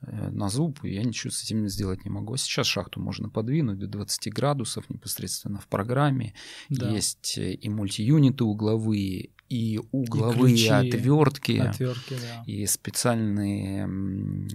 э, 0.00 0.30
на 0.30 0.48
зуб, 0.48 0.84
и 0.84 0.94
я 0.94 1.02
ничего 1.02 1.30
с 1.30 1.42
этим 1.44 1.68
сделать 1.68 2.04
не 2.04 2.10
могу. 2.10 2.36
Сейчас 2.36 2.66
шахту 2.66 3.00
можно 3.00 3.28
подвинуть 3.28 3.78
до 3.78 3.86
20 3.86 4.32
градусов 4.32 4.88
непосредственно 4.90 5.58
в 5.58 5.68
программе. 5.68 6.34
Да. 6.68 6.90
Есть 6.90 7.38
э, 7.38 7.52
и 7.52 7.68
мультиюниты 7.68 8.44
угловые, 8.44 9.30
и 9.48 9.80
угловые 9.92 10.54
ключи, 10.54 10.68
отвертки, 10.68 11.58
Отвертки, 11.58 12.14
да. 12.14 12.42
и 12.46 12.64
специальные 12.66 13.86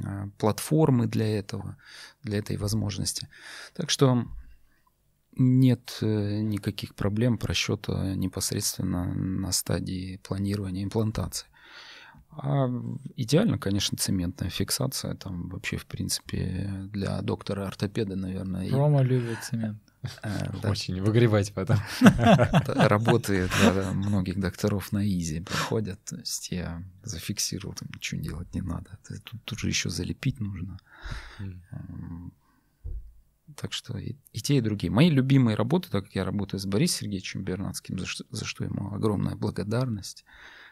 а, 0.03 0.29
платформы 0.39 1.05
для 1.05 1.37
этого, 1.37 1.77
для 2.23 2.39
этой 2.39 2.57
возможности. 2.57 3.29
Так 3.75 3.91
что 3.91 4.25
нет 5.37 5.97
э, 6.01 6.39
никаких 6.41 6.95
проблем 6.95 7.37
просчета 7.37 8.15
непосредственно 8.15 9.05
на 9.13 9.51
стадии 9.51 10.19
планирования 10.23 10.83
имплантации. 10.83 11.47
А 12.39 12.69
идеально, 13.15 13.57
конечно, 13.57 13.97
цементная 13.97 14.49
фиксация. 14.49 15.15
Там 15.15 15.49
вообще, 15.49 15.77
в 15.77 15.85
принципе, 15.87 16.71
для 16.91 17.21
доктора-ортопеда, 17.21 18.15
наверное, 18.15 18.65
и, 18.67 18.71
Рома 18.71 19.01
любит 19.01 19.39
цемент. 19.43 19.79
э, 20.21 20.51
да, 20.61 20.69
Очень 20.69 21.01
выгребать 21.01 21.51
потом. 21.53 21.77
работы 22.65 23.49
для 23.61 23.91
многих 23.91 24.39
докторов 24.39 24.91
на 24.91 25.07
изи 25.07 25.39
проходят. 25.39 26.03
То 26.05 26.17
есть 26.17 26.51
я 26.51 26.83
зафиксировал, 27.03 27.73
там 27.73 27.89
ничего 27.93 28.21
делать 28.21 28.53
не 28.53 28.61
надо. 28.61 28.99
Тут, 29.23 29.43
тут 29.43 29.59
же 29.59 29.69
еще 29.69 29.89
залепить 29.89 30.39
нужно. 30.39 30.79
Так 33.55 33.71
что 33.73 33.97
и, 33.97 34.15
те, 34.33 34.57
и 34.57 34.61
другие. 34.61 34.91
Мои 34.91 35.09
любимые 35.09 35.55
работы, 35.55 35.89
так 35.89 36.05
как 36.05 36.15
я 36.15 36.25
работаю 36.25 36.59
с 36.59 36.65
Борисом 36.65 36.99
Сергеевичем 37.05 37.43
Бернацким, 37.43 37.97
за 37.97 38.05
что, 38.05 38.25
за 38.29 38.45
что 38.45 38.63
ему 38.65 38.93
огромная 38.93 39.35
благодарность. 39.35 40.25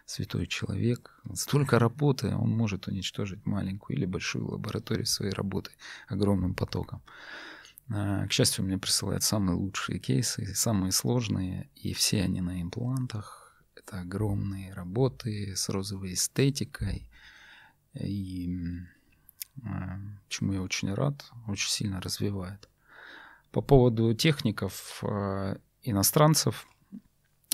Святой 0.05 0.45
человек. 0.45 1.19
Столько 1.33 1.79
работы, 1.79 2.35
он 2.35 2.51
может 2.51 2.87
уничтожить 2.87 3.45
маленькую 3.45 3.97
или 3.97 4.05
большую 4.05 4.47
лабораторию 4.47 5.07
своей 5.07 5.31
работы 5.31 5.71
огромным 6.07 6.53
потоком. 6.53 7.01
А, 7.89 8.27
К 8.27 8.31
счастью, 8.31 8.65
мне 8.65 8.77
присылает 8.77 9.23
самые 9.23 9.55
лучшие 9.55 9.99
кейсы, 9.99 10.53
самые 10.53 10.91
сложные, 10.91 11.69
и 11.75 11.93
все 11.93 12.21
они 12.21 12.41
на 12.41 12.61
имплантах. 12.61 13.63
Это 13.75 14.01
огромные 14.01 14.73
работы 14.73 15.55
с 15.55 15.69
розовой 15.69 16.13
эстетикой. 16.13 17.09
И 17.93 18.47
чему 20.27 20.53
я 20.53 20.61
очень 20.61 20.93
рад, 20.93 21.25
очень 21.47 21.69
сильно 21.69 22.01
развивает. 22.01 22.69
По 23.51 23.61
поводу 23.61 24.13
техников 24.13 24.99
э, 25.01 25.57
иностранцев, 25.83 26.67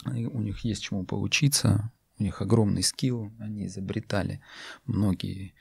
у 0.05 0.41
них 0.41 0.59
есть 0.61 0.83
чему 0.83 1.03
поучиться, 1.03 1.91
у 2.17 2.23
них 2.23 2.41
огромный 2.41 2.83
скилл, 2.83 3.31
они 3.39 3.65
изобретали 3.65 4.41
многие... 4.85 5.53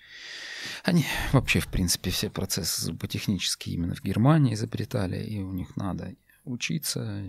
Они 0.84 1.04
вообще, 1.32 1.60
в 1.60 1.68
принципе, 1.68 2.10
все 2.10 2.30
процессы 2.30 2.82
зуботехнические 2.82 3.74
именно 3.74 3.94
в 3.94 4.02
Германии 4.02 4.54
изобретали, 4.54 5.24
и 5.24 5.40
у 5.40 5.52
них 5.52 5.76
надо 5.76 6.14
учиться, 6.44 7.24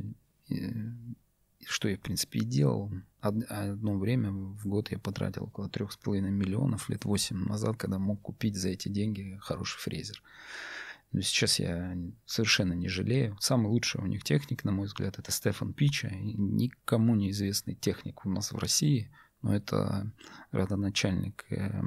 что 1.65 1.87
я, 1.87 1.97
в 1.97 2.01
принципе, 2.01 2.39
и 2.39 2.45
делал. 2.45 2.91
Одно 3.21 3.99
время 3.99 4.31
в 4.31 4.65
год 4.67 4.91
я 4.91 4.97
потратил 4.97 5.43
около 5.43 5.69
трех 5.69 5.91
с 5.91 5.97
половиной 5.97 6.31
миллионов 6.31 6.89
лет 6.89 7.05
восемь 7.05 7.37
назад, 7.37 7.77
когда 7.77 7.99
мог 7.99 8.19
купить 8.21 8.55
за 8.55 8.69
эти 8.69 8.89
деньги 8.89 9.37
хороший 9.41 9.79
фрезер. 9.79 10.23
Но 11.11 11.21
сейчас 11.21 11.59
я 11.59 11.95
совершенно 12.25 12.73
не 12.73 12.87
жалею. 12.87 13.37
Самый 13.39 13.67
лучший 13.67 14.01
у 14.01 14.07
них 14.07 14.23
техник, 14.23 14.63
на 14.63 14.71
мой 14.71 14.87
взгляд, 14.87 15.19
это 15.19 15.31
Стефан 15.31 15.73
Пича. 15.73 16.09
Никому 16.09 17.15
неизвестный 17.15 17.75
техник 17.75 18.25
у 18.25 18.29
нас 18.29 18.51
в 18.53 18.57
России, 18.57 19.11
но 19.41 19.53
это 19.53 20.11
родоначальник 20.51 21.45
э, 21.49 21.81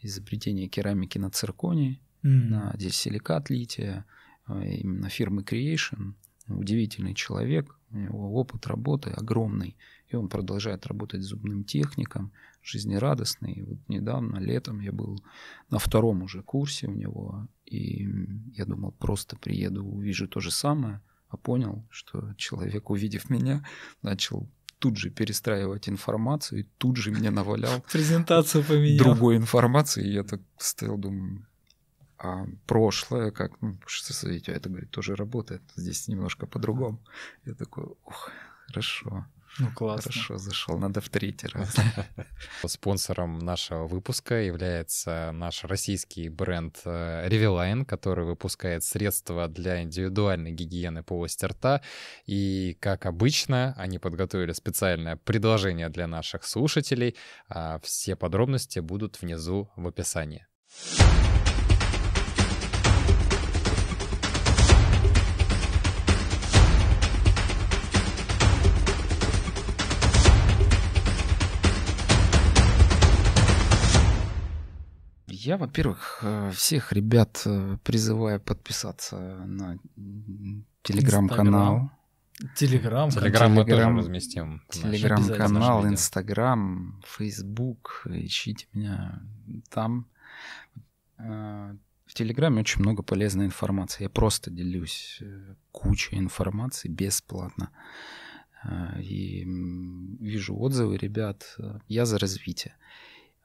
изобретения 0.00 0.68
керамики 0.68 1.18
на 1.18 1.30
цирконе, 1.30 2.00
mm. 2.22 2.28
на 2.28 2.74
здесь 2.76 2.96
силикат 2.96 3.48
лития, 3.48 4.04
э, 4.48 4.74
именно 4.74 5.08
фирмы 5.08 5.42
Creation. 5.42 6.14
Удивительный 6.48 7.14
человек, 7.14 7.78
у 7.90 7.96
него 7.96 8.34
опыт 8.34 8.66
работы 8.66 9.10
огромный, 9.10 9.76
и 10.12 10.16
он 10.16 10.28
продолжает 10.28 10.86
работать 10.86 11.22
зубным 11.22 11.64
техником, 11.64 12.32
жизнерадостный. 12.62 13.62
Вот 13.66 13.78
недавно, 13.88 14.38
летом, 14.38 14.80
я 14.80 14.92
был 14.92 15.22
на 15.70 15.78
втором 15.78 16.22
уже 16.22 16.42
курсе 16.42 16.86
у 16.86 16.92
него, 16.92 17.46
и 17.66 18.08
я 18.54 18.64
думал, 18.64 18.92
просто 18.92 19.36
приеду, 19.36 19.84
увижу 19.84 20.28
то 20.28 20.40
же 20.40 20.50
самое, 20.50 21.00
а 21.28 21.36
понял, 21.36 21.84
что 21.90 22.34
человек, 22.36 22.90
увидев 22.90 23.30
меня, 23.30 23.64
начал 24.02 24.48
тут 24.78 24.96
же 24.96 25.10
перестраивать 25.10 25.88
информацию 25.88 26.60
и 26.60 26.68
тут 26.78 26.96
же 26.96 27.10
меня 27.10 27.30
навалял 27.30 27.80
презентацию 27.92 28.64
поменял 28.64 29.04
другой 29.04 29.36
информации. 29.36 30.04
И 30.06 30.12
я 30.12 30.24
так 30.24 30.40
стоял, 30.58 30.98
думаю, 30.98 31.46
а 32.18 32.46
прошлое, 32.66 33.30
как, 33.30 33.60
ну, 33.62 33.76
что 33.86 34.28
это, 34.28 34.68
говорит, 34.68 34.90
тоже 34.90 35.16
работает. 35.16 35.62
Здесь 35.76 36.08
немножко 36.08 36.46
по-другому. 36.46 37.00
Я 37.44 37.54
такой, 37.54 37.84
ух, 38.04 38.30
хорошо. 38.66 39.26
Ну, 39.58 39.70
классно. 39.74 40.10
Хорошо 40.10 40.38
зашел, 40.38 40.78
надо 40.78 41.00
в 41.00 41.08
третий 41.08 41.48
раз. 41.48 41.76
Спонсором 42.66 43.38
нашего 43.38 43.86
выпуска 43.86 44.36
является 44.40 45.30
наш 45.32 45.64
российский 45.64 46.28
бренд 46.28 46.80
Reviline, 46.84 47.84
который 47.84 48.24
выпускает 48.24 48.82
средства 48.82 49.48
для 49.48 49.82
индивидуальной 49.82 50.52
гигиены 50.52 51.02
полости 51.02 51.44
рта. 51.44 51.82
И, 52.24 52.76
как 52.80 53.04
обычно, 53.04 53.74
они 53.76 53.98
подготовили 53.98 54.52
специальное 54.52 55.16
предложение 55.16 55.90
для 55.90 56.06
наших 56.06 56.44
слушателей. 56.44 57.16
А 57.48 57.78
все 57.80 58.16
подробности 58.16 58.78
будут 58.78 59.20
внизу 59.20 59.70
в 59.76 59.86
описании. 59.86 60.46
Я, 75.44 75.56
во-первых, 75.56 76.20
э, 76.22 76.52
всех 76.54 76.92
ребят 76.92 77.42
э, 77.46 77.76
призываю 77.82 78.40
подписаться 78.40 79.16
на 79.44 79.76
телеграм-канал. 80.82 81.90
Телеграм. 82.54 83.10
Телеграм 83.10 83.52
мы 83.52 83.64
тоже 83.64 83.90
разместим. 83.90 84.62
Телеграм-канал, 84.70 85.84
Инстаграм, 85.86 87.02
Фейсбук. 87.04 88.06
Ищите 88.08 88.68
меня 88.72 89.20
там. 89.68 90.06
Э, 91.18 91.74
в 92.06 92.14
Телеграме 92.14 92.60
очень 92.60 92.80
много 92.80 93.02
полезной 93.02 93.46
информации. 93.46 94.04
Я 94.04 94.10
просто 94.10 94.48
делюсь 94.48 95.20
кучей 95.72 96.18
информации 96.18 96.88
бесплатно. 96.88 97.70
И 99.00 99.44
вижу 100.20 100.56
отзывы 100.56 100.98
ребят. 100.98 101.56
Я 101.88 102.06
за 102.06 102.18
развитие. 102.18 102.76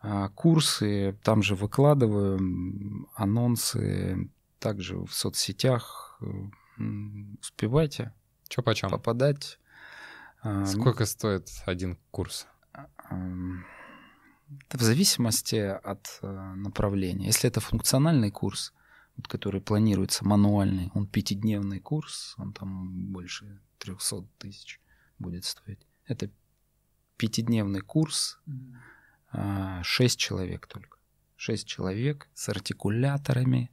А, 0.10 0.30
курсы, 0.30 1.20
там 1.22 1.44
же 1.44 1.54
выкладываю, 1.56 2.40
анонсы, 3.14 4.30
также 4.58 4.98
в 4.98 5.12
соцсетях. 5.12 6.22
Успевайте 7.42 8.14
Что 8.50 8.62
почем? 8.62 8.90
попадать. 8.90 9.60
А, 10.42 10.66
Сколько 10.66 11.06
стоит 11.06 11.50
один 11.66 11.98
курс? 12.12 12.48
В 13.10 14.82
зависимости 14.82 15.56
от 15.56 16.20
э, 16.22 16.54
направления. 16.56 17.26
Если 17.26 17.50
это 17.50 17.60
функциональный 17.60 18.32
курс, 18.32 18.74
вот, 19.18 19.28
который 19.28 19.60
планируется 19.60 20.26
мануальный, 20.26 20.90
он 20.94 21.06
пятидневный 21.08 21.82
курс, 21.82 22.34
он 22.38 22.54
там 22.54 23.12
больше 23.12 23.60
300 23.80 24.26
тысяч 24.38 24.80
будет 25.20 25.44
стоить. 25.44 25.86
Это 26.06 26.30
пятидневный 27.18 27.82
курс, 27.82 28.40
mm-hmm 28.48 28.76
а, 29.32 29.82
шесть 29.84 30.20
человек 30.20 30.68
только. 30.68 30.98
Шесть 31.36 31.68
человек 31.68 32.28
с 32.34 32.50
артикуляторами, 32.50 33.70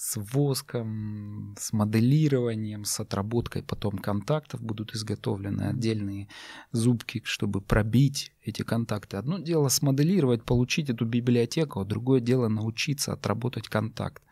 с 0.00 0.18
воском, 0.18 1.54
с 1.58 1.74
моделированием, 1.74 2.86
с 2.86 3.00
отработкой 3.00 3.62
потом 3.62 3.98
контактов 3.98 4.62
будут 4.62 4.94
изготовлены 4.94 5.62
отдельные 5.64 6.28
зубки, 6.72 7.20
чтобы 7.24 7.60
пробить 7.60 8.32
эти 8.42 8.62
контакты. 8.62 9.18
Одно 9.18 9.38
дело 9.38 9.68
смоделировать, 9.68 10.42
получить 10.42 10.88
эту 10.88 11.04
библиотеку, 11.04 11.80
а 11.80 11.84
другое 11.84 12.20
дело 12.20 12.48
научиться 12.48 13.12
отработать 13.12 13.68
контакт, 13.68 14.22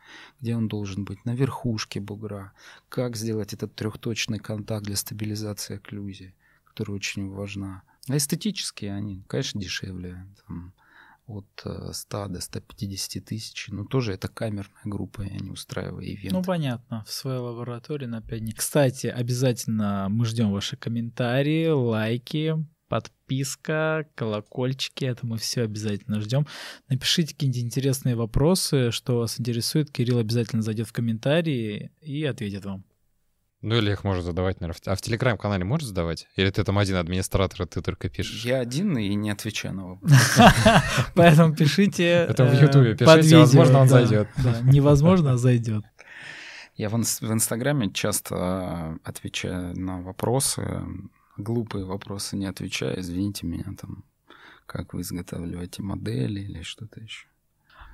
где 0.40 0.56
он 0.56 0.68
должен 0.68 1.04
быть, 1.04 1.22
на 1.26 1.34
верхушке 1.34 2.00
бугра, 2.00 2.52
как 2.88 3.14
сделать 3.14 3.52
этот 3.52 3.74
трехточный 3.74 4.38
контакт 4.38 4.86
для 4.86 4.96
стабилизации 4.96 5.76
окклюзии, 5.76 6.34
которая 6.64 6.96
очень 6.96 7.28
важна. 7.28 7.82
Эстетические 8.08 8.94
они, 8.94 9.22
конечно, 9.26 9.60
дешевле. 9.60 10.26
Там, 10.46 10.74
от 11.28 11.46
100 11.92 12.24
э, 12.24 12.28
до 12.28 12.40
150 12.40 13.24
тысяч. 13.24 13.68
Но 13.68 13.84
тоже 13.84 14.14
это 14.14 14.28
камерная 14.28 14.82
группа, 14.84 15.22
я 15.22 15.38
не 15.38 15.50
устраиваю 15.50 16.04
ивент. 16.04 16.32
Ну, 16.32 16.42
понятно, 16.42 17.04
в 17.06 17.12
своей 17.12 17.38
лаборатории 17.38 18.06
на 18.06 18.22
5 18.22 18.40
дней. 18.40 18.54
Кстати, 18.54 19.08
обязательно 19.08 20.08
мы 20.08 20.24
ждем 20.24 20.50
ваши 20.50 20.76
комментарии, 20.76 21.68
лайки, 21.68 22.54
подписка, 22.88 24.08
колокольчики, 24.14 25.04
это 25.04 25.26
мы 25.26 25.36
все 25.36 25.62
обязательно 25.62 26.20
ждем. 26.20 26.46
Напишите 26.88 27.34
какие-нибудь 27.34 27.62
интересные 27.62 28.16
вопросы, 28.16 28.90
что 28.90 29.18
вас 29.18 29.38
интересует. 29.38 29.90
Кирилл 29.90 30.18
обязательно 30.18 30.62
зайдет 30.62 30.88
в 30.88 30.92
комментарии 30.92 31.92
и 32.00 32.24
ответит 32.24 32.64
вам. 32.64 32.84
Ну 33.60 33.74
или 33.76 33.90
их 33.90 34.04
можно 34.04 34.22
задавать, 34.22 34.60
наверное. 34.60 34.80
А 34.86 34.94
в 34.94 35.00
Телеграм-канале 35.00 35.64
можешь 35.64 35.88
задавать? 35.88 36.28
Или 36.36 36.50
ты 36.50 36.62
там 36.62 36.78
один 36.78 36.96
администратор, 36.96 37.62
и 37.62 37.66
ты 37.66 37.82
только 37.82 38.08
пишешь? 38.08 38.44
Я 38.44 38.60
один 38.60 38.96
и 38.96 39.12
не 39.14 39.30
отвечаю 39.30 39.74
на 39.74 39.86
вопросы. 39.88 40.42
Поэтому 41.16 41.54
пишите 41.56 42.04
Это 42.04 42.44
в 42.44 42.60
Ютубе 42.60 42.94
пишите, 42.94 43.38
возможно, 43.38 43.80
он 43.80 43.88
зайдет. 43.88 44.28
Невозможно, 44.62 45.36
зайдет. 45.36 45.84
Я 46.76 46.88
в 46.88 46.94
Инстаграме 46.94 47.90
часто 47.90 48.98
отвечаю 49.02 49.76
на 49.76 50.00
вопросы, 50.00 50.84
глупые 51.36 51.84
вопросы 51.84 52.36
не 52.36 52.46
отвечаю, 52.46 53.00
извините 53.00 53.46
меня 53.46 53.74
там, 53.80 54.04
как 54.66 54.94
вы 54.94 55.00
изготавливаете 55.00 55.82
модели 55.82 56.40
или 56.40 56.62
что-то 56.62 57.00
еще. 57.00 57.26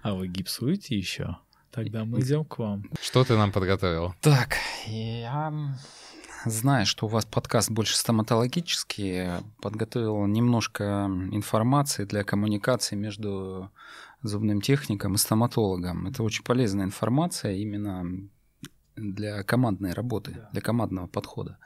А 0.02 0.12
вы 0.14 0.28
гипсуете 0.28 0.94
еще? 0.98 1.38
Тогда 1.74 2.04
мы 2.04 2.20
идем 2.20 2.44
к 2.44 2.58
вам. 2.58 2.84
Что 3.02 3.24
ты 3.24 3.36
нам 3.36 3.50
подготовил? 3.50 4.14
Так, 4.20 4.58
я 4.86 5.52
знаю, 6.46 6.86
что 6.86 7.06
у 7.06 7.08
вас 7.08 7.24
подкаст 7.24 7.68
больше 7.68 7.96
стоматологический. 7.96 9.42
Подготовил 9.60 10.24
немножко 10.26 11.10
информации 11.32 12.04
для 12.04 12.22
коммуникации 12.22 12.94
между 12.94 13.72
зубным 14.22 14.60
техником 14.60 15.16
и 15.16 15.18
стоматологом. 15.18 16.06
Это 16.06 16.22
очень 16.22 16.44
полезная 16.44 16.84
информация 16.84 17.54
именно 17.54 18.28
для 18.94 19.42
командной 19.42 19.94
работы, 19.94 20.46
для 20.52 20.60
командного 20.60 21.08
подхода. 21.08 21.58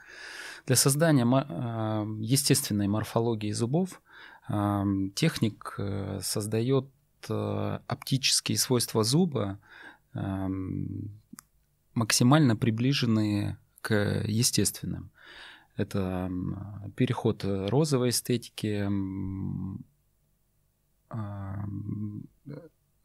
Для 0.65 0.75
создания 0.75 1.27
а, 1.31 2.03
естественной 2.19 2.87
морфологии 2.87 3.51
зубов 3.51 4.01
а, 4.47 4.83
техник 5.13 5.75
э, 5.77 6.19
создает 6.23 6.87
э, 7.29 7.79
оптические 7.87 8.57
свойства 8.57 9.03
зуба 9.03 9.59
максимально 11.93 12.55
приближенные 12.55 13.57
к 13.81 14.23
естественным. 14.25 15.11
Это 15.75 16.29
переход 16.95 17.43
розовой 17.45 18.09
эстетики, 18.09 18.87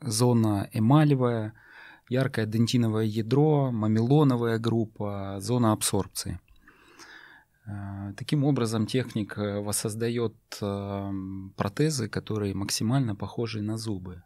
зона 0.00 0.68
эмалевая, 0.72 1.54
яркое 2.08 2.46
дентиновое 2.46 3.04
ядро, 3.04 3.70
мамилоновая 3.72 4.58
группа, 4.58 5.36
зона 5.40 5.72
абсорбции. 5.72 6.40
Э, 7.66 8.12
таким 8.16 8.44
образом, 8.44 8.86
техник 8.86 9.36
воссоздает 9.36 10.34
протезы, 11.56 12.08
которые 12.08 12.54
максимально 12.54 13.16
похожи 13.16 13.62
на 13.62 13.78
зубы. 13.78 14.22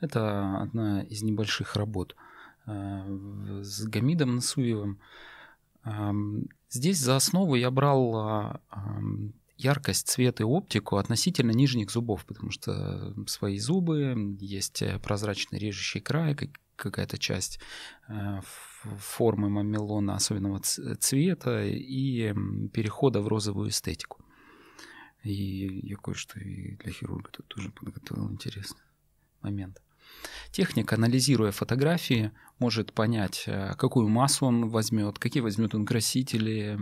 Это 0.00 0.58
одна 0.60 1.02
из 1.02 1.22
небольших 1.22 1.76
работ 1.76 2.16
с 3.62 3.84
Гамидом 3.86 4.36
Насуевым. 4.36 5.00
Здесь 6.68 6.98
за 6.98 7.16
основу 7.16 7.54
я 7.54 7.70
брал 7.70 8.14
а, 8.16 8.60
яркость, 9.56 10.08
цвет 10.08 10.40
и 10.40 10.44
оптику 10.44 10.96
относительно 10.96 11.50
нижних 11.50 11.90
зубов, 11.90 12.24
потому 12.24 12.50
что 12.50 13.14
свои 13.26 13.58
зубы, 13.58 14.36
есть 14.40 14.82
э, 14.82 14.98
прозрачный 14.98 15.58
режущий 15.58 16.00
край, 16.00 16.36
какая-то 16.76 17.18
часть 17.18 17.60
э, 18.08 18.40
формы 18.82 19.50
мамелона 19.50 20.14
особенного 20.14 20.60
цвета 20.60 21.64
и 21.64 22.32
перехода 22.72 23.20
в 23.20 23.28
розовую 23.28 23.68
эстетику. 23.68 24.24
И 25.22 25.80
я 25.82 25.96
кое-что 25.96 26.40
и 26.40 26.76
для 26.76 26.92
хирурга 26.92 27.30
тут 27.30 27.46
тоже 27.48 27.70
подготовил 27.70 28.30
интересный 28.30 28.80
момент. 29.42 29.82
Техник, 30.50 30.92
анализируя 30.92 31.52
фотографии, 31.52 32.32
может 32.58 32.92
понять, 32.92 33.44
э, 33.46 33.74
какую 33.76 34.08
массу 34.08 34.46
он 34.46 34.68
возьмет, 34.68 35.18
какие 35.18 35.42
возьмет 35.42 35.74
он 35.74 35.86
красители 35.86 36.78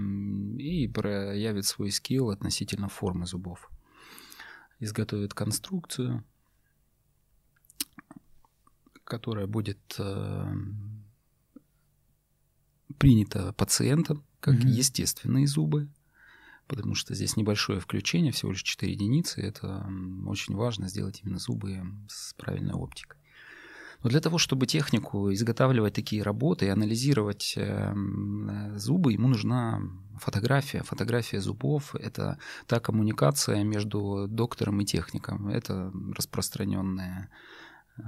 и 0.58 0.88
проявит 0.88 1.66
свой 1.66 1.90
скилл 1.90 2.30
относительно 2.30 2.88
формы 2.88 3.26
зубов. 3.26 3.70
Изготовит 4.80 5.34
конструкцию, 5.34 6.24
которая 9.04 9.46
будет 9.46 9.78
э, 9.98 10.52
принята 12.98 13.52
пациентом 13.52 14.24
как 14.40 14.54
mm-hmm. 14.54 14.68
естественные 14.68 15.46
зубы, 15.46 15.88
потому 16.66 16.94
что 16.94 17.14
здесь 17.14 17.36
небольшое 17.36 17.80
включение, 17.80 18.32
всего 18.32 18.52
лишь 18.52 18.62
4 18.62 18.92
единицы. 18.92 19.40
Это 19.40 19.90
очень 20.26 20.54
важно 20.54 20.88
сделать 20.88 21.22
именно 21.22 21.38
зубы 21.38 21.82
с 22.08 22.34
правильной 22.34 22.74
оптикой. 22.74 23.17
Но 24.02 24.10
для 24.10 24.20
того, 24.20 24.38
чтобы 24.38 24.66
технику 24.66 25.32
изготавливать 25.32 25.94
такие 25.94 26.22
работы 26.22 26.66
и 26.66 26.68
анализировать 26.68 27.54
эм, 27.56 28.48
э, 28.48 28.78
зубы, 28.78 29.12
ему 29.12 29.28
нужна 29.28 29.80
фотография. 30.18 30.82
Фотография 30.84 31.40
зубов– 31.40 31.94
это 31.96 32.38
та 32.66 32.78
коммуникация 32.78 33.64
между 33.64 34.26
доктором 34.28 34.80
и 34.80 34.84
техником. 34.84 35.48
Это 35.48 35.92
распространенная 36.16 37.28
э, 37.96 38.02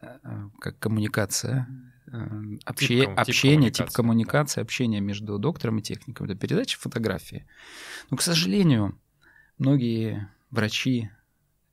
э, 0.00 0.18
как 0.58 0.78
коммуникация, 0.80 1.68
обще, 2.64 3.00
тип, 3.00 3.10
общение, 3.16 3.70
тип 3.70 3.90
коммуникации, 3.90 4.60
да. 4.60 4.62
общение 4.62 5.00
между 5.00 5.38
доктором 5.38 5.78
и 5.78 5.82
техником. 5.82 6.26
Это 6.26 6.34
передача 6.34 6.78
фотографии. 6.78 7.46
Но, 8.10 8.16
к 8.16 8.22
сожалению, 8.22 8.98
многие 9.58 10.28
врачи 10.50 11.10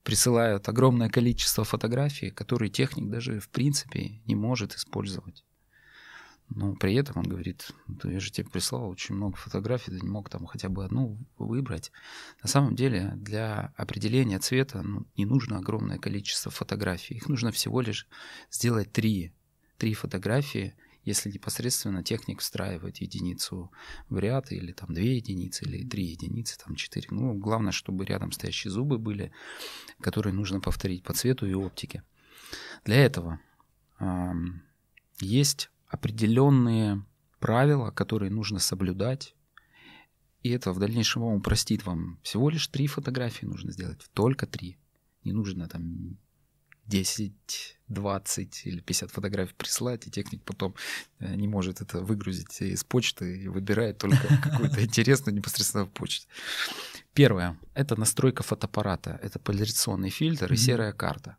присылают 0.06 0.70
огромное 0.70 1.10
количество 1.10 1.64
фотографий, 1.64 2.30
которые 2.30 2.70
техник 2.70 3.10
даже 3.10 3.40
в 3.40 3.50
принципе 3.50 4.22
не 4.28 4.36
может 4.36 4.76
использовать. 4.76 5.44
Но 6.50 6.76
при 6.76 6.94
этом 6.94 7.18
он 7.18 7.24
говорит, 7.24 7.72
да 7.88 8.12
я 8.12 8.20
же 8.20 8.32
тебе 8.32 8.48
прислал 8.48 8.88
очень 8.88 9.16
много 9.16 9.36
фотографий, 9.36 9.90
ты 9.90 10.00
не 10.00 10.08
мог 10.08 10.30
там 10.30 10.46
хотя 10.46 10.70
бы 10.70 10.86
одну 10.86 11.18
выбрать. 11.40 11.92
На 12.44 12.48
самом 12.48 12.76
деле 12.76 13.14
для 13.16 13.74
определения 13.78 14.38
цвета 14.38 14.84
ну, 14.84 15.08
не 15.18 15.26
нужно 15.26 15.58
огромное 15.58 15.98
количество 15.98 16.52
фотографий. 16.52 17.16
Их 17.16 17.28
нужно 17.28 17.52
всего 17.52 17.82
лишь 17.82 18.08
сделать 18.52 18.92
три. 18.92 19.34
Три 19.80 19.96
фотографии, 19.96 20.76
если 21.06 21.32
непосредственно 21.32 22.04
техник 22.04 22.42
встраивает 22.42 22.98
единицу 22.98 23.72
в 24.10 24.18
ряд, 24.18 24.52
или 24.52 24.72
там 24.72 24.94
две 24.94 25.18
единицы, 25.18 25.64
или 25.64 25.88
три 25.88 26.04
единицы, 26.06 26.58
там 26.58 26.76
четыре. 26.76 27.08
Ну, 27.12 27.36
главное, 27.36 27.72
чтобы 27.72 28.06
рядом 28.06 28.32
стоящие 28.32 28.72
зубы 28.72 28.98
были, 28.98 29.32
которые 30.02 30.34
нужно 30.34 30.60
повторить 30.60 31.04
по 31.04 31.14
цвету 31.14 31.46
и 31.46 31.54
оптике. 31.54 32.04
Для 32.84 32.98
этого 32.98 33.40
э, 34.00 34.32
есть 35.22 35.70
определенные 35.88 37.06
правила, 37.40 37.92
которые 37.92 38.32
нужно 38.32 38.60
соблюдать, 38.60 39.36
и 40.42 40.50
это 40.50 40.74
в 40.74 40.80
дальнейшем 40.80 41.22
вам 41.22 41.36
упростит 41.36 41.86
вам. 41.86 42.20
Всего 42.24 42.50
лишь 42.50 42.68
три 42.68 42.88
фотографии 42.88 43.46
нужно 43.46 43.72
сделать, 43.72 44.10
только 44.14 44.48
три. 44.48 44.78
Не 45.24 45.34
нужно 45.34 45.68
там 45.68 46.18
10, 46.88 47.78
20 47.88 48.68
или 48.68 48.80
50 48.80 49.12
фотографий 49.12 49.54
прислать, 49.56 50.08
и 50.08 50.12
техник 50.12 50.44
потом 50.44 50.76
э, 51.20 51.36
не 51.36 51.48
может 51.48 51.82
это 51.82 52.02
выгрузить 52.02 52.62
из 52.62 52.84
почты 52.84 53.44
и 53.44 53.48
выбирает 53.48 53.98
только 53.98 54.28
какую-то 54.44 54.84
интересную 54.84 55.36
непосредственно 55.36 55.86
в 55.86 55.90
почте. 55.90 56.28
Первое— 57.14 57.58
это 57.74 58.00
настройка 58.00 58.44
фотоаппарата. 58.44 59.20
Это 59.24 59.40
поляризационный 59.40 60.10
фильтр 60.10 60.52
и 60.52 60.58
серая 60.58 60.94
карта. 60.94 61.38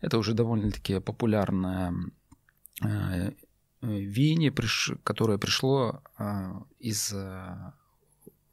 Это 0.00 0.18
уже 0.18 0.34
довольно-таки 0.34 1.00
популярное 1.00 1.94
э, 2.82 3.32
веяние, 3.82 4.52
которое 5.04 5.38
пришло 5.38 6.02
э, 6.18 6.52
из 6.80 7.14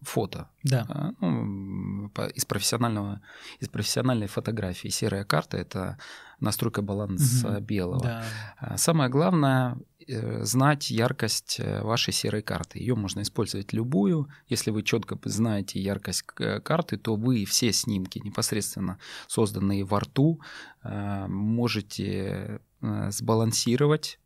фото. 0.05 0.49
Да. 0.63 0.85
А, 0.89 1.11
ну, 1.19 2.11
из 2.35 2.45
профессионального, 2.45 3.21
из 3.59 3.69
профессиональной 3.69 4.27
фотографии. 4.27 4.89
Серая 4.89 5.23
карта 5.25 5.57
это 5.57 5.97
настройка 6.39 6.81
баланса 6.81 7.57
угу. 7.57 7.59
белого. 7.61 8.03
Да. 8.03 8.23
А, 8.57 8.77
самое 8.77 9.09
главное 9.09 9.77
э, 10.07 10.43
знать 10.43 10.89
яркость 10.91 11.59
э, 11.59 11.81
вашей 11.81 12.13
серой 12.13 12.41
карты. 12.41 12.79
Ее 12.79 12.95
можно 12.95 13.21
использовать 13.21 13.73
любую. 13.73 14.29
Если 14.47 14.71
вы 14.71 14.83
четко 14.83 15.17
знаете 15.23 15.79
яркость 15.79 16.23
карты, 16.23 16.97
то 16.97 17.15
вы 17.15 17.45
все 17.45 17.71
снимки, 17.73 18.19
непосредственно 18.19 18.99
созданные 19.27 19.83
во 19.83 19.99
рту, 19.99 20.41
э, 20.83 21.27
можете 21.27 22.59
сбалансировать 23.09 24.19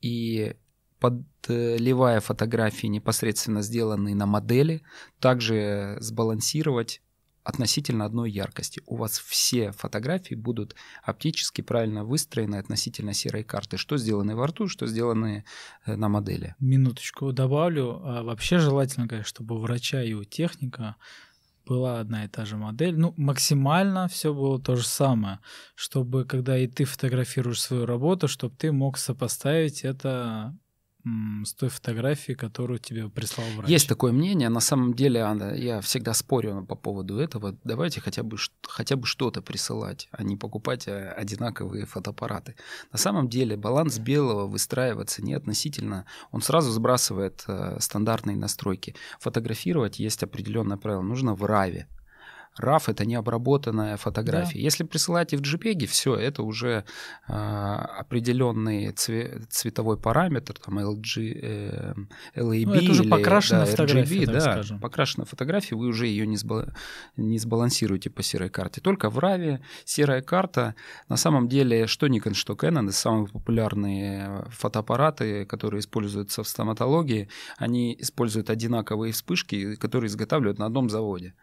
и 0.00 0.56
подливая 1.00 2.20
фотографии, 2.20 2.86
непосредственно 2.86 3.62
сделанные 3.62 4.14
на 4.14 4.26
модели, 4.26 4.82
также 5.20 5.96
сбалансировать 6.00 7.02
относительно 7.46 8.04
одной 8.04 8.30
яркости. 8.30 8.82
У 8.86 8.96
вас 8.96 9.20
все 9.20 9.70
фотографии 9.70 10.34
будут 10.34 10.74
оптически 11.04 11.62
правильно 11.62 12.04
выстроены 12.04 12.56
относительно 12.56 13.12
серой 13.14 13.44
карты, 13.44 13.76
что 13.76 13.96
сделаны 13.96 14.34
во 14.34 14.48
рту, 14.48 14.66
что 14.66 14.86
сделаны 14.88 15.44
э, 15.84 15.94
на 15.94 16.08
модели. 16.08 16.56
Минуточку 16.58 17.32
добавлю. 17.32 18.00
А 18.04 18.24
вообще 18.24 18.58
желательно, 18.58 19.06
конечно, 19.06 19.28
чтобы 19.28 19.54
у 19.54 19.58
врача 19.58 20.02
и 20.02 20.12
у 20.12 20.24
техника 20.24 20.96
была 21.64 22.00
одна 22.00 22.24
и 22.24 22.28
та 22.28 22.44
же 22.44 22.56
модель. 22.56 22.98
Ну, 22.98 23.14
максимально 23.16 24.08
все 24.08 24.34
было 24.34 24.60
то 24.60 24.74
же 24.74 24.84
самое, 24.84 25.38
чтобы 25.76 26.24
когда 26.24 26.58
и 26.58 26.66
ты 26.66 26.84
фотографируешь 26.84 27.60
свою 27.60 27.86
работу, 27.86 28.26
чтобы 28.26 28.56
ты 28.56 28.72
мог 28.72 28.98
сопоставить 28.98 29.84
это 29.84 30.56
с 31.44 31.54
той 31.54 31.68
фотографией, 31.68 32.36
которую 32.36 32.78
тебе 32.78 33.08
прислал 33.08 33.46
врач. 33.56 33.68
Есть 33.70 33.88
такое 33.88 34.12
мнение. 34.12 34.48
На 34.48 34.60
самом 34.60 34.94
деле 34.94 35.20
я 35.56 35.80
всегда 35.80 36.14
спорю 36.14 36.64
по 36.68 36.74
поводу 36.74 37.18
этого. 37.18 37.56
Давайте 37.64 38.00
хотя 38.00 38.22
бы, 38.22 38.36
хотя 38.62 38.96
бы 38.96 39.06
что-то 39.06 39.40
присылать, 39.40 40.08
а 40.10 40.24
не 40.24 40.36
покупать 40.36 40.88
э, 40.88 41.10
одинаковые 41.10 41.86
фотоаппараты. 41.86 42.56
На 42.92 42.98
самом 42.98 43.28
деле 43.28 43.56
баланс 43.56 43.98
белого 43.98 44.46
выстраивается 44.46 45.22
не 45.22 45.34
относительно. 45.34 46.06
Он 46.32 46.42
сразу 46.42 46.72
сбрасывает 46.72 47.44
э, 47.46 47.76
стандартные 47.80 48.36
настройки. 48.36 48.96
Фотографировать 49.20 50.00
есть 50.00 50.22
определенное 50.22 50.76
правило. 50.76 51.02
Нужно 51.02 51.34
в 51.34 51.44
RAW. 51.44 51.86
RAW 52.60 52.82
это 52.86 53.04
не 53.04 53.14
обработанная 53.14 53.96
фотография. 53.96 54.54
Да. 54.54 54.60
Если 54.60 54.84
присылаете 54.84 55.36
в 55.36 55.40
JPEG, 55.42 55.86
все, 55.86 56.14
это 56.14 56.42
уже 56.42 56.84
э, 57.28 57.32
определенный 57.32 58.88
цве- 58.92 59.44
цветовой 59.48 59.98
параметр, 59.98 60.54
там 60.58 60.78
LG, 60.78 61.40
э, 61.42 61.94
LAB 62.36 62.66
ну, 62.66 62.74
это 62.74 62.90
уже 62.90 63.02
или 63.02 63.10
покрашенная 63.10 63.64
да, 63.66 63.70
фотография, 63.70 64.24
RGB, 64.24 64.32
да, 64.32 64.40
скажем. 64.40 64.80
покрашенная 64.80 65.26
фотография, 65.26 65.76
вы 65.76 65.86
уже 65.86 66.06
ее 66.06 66.26
не, 66.26 66.36
сбал- 66.36 66.72
не 67.16 67.38
сбалансируете 67.38 68.10
по 68.10 68.22
серой 68.22 68.48
карте. 68.48 68.80
Только 68.80 69.10
в 69.10 69.18
RAW 69.18 69.60
серая 69.84 70.22
карта, 70.22 70.74
на 71.08 71.16
самом 71.16 71.48
деле, 71.48 71.86
что 71.86 72.06
Nikon, 72.06 72.34
что 72.34 72.54
Canon, 72.54 72.90
самые 72.92 73.28
популярные 73.28 74.46
фотоаппараты, 74.50 75.44
которые 75.44 75.80
используются 75.80 76.42
в 76.42 76.48
стоматологии, 76.48 77.28
они 77.58 77.96
используют 77.98 78.50
одинаковые 78.50 79.12
вспышки, 79.12 79.74
которые 79.76 80.08
изготавливают 80.08 80.58
на 80.58 80.66
одном 80.66 80.88
заводе. 80.88 81.34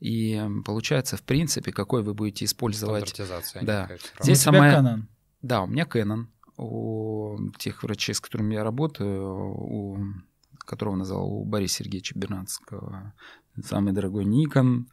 И 0.00 0.40
получается, 0.64 1.16
в 1.16 1.22
принципе, 1.22 1.72
какой 1.72 2.02
вы 2.02 2.14
будете 2.14 2.44
использовать... 2.44 3.08
Стандартизация. 3.08 3.62
Да. 3.62 3.88
Здесь 4.20 4.40
у 4.40 4.42
самая... 4.42 4.80
Canon. 4.80 5.02
Да, 5.42 5.62
у 5.62 5.66
меня 5.66 5.84
Canon. 5.84 6.26
У 6.56 7.50
тех 7.58 7.82
врачей, 7.82 8.14
с 8.14 8.20
которыми 8.20 8.54
я 8.54 8.64
работаю, 8.64 9.54
у 9.54 9.98
которого 10.58 10.96
назвал 10.96 11.32
у 11.32 11.44
Бориса 11.44 11.76
Сергеевича 11.76 12.18
Бернацкого, 12.18 13.14
самый 13.64 13.92
дорогой 13.92 14.24
Nikon, 14.24 14.86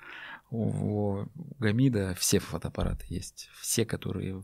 у 0.51 1.25
Гамида 1.59 2.15
все 2.17 2.39
фотоаппараты 2.39 3.05
есть. 3.09 3.49
Все, 3.59 3.85
которые 3.85 4.43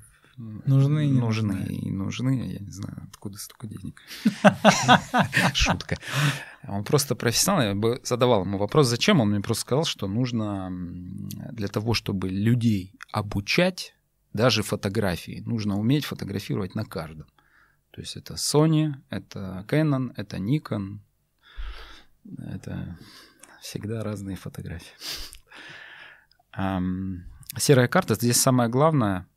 Нужны 0.65 1.07
и 1.07 1.11
нужны. 1.11 1.53
нужны. 1.53 1.73
И 1.73 1.91
нужны, 1.91 2.53
я 2.53 2.59
не 2.59 2.71
знаю, 2.71 3.07
откуда 3.09 3.37
столько 3.37 3.67
денег. 3.67 4.01
Шутка. 5.53 5.97
Он 6.67 6.83
просто 6.83 7.15
профессионал, 7.15 7.63
я 7.63 7.75
бы 7.75 7.99
задавал 8.03 8.43
ему 8.43 8.57
вопрос, 8.57 8.87
зачем, 8.87 9.19
он 9.19 9.29
мне 9.29 9.41
просто 9.41 9.61
сказал, 9.61 9.85
что 9.85 10.07
нужно 10.07 10.71
для 11.51 11.67
того, 11.67 11.93
чтобы 11.93 12.29
людей 12.29 12.93
обучать, 13.11 13.95
даже 14.33 14.63
фотографии, 14.63 15.43
нужно 15.45 15.77
уметь 15.77 16.05
фотографировать 16.05 16.75
на 16.75 16.85
каждом. 16.85 17.27
То 17.91 18.01
есть 18.01 18.15
это 18.15 18.35
Sony, 18.35 18.93
это 19.09 19.65
Canon, 19.67 20.13
это 20.15 20.37
Nikon, 20.37 20.99
это 22.37 22.97
всегда 23.61 24.03
разные 24.03 24.37
фотографии. 24.37 24.95
Серая 27.57 27.87
карта, 27.89 28.15
здесь 28.15 28.39
самое 28.39 28.69
главное, 28.69 29.27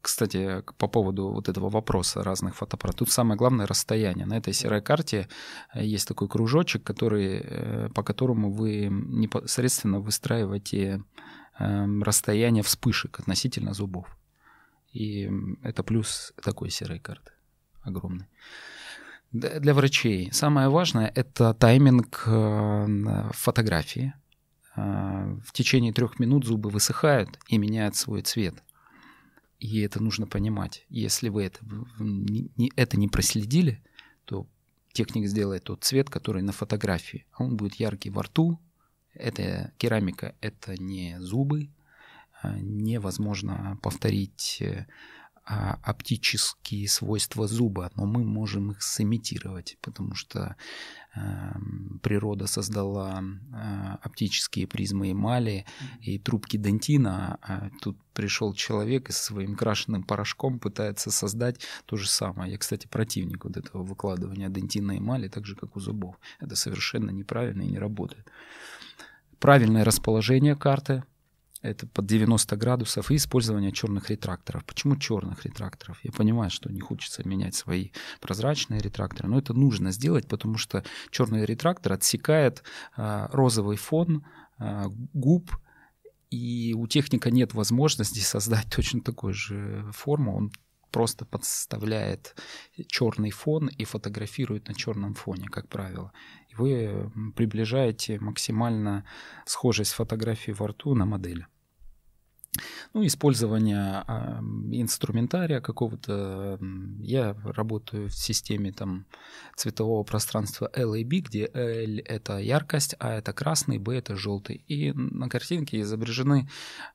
кстати, 0.00 0.62
по 0.78 0.88
поводу 0.88 1.28
вот 1.28 1.48
этого 1.48 1.68
вопроса 1.68 2.22
разных 2.22 2.56
фотоаппаратов, 2.56 2.98
тут 2.98 3.10
самое 3.10 3.38
главное 3.38 3.66
расстояние. 3.66 4.26
На 4.26 4.36
этой 4.36 4.52
серой 4.52 4.80
карте 4.80 5.28
э, 5.74 5.84
есть 5.84 6.08
такой 6.08 6.28
кружочек, 6.28 6.82
который, 6.82 7.40
э, 7.44 7.88
по 7.94 8.02
которому 8.02 8.50
вы 8.50 8.88
непосредственно 8.90 10.00
выстраиваете 10.00 11.02
эм, 11.58 12.02
расстояние 12.02 12.62
вспышек 12.62 13.20
относительно 13.20 13.74
зубов. 13.74 14.06
И 14.92 15.30
это 15.62 15.82
плюс 15.82 16.32
такой 16.42 16.70
серой 16.70 16.98
карты 16.98 17.32
огромный. 17.82 18.26
Для 19.30 19.74
врачей 19.74 20.32
самое 20.32 20.68
важное– 20.68 21.12
это 21.14 21.54
тайминг 21.54 22.24
э, 22.26 23.30
фотографии. 23.32 24.14
В 24.76 25.52
течение 25.52 25.92
трех 25.92 26.20
минут 26.20 26.44
зубы 26.44 26.70
высыхают 26.70 27.40
и 27.48 27.58
меняют 27.58 27.96
свой 27.96 28.22
цвет. 28.22 28.62
И 29.58 29.80
это 29.80 30.02
нужно 30.02 30.26
понимать. 30.26 30.84
Если 30.88 31.28
вы 31.28 31.44
это, 31.44 31.60
не- 31.98 32.72
это 32.76 32.96
не 32.96 33.08
проследили, 33.08 33.82
то 34.24 34.46
техник 34.92 35.26
сделает 35.28 35.64
тот 35.64 35.84
цвет, 35.84 36.10
который 36.10 36.42
на 36.42 36.52
фотографии. 36.52 37.24
А 37.32 37.44
он 37.44 37.56
будет 37.56 37.74
яркий 37.76 38.10
во 38.10 38.22
рту. 38.22 38.58
Это 39.14 39.72
керамика, 39.78 40.34
это 40.40 40.80
не 40.80 41.16
зубы. 41.20 41.70
А, 42.40 42.56
Невозможно 42.60 43.78
повторить 43.82 44.58
э, 44.60 44.86
оптические 45.48 46.88
свойства 46.88 47.46
зуба, 47.46 47.90
но 47.96 48.04
мы 48.04 48.24
можем 48.24 48.72
их 48.72 48.82
сымитировать, 48.82 49.78
потому 49.80 50.14
что 50.14 50.56
эм, 51.14 52.00
природа 52.02 52.46
создала 52.46 53.22
э, 53.22 53.96
оптические 54.02 54.66
призмы 54.66 55.12
эмали 55.12 55.64
и 56.00 56.18
трубки 56.18 56.58
дентина, 56.58 57.38
а 57.40 57.70
тут 57.80 57.98
пришел 58.12 58.52
человек 58.52 59.08
и 59.08 59.12
со 59.12 59.24
своим 59.24 59.56
крашенным 59.56 60.02
порошком 60.02 60.58
пытается 60.58 61.10
создать 61.10 61.64
то 61.86 61.96
же 61.96 62.08
самое. 62.08 62.52
Я, 62.52 62.58
кстати, 62.58 62.86
противник 62.86 63.44
вот 63.44 63.56
этого 63.56 63.82
выкладывания 63.82 64.50
дентина 64.50 64.92
и 64.92 64.98
эмали, 64.98 65.28
так 65.28 65.46
же, 65.46 65.56
как 65.56 65.76
у 65.76 65.80
зубов. 65.80 66.16
Это 66.40 66.56
совершенно 66.56 67.10
неправильно 67.10 67.62
и 67.62 67.70
не 67.70 67.78
работает. 67.78 68.30
Правильное 69.38 69.84
расположение 69.84 70.56
карты, 70.56 71.04
это 71.62 71.86
под 71.86 72.06
90 72.06 72.56
градусов 72.56 73.10
и 73.10 73.16
использование 73.16 73.72
черных 73.72 74.10
ретракторов. 74.10 74.64
Почему 74.64 74.96
черных 74.96 75.44
ретракторов? 75.44 75.98
Я 76.02 76.12
понимаю, 76.12 76.50
что 76.50 76.70
не 76.70 76.80
хочется 76.80 77.26
менять 77.26 77.54
свои 77.54 77.90
прозрачные 78.20 78.80
ретракторы, 78.80 79.28
но 79.28 79.38
это 79.38 79.54
нужно 79.54 79.90
сделать, 79.90 80.28
потому 80.28 80.56
что 80.56 80.84
черный 81.10 81.44
ретрактор 81.44 81.94
отсекает 81.94 82.62
а, 82.96 83.28
розовый 83.32 83.76
фон 83.76 84.24
а, 84.58 84.86
губ, 85.12 85.50
и 86.30 86.74
у 86.76 86.86
техника 86.86 87.30
нет 87.30 87.54
возможности 87.54 88.20
создать 88.20 88.66
точно 88.74 89.00
такую 89.00 89.34
же 89.34 89.90
форму. 89.92 90.36
Он 90.36 90.52
просто 90.90 91.24
подставляет 91.24 92.34
черный 92.88 93.30
фон 93.30 93.68
и 93.68 93.84
фотографирует 93.84 94.68
на 94.68 94.74
черном 94.74 95.14
фоне, 95.14 95.48
как 95.48 95.68
правило. 95.68 96.12
Вы 96.56 97.10
приближаете 97.36 98.18
максимально 98.20 99.04
схожесть 99.46 99.92
фотографии 99.92 100.52
во 100.52 100.68
рту 100.68 100.94
на 100.94 101.06
модели. 101.06 101.46
Ну, 102.94 103.06
использование 103.06 104.02
а, 104.06 104.40
инструментария 104.72 105.60
какого-то. 105.60 106.58
Я 107.00 107.34
работаю 107.44 108.08
в 108.08 108.14
системе 108.14 108.72
там 108.72 109.06
цветового 109.56 110.02
пространства 110.04 110.70
LAB, 110.74 111.20
где 111.20 111.50
L— 111.52 112.00
это 112.04 112.38
яркость, 112.38 112.94
А— 112.98 113.14
это 113.18 113.32
красный, 113.32 113.78
B— 113.78 113.96
это 113.98 114.16
желтый. 114.16 114.64
И 114.66 114.92
на 114.92 115.28
картинке 115.28 115.80
изображены 115.80 116.48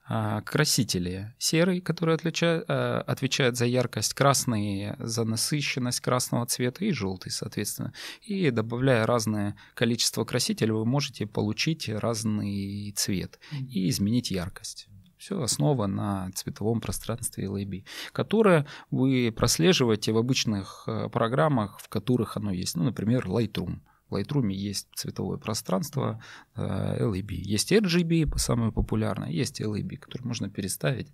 а, 0.05 0.41
красители. 0.41 1.33
Серый, 1.37 1.81
который 1.81 2.15
отлича- 2.15 2.63
а, 2.67 3.01
отвечает 3.01 3.55
за 3.55 3.65
яркость, 3.65 4.13
красный— 4.13 4.95
за 4.99 5.23
насыщенность 5.23 6.01
красного 6.01 6.45
цвета 6.45 6.83
и 6.83 6.91
желтый, 6.91 7.31
соответственно. 7.31 7.93
И 8.21 8.49
добавляя 8.49 9.05
разное 9.05 9.55
количество 9.75 10.25
красителей, 10.25 10.71
вы 10.71 10.85
можете 10.85 11.27
получить 11.27 11.87
разный 11.87 12.91
цвет 12.95 13.39
и 13.69 13.89
изменить 13.89 14.31
яркость. 14.31 14.87
Все 15.23 15.41
основа 15.41 15.87
на 15.87 16.29
цветовом 16.35 16.81
пространстве 16.81 17.45
LAB, 17.45 17.85
которое 18.11 18.65
вы 18.91 19.33
прослеживаете 19.33 20.11
в 20.11 20.17
обычных 20.17 20.83
э, 20.85 21.07
программах, 21.07 21.79
в 21.79 21.87
которых 21.87 22.35
оно 22.35 22.51
есть. 22.51 22.75
Ну, 22.75 22.83
например, 22.83 23.25
Lightroom. 23.27 23.77
В 24.13 24.15
Lightroom 24.15 24.51
есть 24.51 24.87
цветовое 24.95 25.37
пространство 25.37 26.21
э, 26.55 26.97
LAB. 27.03 27.31
Есть 27.31 27.71
RGB, 27.71 28.37
самое 28.37 28.71
популярное, 28.71 29.29
есть 29.29 29.59
LAB, 29.61 29.97
который 29.97 30.23
можно 30.27 30.49
переставить. 30.49 31.07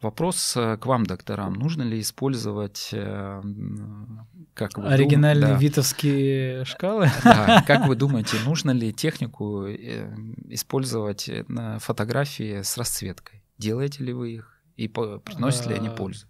Вопрос 0.00 0.54
э, 0.56 0.76
к 0.76 0.86
вам, 0.86 1.04
докторам. 1.04 1.54
Нужно 1.54 1.82
ли 1.82 2.00
использовать... 2.00 2.90
э, 2.92 3.42
Как 4.54 4.76
вы 4.76 4.84
дум- 4.84 4.92
Оригинальные 4.92 5.52
да. 5.54 5.58
витовские 5.58 6.64
шкалы. 6.64 7.10
Да, 7.24 7.62
как 7.66 7.86
вы 7.88 7.96
думаете, 7.96 8.36
нужно 8.44 8.70
ли 8.70 8.92
технику 8.92 9.66
использовать 10.48 11.28
на 11.48 11.78
фотографии 11.78 12.62
с 12.62 12.76
расцветкой? 12.76 13.42
Делаете 13.58 14.04
ли 14.04 14.12
вы 14.12 14.32
их? 14.34 14.54
И 14.76 14.86
приносят 14.86 15.66
ли 15.66 15.74
они 15.74 15.88
А, 15.88 15.90
пользу? 15.90 16.27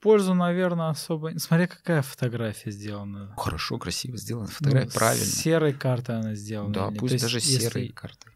Пользу, 0.00 0.34
наверное, 0.34 0.90
особо... 0.90 1.36
Смотря 1.38 1.66
какая 1.66 2.02
фотография 2.02 2.70
сделана. 2.70 3.34
Хорошо, 3.36 3.78
красиво 3.78 4.16
сделана 4.16 4.46
фотография, 4.46 4.90
Ну, 4.94 4.98
правильно. 4.98 5.24
Серой 5.26 5.72
картой 5.72 6.18
она 6.20 6.34
сделана. 6.34 6.72
Да, 6.72 6.90
пусть 6.96 7.14
есть, 7.14 7.24
даже 7.24 7.38
если- 7.38 7.58
серой 7.58 7.88
картой. 7.88 8.32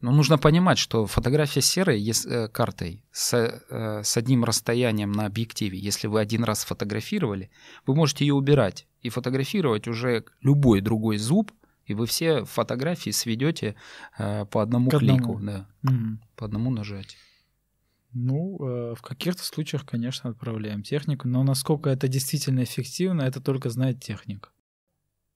Но 0.00 0.12
нужно 0.12 0.36
понимать, 0.36 0.76
что 0.76 1.06
фотография 1.06 1.62
серой 1.62 1.98
ес- 2.00 2.26
э, 2.26 2.48
картой 2.48 3.02
с, 3.12 3.32
э, 3.34 4.02
с 4.04 4.16
одним 4.18 4.44
расстоянием 4.44 5.12
на 5.12 5.24
объективе, 5.24 5.78
если 5.78 6.06
вы 6.08 6.20
один 6.20 6.44
раз 6.44 6.64
фотографировали, 6.64 7.50
вы 7.86 7.94
можете 7.94 8.26
ее 8.26 8.34
убирать 8.34 8.86
и 9.00 9.08
фотографировать 9.08 9.88
уже 9.88 10.24
любой 10.42 10.82
другой 10.82 11.16
зуб, 11.16 11.52
и 11.86 11.94
вы 11.94 12.06
все 12.06 12.44
фотографии 12.44 13.10
сведете 13.10 13.76
э, 14.18 14.44
по 14.46 14.60
одному 14.62 14.90
К 14.90 14.94
одному. 14.94 15.18
клику, 15.18 15.40
да, 15.42 15.66
Мгм. 15.82 16.20
по 16.36 16.44
одному 16.44 16.70
нажатию. 16.70 17.18
Ну, 18.14 18.56
э, 18.60 18.94
в 18.94 19.02
каких-то 19.02 19.42
случаях, 19.42 19.84
конечно, 19.84 20.30
отправляем 20.30 20.82
технику, 20.82 21.26
но 21.26 21.42
насколько 21.42 21.90
это 21.90 22.06
действительно 22.06 22.62
эффективно, 22.62 23.22
это 23.22 23.40
только 23.40 23.70
знает 23.70 24.00
техник. 24.00 24.52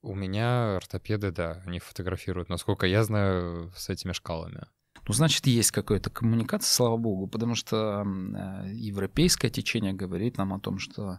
У 0.01 0.15
меня 0.15 0.77
ортопеды, 0.77 1.33
да, 1.33 1.61
они 1.67 1.81
фотографируют, 1.81 2.49
насколько 2.49 2.87
я 2.87 3.03
знаю, 3.03 3.73
с 3.77 3.89
этими 3.89 4.13
шкалами. 4.13 4.63
Ну, 5.09 5.15
значит, 5.15 5.47
есть 5.49 5.73
какая-то 5.73 6.11
коммуникация, 6.11 6.71
слава 6.71 6.97
богу, 6.97 7.27
потому 7.27 7.57
что 7.57 8.05
э, 8.07 8.71
европейское 8.73 9.51
течение 9.51 9.93
говорит 9.93 10.39
нам 10.39 10.53
о 10.53 10.61
том, 10.61 10.79
что 10.79 11.19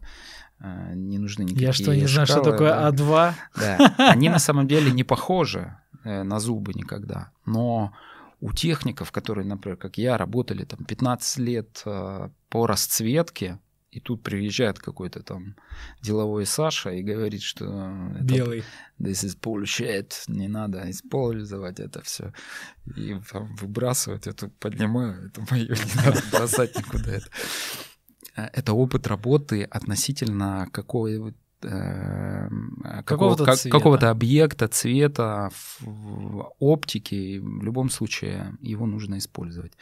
э, 0.60 0.94
не 0.94 1.18
нужны 1.18 1.44
никакие 1.44 1.68
Я 1.68 1.74
что, 1.74 1.94
не 1.94 2.08
знаю, 2.08 2.26
что 2.26 2.40
шкалы, 2.40 2.52
такое 2.52 2.70
да. 2.70 2.90
А2? 2.90 3.34
Да, 3.58 3.96
они 4.12 4.30
на 4.30 4.40
самом 4.40 4.66
деле 4.68 4.92
не 4.92 5.04
похожи 5.04 5.76
на 6.06 6.40
зубы 6.40 6.74
никогда, 6.74 7.32
но 7.46 7.92
у 8.42 8.54
техников, 8.54 9.12
которые, 9.12 9.46
например, 9.46 9.78
как 9.78 9.98
я, 9.98 10.18
работали 10.18 10.64
там 10.66 10.86
15 10.86 11.38
лет 11.40 11.82
э, 11.86 12.30
по 12.50 12.68
расцветке, 12.68 13.60
и 13.92 14.00
тут 14.00 14.22
приезжает 14.22 14.78
какой-то 14.78 15.24
там 15.24 15.56
деловой 16.02 16.46
Саша 16.46 16.92
и 16.92 17.02
говорит, 17.02 17.42
что 17.42 17.66
это 18.16 18.24
Белый. 18.24 18.64
this 19.00 19.26
is 19.26 19.38
bullshit, 19.40 20.14
не 20.28 20.48
надо 20.48 20.90
использовать 20.92 21.80
это 21.80 22.02
все. 22.04 22.32
И 22.96 23.20
там 23.32 23.56
выбрасывать 23.56 24.28
это, 24.28 24.50
поднимаю, 24.60 25.28
это 25.28 25.44
мое, 25.50 25.68
не 25.70 26.06
надо 26.06 26.22
бросать 26.32 26.78
никуда 26.78 27.14
это. 27.14 27.28
А, 28.36 28.50
Это 28.54 28.74
опыт 28.74 29.08
работы 29.08 29.64
относительно 29.64 30.68
какого 30.72 31.34
какого-то, 31.62 33.04
Какого-то 33.06 33.46
как- 33.46 33.58
цвета. 33.58 33.78
какого-то 33.78 34.10
объекта, 34.10 34.68
цвета, 34.68 35.50
в- 35.54 35.82
в 35.86 36.54
оптике. 36.60 37.40
В 37.42 37.64
любом 37.64 37.90
случае 37.90 38.56
его 38.62 38.86
нужно 38.86 39.18
использовать. 39.18 39.74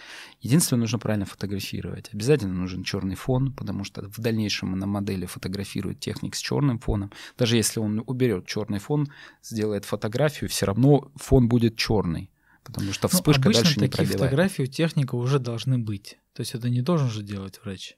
Единственное, 0.41 0.81
нужно 0.81 0.99
правильно 0.99 1.25
фотографировать. 1.25 2.09
Обязательно 2.13 2.53
нужен 2.53 2.83
черный 2.83 3.15
фон, 3.15 3.53
потому 3.53 3.83
что 3.83 4.09
в 4.09 4.19
дальнейшем 4.19 4.77
на 4.77 4.87
модели 4.87 5.25
фотографирует 5.25 5.99
техник 5.99 6.35
с 6.35 6.39
черным 6.39 6.79
фоном. 6.79 7.11
Даже 7.37 7.57
если 7.57 7.79
он 7.79 8.03
уберет 8.05 8.45
черный 8.47 8.79
фон, 8.79 9.07
сделает 9.43 9.85
фотографию, 9.85 10.49
все 10.49 10.65
равно 10.65 11.11
фон 11.15 11.47
будет 11.47 11.75
черный. 11.75 12.31
Потому 12.63 12.91
что 12.91 13.07
Ну, 13.11 13.15
вспышка 13.17 13.43
обычно 13.43 13.63
дальше 13.63 13.79
не 13.79 13.87
такие 13.87 14.07
пробивает. 14.07 14.19
фотографии 14.31 14.63
у 14.63 14.65
техника 14.65 15.15
уже 15.15 15.39
должны 15.39 15.77
быть. 15.77 16.17
То 16.33 16.41
есть 16.41 16.53
это 16.53 16.69
не 16.69 16.81
должен 16.81 17.07
же 17.09 17.23
делать 17.23 17.59
врач. 17.63 17.95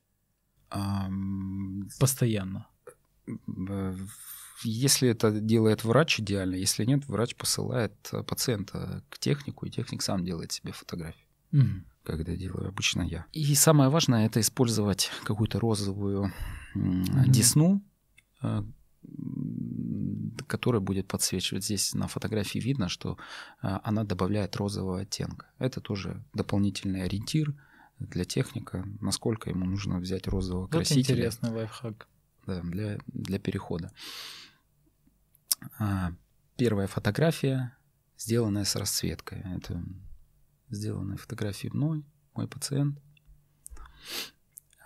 Постоянно. 1.99 2.67
Э, 3.69 3.95
Если 4.63 5.09
это 5.09 5.31
делает 5.31 5.83
врач, 5.83 6.19
идеально. 6.19 6.55
Если 6.55 6.85
нет, 6.85 7.07
врач 7.07 7.35
посылает 7.35 7.93
э, 8.11 8.23
пациента 8.23 9.03
к 9.09 9.19
технику, 9.19 9.65
и 9.65 9.69
техник 9.69 10.01
сам 10.01 10.23
делает 10.25 10.51
себе 10.51 10.71
фотографию. 10.71 11.25
Мгм. 11.51 11.85
когда 12.03 12.35
делаю 12.35 12.67
обычно 12.69 13.01
я. 13.03 13.25
И 13.33 13.55
самое 13.55 13.89
важное 13.89 14.25
это 14.25 14.39
использовать 14.39 15.11
какую-то 15.23 15.59
розовую 15.59 16.31
Мгм. 16.75 17.31
десну, 17.31 17.81
э, 18.43 18.63
которая 20.47 20.79
будет 20.81 21.07
подсвечивать. 21.07 21.63
Здесь 21.65 21.93
на 21.93 22.07
фотографии 22.07 22.59
видно, 22.59 22.89
что 22.89 23.17
она 23.61 24.03
добавляет 24.03 24.55
розового 24.55 25.01
оттенка. 25.01 25.47
Это 25.59 25.81
тоже 25.81 26.23
дополнительный 26.33 27.03
ориентир 27.03 27.53
для 27.99 28.25
техника, 28.25 28.85
насколько 29.01 29.49
ему 29.49 29.65
нужно 29.65 29.99
взять 29.99 30.27
розового 30.27 30.63
Вот 30.63 30.71
красителя 30.71 31.01
интересный 31.01 31.51
лайфхак. 31.51 32.07
Да, 32.49 32.61
для, 32.61 32.97
для 33.07 33.39
перехода. 33.39 33.91
А, 35.77 36.11
первая 36.57 36.87
фотография, 36.87 37.75
сделанная 38.17 38.63
с 38.65 38.75
расцветкой. 38.75 39.43
Это 39.55 39.83
сделанные 40.69 41.17
фотографии 41.17 41.69
мной, 41.73 42.05
мой 42.33 42.47
пациент. 42.47 42.99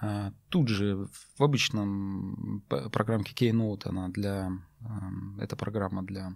А, 0.02 0.34
тут 0.50 0.68
же 0.68 1.08
в 1.38 1.42
обычном 1.44 2.64
программке 2.68 3.34
Keynote 3.34 3.88
она 3.90 4.10
для... 4.10 4.52
ам, 4.82 5.40
Это 5.40 5.56
программа 5.56 6.04
для 6.04 6.36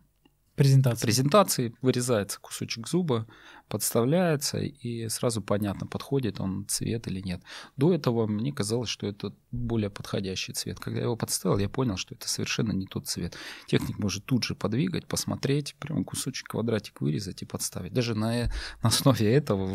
Презентация. 0.55 1.05
презентации 1.05 1.75
вырезается 1.81 2.39
кусочек 2.39 2.87
зуба, 2.87 3.27
подставляется, 3.67 4.59
и 4.59 5.09
сразу 5.09 5.41
понятно, 5.41 5.87
подходит 5.87 6.39
он 6.39 6.65
цвет 6.67 7.07
или 7.07 7.21
нет. 7.21 7.41
До 7.75 7.93
этого 7.93 8.27
мне 8.27 8.53
казалось, 8.53 8.89
что 8.89 9.07
это 9.07 9.33
более 9.51 9.89
подходящий 9.89 10.53
цвет. 10.53 10.79
Когда 10.79 10.99
я 10.99 11.05
его 11.05 11.15
подставил, 11.15 11.57
я 11.57 11.69
понял, 11.69 11.97
что 11.97 12.15
это 12.15 12.27
совершенно 12.29 12.71
не 12.71 12.85
тот 12.85 13.07
цвет. 13.07 13.35
Техник 13.65 13.99
может 13.99 14.25
тут 14.25 14.43
же 14.43 14.55
подвигать, 14.55 15.05
посмотреть, 15.05 15.75
прям 15.79 16.03
кусочек, 16.03 16.47
квадратик 16.49 17.01
вырезать 17.01 17.41
и 17.41 17.45
подставить. 17.45 17.93
Даже 17.93 18.15
на, 18.15 18.45
э- 18.45 18.51
на 18.83 18.89
основе 18.89 19.31
этого 19.33 19.67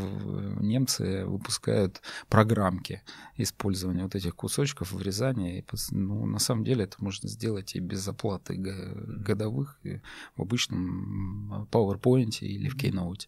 немцы 0.61 1.25
выпускают 1.27 2.03
программки 2.29 3.03
использования 3.37 4.05
вот 4.05 4.15
этих 4.15 4.35
кусочков, 4.35 4.93
вырезания. 4.93 5.59
И, 5.59 5.65
ну, 5.91 6.27
на 6.27 6.39
самом 6.39 6.65
деле 6.65 6.85
это 6.85 6.97
можно 6.99 7.29
сделать 7.29 7.75
и 7.75 7.81
без 7.81 8.07
оплаты 8.09 8.57
го- 8.57 9.23
годовых, 9.23 9.79
и 9.83 10.01
в 10.37 10.43
обычном 10.43 11.69
PowerPoint 11.71 12.39
или 12.41 12.69
в 12.69 12.77
Keynote. 12.77 13.27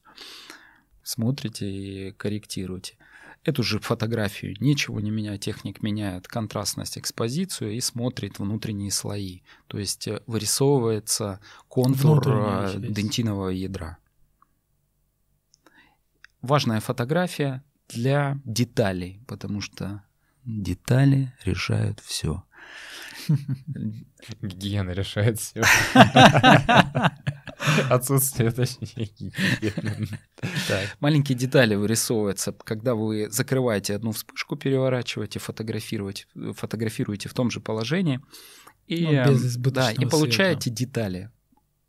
Смотрите 1.05 1.70
и 1.70 2.12
корректируете. 2.12 2.97
Эту 3.44 3.62
же 3.62 3.78
фотографию 3.78 4.56
ничего 4.59 5.01
не 5.01 5.10
меняя, 5.10 5.36
техник 5.36 5.82
меняет 5.82 6.26
контрастность, 6.26 6.97
экспозицию 6.97 7.72
и 7.72 7.81
смотрит 7.81 8.39
внутренние 8.39 8.90
слои. 8.90 9.43
То 9.66 9.78
есть 9.78 10.09
э, 10.09 10.22
вырисовывается 10.26 11.40
контур 11.68 12.22
э, 12.26 12.74
дентинового 12.78 13.51
ядра. 13.51 13.98
Важная 16.40 16.81
фотография 16.81 17.62
для 17.89 18.40
деталей, 18.47 19.20
потому 19.26 19.60
что 19.60 20.02
детали 20.47 21.35
решают 21.44 22.01
все. 22.01 22.44
Гигиена 24.40 24.93
решает 24.93 25.39
все. 25.39 25.62
Отсутствие, 27.91 28.51
точнее. 28.51 29.11
Маленькие 31.01 31.36
детали 31.36 31.74
вырисовываются, 31.74 32.53
когда 32.53 32.95
вы 32.95 33.28
закрываете 33.31 33.95
одну 33.95 34.12
вспышку, 34.12 34.57
переворачиваете, 34.57 35.39
фотографируете, 35.39 36.27
фотографируете 36.55 37.28
в 37.28 37.35
том 37.35 37.51
же 37.51 37.61
положении. 37.61 38.20
И, 38.86 39.05
Ну, 39.05 39.12
э, 39.12 39.32
избыточного 39.32 39.97
да, 39.97 40.07
и 40.07 40.11
получаете 40.11 40.70
детали. 40.70 41.31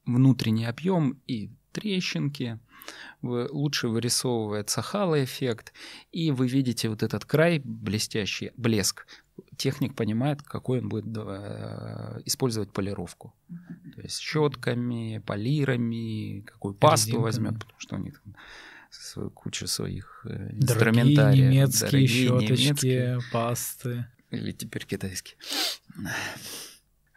Внутренний 0.06 0.66
объем 0.66 1.20
и 1.28 1.50
трещинки. 1.72 2.60
Лучше 3.26 3.88
вырисовывается 3.88 4.82
хало-эффект. 4.82 5.74
И 6.12 6.32
вы 6.32 6.48
видите 6.48 6.90
вот 6.90 7.04
этот 7.04 7.26
край 7.26 7.60
блестящий, 7.64 8.52
блеск. 8.58 9.06
Техник 9.58 9.96
понимает, 9.96 10.42
какой 10.42 10.80
он 10.80 10.90
будет 10.90 11.06
э, 11.18 12.22
использовать 12.26 12.72
полировку. 12.72 13.34
То 13.96 14.02
есть 14.02 14.20
щетками, 14.20 15.22
полирами, 15.26 16.42
какую 16.42 16.74
пасту 16.76 17.08
Резинками. 17.08 17.24
возьмет, 17.24 17.54
потому 17.60 17.80
что 17.80 17.96
у 17.96 18.00
них 18.00 18.22
там 18.24 18.36
куча 19.32 19.68
своих 19.68 20.26
э, 20.30 20.50
Дорогие 20.54 21.04
немецкие 21.04 21.90
Дорогие 21.90 22.08
щеточки, 22.08 22.64
немецкие. 22.64 23.20
пасты. 23.32 24.06
Или 24.32 24.52
теперь 24.52 24.86
китайский. 24.86 25.36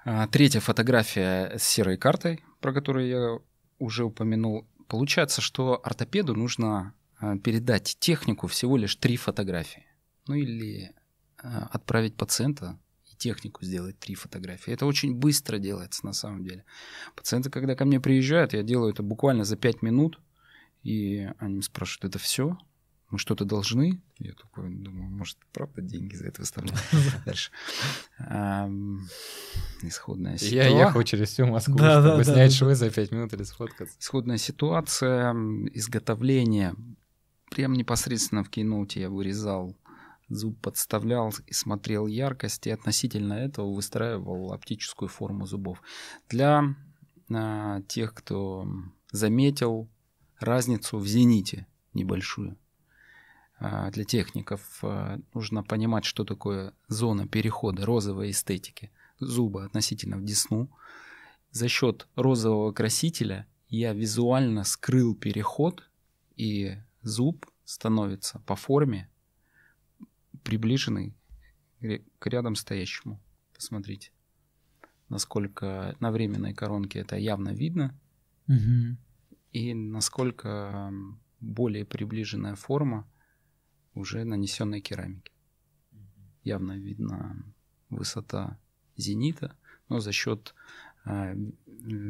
А, 0.05 0.27
Третья 0.29 0.61
фотография 0.61 1.57
с 1.57 1.63
серой 1.63 1.97
картой, 1.97 2.43
про 2.61 2.73
которую 2.73 3.07
я 3.09 3.39
уже 3.79 4.05
упомянул. 4.05 4.67
Получается, 4.89 5.41
что 5.41 5.81
ортопеду 5.85 6.35
нужно 6.35 6.95
а, 7.21 7.37
передать 7.39 7.97
технику 8.01 8.47
всего 8.47 8.77
лишь 8.77 8.97
три 8.97 9.17
фотографии. 9.17 9.85
Ну 10.27 10.35
или 10.35 10.93
а, 11.43 11.69
отправить 11.73 12.17
пациента 12.17 12.79
и 13.13 13.17
технику 13.17 13.65
сделать 13.65 13.99
три 13.99 14.15
фотографии. 14.15 14.73
Это 14.73 14.87
очень 14.87 15.15
быстро 15.15 15.59
делается 15.59 16.07
на 16.07 16.13
самом 16.13 16.43
деле. 16.43 16.65
Пациенты, 17.15 17.51
когда 17.51 17.75
ко 17.75 17.85
мне 17.85 18.01
приезжают, 18.01 18.55
я 18.55 18.63
делаю 18.63 18.93
это 18.93 19.03
буквально 19.03 19.45
за 19.45 19.57
пять 19.57 19.83
минут, 19.83 20.21
и 20.83 21.29
они 21.39 21.61
спрашивают, 21.61 22.15
это 22.15 22.19
все? 22.19 22.57
Мы 23.11 23.19
что-то 23.19 23.47
должны? 23.47 24.03
Я 24.19 24.33
такой 24.35 24.69
думаю, 24.69 25.09
может, 25.09 25.39
правда 25.53 25.81
деньги 25.81 26.15
за 26.15 26.27
это 26.27 26.43
выставляют? 26.43 26.79
Дальше. 27.25 27.51
Исходная 29.83 30.33
Я 30.33 30.39
ситуация. 30.39 30.79
ехал 30.79 31.03
через 31.05 31.29
всю 31.31 31.47
Москву, 31.47 31.79
чтобы 31.79 32.25
снять 32.25 32.53
швы 32.53 32.75
за 32.75 32.91
5 32.91 33.13
минут 33.13 33.33
или 33.33 33.45
сфоткаться. 33.45 33.97
Исходная 33.99 34.37
ситуация, 34.37 35.33
изготовление. 35.73 36.75
Прям 37.51 37.73
непосредственно 37.73 38.45
в 38.45 38.51
кейноуте 38.51 39.01
я 39.01 39.11
вырезал 39.11 39.75
зуб, 40.29 40.61
подставлял 40.61 41.33
и 41.47 41.53
смотрел 41.53 42.07
яркость, 42.07 42.67
и 42.67 42.71
относительно 42.71 43.33
этого 43.33 43.73
выстраивал 43.73 44.53
оптическую 44.53 45.09
форму 45.09 45.47
зубов. 45.47 45.81
Для 46.29 46.75
а, 47.31 47.81
тех, 47.89 48.15
кто 48.15 48.69
заметил 49.11 49.89
разницу 50.39 50.99
в 50.99 51.07
зените 51.07 51.67
небольшую, 51.95 52.57
для 53.61 54.05
техников 54.05 54.79
а, 54.83 55.19
нужно 55.35 55.63
понимать, 55.65 56.05
что 56.05 56.25
такое 56.25 56.73
зона 56.87 57.27
перехода 57.27 57.85
розовой 57.85 58.31
эстетики 58.31 58.91
зуба 59.19 59.65
относительно 59.65 60.17
в 60.17 60.25
десну. 60.25 60.71
За 61.51 61.69
счет 61.69 62.07
розового 62.15 62.73
красителя 62.73 63.47
я 63.69 63.93
визуально 63.95 64.65
скрыл 64.65 65.15
переход, 65.15 65.83
и 66.37 66.77
зуб 67.03 67.47
становится 67.65 68.39
по 68.41 68.55
форме 68.55 69.09
приближенный 70.45 71.15
к 72.19 72.27
рядом 72.27 72.55
стоящему. 72.55 73.21
Посмотрите, 73.55 74.13
насколько 75.09 75.97
на 76.01 76.11
временной 76.13 76.55
коронке 76.55 77.01
это 77.01 77.17
явно 77.17 77.51
видно, 77.51 77.99
Мгм. 78.47 78.99
и 79.53 79.75
насколько 79.75 80.93
более 81.41 81.85
приближенная 81.85 82.55
форма 82.55 83.07
уже 83.99 84.25
нанесенной 84.25 84.81
керамики. 84.81 85.33
Явно 86.45 86.73
видна 86.79 87.37
высота 87.91 88.59
зенита, 88.97 89.57
но 89.89 90.01
за 90.01 90.13
счет 90.13 90.55
м, 91.05 91.55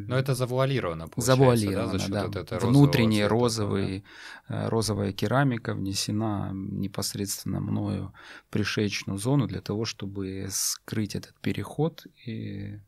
Но 0.08 0.16
это 0.16 0.34
завуалировано, 0.34 1.08
получается, 1.08 1.36
завуалировано, 1.36 1.92
да, 1.92 1.98
за 1.98 1.98
счет 1.98 2.10
да. 2.10 2.26
вот 2.26 2.36
этой 2.36 2.58
Внутренний 2.58 3.24
розовый, 3.24 4.04
э, 4.48 4.68
розовая 4.68 5.12
керамика 5.12 5.74
внесена 5.74 6.50
непосредственно 6.52 7.60
мною 7.60 8.12
в 8.46 8.50
пришеечную 8.50 9.18
зону 9.18 9.46
для 9.46 9.60
того, 9.60 9.84
чтобы 9.84 10.46
скрыть 10.50 11.14
этот 11.14 11.34
переход 11.40 12.06
и 12.26 12.80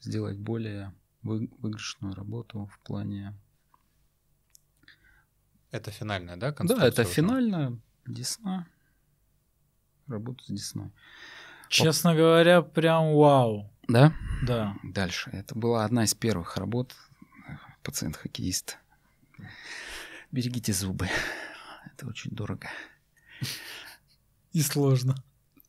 сделать 0.00 0.38
более 0.38 0.92
вы- 1.22 1.50
выигрышную 1.60 2.14
работу 2.14 2.68
в 2.72 2.78
плане... 2.80 3.34
да. 5.72 5.78
Это 5.78 5.90
финальная, 5.90 6.36
да, 6.36 6.46
Да, 6.50 6.54
конструкция 6.54 6.88
это 6.88 7.02
уже? 7.02 7.10
финально 7.12 7.78
десна. 8.06 8.66
Работа 10.06 10.44
с 10.44 10.48
десной. 10.48 10.90
Честно 11.68 12.14
говоря, 12.14 12.62
прям 12.62 13.14
вау. 13.14 13.70
Да? 13.88 14.12
Да. 14.42 14.76
Дальше. 14.82 15.30
Это 15.32 15.54
была 15.54 15.84
одна 15.84 16.04
из 16.04 16.14
первых 16.14 16.56
работ 16.56 16.94
пациент-хоккеист. 17.82 18.78
Берегите 20.32 20.72
зубы. 20.72 21.08
Это 21.86 22.06
очень 22.06 22.30
дорого. 22.32 22.68
И 24.52 24.62
сложно. 24.62 25.14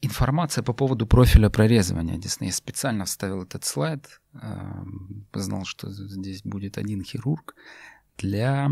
Информация 0.01 0.63
по 0.63 0.73
поводу 0.73 1.07
профиля 1.07 1.49
прорезывания 1.49 2.17
десны. 2.17 2.45
Я 2.45 2.51
специально 2.51 3.05
вставил 3.05 3.43
этот 3.43 3.65
слайд. 3.65 4.21
эм, 4.33 5.25
Знал, 5.33 5.65
что 5.65 5.91
здесь 5.91 6.43
будет 6.43 6.77
один 6.77 7.03
хирург 7.03 7.55
для 8.17 8.71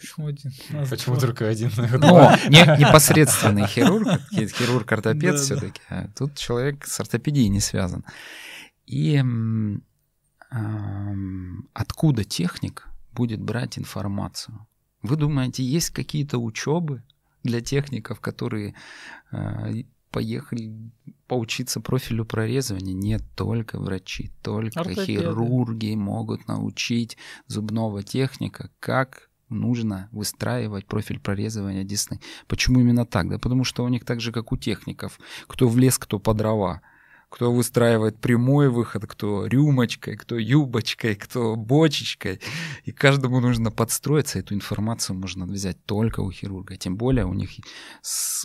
Почему 0.00 0.28
один? 0.28 0.52
Почему 0.88 1.16
только 1.18 1.46
один? 1.46 1.70
Но 1.76 2.34
не, 2.48 2.62
непосредственный 2.78 3.66
хирург, 3.66 4.08
хирург-ортопед 4.32 5.20
Да, 5.20 5.32
да. 5.32 5.36
все-таки. 5.38 5.80
А 5.90 6.08
тут 6.16 6.36
человек 6.36 6.86
с 6.86 7.00
ортопедией 7.00 7.48
не 7.48 7.60
связан. 7.60 8.04
И 8.86 9.22
откуда 11.74 12.24
техник 12.24 12.88
будет 13.12 13.40
брать 13.40 13.78
информацию? 13.78 14.66
Вы 15.02 15.16
думаете, 15.16 15.62
есть 15.62 15.90
какие-то 15.90 16.38
учебы 16.38 17.02
для 17.42 17.60
техников, 17.60 18.20
которые 18.20 18.74
а, 19.30 19.70
поехали 20.10 20.72
поучиться 21.26 21.80
профилю 21.80 22.24
прорезывания? 22.24 22.92
Нет, 22.92 23.22
только 23.34 23.78
врачи, 23.78 24.30
только 24.42 24.80
Ортопеды. 24.80 25.06
хирурги 25.06 25.94
могут 25.94 26.48
научить 26.48 27.16
зубного 27.46 28.02
техника, 28.02 28.70
как 28.78 29.29
нужно 29.50 30.08
выстраивать 30.12 30.86
профиль 30.86 31.18
прорезывания 31.18 31.84
десны. 31.84 32.20
Почему 32.46 32.80
именно 32.80 33.04
так? 33.04 33.28
Да 33.28 33.38
потому 33.38 33.64
что 33.64 33.84
у 33.84 33.88
них 33.88 34.04
так 34.04 34.20
же, 34.20 34.32
как 34.32 34.52
у 34.52 34.56
техников. 34.56 35.18
Кто 35.46 35.68
в 35.68 35.76
лес, 35.78 35.98
кто 35.98 36.18
по 36.18 36.34
дрова. 36.34 36.80
Кто 37.30 37.52
выстраивает 37.52 38.18
прямой 38.18 38.68
выход, 38.68 39.06
кто 39.06 39.46
рюмочкой, 39.46 40.16
кто 40.16 40.36
юбочкой, 40.36 41.14
кто 41.14 41.56
бочечкой. 41.56 42.40
И 42.84 42.92
каждому 42.92 43.40
нужно 43.40 43.70
подстроиться. 43.70 44.40
Эту 44.40 44.54
информацию 44.54 45.16
можно 45.16 45.46
взять 45.46 45.82
только 45.86 46.20
у 46.20 46.30
хирурга. 46.30 46.76
Тем 46.76 46.96
более 46.96 47.24
у 47.24 47.32
них 47.32 47.50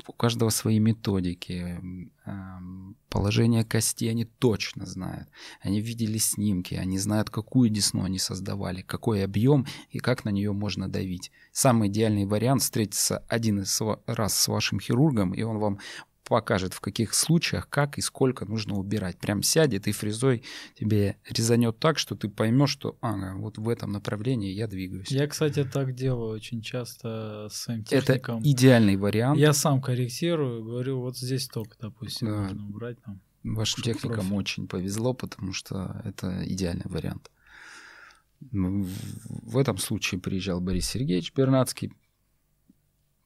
у 0.07 0.13
каждого 0.13 0.49
свои 0.49 0.79
методики. 0.79 1.81
Эм, 2.25 2.95
Положение 3.15 3.63
кости 3.63 4.09
они 4.09 4.25
точно 4.25 4.85
знают. 4.85 5.29
Они 5.61 5.79
видели 5.79 6.17
снимки, 6.17 6.75
они 6.75 6.99
знают, 6.99 7.29
какую 7.29 7.69
десну 7.69 8.03
они 8.03 8.19
создавали, 8.19 8.81
какой 8.81 9.23
объем 9.23 9.65
и 9.89 9.99
как 9.99 10.25
на 10.25 10.29
нее 10.29 10.51
можно 10.51 10.89
давить. 10.89 11.31
Самый 11.53 11.87
идеальный 11.87 12.25
вариант 12.25 12.63
встретиться 12.63 13.19
один 13.29 13.63
раз 14.05 14.37
с 14.37 14.47
вашим 14.49 14.81
хирургом, 14.81 15.33
и 15.33 15.43
он 15.43 15.59
вам 15.59 15.79
покажет, 16.25 16.73
в 16.73 16.81
каких 16.81 17.13
случаях, 17.13 17.69
как 17.69 17.97
и 17.97 18.01
сколько 18.01 18.45
нужно 18.45 18.75
убирать. 18.75 19.17
Прям 19.19 19.43
сядет 19.43 19.87
и 19.87 19.91
фрезой 19.91 20.43
тебе 20.77 21.17
резанет 21.29 21.79
так, 21.79 21.97
что 21.99 22.15
ты 22.15 22.27
поймешь, 22.29 22.71
что 22.71 22.97
ага, 23.01 23.35
вот 23.37 23.57
в 23.57 23.69
этом 23.69 23.91
направлении 23.91 24.51
я 24.51 24.67
двигаюсь. 24.67 25.09
Я, 25.09 25.27
кстати, 25.27 25.63
так 25.63 25.93
делаю 25.95 26.31
очень 26.35 26.61
часто 26.61 27.47
с 27.51 27.55
своим 27.61 27.81
Это 27.81 28.01
техником. 28.01 28.41
идеальный 28.43 28.95
вариант. 28.97 29.39
Я 29.39 29.53
сам 29.53 29.81
корректирую, 29.81 30.63
говорю, 30.63 30.99
вот 30.99 31.17
здесь 31.17 31.47
только, 31.47 31.77
допустим, 31.79 32.27
Да. 32.27 32.41
нужно 32.43 32.67
убрать 32.67 33.01
там. 33.03 33.21
Вашим 33.43 33.83
техникам 33.83 34.21
профиль. 34.21 34.35
очень 34.35 34.67
повезло, 34.67 35.13
потому 35.13 35.53
что 35.53 36.01
это 36.03 36.43
идеальный 36.51 36.85
вариант. 36.85 37.29
Ну, 38.51 38.87
в 39.29 39.57
этом 39.57 39.77
случае 39.77 40.19
приезжал 40.19 40.59
Борис 40.59 40.87
Сергеевич 40.87 41.31
Бернацкий, 41.33 41.93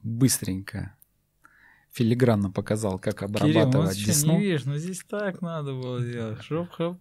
быстренько, 0.02 0.94
филигранно 1.92 2.50
показал, 2.50 2.98
как 2.98 3.18
Кирилл, 3.18 3.62
обрабатывать 3.62 3.98
что, 3.98 4.06
десну. 4.06 4.32
не 4.34 4.40
видишь, 4.40 4.62
здесь 4.64 5.02
так 5.08 5.42
надо 5.42 5.72
было 5.72 6.00
делать. 6.00 6.40
Жоп-хоп. 6.42 6.98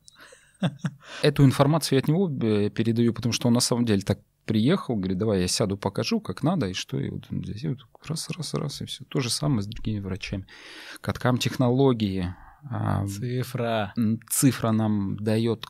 Эту 1.21 1.45
информацию 1.45 1.97
я 1.97 2.01
от 2.01 2.07
него 2.07 2.29
э, 2.29 2.69
передаю, 2.69 3.13
потому 3.13 3.31
что 3.33 3.47
он 3.47 3.53
на 3.53 3.59
самом 3.59 3.85
деле 3.85 4.01
так 4.01 4.19
приехал, 4.45 4.95
говорит, 4.95 5.17
давай 5.17 5.41
я 5.41 5.47
сяду, 5.47 5.77
покажу, 5.77 6.19
как 6.19 6.43
надо, 6.43 6.67
и 6.67 6.73
что, 6.73 6.99
и 6.99 7.09
вот 7.09 7.27
он 7.29 7.43
здесь, 7.43 7.63
и 7.63 7.69
вот 7.69 7.79
раз, 8.05 8.29
раз, 8.31 8.53
раз, 8.55 8.81
и 8.81 8.85
все. 8.85 9.05
То 9.05 9.19
же 9.19 9.29
самое 9.29 9.61
с 9.61 9.67
другими 9.67 9.99
врачами. 9.99 10.47
Каткам 11.01 11.37
технологии, 11.37 12.33
а, 12.69 13.05
Цифра. 13.07 13.93
цифра 14.29 14.71
нам 14.71 15.17
дает 15.17 15.65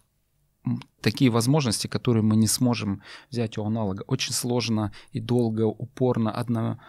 такие 1.01 1.29
возможности, 1.29 1.87
которые 1.87 2.23
мы 2.23 2.35
не 2.35 2.47
сможем 2.47 3.01
взять 3.29 3.57
у 3.57 3.65
аналога. 3.65 4.03
Очень 4.07 4.33
сложно 4.33 4.91
и 5.11 5.19
долго, 5.19 5.63
упорно, 5.63 6.31
одно, 6.31 6.79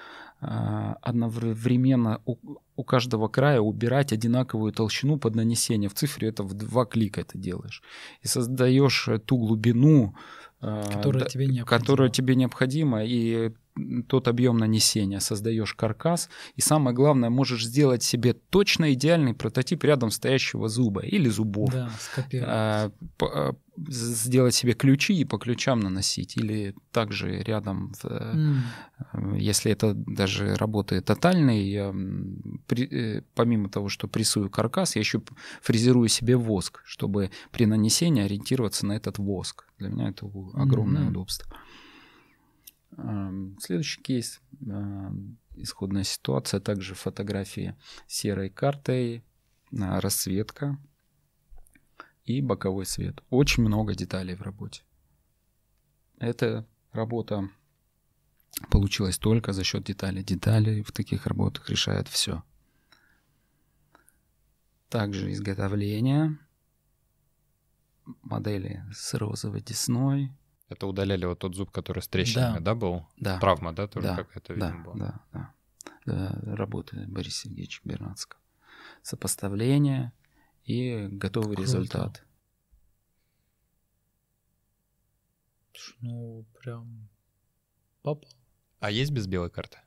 одновременно 0.40 2.20
у, 2.24 2.36
у 2.76 2.84
каждого 2.84 3.28
края 3.28 3.60
убирать 3.60 4.12
одинаковую 4.12 4.72
толщину 4.72 5.18
под 5.18 5.34
нанесение. 5.34 5.90
В 5.90 5.94
цифре 5.94 6.28
это 6.28 6.42
в 6.42 6.54
два 6.54 6.86
клика 6.86 7.20
это 7.20 7.36
делаешь. 7.36 7.82
И 8.22 8.26
создаешь 8.26 9.08
ту 9.26 9.36
глубину, 9.36 10.14
а, 10.60 10.82
Которая 10.90 11.24
да, 11.24 11.28
тебе 11.28 11.46
необходима. 11.46 11.66
которая 11.66 12.08
тебе 12.08 12.34
необходима, 12.34 13.04
и 13.04 13.52
тот 14.08 14.28
объем 14.28 14.58
нанесения, 14.58 15.20
создаешь 15.20 15.74
каркас, 15.74 16.28
и 16.56 16.60
самое 16.60 16.94
главное, 16.94 17.30
можешь 17.30 17.64
сделать 17.64 18.02
себе 18.02 18.32
точно 18.34 18.92
идеальный 18.92 19.32
прототип 19.34 19.84
рядом 19.84 20.10
стоящего 20.10 20.68
зуба 20.68 21.00
или 21.02 21.28
зубов. 21.28 21.70
Да. 21.72 21.90
А, 22.42 22.90
а, 23.22 23.54
сделать 23.76 24.54
себе 24.54 24.74
ключи 24.74 25.14
и 25.14 25.24
по 25.24 25.38
ключам 25.38 25.80
наносить, 25.80 26.36
или 26.36 26.74
также 26.92 27.42
рядом, 27.42 27.92
э, 28.04 28.54
если 29.38 29.72
это 29.72 29.94
даже 29.94 30.54
работает 30.56 31.06
тотальный, 31.06 31.62
я, 31.70 31.94
при- 32.66 32.88
э, 32.90 33.22
помимо 33.34 33.68
того, 33.70 33.88
что 33.88 34.08
прессую 34.08 34.50
каркас, 34.50 34.96
я 34.96 35.00
еще 35.00 35.22
фрезерую 35.62 36.08
себе 36.08 36.36
воск, 36.36 36.82
чтобы 36.84 37.30
при 37.52 37.64
нанесении 37.66 38.22
ориентироваться 38.24 38.84
на 38.84 38.92
этот 38.92 39.18
воск. 39.18 39.64
Для 39.78 39.88
меня 39.88 40.10
это 40.10 40.26
огромное 40.54 41.02
Мгм. 41.02 41.10
удобство. 41.10 41.46
Ам, 43.02 43.56
Следующий 43.60 44.00
кейс. 44.02 44.40
ам, 44.68 45.38
Исходная 45.56 46.04
ситуация. 46.04 46.60
Также 46.60 46.94
фотографии 46.94 47.76
серой 48.06 48.50
картой, 48.50 49.22
а, 49.78 50.00
расцветка 50.00 50.78
и 52.24 52.40
боковой 52.40 52.86
свет. 52.86 53.22
Очень 53.30 53.64
много 53.64 53.94
деталей 53.94 54.34
в 54.34 54.42
работе. 54.42 54.82
Эта 56.18 56.66
работа 56.92 57.48
получилась 58.70 59.18
только 59.18 59.52
за 59.52 59.64
счет 59.64 59.84
деталей. 59.84 60.22
Детали 60.22 60.82
в 60.82 60.92
таких 60.92 61.26
работах 61.26 61.68
решают 61.68 62.08
все. 62.08 62.42
Также 64.88 65.32
изготовление 65.32 66.38
модели 68.22 68.84
с 68.92 69.14
розовой 69.14 69.60
десной. 69.62 70.32
Это 70.70 70.86
удаляли 70.86 71.24
вот 71.26 71.40
тот 71.40 71.56
зуб, 71.56 71.70
который 71.72 72.00
с 72.00 72.06
трещинами, 72.08 72.58
Да. 72.58 72.60
да, 72.60 72.74
был? 72.76 73.06
Да, 73.16 73.40
Травма, 73.40 73.72
да, 73.74 73.88
тоже 73.88 74.06
Да, 74.06 74.16
какая-то, 74.16 74.54
да, 74.54 74.66
видимо, 74.68 74.84
была? 74.84 74.94
да, 74.96 75.24
да. 75.32 75.54
Э, 76.06 76.54
Работы 76.54 77.06
Бориса 77.08 77.42
Сергеевича 77.48 77.80
Бернацкого. 77.84 78.40
Сопоставление 79.02 80.12
и 80.64 81.08
готовый 81.10 81.56
Круто. 81.56 81.62
результат. 81.62 82.24
Ну, 86.00 86.44
прям 86.62 87.08
попал. 88.02 88.30
А 88.78 88.90
есть 88.92 89.10
без 89.10 89.26
белой 89.26 89.50
карты? 89.50 89.78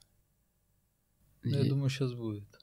Ну, 1.44 1.50
Я 1.52 1.62
И- 1.66 1.70
думаю, 1.70 1.90
сейчас 1.90 2.14
будет. 2.14 2.60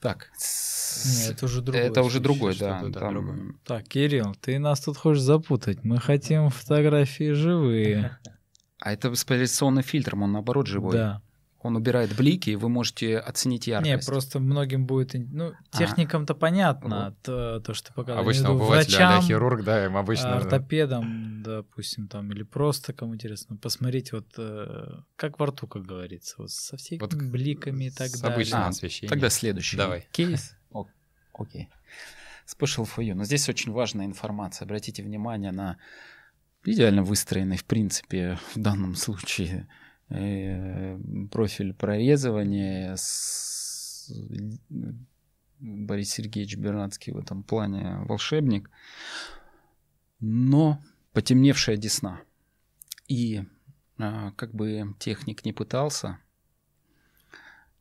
Так, 0.00 0.30
Нет, 1.04 1.30
это 1.32 1.44
уже 1.46 1.60
другой. 1.60 1.82
это 1.82 2.02
уже 2.02 2.20
другой, 2.20 2.56
да. 2.56 2.80
там- 2.80 2.92
другое. 2.92 3.54
Так, 3.64 3.84
Кирилл, 3.88 4.34
ты 4.40 4.58
нас 4.58 4.80
тут 4.80 4.96
хочешь 4.96 5.22
запутать. 5.22 5.84
Мы 5.84 5.98
хотим 5.98 6.50
фотографии 6.50 7.32
живые. 7.32 8.18
А 8.80 8.92
это 8.92 9.12
с 9.14 9.24
поляризационным 9.24 9.82
фильтром, 9.82 10.22
он 10.22 10.32
наоборот 10.32 10.68
живой. 10.68 10.92
Да. 10.92 11.22
Он 11.60 11.74
убирает 11.74 12.14
блики, 12.16 12.50
и 12.50 12.56
вы 12.56 12.68
можете 12.68 13.18
оценить 13.18 13.66
яркость. 13.66 13.90
Не, 13.90 13.98
просто 13.98 14.38
многим 14.38 14.86
будет... 14.86 15.14
Ну, 15.14 15.54
техникам-то 15.72 16.34
понятно, 16.34 17.16
то, 17.22 17.60
то, 17.60 17.74
что 17.74 17.88
ты 17.88 17.94
показывал. 17.94 18.22
Обычно 18.22 18.48
а 18.50 18.52
врачам, 18.52 19.22
хирург, 19.22 19.64
да, 19.64 19.86
им 19.86 19.96
обычно... 19.96 20.36
ортопедам, 20.36 21.42
допустим, 21.42 22.06
там, 22.06 22.30
или 22.30 22.44
просто 22.44 22.92
кому 22.92 23.16
интересно, 23.16 23.56
посмотреть 23.56 24.12
вот 24.12 24.26
э, 24.38 25.00
как 25.16 25.40
во 25.40 25.46
рту, 25.46 25.66
как 25.66 25.82
говорится, 25.82 26.36
вот 26.38 26.50
со 26.50 26.76
всеми 26.76 27.00
Вот 27.00 27.14
бликами 27.14 27.86
и 27.86 27.90
так 27.90 28.08
с 28.08 28.20
далее. 28.20 28.36
обычным 28.36 28.62
А, 28.62 28.68
освещением. 28.68 29.10
Тогда 29.10 29.28
следующий 29.28 29.76
Давай. 29.76 30.06
кейс. 30.12 30.54
О, 30.70 30.86
Окей. 31.32 31.68
Special 32.46 32.88
for 32.88 33.04
you. 33.04 33.14
Но 33.14 33.24
здесь 33.24 33.48
очень 33.48 33.72
важная 33.72 34.06
информация. 34.06 34.64
Обратите 34.64 35.02
внимание 35.02 35.50
на 35.50 35.76
идеально 36.64 37.02
выстроенный, 37.02 37.56
в 37.56 37.64
принципе, 37.64 38.38
в 38.54 38.58
данном 38.60 38.94
случае 38.94 39.68
э, 39.68 39.87
профиль 40.08 41.74
прорезывания. 41.74 42.94
С... 42.96 44.12
Борис 45.60 46.10
Сергеевич 46.12 46.56
Бернацкий 46.56 47.12
в 47.12 47.18
этом 47.18 47.42
плане 47.42 47.98
волшебник. 48.04 48.70
Но 50.20 50.80
потемневшая 51.12 51.76
десна. 51.76 52.20
И 53.08 53.42
а, 53.98 54.32
как 54.32 54.54
бы 54.54 54.94
техник 54.98 55.44
не 55.44 55.52
пытался, 55.52 56.18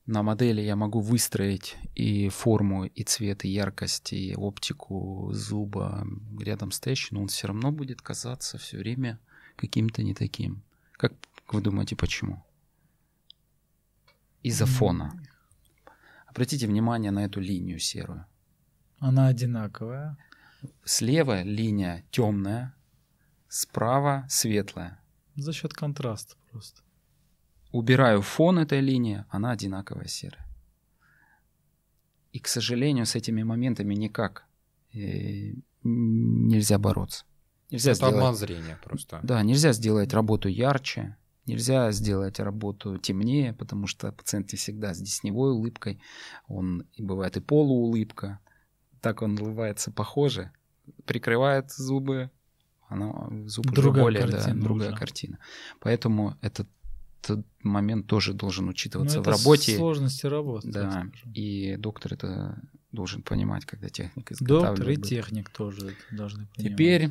на 0.08 0.24
модели 0.24 0.62
я 0.62 0.78
могу 0.78 1.02
выстроить 1.02 1.76
и 1.94 2.30
форму, 2.30 2.86
и 2.86 3.04
цвет, 3.04 3.44
и 3.44 3.49
яркость, 3.49 4.14
и 4.14 4.34
оптику 4.36 5.30
зуба 5.34 6.08
рядом 6.40 6.72
стоящий, 6.72 7.14
но 7.14 7.22
он 7.22 7.28
все 7.28 7.48
равно 7.48 7.74
будет 7.74 8.02
казаться 8.02 8.58
все 8.58 8.78
время 8.78 9.20
каким-то 9.58 10.04
не 10.04 10.14
таким. 10.14 10.64
Как 10.94 11.14
вы 11.53 11.61
думаете, 11.61 11.95
почему? 11.95 12.44
Из-за 14.44 14.65
фона. 14.65 15.11
Обратите 16.28 16.68
внимание 16.68 17.11
на 17.11 17.26
эту 17.26 17.40
линию 17.40 17.80
серую. 17.80 18.26
Она 18.99 19.28
одинаковая. 19.28 20.18
Слева 20.84 21.44
линия 21.44 22.03
темная, 22.11 22.76
справа 23.48 24.26
светлая. 24.30 24.99
За 25.36 25.53
счет 25.53 25.74
контраста 25.74 26.36
просто. 26.52 26.82
Убираю 27.72 28.22
фон 28.22 28.60
этой 28.60 28.82
линии, 28.82 29.26
она 29.30 29.52
одинаковая 29.52 30.07
серая. 30.07 30.45
И, 32.32 32.40
к 32.40 32.48
сожалению, 32.48 33.06
с 33.06 33.15
этими 33.15 33.44
моментами 33.44 33.94
никак 33.95 34.45
э, 34.94 35.53
нельзя 35.84 36.78
бороться. 36.78 37.26
Нельзя 37.69 37.91
Это 37.91 37.98
сделать... 37.98 38.15
обман 38.15 38.36
зрения 38.36 38.80
просто. 38.84 39.19
Да, 39.24 39.41
нельзя 39.44 39.74
сделать 39.74 40.14
работу 40.14 40.48
ярче, 40.49 41.18
нельзя 41.48 41.91
сделать 41.91 42.40
работу 42.40 42.98
темнее, 42.98 43.53
потому 43.53 43.88
что 43.88 44.11
пациент 44.11 44.52
не 44.52 44.57
всегда 44.57 44.94
с 44.94 44.99
десневой 44.99 45.52
улыбкой, 45.52 45.99
он 46.48 46.86
и 46.94 47.02
бывает 47.02 47.38
и 47.38 47.40
полуулыбка, 47.41 48.40
так 49.02 49.22
он 49.22 49.40
улыбается 49.40 49.91
похоже, 49.91 50.52
прикрывает 51.06 51.72
зубы, 51.72 52.30
она, 52.90 53.30
зуб 53.48 53.65
уже 53.72 53.82
Другая 53.82 54.03
более, 54.03 54.26
да, 54.28 54.32
картина 54.38 54.61
другая 54.64 54.90
уже. 54.90 54.98
картина. 54.98 55.40
Поэтому 55.82 56.38
этот, 56.41 56.69
этот 57.22 57.45
момент 57.61 58.07
тоже 58.07 58.34
должен 58.34 58.65
Ну, 58.65 58.72
учитываться 58.72 59.19
это 59.19 59.30
в 59.30 59.34
работе. 59.34 59.76
сложности 59.76 60.26
работы. 60.26 60.72
Да, 60.72 61.07
и 61.34 61.76
доктор 61.78 62.14
это 62.14 62.61
должен 62.94 63.22
понимать, 63.24 63.65
когда 63.65 63.90
техник 63.90 64.30
Доктор 64.30 64.32
и 64.32 64.94
изготавливает. 64.94 65.03
техник 65.03 65.49
тоже 65.49 65.88
это 65.88 66.15
должны 66.15 66.48
понимать. 66.56 66.74
Теперь 66.74 67.10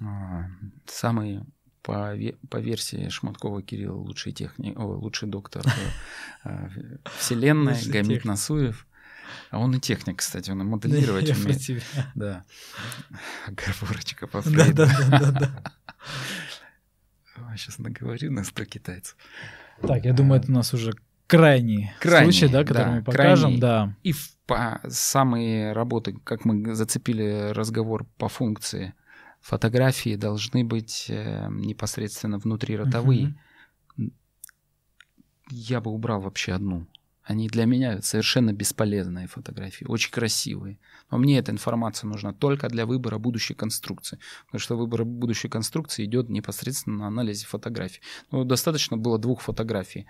а, 0.00 0.46
самый 0.86 1.40
по, 1.82 2.16
по 2.48 2.56
версии 2.58 3.08
Шматкова 3.08 3.62
Кирилл 3.62 3.98
лучший 4.00 4.32
техник, 4.32 4.78
о, 4.78 4.84
лучший 4.84 5.28
доктор 5.28 5.64
э, 5.66 5.70
э, 6.44 6.68
вселенной, 7.18 7.74
Гамит 7.86 8.22
техник. 8.22 8.74
А 9.50 9.58
он 9.58 9.74
и 9.74 9.80
техник, 9.80 10.18
кстати, 10.18 10.50
он 10.50 10.60
и 10.60 10.64
моделировать 10.64 11.30
про 11.32 11.40
умеет. 11.40 11.60
тебя. 11.60 11.80
Да. 12.14 12.44
Оговорочка 13.46 14.26
по 14.26 14.42
Да, 14.42 14.50
Фрейду. 14.50 14.74
да, 14.86 15.08
да, 15.10 15.18
да, 15.18 15.30
да. 15.32 15.72
Сейчас 17.56 17.78
наговорю 17.78 18.30
на 18.32 18.44
100 18.44 18.64
китайцев. 18.64 19.16
Так, 19.80 20.04
я 20.04 20.12
думаю, 20.12 20.40
это 20.40 20.50
у 20.50 20.54
нас 20.54 20.72
уже 20.74 20.92
крайний, 21.26 21.90
Крайний, 22.00 22.32
случай, 22.32 22.52
да, 22.52 22.62
который 22.62 22.84
да, 22.84 22.90
мы 22.92 23.02
покажем, 23.02 23.42
крайний. 23.44 23.60
да. 23.60 23.96
И 24.02 24.12
в, 24.12 24.36
по, 24.46 24.80
самые 24.88 25.72
работы, 25.72 26.14
как 26.24 26.44
мы 26.44 26.74
зацепили 26.74 27.50
разговор 27.52 28.06
по 28.16 28.28
функции, 28.28 28.94
фотографии 29.42 30.16
должны 30.16 30.64
быть 30.64 31.06
э, 31.08 31.48
непосредственно 31.50 32.38
внутриротовые. 32.38 33.36
Мгм. 33.96 34.12
Я 35.50 35.80
бы 35.80 35.90
убрал 35.90 36.20
вообще 36.20 36.52
одну. 36.52 36.86
Они 37.24 37.48
для 37.48 37.66
меня 37.66 38.02
совершенно 38.02 38.52
бесполезные 38.52 39.28
фотографии, 39.28 39.84
очень 39.84 40.10
красивые. 40.10 40.78
Но 41.10 41.18
мне 41.18 41.38
эта 41.38 41.52
информация 41.52 42.08
нужна 42.08 42.32
только 42.32 42.68
для 42.68 42.84
выбора 42.84 43.18
будущей 43.18 43.54
конструкции. 43.54 44.18
Потому 44.46 44.60
что 44.60 44.76
выбор 44.76 45.04
будущей 45.04 45.48
конструкции 45.48 46.04
идет 46.04 46.28
непосредственно 46.28 46.98
на 46.98 47.06
анализе 47.08 47.46
фотографий. 47.46 48.00
Ну, 48.32 48.44
достаточно 48.44 48.96
было 48.96 49.18
двух 49.18 49.40
фотографий. 49.40 50.06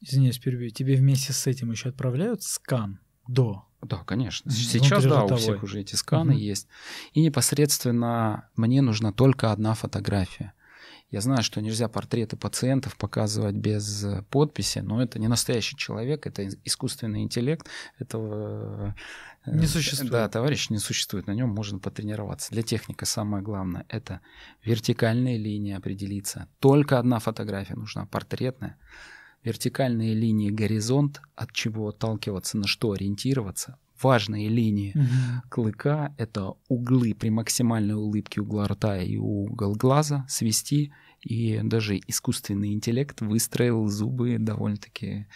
Извиняюсь, 0.00 0.38
перебью. 0.38 0.70
Тебе 0.70 0.96
вместе 0.96 1.34
с 1.34 1.46
этим 1.46 1.70
еще 1.70 1.90
отправляют 1.90 2.42
скан 2.42 3.00
до? 3.26 3.67
Да, 3.82 3.98
конечно. 3.98 4.50
Мгм. 4.50 4.58
Сейчас, 4.58 5.04
да, 5.04 5.24
у 5.24 5.36
всех 5.36 5.62
уже 5.62 5.80
эти 5.80 5.94
сканы 5.94 6.32
Мгм. 6.32 6.40
есть. 6.40 6.66
И 7.12 7.20
непосредственно 7.20 8.48
мне 8.56 8.82
нужна 8.82 9.12
только 9.12 9.52
одна 9.52 9.74
фотография. 9.74 10.52
Я 11.10 11.22
знаю, 11.22 11.42
что 11.42 11.62
нельзя 11.62 11.88
портреты 11.88 12.36
пациентов 12.36 12.94
показывать 12.98 13.54
без 13.54 14.04
э, 14.04 14.22
подписи, 14.28 14.80
но 14.80 15.02
это 15.02 15.18
не 15.18 15.26
настоящий 15.26 15.74
человек, 15.74 16.26
это 16.26 16.42
ис- 16.42 16.58
искусственный 16.64 17.22
интеллект. 17.22 17.66
Этого 17.98 18.94
э, 19.46 19.56
Не 19.56 19.66
существует. 19.66 20.12
Да, 20.12 20.28
товарищ 20.28 20.68
не 20.68 20.76
существует, 20.78 21.26
на 21.26 21.32
нем 21.32 21.48
можно 21.48 21.78
потренироваться. 21.78 22.50
Для 22.50 22.62
техника 22.62 23.06
самое 23.06 23.42
главное— 23.42 23.86
это 23.88 24.20
вертикальные 24.62 25.38
линии 25.38 25.72
определиться. 25.74 26.46
Только 26.58 26.98
одна 26.98 27.20
фотография 27.20 27.74
нужна, 27.74 28.04
портретная. 28.04 28.76
Вертикальные 29.48 30.12
линии 30.14 30.50
горизонт, 30.50 31.22
от 31.34 31.52
чего 31.52 31.88
отталкиваться, 31.88 32.58
на 32.58 32.66
что 32.66 32.92
ориентироваться. 32.92 33.78
Важные 34.02 34.48
линии 34.48 34.94
клыка— 35.48 36.14
это 36.18 36.52
углы 36.68 37.14
при 37.14 37.30
максимальной 37.30 37.94
улыбке 37.94 38.42
угла 38.42 38.68
рта 38.68 38.98
и 38.98 39.16
угол 39.16 39.74
глаза 39.74 40.26
свести. 40.28 40.92
И 41.22 41.60
даже 41.64 41.98
искусственный 42.06 42.74
интеллект 42.74 43.22
выстроил 43.22 43.88
зубы 43.88 44.36
довольно-таки 44.38 45.26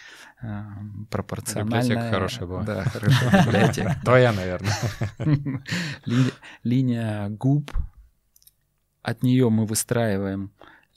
э, 0.41 0.63
пропорционально. 1.09 1.81
Библиотека 1.81 2.09
хорошая 2.11 2.47
была. 2.47 2.63
Да, 2.63 2.83
хорошая 2.83 3.45
библиотека. 3.45 3.99
Твоя, 4.05 4.31
наверное. 4.31 4.71
Ли- 6.05 6.33
Линия 6.63 7.29
губ. 7.29 7.71
От 9.01 9.23
нее 9.23 9.49
мы 9.49 9.65
выстраиваем 9.65 10.51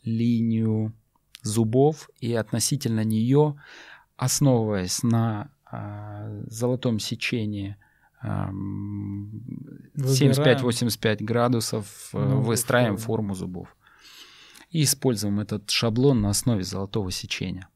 линию 0.04 0.92
зубов, 1.46 2.10
и 2.20 2.34
относительно 2.34 3.04
нее, 3.04 3.60
основываясь 4.16 5.02
на 5.02 5.50
а, 5.64 6.28
золотом 6.48 6.98
сечении 6.98 7.76
ам, 8.20 9.30
Выбираем. 9.94 10.58
75-85 10.66 11.24
градусов, 11.24 12.10
э, 12.12 12.18
Новую 12.18 12.40
выстраиваем 12.42 12.96
форму. 12.96 13.34
зубов. 13.34 13.76
И 14.70 14.82
используем 14.82 15.40
этот 15.40 15.70
шаблон 15.70 16.20
на 16.22 16.30
основе 16.30 16.62
золотого 16.64 17.10
сечения. 17.10 17.68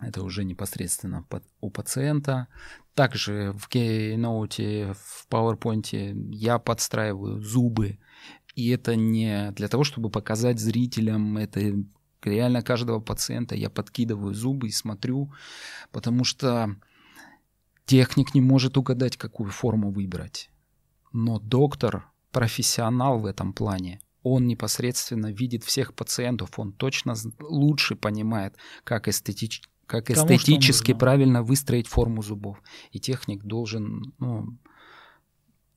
Это 0.00 0.22
уже 0.22 0.44
непосредственно 0.44 1.24
по- 1.28 1.42
у 1.60 1.70
пациента. 1.70 2.46
Также 2.94 3.52
в 3.58 3.68
Keynote, 3.68 4.94
в 4.94 5.26
PowerPoint 5.28 6.32
я 6.32 6.58
подстраиваю 6.58 7.40
зубы. 7.42 7.98
И 8.54 8.68
это 8.70 8.96
не 8.96 9.50
для 9.52 9.68
того, 9.68 9.84
чтобы 9.84 10.08
показать 10.10 10.58
зрителям, 10.60 11.36
это 11.36 11.74
реально 12.24 12.62
каждого 12.62 13.00
пациента 13.00 13.54
я 13.54 13.70
подкидываю 13.70 14.34
зубы 14.34 14.68
и 14.68 14.72
смотрю, 14.72 15.32
потому 15.92 16.24
что 16.24 16.76
техник 17.86 18.34
не 18.34 18.40
может 18.40 18.76
угадать, 18.76 19.16
какую 19.16 19.50
форму 19.50 19.90
выбрать. 19.90 20.50
Но 21.12 21.38
доктор, 21.38 22.10
профессионал 22.32 23.18
в 23.18 23.26
этом 23.26 23.52
плане, 23.52 24.00
он 24.22 24.46
непосредственно 24.46 25.32
видит 25.32 25.64
всех 25.64 25.94
пациентов, 25.94 26.58
он 26.58 26.72
точно 26.72 27.14
лучше 27.40 27.96
понимает, 27.96 28.56
как, 28.84 29.08
эстетич- 29.08 29.62
как 29.86 30.10
эстетически 30.10 30.92
правильно 30.92 31.42
выстроить 31.42 31.86
форму 31.86 32.22
зубов. 32.22 32.60
И 32.90 33.00
техник 33.00 33.44
должен 33.44 34.12
ну, 34.18 34.58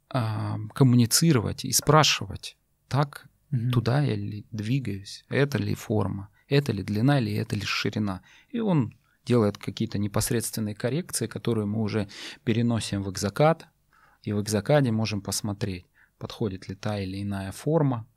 а, 0.09 0.57
коммуницировать 0.73 1.63
и 1.63 1.71
спрашивать, 1.71 2.57
так 2.89 3.27
Мгм. 3.51 3.71
туда 3.71 4.01
я 4.01 4.15
ли 4.15 4.45
двигаюсь, 4.51 5.23
это 5.29 5.57
ли 5.57 5.75
форма, 5.75 6.29
это 6.51 6.71
ли 6.73 6.83
длина 6.83 7.19
или 7.19 7.33
это 7.33 7.55
ли 7.55 7.63
ширина. 7.63 8.21
И 8.49 8.59
он 8.59 8.93
делает 9.25 9.57
какие-то 9.57 9.97
непосредственные 9.97 10.75
коррекции, 10.75 11.27
которые 11.27 11.65
мы 11.65 11.81
уже 11.81 12.09
переносим 12.43 13.03
в 13.03 13.09
экзокад, 13.11 13.67
и 14.23 14.33
в 14.33 14.41
экзокаде 14.41 14.91
можем 14.91 15.21
посмотреть, 15.21 15.85
подходит 16.17 16.67
ли 16.67 16.75
та 16.75 16.99
или 16.99 17.21
иная 17.21 17.51
форма 17.51 18.07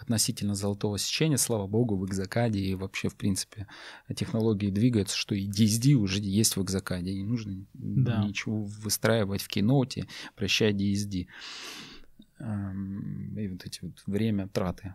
относительно 0.00 0.54
золотого 0.54 0.98
сечения. 0.98 1.36
Слава 1.38 1.66
богу, 1.66 1.96
в 1.96 2.06
экзокаде 2.06 2.60
и 2.60 2.74
вообще, 2.74 3.08
в 3.08 3.16
принципе, 3.16 3.66
технологии 4.14 4.70
двигаются, 4.70 5.16
что 5.16 5.34
и 5.34 5.48
DSD 5.48 5.94
уже 5.94 6.20
есть 6.20 6.56
в 6.56 6.62
экзокаде. 6.62 7.12
Не 7.14 7.24
нужно 7.24 7.66
Да. 7.74 8.22
ничего 8.24 8.62
выстраивать 8.62 9.42
в 9.42 9.48
киноте, 9.48 10.06
прощай 10.36 10.72
DSD. 10.72 11.26
Эм, 12.38 13.36
И 13.36 13.48
вот 13.48 13.64
эти 13.66 13.80
вот 13.82 14.00
время 14.06 14.46
траты. 14.48 14.94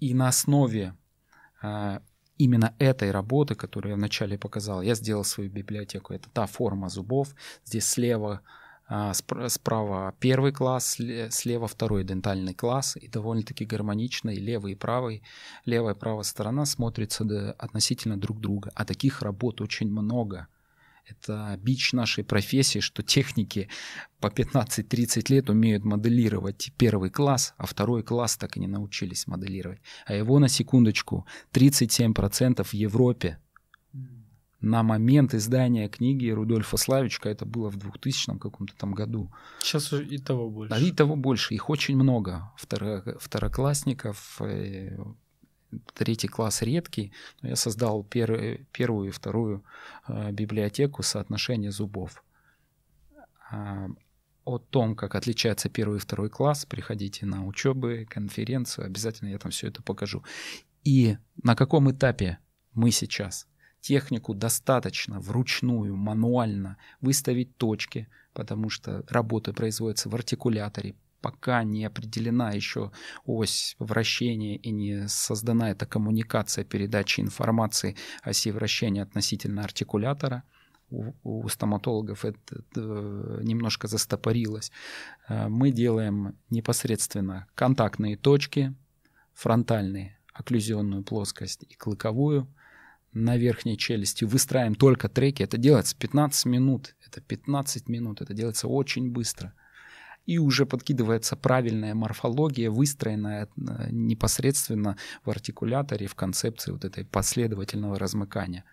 И 0.00 0.12
на 0.12 0.28
основе 0.28 0.94
именно 2.38 2.74
этой 2.78 3.10
работы, 3.10 3.54
которую 3.54 3.90
я 3.90 3.96
вначале 3.96 4.36
показал, 4.38 4.82
я 4.82 4.94
сделал 4.94 5.24
свою 5.24 5.50
библиотеку. 5.50 6.12
Это 6.12 6.28
та 6.32 6.46
форма 6.46 6.88
зубов. 6.88 7.34
Здесь 7.64 7.86
слева, 7.86 8.40
а, 8.88 9.12
спр- 9.12 9.48
справа 9.48 10.14
первый 10.18 10.52
класс, 10.52 10.98
сле- 10.98 11.30
слева 11.30 11.66
второй 11.66 12.04
дентальный 12.04 12.54
класс. 12.54 12.96
И 12.96 13.08
довольно-таки 13.08 13.64
гармонично 13.64 14.30
и 14.30 14.40
левый, 14.40 14.72
и 14.72 14.76
правый, 14.76 15.22
левая 15.66 15.94
и 15.94 15.98
правая 15.98 16.24
сторона 16.24 16.66
смотрятся 16.66 17.52
относительно 17.58 18.16
друг 18.16 18.40
друга. 18.40 18.70
А 18.74 18.84
таких 18.84 19.22
работ 19.22 19.60
очень 19.60 19.90
много. 19.90 20.46
Это 21.04 21.58
бич 21.60 21.92
нашей 21.92 22.22
профессии, 22.24 22.78
что 22.78 23.02
техники 23.02 23.68
по 24.20 24.28
15-30 24.28 25.32
лет 25.32 25.50
умеют 25.50 25.84
моделировать 25.84 26.72
первый 26.78 27.10
класс, 27.10 27.54
а 27.58 27.66
второй 27.66 28.02
класс 28.02 28.36
так 28.36 28.56
и 28.56 28.60
не 28.60 28.68
научились 28.68 29.26
моделировать. 29.26 29.80
А 30.06 30.14
его, 30.14 30.38
на 30.38 30.48
секундочку, 30.48 31.26
37% 31.52 32.62
в 32.64 32.74
Европе. 32.74 33.38
На 34.60 34.84
момент 34.84 35.34
издания 35.34 35.88
книги 35.88 36.28
Рудольфа 36.28 36.76
Славичка, 36.76 37.28
это 37.28 37.44
было 37.44 37.68
в 37.68 37.76
2000 37.76 38.38
каком-то 38.38 38.74
там 38.76 38.94
году, 38.94 39.32
Сейчас 39.60 39.92
уже 39.92 40.06
и 40.06 40.18
того 40.18 40.48
больше. 40.50 40.72
а 40.72 40.78
и 40.78 40.92
того 40.92 41.16
больше, 41.16 41.52
их 41.52 41.68
очень 41.68 41.96
много. 41.96 42.52
Второ- 42.56 43.18
второклассников, 43.18 44.40
э, 44.40 44.96
третий 45.94 46.28
класс 46.28 46.62
редкий. 46.62 47.12
Но 47.40 47.50
я 47.50 47.56
создал 47.56 48.02
пер- 48.02 48.64
первую 48.72 49.08
и 49.08 49.12
вторую 49.12 49.64
э, 50.08 50.32
библиотеку 50.32 51.02
соотношения 51.02 51.70
зубов. 51.70 52.24
А, 53.50 53.88
о 54.44 54.58
том, 54.58 54.96
как 54.96 55.14
отличается 55.14 55.68
первый 55.68 55.98
и 55.98 56.00
второй 56.00 56.28
класс, 56.28 56.66
приходите 56.66 57.26
на 57.26 57.46
учебы, 57.46 58.06
конференцию, 58.08 58.86
обязательно 58.86 59.28
я 59.28 59.38
там 59.38 59.50
все 59.50 59.68
это 59.68 59.82
покажу. 59.82 60.24
И 60.84 61.16
на 61.42 61.54
каком 61.54 61.90
этапе 61.90 62.38
мы 62.74 62.90
сейчас? 62.90 63.46
Технику 63.80 64.34
достаточно 64.34 65.20
вручную, 65.20 65.96
мануально 65.96 66.76
выставить 67.00 67.56
точки, 67.56 68.08
потому 68.32 68.68
что 68.70 69.04
работа 69.08 69.52
производится 69.52 70.08
в 70.08 70.14
артикуляторе, 70.14 70.94
пока 71.22 71.62
не 71.64 71.84
определена 71.84 72.50
еще 72.50 72.90
ось 73.24 73.76
вращения 73.78 74.56
и 74.56 74.70
не 74.70 75.08
создана 75.08 75.70
эта 75.70 75.86
коммуникация 75.86 76.64
передачи 76.64 77.20
информации 77.20 77.96
оси 78.22 78.50
вращения 78.50 79.02
относительно 79.02 79.62
артикулятора, 79.62 80.42
у, 80.90 81.12
у 81.22 81.48
стоматологов 81.48 82.24
это, 82.24 82.38
это 82.70 83.40
немножко 83.42 83.88
застопорилось. 83.88 84.70
Э, 85.28 85.48
мы 85.48 85.70
делаем 85.70 86.36
непосредственно 86.50 87.46
контактные 87.54 88.16
точки, 88.16 88.74
фронтальные, 89.32 90.18
окклюзионную 90.34 91.02
плоскость 91.02 91.64
и 91.68 91.74
клыковую 91.74 92.46
на 93.12 93.36
верхней 93.36 93.78
челюсти. 93.78 94.24
Выстраиваем 94.24 94.74
только 94.74 95.08
треки. 95.08 95.42
Это 95.42 95.56
делается 95.56 95.96
15 95.96 96.46
минут. 96.46 96.94
Это 97.06 97.20
15 97.20 97.88
минут. 97.88 98.20
Это 98.20 98.34
делается 98.34 98.68
очень 98.68 99.10
быстро 99.10 99.54
и 100.26 100.38
уже 100.38 100.66
подкидывается 100.66 101.36
правильная 101.36 101.94
морфология, 101.94 102.70
выстроенная 102.70 103.46
э, 103.56 103.88
непосредственно 103.90 104.96
в 105.24 105.30
артикуляторе, 105.30 106.06
в 106.06 106.14
концепции 106.14 106.72
вот 106.72 106.84
этой 106.84 107.04
последовательного 107.04 107.98
размыкания. 107.98 108.64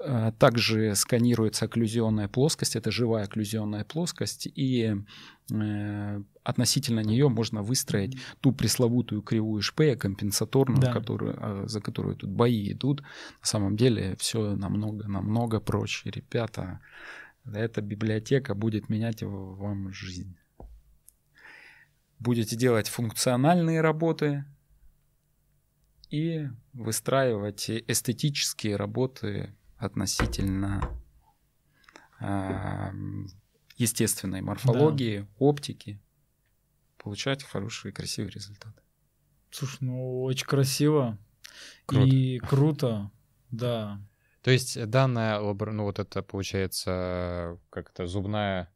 Э, 0.00 0.32
также 0.38 0.94
сканируется 0.96 1.66
окклюзионная 1.66 2.28
плоскость, 2.28 2.74
это 2.74 2.90
живая 2.90 3.24
окклюзионная 3.24 3.84
плоскость, 3.84 4.48
и 4.52 4.96
э, 5.52 6.22
относительно 6.42 7.00
нее 7.00 7.28
можно 7.28 7.62
выстроить 7.62 8.18
ту 8.40 8.50
пресловутую 8.52 9.22
кривую 9.22 9.62
шпея 9.62 9.94
компенсаторную, 9.96 10.80
да. 10.80 10.92
которую, 10.92 11.68
за 11.68 11.80
которую 11.80 12.16
тут 12.16 12.30
бои 12.30 12.72
идут. 12.72 13.02
На 13.02 13.46
самом 13.46 13.76
деле 13.76 14.16
все 14.18 14.56
намного-намного 14.56 15.60
проще. 15.60 16.10
Ребята, 16.10 16.80
эта 17.44 17.80
библиотека 17.80 18.56
будет 18.56 18.88
менять 18.88 19.22
вам 19.22 19.92
жизнь. 19.92 20.36
Будете 22.22 22.54
делать 22.54 22.88
функциональные 22.88 23.80
работы 23.80 24.44
и 26.08 26.46
выстраивать 26.72 27.68
эстетические 27.68 28.76
работы 28.76 29.56
относительно 29.76 30.88
э, 32.20 32.92
естественной 33.76 34.40
морфологии, 34.40 35.18
да. 35.18 35.26
оптики, 35.40 36.00
получать 36.96 37.42
хорошие 37.42 37.90
красивые 37.90 38.30
результаты. 38.30 38.80
Слушай, 39.50 39.78
ну 39.80 40.22
очень 40.22 40.46
красиво 40.46 41.18
круто. 41.86 42.06
и 42.06 42.38
круто, 42.38 43.10
да. 43.50 44.00
То 44.42 44.52
есть 44.52 44.80
данная, 44.88 45.40
ну 45.40 45.82
вот 45.82 45.98
это 45.98 46.22
получается 46.22 47.58
как-то 47.70 48.06
зубная 48.06 48.72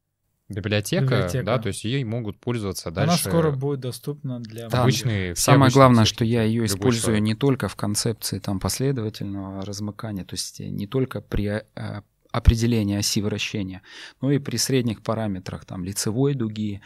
библиотека, 0.48 1.04
библиотека, 1.04 1.44
да, 1.44 1.58
то 1.58 1.68
есть 1.68 1.84
ей 1.84 2.04
могут 2.04 2.38
пользоваться 2.38 2.90
дальше. 2.90 3.10
Она 3.10 3.18
скоро 3.18 3.50
будет 3.50 3.80
доступна 3.80 4.40
для 4.40 4.68
да. 4.68 4.82
обычные. 4.82 5.34
Самое 5.34 5.62
обычные 5.62 5.74
главное, 5.74 6.04
что 6.04 6.24
я 6.24 6.42
ее 6.42 6.66
использую 6.66 7.16
человек. 7.16 7.22
не 7.24 7.34
только 7.34 7.68
в 7.68 7.76
концепции 7.76 8.38
там 8.38 8.60
последовательного 8.60 9.64
размыкания, 9.64 10.24
то 10.24 10.34
есть 10.34 10.60
не 10.60 10.86
только 10.86 11.20
при 11.20 11.64
э, 11.74 12.02
определении 12.30 12.96
оси 12.96 13.20
вращения, 13.22 13.82
но 14.20 14.30
и 14.30 14.38
при 14.38 14.56
средних 14.56 15.02
параметрах 15.02 15.64
там 15.64 15.84
лицевой 15.84 16.34
дуги 16.34 16.80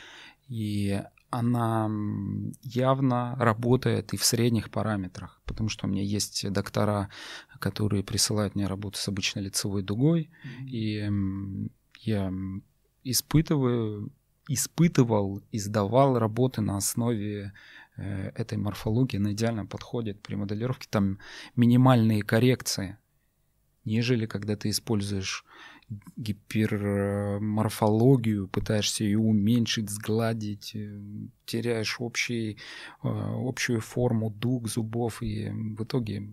и 0.48 1.00
она 1.30 1.88
явно 2.62 3.36
работает 3.38 4.12
и 4.12 4.16
в 4.16 4.24
средних 4.24 4.70
параметрах, 4.70 5.40
потому 5.46 5.68
что 5.68 5.86
у 5.86 5.90
меня 5.90 6.02
есть 6.02 6.50
доктора, 6.50 7.08
которые 7.60 8.02
присылают 8.02 8.56
мне 8.56 8.66
работу 8.66 8.98
с 8.98 9.06
обычной 9.06 9.42
лицевой 9.42 9.82
дугой, 9.82 10.30
mm-hmm. 10.44 10.66
и 10.66 11.70
я 12.00 12.32
испытываю, 13.04 14.10
испытывал, 14.48 15.42
издавал 15.52 16.18
работы 16.18 16.60
на 16.60 16.76
основе 16.76 17.52
э, 17.96 18.32
этой 18.34 18.58
морфологии. 18.58 19.18
Она 19.18 19.32
идеально 19.32 19.66
подходит 19.66 20.20
при 20.22 20.34
моделировке. 20.34 20.88
Там 20.90 21.18
минимальные 21.56 22.22
коррекции, 22.22 22.98
нежели 23.84 24.26
когда 24.26 24.56
ты 24.56 24.70
используешь 24.70 25.44
гиперморфологию, 26.16 28.48
пытаешься 28.48 29.04
ее 29.04 29.18
уменьшить, 29.18 29.90
сгладить, 29.90 30.72
э, 30.74 31.00
теряешь 31.46 32.00
общий, 32.00 32.52
э, 32.52 32.56
общую 33.08 33.80
форму 33.80 34.30
дуг, 34.30 34.68
зубов, 34.68 35.22
и 35.22 35.50
в 35.50 35.82
итоге 35.82 36.28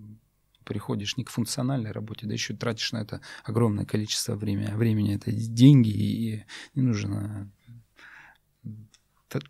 приходишь 0.67 1.17
не 1.17 1.23
к 1.23 1.29
функциональной 1.29 1.91
работе, 1.91 2.27
да 2.27 2.33
еще 2.33 2.53
тратишь 2.53 2.91
на 2.91 2.97
это 2.97 3.21
огромное 3.43 3.85
количество 3.85 4.35
времени. 4.35 4.69
А 4.71 4.75
времени 4.75 5.15
это 5.15 5.31
деньги, 5.31 5.89
и 5.89 6.45
не 6.75 6.81
нужно 6.83 7.51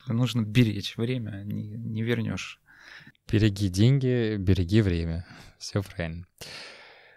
нужно 0.07 0.41
беречь 0.41 0.98
время, 0.98 1.44
не, 1.44 1.68
не 1.68 2.03
вернешь. 2.03 2.60
Береги 3.31 3.69
деньги, 3.69 4.38
береги 4.38 4.81
время. 4.81 5.26
Все 5.60 5.84
правильно. 5.84 6.26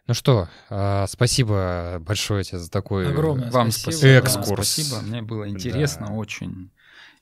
Ну 0.07 0.15
что, 0.15 0.49
а, 0.69 1.07
спасибо 1.07 1.99
большое 2.01 2.43
тебе 2.43 2.59
за 2.59 2.71
такой 2.71 3.09
Огромное 3.09 3.51
вам 3.51 3.71
спасибо. 3.71 4.09
экскурс. 4.09 4.69
спасибо, 4.69 5.01
мне 5.03 5.23
было 5.23 5.49
интересно 5.49 6.09
да. 6.09 6.13
очень 6.15 6.73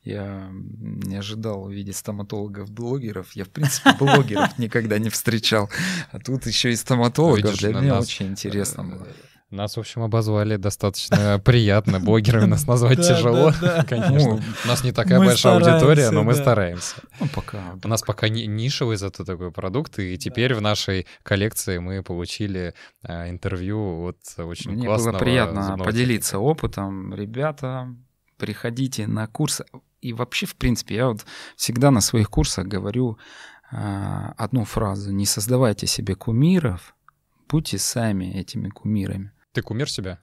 я 0.03 0.49
не 0.53 1.17
ожидал 1.17 1.69
видеть 1.69 1.97
стоматологов-блогеров. 1.97 3.33
Я, 3.33 3.45
в 3.45 3.51
принципе, 3.51 3.95
блогеров 3.99 4.59
никогда 4.59 4.99
не 4.99 5.11
встречал. 5.11 5.71
А 6.13 6.19
тут 6.19 6.47
еще 6.47 6.73
и 6.73 6.77
стоматологов. 6.77 7.57
Для 7.59 7.75
меня 7.75 7.99
очень 7.99 8.29
интересно 8.29 8.85
было. 8.85 9.07
Нас, 9.51 9.79
в 9.79 9.81
общем, 9.81 10.03
обозвали 10.03 10.57
достаточно 10.57 11.41
приятно. 11.43 12.01
Блогерами 12.01 12.45
нас 12.45 12.67
назвать 12.67 12.99
тяжело, 13.09 13.53
конечно. 13.89 14.43
У 14.65 14.69
нас 14.69 14.85
не 14.85 14.93
такая 14.93 15.19
большая 15.19 15.55
аудитория, 15.55 16.11
но 16.11 16.23
мы 16.23 16.35
стараемся. 16.35 16.97
Ну, 17.19 17.29
пока. 17.35 17.79
У 17.83 17.89
нас 17.89 18.03
пока 18.03 18.29
нишевый 18.29 18.97
зато 18.97 19.25
такой 19.25 19.51
продукт, 19.51 19.99
и 19.99 20.19
теперь 20.19 20.55
в 20.55 20.61
нашей 20.61 21.07
коллекции 21.23 21.79
мы 21.79 22.03
получили 22.03 22.75
а, 23.03 23.31
интервью 23.31 24.09
от 24.09 24.19
очень 24.37 24.85
классного 24.85 25.11
Мне 25.11 25.19
было 25.19 25.19
приятно 25.19 25.79
поделиться 25.79 26.39
опытом. 26.39 27.15
Ребята, 27.15 27.89
приходите 28.37 29.07
на 29.07 29.27
курсы. 29.27 29.65
И 30.01 30.13
вообще, 30.13 30.47
в 30.47 30.55
принципе, 30.57 30.97
я 30.97 31.09
вот 31.09 31.25
всегда 31.57 31.91
на 31.91 32.01
своих 32.01 32.31
курсах 32.31 32.67
говорю 32.67 33.19
э, 33.71 33.77
одну 34.37 34.65
фразу. 34.65 35.13
Не 35.13 35.27
создавайте 35.27 35.87
себе 35.87 36.15
кумиров, 36.15 36.95
будьте 37.49 37.79
сами 37.79 38.27
этими 38.27 38.69
кумирами. 38.69 39.33
Ты 39.53 39.63
кумир 39.63 39.91
себя? 39.91 40.21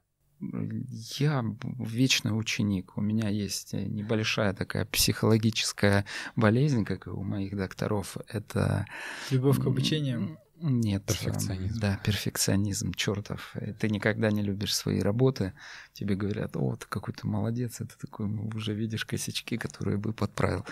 Я 1.18 1.44
вечный 1.62 2.38
ученик. 2.38 2.98
У 2.98 3.02
меня 3.02 3.30
есть 3.30 3.74
небольшая 3.74 4.54
такая 4.54 4.86
психологическая 4.86 6.06
болезнь, 6.36 6.86
как 6.86 7.08
и 7.08 7.10
у 7.10 7.24
моих 7.24 7.56
докторов. 7.56 8.18
Это... 8.28 8.86
Любовь 9.32 9.62
к 9.62 9.66
обучению? 9.66 10.38
Нет. 10.58 11.06
Перфекционизм. 11.06 11.80
Да, 11.80 12.00
перфекционизм, 12.04 12.94
чертов. 12.94 13.52
Э, 13.56 13.74
ты 13.74 13.90
никогда 13.90 14.32
не 14.32 14.42
любишь 14.42 14.76
свои 14.76 15.00
работы. 15.00 15.54
Тебе 15.94 16.16
говорят, 16.16 16.56
о, 16.56 16.76
ты 16.76 16.86
какой 16.88 17.14
то 17.14 17.28
молодец, 17.28 17.82
это 17.82 17.98
такой 17.98 18.28
уже 18.28 18.74
видишь 18.74 19.06
косячки, 19.06 19.58
которые 19.58 19.98
бы 19.98 20.14
подправил. 20.14 20.66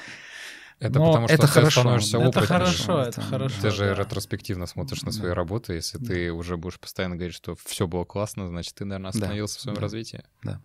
Это 0.80 1.00
Но 1.00 1.08
потому 1.08 1.28
что 1.28 1.36
это 1.36 1.48
ты 1.48 1.54
хорошо. 1.54 1.82
становишься 1.82 2.18
это 2.18 2.42
хорошо, 2.42 3.02
это, 3.02 3.10
это 3.10 3.22
хорошо. 3.22 3.62
Ты 3.62 3.72
же 3.72 3.86
да. 3.86 4.02
ретроспективно 4.02 4.66
смотришь 4.66 5.04
на 5.04 5.12
свои 5.12 5.30
да. 5.30 5.36
работы. 5.36 5.74
Если 5.74 5.98
да. 5.98 6.06
ты 6.06 6.32
уже 6.32 6.58
будешь 6.58 6.80
постоянно 6.80 7.16
говорить, 7.16 7.36
что 7.36 7.56
все 7.64 7.88
было 7.88 8.06
классно, 8.06 8.48
значит, 8.48 8.76
ты, 8.76 8.86
наверное, 8.86 9.10
остановился 9.10 9.56
да. 9.56 9.60
в 9.60 9.62
своем 9.62 9.76
да. 9.76 9.82
развитии. 9.82 10.24
Да. 10.44 10.62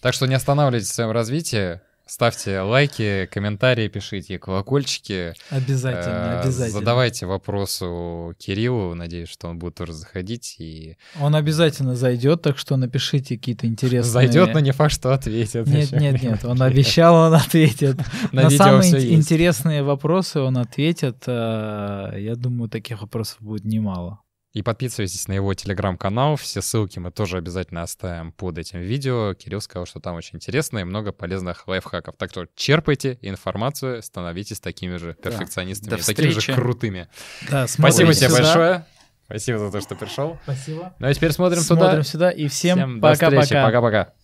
Так 0.00 0.14
что 0.14 0.26
не 0.26 0.34
останавливайтесь 0.34 0.90
в 0.90 0.94
своем 0.94 1.10
развитии. 1.10 1.80
Ставьте 2.10 2.58
лайки, 2.58 3.28
комментарии 3.30 3.86
пишите, 3.86 4.36
колокольчики. 4.40 5.32
Обязательно, 5.48 6.40
э, 6.40 6.40
обязательно. 6.40 6.80
Задавайте 6.80 7.26
вопросу 7.26 8.34
Кириллу, 8.36 8.96
надеюсь, 8.96 9.28
что 9.28 9.46
он 9.46 9.60
будет 9.60 9.76
тоже 9.76 9.92
заходить. 9.92 10.56
И... 10.58 10.96
Он 11.20 11.36
обязательно 11.36 11.94
зайдет, 11.94 12.42
так 12.42 12.58
что 12.58 12.76
напишите 12.76 13.36
какие-то 13.36 13.68
интересные... 13.68 14.02
Зайдет, 14.02 14.54
но 14.54 14.58
не 14.58 14.72
факт, 14.72 14.92
что 14.92 15.14
ответит. 15.14 15.68
Нет, 15.68 15.92
нет, 15.92 16.20
нет, 16.20 16.44
он 16.44 16.60
обещал, 16.60 17.14
он 17.14 17.34
ответит. 17.34 17.96
На 18.32 18.50
самые 18.50 19.14
интересные 19.14 19.84
вопросы 19.84 20.40
он 20.40 20.58
ответит. 20.58 21.22
Э, 21.28 22.12
я 22.18 22.34
думаю, 22.34 22.68
таких 22.68 23.02
вопросов 23.02 23.36
будет 23.40 23.64
немало. 23.64 24.18
И 24.52 24.62
подписывайтесь 24.62 25.28
на 25.28 25.34
его 25.34 25.54
телеграм-канал. 25.54 26.34
Все 26.34 26.60
ссылки 26.60 26.98
мы 26.98 27.12
тоже 27.12 27.36
обязательно 27.38 27.82
оставим 27.82 28.32
под 28.32 28.58
этим 28.58 28.80
видео. 28.80 29.34
Кирилл 29.34 29.60
сказал, 29.60 29.86
что 29.86 30.00
там 30.00 30.16
очень 30.16 30.36
интересно 30.36 30.80
и 30.80 30.84
много 30.84 31.12
полезных 31.12 31.68
лайфхаков. 31.68 32.16
Так 32.16 32.30
что 32.30 32.46
черпайте 32.56 33.18
информацию, 33.22 34.02
становитесь 34.02 34.58
такими 34.58 34.96
же 34.96 35.14
перфекционистами, 35.14 35.90
да. 35.90 36.02
такими 36.02 36.30
же 36.30 36.52
крутыми. 36.52 37.08
Да, 37.48 37.68
Спасибо 37.68 38.12
тебе 38.12 38.28
сюда. 38.28 38.42
большое. 38.42 38.86
Спасибо 39.26 39.58
за 39.60 39.70
то, 39.70 39.80
что 39.80 39.94
пришел. 39.94 40.38
Спасибо. 40.42 40.94
Ну 40.98 41.06
а 41.06 41.14
теперь 41.14 41.30
смотрим, 41.30 41.60
смотрим 41.60 41.90
туда. 41.90 42.02
сюда 42.02 42.30
и 42.32 42.48
всем 42.48 43.00
пока-пока. 43.00 43.64
Пока-пока. 43.64 44.14